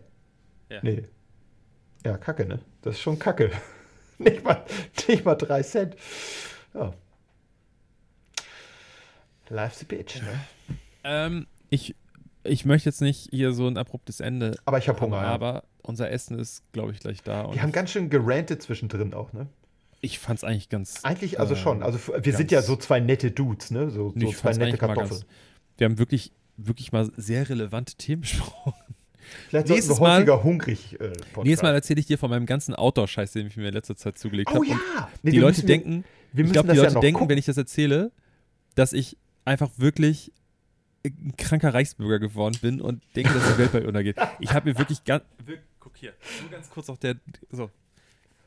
Ja. 0.69 0.79
Nee. 0.81 1.03
Ja, 2.05 2.17
Kacke, 2.17 2.45
ne? 2.45 2.59
Das 2.81 2.95
ist 2.95 3.01
schon 3.01 3.19
Kacke. 3.19 3.51
nicht, 4.17 4.43
mal, 4.43 4.63
nicht 5.07 5.25
mal 5.25 5.35
drei 5.35 5.63
Cent. 5.63 5.95
Ja. 6.73 6.93
Life's 9.49 9.81
a 9.81 9.85
bitch, 9.87 10.21
ne? 10.21 10.77
Ähm, 11.03 11.47
ich, 11.69 11.95
ich 12.43 12.65
möchte 12.65 12.89
jetzt 12.89 13.01
nicht 13.01 13.29
hier 13.29 13.53
so 13.53 13.67
ein 13.67 13.77
abruptes 13.77 14.19
Ende. 14.19 14.57
Aber 14.65 14.77
ich 14.77 14.89
habe 14.89 14.99
Hunger. 14.99 15.19
Aber, 15.19 15.53
ja. 15.53 15.63
unser 15.83 16.09
Essen 16.09 16.39
ist, 16.39 16.63
glaube 16.71 16.91
ich, 16.91 16.99
gleich 16.99 17.21
da. 17.21 17.53
Wir 17.53 17.61
haben 17.61 17.71
ganz 17.71 17.91
schön 17.91 18.09
gerantet 18.09 18.61
zwischendrin 18.63 19.13
auch, 19.13 19.33
ne? 19.33 19.47
ich 20.03 20.19
fand 20.19 20.37
es 20.37 20.43
eigentlich 20.43 20.69
ganz. 20.69 21.03
Eigentlich 21.03 21.39
also 21.39 21.53
äh, 21.53 21.57
schon. 21.57 21.81
Also 21.81 21.97
wir 22.21 22.35
sind 22.35 22.51
ja 22.51 22.61
so 22.61 22.75
zwei 22.75 22.99
nette 22.99 23.31
Dudes, 23.31 23.71
ne? 23.71 23.89
So, 23.89 24.13
so 24.15 24.31
zwei 24.33 24.51
nette 24.51 24.77
Kartoffeln. 24.77 25.09
ganz- 25.09 25.25
Wir 25.77 25.85
haben 25.85 25.97
wirklich, 25.97 26.33
wirklich 26.57 26.91
mal 26.91 27.09
sehr 27.15 27.49
relevante 27.49 27.95
Themen 27.95 28.21
besprochen. 28.21 28.73
Vielleicht 29.49 29.69
nächstes 29.69 29.97
wir 29.97 30.01
Mal- 30.01 30.15
häufiger 30.17 30.43
hungrig 30.43 30.93
äh, 30.93 30.97
Podcast. 31.09 31.37
Nächstes 31.45 31.63
Mal 31.63 31.73
erzähle 31.73 31.99
ich 31.99 32.05
dir 32.05 32.17
von 32.17 32.29
meinem 32.29 32.45
ganzen 32.45 32.75
Outdoor-Scheiß, 32.75 33.31
den 33.33 33.47
ich 33.47 33.57
mir 33.57 33.67
in 33.67 33.73
letzter 33.73 33.95
Zeit 33.95 34.17
zugelegt 34.17 34.49
Oh 34.51 34.55
habe. 34.55 34.65
ja! 34.67 35.09
Nee, 35.21 35.31
die 35.31 35.39
Leute 35.39 35.57
müssen- 35.57 35.67
denken, 35.67 36.05
ich 36.35 36.51
glaube, 36.51 36.69
die 36.69 36.77
ja 36.77 36.83
Leute 36.83 36.93
noch 36.95 37.01
denken, 37.01 37.19
gucken. 37.19 37.29
wenn 37.29 37.37
ich 37.37 37.45
das 37.45 37.57
erzähle, 37.57 38.11
dass 38.75 38.93
ich 38.93 39.17
einfach 39.45 39.69
wirklich 39.77 40.31
ein 41.05 41.33
kranker 41.37 41.73
Reichsbürger 41.73 42.19
geworden 42.19 42.57
bin 42.61 42.79
und 42.81 43.03
denke, 43.15 43.33
dass 43.33 43.43
die 43.53 43.57
Welt 43.57 43.71
bald 43.73 43.85
untergeht. 43.85 44.15
Ich 44.39 44.51
habe 44.53 44.69
mir 44.71 44.77
wirklich 44.79 45.03
ganz. 45.03 45.23
Guck 45.79 45.97
hier, 45.97 46.13
nur 46.41 46.49
ganz 46.49 46.69
kurz 46.69 46.89
auf 46.89 46.97
der. 46.97 47.17
So. 47.51 47.69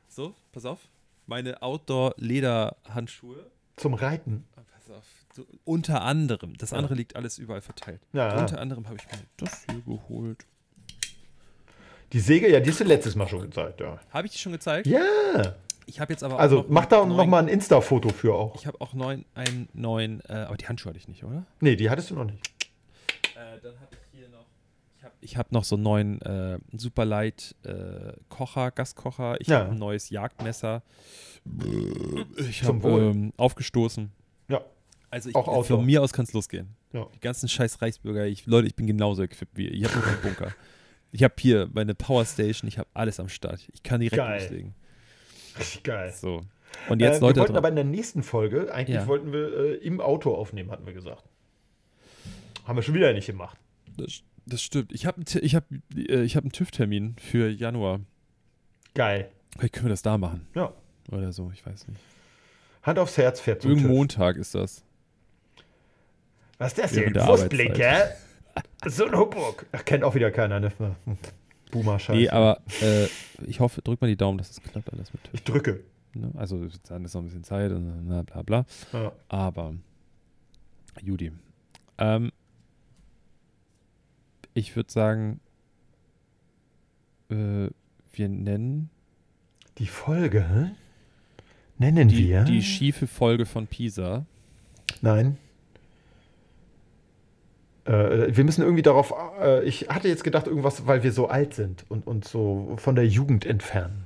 So, 0.09 0.35
pass 0.53 0.64
auf. 0.64 0.81
Meine 1.27 1.61
Outdoor-Lederhandschuhe. 1.61 3.51
Zum 3.77 3.95
Reiten. 3.95 4.45
Ah, 4.57 4.62
Pass 4.72 4.97
auf. 4.97 5.05
So, 5.35 5.47
unter 5.64 6.01
anderem. 6.03 6.57
Das 6.57 6.72
andere 6.72 6.95
liegt 6.95 7.14
alles 7.16 7.39
überall 7.39 7.61
verteilt. 7.61 8.01
Ja. 8.14 8.39
Unter 8.39 8.59
anderem 8.61 8.87
habe 8.87 8.97
ich 8.99 9.05
mir 9.07 9.22
das 9.37 9.64
hier 9.70 9.83
geholt. 9.83 10.47
Die 12.16 12.20
Säge, 12.20 12.50
ja, 12.50 12.60
die 12.60 12.70
hast 12.70 12.80
du 12.80 12.84
letztes 12.84 13.14
Mal 13.14 13.28
schon 13.28 13.42
gezeigt, 13.42 13.78
ja. 13.78 13.98
Habe 14.08 14.26
ich 14.26 14.32
die 14.32 14.38
schon 14.38 14.52
gezeigt? 14.52 14.86
Ja! 14.86 15.54
Ich 15.84 16.00
habe 16.00 16.14
jetzt 16.14 16.24
aber 16.24 16.38
Also 16.38 16.62
noch 16.62 16.68
mach 16.70 16.86
da 16.86 17.00
einen 17.02 17.10
noch 17.10 17.18
neuen- 17.18 17.28
mal 17.28 17.38
ein 17.42 17.48
Insta-Foto 17.48 18.08
für 18.08 18.32
auch. 18.34 18.54
Ich 18.54 18.66
habe 18.66 18.80
auch 18.80 18.94
neun, 18.94 19.26
einen 19.34 19.68
neuen, 19.74 20.22
äh, 20.26 20.32
aber 20.32 20.56
die 20.56 20.66
Handschuhe 20.66 20.88
hatte 20.88 20.98
ich 20.98 21.08
nicht, 21.08 21.24
oder? 21.24 21.44
Nee, 21.60 21.76
die 21.76 21.90
hattest 21.90 22.08
du 22.10 22.14
noch 22.14 22.24
nicht. 22.24 22.38
Äh, 23.34 23.60
dann 23.62 23.74
habe 23.78 23.88
ich 23.92 24.18
hier 24.18 24.28
noch. 24.30 24.46
Ich 24.96 25.04
habe 25.04 25.14
ich 25.20 25.36
hab 25.36 25.52
noch 25.52 25.64
so 25.64 25.74
einen 25.76 25.82
neuen 25.84 26.22
äh, 26.22 26.58
Superlight 26.74 27.54
äh, 27.64 28.14
Kocher, 28.30 28.70
Gaskocher. 28.70 29.38
Ich 29.42 29.48
Ja. 29.48 29.58
habe 29.58 29.72
ein 29.72 29.78
neues 29.78 30.08
Jagdmesser. 30.08 30.82
Ich 32.48 32.62
Zum 32.62 32.82
habe 32.82 32.98
ähm, 33.14 33.32
aufgestoßen. 33.36 34.10
Ja. 34.48 34.62
Also 35.10 35.28
ich, 35.28 35.34
Auch 35.36 35.64
von 35.66 35.84
mir 35.84 36.02
aus 36.02 36.14
kann 36.14 36.24
es 36.24 36.32
losgehen. 36.32 36.68
Ja. 36.94 37.06
Die 37.14 37.20
ganzen 37.20 37.46
scheiß 37.48 37.82
Reichsbürger, 37.82 38.24
ich, 38.26 38.46
Leute, 38.46 38.66
ich 38.68 38.74
bin 38.74 38.86
genauso 38.86 39.22
equipped 39.22 39.56
wie 39.56 39.66
ihr. 39.68 39.72
Ich 39.74 39.84
habe 39.84 39.98
nur 39.98 40.06
einen 40.08 40.22
Bunker. 40.22 40.52
Ich 41.16 41.22
habe 41.22 41.32
hier 41.38 41.70
meine 41.72 41.94
Powerstation, 41.94 42.68
ich 42.68 42.76
habe 42.78 42.90
alles 42.92 43.18
am 43.18 43.30
Start. 43.30 43.66
Ich 43.72 43.82
kann 43.82 44.00
direkt 44.00 44.16
Geil. 44.18 44.38
loslegen. 44.38 44.74
Richtig 45.58 45.82
geil. 45.82 46.12
So. 46.12 46.42
Und 46.90 47.00
jetzt, 47.00 47.16
äh, 47.16 47.20
Leute, 47.20 47.36
wir 47.36 47.40
wollten 47.40 47.56
aber 47.56 47.70
in 47.70 47.74
der 47.74 47.84
nächsten 47.84 48.22
Folge, 48.22 48.70
eigentlich 48.74 48.96
Ja. 48.96 49.06
wollten 49.06 49.32
wir 49.32 49.56
äh, 49.56 49.74
im 49.76 50.02
Auto 50.02 50.34
aufnehmen, 50.34 50.70
hatten 50.70 50.84
wir 50.84 50.92
gesagt. 50.92 51.24
Haben 52.66 52.76
wir 52.76 52.82
schon 52.82 52.94
wieder 52.94 53.14
nicht 53.14 53.24
gemacht. 53.28 53.56
das, 53.96 54.20
das 54.44 54.60
stimmt. 54.60 54.92
Ich 54.92 55.06
habe 55.06 55.22
ich 55.40 55.54
hab, 55.54 55.64
äh, 55.96 56.20
ich 56.22 56.36
hab 56.36 56.44
einen 56.44 56.52
TÜV-Termin 56.52 57.16
für 57.18 57.48
Januar. 57.48 58.00
Geil. 58.94 59.30
Vielleicht 59.56 59.72
können 59.72 59.86
wir 59.86 59.90
das 59.94 60.02
da 60.02 60.18
machen. 60.18 60.46
Ja. 60.54 60.74
Oder 61.10 61.32
so, 61.32 61.50
ich 61.54 61.64
weiß 61.64 61.88
nicht. 61.88 62.00
Hand 62.82 62.98
aufs 62.98 63.16
Herz 63.16 63.40
fährt 63.40 63.62
zum 63.62 63.70
Irgendein 63.70 63.88
TÜV. 63.90 63.96
Montag 63.96 64.36
ist 64.36 64.54
das. 64.54 64.84
Was 66.58 66.74
ist 66.74 66.78
das 66.78 66.92
denn? 66.92 67.14
hä? 67.14 68.02
So 68.86 69.04
ein 69.07 69.16
Humbug. 69.16 69.66
Ach, 69.72 69.84
kennt 69.84 70.04
auch 70.04 70.14
wieder 70.14 70.30
keiner, 70.30 70.61
ne? 70.61 70.72
Boomer-Scheiße. 71.72 72.18
Nee, 72.18 72.28
aber 72.28 72.61
äh, 72.80 73.07
ich 73.46 73.61
hoffe, 73.61 73.82
drück 73.82 74.00
mal 74.00 74.07
die 74.07 74.16
Daumen, 74.16 74.38
dass 74.38 74.50
es 74.50 74.62
klappt 74.62 74.92
alles 74.92 75.12
mit 75.12 75.24
TÜV. 75.24 75.34
ich 75.34 75.44
drücke. 75.44 75.80
Ne? 76.14 76.30
Also, 76.36 76.66
dann 76.88 77.04
ist 77.04 77.14
noch 77.14 77.22
ein 77.22 77.24
bisschen 77.24 77.44
Zeit 77.44 77.72
und 77.72 78.07
na, 78.07 78.22
bla 78.22 78.42
bla. 78.42 78.64
Ja. 78.92 79.12
Aber, 79.28 79.74
Judy, 81.02 81.32
ähm, 81.98 82.30
ich 84.54 84.74
würde 84.76 84.90
sagen, 84.90 85.40
äh, 87.30 87.68
wir 88.12 88.28
nennen 88.28 88.88
Die 89.78 89.86
Folge, 89.86 90.48
hä? 90.48 90.70
Nennen 91.78 92.09
die, 92.09 92.28
wir? 92.28 92.44
die 92.44 92.62
schiefe 92.62 93.07
Folge 93.07 93.44
von 93.44 93.66
Pisa. 93.66 94.24
Nein. 95.02 95.36
Äh, 97.87 98.37
wir 98.37 98.45
müssen 98.45 98.62
irgendwie 98.62 98.82
darauf. 98.82 99.14
Äh, 99.41 99.64
ich 99.64 99.89
hatte 99.89 100.09
jetzt 100.09 100.24
gedacht, 100.24 100.47
irgendwas, 100.47 100.87
weil 100.87 101.03
wir 101.03 101.12
so 101.12 101.28
alt 101.28 101.55
sind 101.55 101.84
und 101.89 102.07
uns 102.07 102.30
so 102.30 102.74
von 102.78 102.95
der 102.95 103.07
Jugend 103.07 103.47
entfernen. 103.47 104.05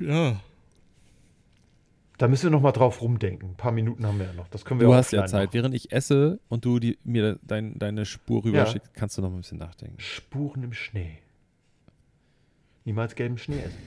Ja. 0.00 0.40
Da 2.18 2.28
müssen 2.28 2.44
wir 2.44 2.50
noch 2.50 2.60
mal 2.60 2.72
drauf 2.72 3.00
rumdenken. 3.00 3.50
Ein 3.50 3.56
paar 3.56 3.72
Minuten 3.72 4.06
haben 4.06 4.18
wir 4.18 4.26
ja 4.26 4.32
noch. 4.34 4.48
Das 4.48 4.64
können 4.64 4.80
wir 4.80 4.86
Du 4.86 4.92
auch 4.92 4.96
hast 4.96 5.12
ja 5.12 5.26
Zeit. 5.26 5.46
machen. 5.46 5.54
Während 5.54 5.74
ich 5.74 5.92
esse 5.92 6.38
und 6.48 6.64
du 6.64 6.78
die, 6.78 6.98
mir 7.04 7.38
dein, 7.42 7.78
deine 7.78 8.06
Spur 8.06 8.44
rüberschickst, 8.44 8.94
kannst 8.94 9.18
du 9.18 9.22
noch 9.22 9.30
mal 9.30 9.36
ein 9.36 9.40
bisschen 9.40 9.58
nachdenken. 9.58 9.96
Spuren 9.98 10.62
im 10.62 10.72
Schnee. 10.72 11.18
Niemals 12.84 13.14
gelben 13.14 13.38
Schnee 13.38 13.60
essen. 13.60 13.78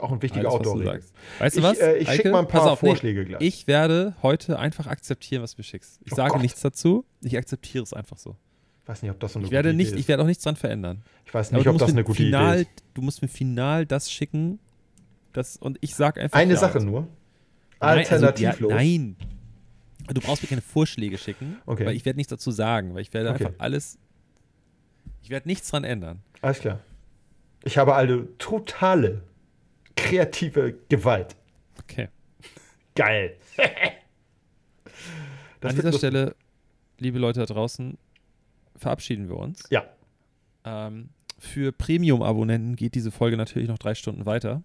Ist 0.00 0.04
Auch 0.06 0.12
ein 0.12 0.22
wichtiger 0.22 0.48
Alles, 0.48 0.60
was 0.60 0.62
du 0.62 0.70
outdoor 0.70 0.84
sagst. 0.92 1.12
Weißt 1.38 1.56
du 1.56 1.60
Ich, 1.60 1.66
was? 1.66 1.78
äh, 1.78 1.96
ich 1.98 2.08
schick 2.08 2.20
Eike? 2.20 2.30
mal 2.30 2.38
ein 2.40 2.48
paar 2.48 2.72
auf, 2.72 2.82
nee, 2.82 2.88
Vorschläge 2.88 3.24
gleich. 3.26 3.40
Ich 3.42 3.66
werde 3.66 4.14
heute 4.22 4.58
einfach 4.58 4.86
akzeptieren, 4.86 5.42
was 5.42 5.54
du 5.54 5.60
mir 5.60 5.64
schickst. 5.64 6.00
Ich 6.04 6.12
Oh 6.12 6.16
sage 6.16 6.32
Gott. 6.32 6.42
nichts 6.42 6.60
dazu. 6.60 7.04
Ich 7.22 7.36
akzeptiere 7.36 7.84
es 7.84 7.92
einfach 7.92 8.16
so. 8.16 8.36
Ich 8.82 8.88
weiß 8.88 9.02
nicht, 9.02 9.10
ob 9.10 9.20
das 9.20 9.34
so 9.34 9.38
eine 9.38 9.46
Ich 9.46 9.52
werde, 9.52 9.68
gute 9.68 9.76
nicht, 9.76 9.88
Idee 9.88 9.96
ich 9.96 10.00
ist. 10.02 10.08
werde 10.08 10.22
auch 10.22 10.26
nichts 10.26 10.42
dran 10.42 10.56
verändern. 10.56 11.02
Ich 11.26 11.34
weiß 11.34 11.52
nicht, 11.52 11.66
ob 11.68 11.78
das 11.78 11.90
eine 11.90 12.02
gute 12.02 12.16
final, 12.16 12.54
Idee 12.54 12.62
ist. 12.62 12.84
Du 12.94 13.02
musst 13.02 13.20
mir 13.22 13.28
final 13.28 13.84
das 13.86 14.10
schicken. 14.10 14.58
Das, 15.32 15.56
und 15.58 15.78
ich 15.80 15.94
sage 15.94 16.20
einfach. 16.20 16.38
Eine 16.38 16.54
ja. 16.54 16.58
Sache 16.60 16.80
nur. 16.80 17.06
Nein, 17.80 17.98
also, 18.10 18.26
Alternativlos. 18.26 18.70
ja, 18.70 18.76
nein. 18.76 19.16
Du 20.12 20.20
brauchst 20.20 20.42
mir 20.42 20.48
keine 20.48 20.60
Vorschläge 20.62 21.18
schicken, 21.18 21.58
Okay. 21.66 21.86
weil 21.86 21.94
ich 21.94 22.04
werde 22.04 22.16
nichts 22.16 22.30
dazu 22.30 22.50
sagen, 22.50 22.94
weil 22.94 23.02
ich 23.02 23.12
werde 23.14 23.30
Okay. 23.30 23.44
einfach 23.44 23.60
alles. 23.60 23.98
Ich 25.22 25.30
werde 25.30 25.46
nichts 25.46 25.70
dran 25.70 25.84
ändern. 25.84 26.20
Alles 26.40 26.58
klar. 26.60 26.80
Ich 27.62 27.78
habe 27.78 27.94
eine 27.94 28.26
totale 28.38 29.22
kreative 30.00 30.78
Gewalt. 30.88 31.36
Okay. 31.78 32.08
Geil. 32.94 33.36
An 35.60 35.70
dieser 35.70 35.82
lustig. 35.84 35.98
Stelle, 35.98 36.34
liebe 36.98 37.18
Leute 37.18 37.40
da 37.40 37.46
draußen, 37.46 37.98
verabschieden 38.76 39.28
wir 39.28 39.36
uns. 39.36 39.64
Ja. 39.70 39.84
Ähm, 40.64 41.10
für 41.38 41.72
Premium-Abonnenten 41.72 42.76
geht 42.76 42.94
diese 42.94 43.10
Folge 43.10 43.36
natürlich 43.36 43.68
noch 43.68 43.78
drei 43.78 43.94
Stunden 43.94 44.26
weiter. 44.26 44.62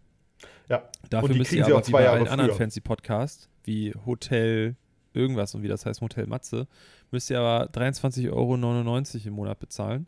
Ja. 0.69 0.83
Dafür 1.09 1.35
müsst 1.35 1.51
ihr 1.53 1.65
sie 1.65 1.71
aber 1.71 1.81
auch 1.81 1.87
wie 1.87 1.91
zwei 1.91 2.03
bei 2.03 2.09
allen 2.09 2.27
anderen 2.27 2.53
fancy 2.53 2.81
Podcasts, 2.81 3.49
wie 3.63 3.93
Hotel 4.05 4.75
irgendwas 5.13 5.55
und 5.55 5.63
wie 5.63 5.67
das 5.67 5.85
heißt, 5.85 6.01
Hotel 6.01 6.27
Matze, 6.27 6.67
müsst 7.11 7.29
ihr 7.29 7.39
aber 7.39 7.69
23,99 7.71 8.31
Euro 8.31 8.55
im 9.27 9.33
Monat 9.33 9.59
bezahlen. 9.59 10.07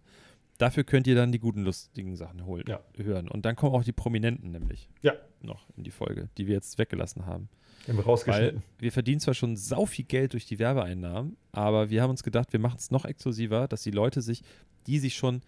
Dafür 0.58 0.84
könnt 0.84 1.05
ihr 1.08 1.16
dann 1.16 1.32
die 1.32 1.39
guten, 1.39 1.64
lustigen 1.64 2.16
Sachen 2.16 2.45
holen, 2.45 2.66
Ja. 2.68 2.80
hören. 2.95 3.28
Und 3.28 3.45
dann 3.45 3.55
kommen 3.55 3.74
auch 3.76 3.84
die 3.84 3.91
Prominenten 3.91 4.51
nämlich 4.51 4.89
Ja. 5.01 5.14
noch 5.41 5.68
in 5.78 5.84
die 5.84 5.91
Folge, 5.91 6.30
die 6.38 6.47
wir 6.47 6.55
jetzt 6.55 6.78
weggelassen 6.80 7.26
haben. 7.26 7.49
Haben 7.88 7.93
wir 7.93 7.97
Weil 7.99 8.03
rausgeschnitten. 8.05 8.64
wir 8.80 8.91
verdienen 8.91 9.20
zwar 9.20 9.34
schon 9.36 9.55
sau 9.55 9.86
viel 9.86 10.05
Geld 10.05 10.34
durch 10.34 10.45
die 10.45 10.60
Werbeeinnahmen, 10.60 11.38
aber 11.51 11.89
wir 11.89 12.01
haben 12.01 12.10
uns 12.10 12.24
gedacht, 12.24 12.51
wir 12.53 12.60
machen 12.60 12.78
es 12.80 12.91
noch 12.91 13.05
exklusiver, 13.05 13.68
dass 13.68 13.84
die 13.84 13.91
Leute 13.91 14.22
sich, 14.22 14.41
die 14.88 14.99
sich 14.99 15.16
schon 15.16 15.41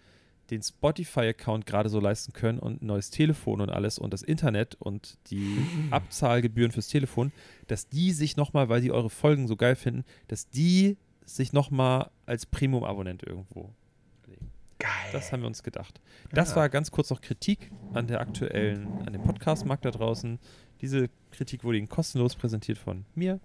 den 0.50 0.62
Spotify-Account 0.62 1.66
gerade 1.66 1.88
so 1.88 2.00
leisten 2.00 2.32
können 2.32 2.58
und 2.58 2.82
ein 2.82 2.86
neues 2.86 3.10
Telefon 3.10 3.60
und 3.60 3.70
alles 3.70 3.98
und 3.98 4.12
das 4.12 4.22
Internet 4.22 4.74
und 4.76 5.18
die 5.30 5.58
Abzahlgebühren 5.90 6.72
fürs 6.72 6.88
Telefon, 6.88 7.32
dass 7.66 7.88
die 7.88 8.12
sich 8.12 8.36
nochmal, 8.36 8.68
weil 8.68 8.80
die 8.80 8.90
eure 8.90 9.10
Folgen 9.10 9.46
so 9.48 9.56
geil 9.56 9.76
finden, 9.76 10.04
dass 10.28 10.48
die 10.48 10.96
sich 11.24 11.52
nochmal 11.52 12.10
als 12.26 12.46
Premium-Abonnent 12.46 13.22
irgendwo. 13.22 13.72
Geil. 14.80 14.90
Das 15.12 15.30
haben 15.32 15.42
wir 15.42 15.46
uns 15.46 15.62
gedacht. 15.62 16.00
Das 16.32 16.50
Ja. 16.50 16.56
war 16.56 16.68
ganz 16.68 16.90
kurz 16.90 17.10
noch 17.10 17.20
Kritik 17.20 17.70
an 17.94 18.06
der 18.08 18.20
aktuellen, 18.20 18.88
an 19.06 19.12
dem 19.12 19.22
Podcast-Markt 19.22 19.84
da 19.84 19.90
draußen. 19.92 20.38
Diese 20.80 21.08
Kritik 21.30 21.62
wurde 21.62 21.78
Ihnen 21.78 21.88
kostenlos 21.88 22.34
präsentiert 22.34 22.78
von 22.78 23.04
mir. 23.14 23.38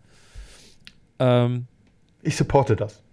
Ähm, 1.20 1.68
Ich 2.24 2.36
supporte 2.36 2.76
das. 2.76 3.04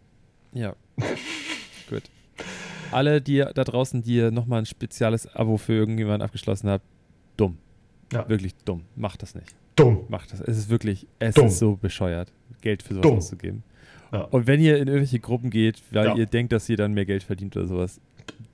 ja. 0.52 0.74
Gut. 1.90 2.04
Alle, 2.90 3.20
die 3.20 3.38
da 3.38 3.64
draußen, 3.64 4.02
die 4.02 4.30
nochmal 4.30 4.60
ein 4.60 4.66
spezielles 4.66 5.26
Abo 5.34 5.56
für 5.56 5.72
irgendjemanden 5.72 6.22
abgeschlossen 6.22 6.68
habt, 6.70 6.84
dumm. 7.36 7.58
Ja. 8.12 8.28
Wirklich 8.28 8.54
dumm. 8.64 8.84
Macht 8.96 9.22
das 9.22 9.34
nicht. 9.34 9.54
Dumm. 9.76 10.04
Macht 10.08 10.32
das. 10.32 10.40
Es 10.40 10.58
ist 10.58 10.68
wirklich, 10.68 11.06
es 11.18 11.34
Dumm. 11.34 11.46
ist 11.46 11.58
so 11.58 11.76
bescheuert, 11.76 12.30
Geld 12.60 12.82
für 12.82 12.94
sowas 12.94 13.02
Dumm. 13.02 13.16
auszugeben. 13.16 13.62
Ja. 14.12 14.22
Und 14.24 14.46
wenn 14.46 14.60
ihr 14.60 14.76
in 14.76 14.88
irgendwelche 14.88 15.18
Gruppen 15.20 15.48
geht, 15.48 15.82
weil 15.90 16.06
Ja. 16.08 16.14
ihr 16.14 16.26
denkt, 16.26 16.52
dass 16.52 16.68
ihr 16.68 16.76
dann 16.76 16.92
mehr 16.92 17.06
Geld 17.06 17.22
verdient 17.22 17.56
oder 17.56 17.66
sowas, 17.66 17.98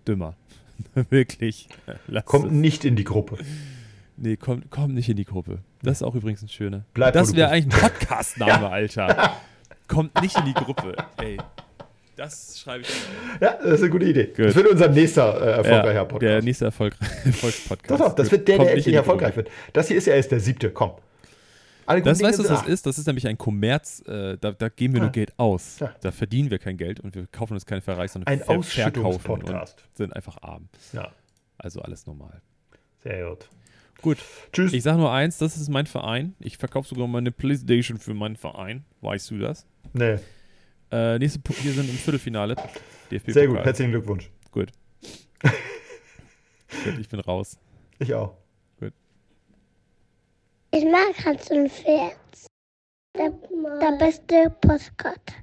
dümmer. 0.09 0.35
Wirklich. 1.11 1.69
Lasst 2.07 2.27
Kommt 2.27 2.47
es. 2.47 2.53
nicht 2.53 2.85
in 2.85 2.97
die 2.97 3.05
Gruppe. 3.05 3.39
Nee, 4.17 4.37
kommt 4.37 4.71
komm 4.71 4.95
nicht 4.95 5.09
in 5.09 5.17
die 5.17 5.25
Gruppe. 5.25 5.59
Das 5.83 5.99
ist 5.99 6.03
auch 6.03 6.15
übrigens 6.15 6.43
ein 6.43 6.49
schöner. 6.49 6.85
Bleib, 6.95 7.15
das 7.15 7.37
wäre 7.37 7.51
eigentlich 7.51 7.75
ein 7.75 7.81
Podcast-Name, 7.91 8.69
Alter. 8.69 9.33
Kommt 9.87 10.21
nicht 10.21 10.37
in 10.39 10.45
die 10.47 10.55
Gruppe. 10.55 10.97
Ey. 11.19 11.39
Das 12.17 12.59
schreibe 12.59 12.83
ich 12.83 12.89
mir 13.41 13.47
Ja, 13.47 13.55
das 13.63 13.75
ist 13.75 13.83
eine 13.83 13.91
gute 13.91 14.07
Idee. 14.07 14.25
Gut. 14.27 14.47
Das 14.47 14.55
wird 14.57 14.67
unser 14.67 14.89
nächster 14.89 15.23
äh, 15.35 15.55
auf. 15.61 15.67
erfolgreicher 15.67 15.95
Ja, 15.95 16.05
Podcast. 16.05 16.23
Der 16.23 16.43
nächste 16.43 16.65
Erfolg 16.65 16.97
Erfolgspodcast. 17.25 17.91
Doch, 17.93 18.07
doch, 18.09 18.15
das 18.17 18.33
wird 18.33 18.49
der, 18.49 18.57
Kommt 18.57 18.69
der 18.69 18.77
endlich 18.77 18.95
erfolgreich 18.95 19.37
wird. 19.37 19.51
Das 19.73 19.87
hier 19.87 19.97
ist 19.97 20.07
ja 20.09 20.15
erst 20.15 20.33
der 20.33 20.41
siebte, 20.41 20.71
komm. 20.71 20.93
Alle 21.89 22.03
Das 22.03 22.23
weißt 22.23 22.39
du, 22.39 22.43
was 22.45 22.49
das 22.61 22.67
ist? 22.69 22.87
Das 22.87 22.99
ist 22.99 23.07
nämlich 23.07 23.27
ein 23.27 23.39
Kommerz, 23.39 24.01
äh, 24.07 24.37
da, 24.39 24.53
da 24.53 24.69
geben 24.69 24.95
wir 24.95 24.99
Ja. 24.99 25.05
nur 25.07 25.13
Geld 25.13 25.33
aus. 25.39 25.79
Ja. 25.79 25.95
Da 26.01 26.11
verdienen 26.13 26.51
wir 26.51 26.59
kein 26.59 26.77
Geld 26.77 27.01
und 27.01 27.15
wir 27.15 27.27
kaufen 27.29 27.55
uns 27.55 27.65
keine 27.67 27.81
Ferraris, 27.81 28.13
sondern 28.13 28.33
Ein 28.33 28.41
ver 28.45 28.63
verkaufen 28.63 29.31
und 29.43 29.75
sind 29.95 30.15
einfach 30.15 30.37
arm. 30.43 30.69
Ja, 30.93 31.13
Also 31.57 31.81
alles 31.81 32.07
normal. 32.07 32.41
sehr 33.03 33.29
gut. 33.29 33.49
Gut, 34.01 34.19
Tschüss. 34.53 34.73
ich 34.73 34.83
sage 34.85 34.99
nur 34.99 35.11
eins, 35.11 35.39
das 35.39 35.57
ist 35.57 35.69
mein 35.71 35.87
Verein. 35.87 36.37
Ich 36.39 36.57
verkaufe 36.57 36.89
sogar 36.89 37.09
meine 37.09 37.33
Playstation 37.33 37.99
für 37.99 38.15
meinen 38.15 38.37
Verein. 38.37 38.85
Weißt 39.01 39.31
du 39.31 39.39
das? 39.39 39.67
nee, 39.93 40.19
Äh, 40.91 41.19
nächste 41.19 41.41
Punkt, 41.41 41.65
wir 41.65 41.73
sind 41.73 41.89
im 41.91 41.97
Viertelfinale. 41.97 42.55
DFB 43.11 43.31
sehr 43.33 43.47
gut. 43.49 43.59
Herzlichen 43.59 43.91
Glückwunsch. 43.93 44.31
Gut. 44.53 44.71
Gut, 46.85 46.99
ich 46.99 47.09
bin 47.09 47.21
raus. 47.21 47.59
Ich 47.99 48.15
auch. 48.15 48.37
Ich 50.79 50.85
mag 50.85 51.13
Hans 51.25 51.51
und 51.51 51.73
Pferd. 51.73 52.15
Der, 53.17 53.31
der 53.81 53.99
beste 53.99 54.49
Postkarte. 54.61 55.35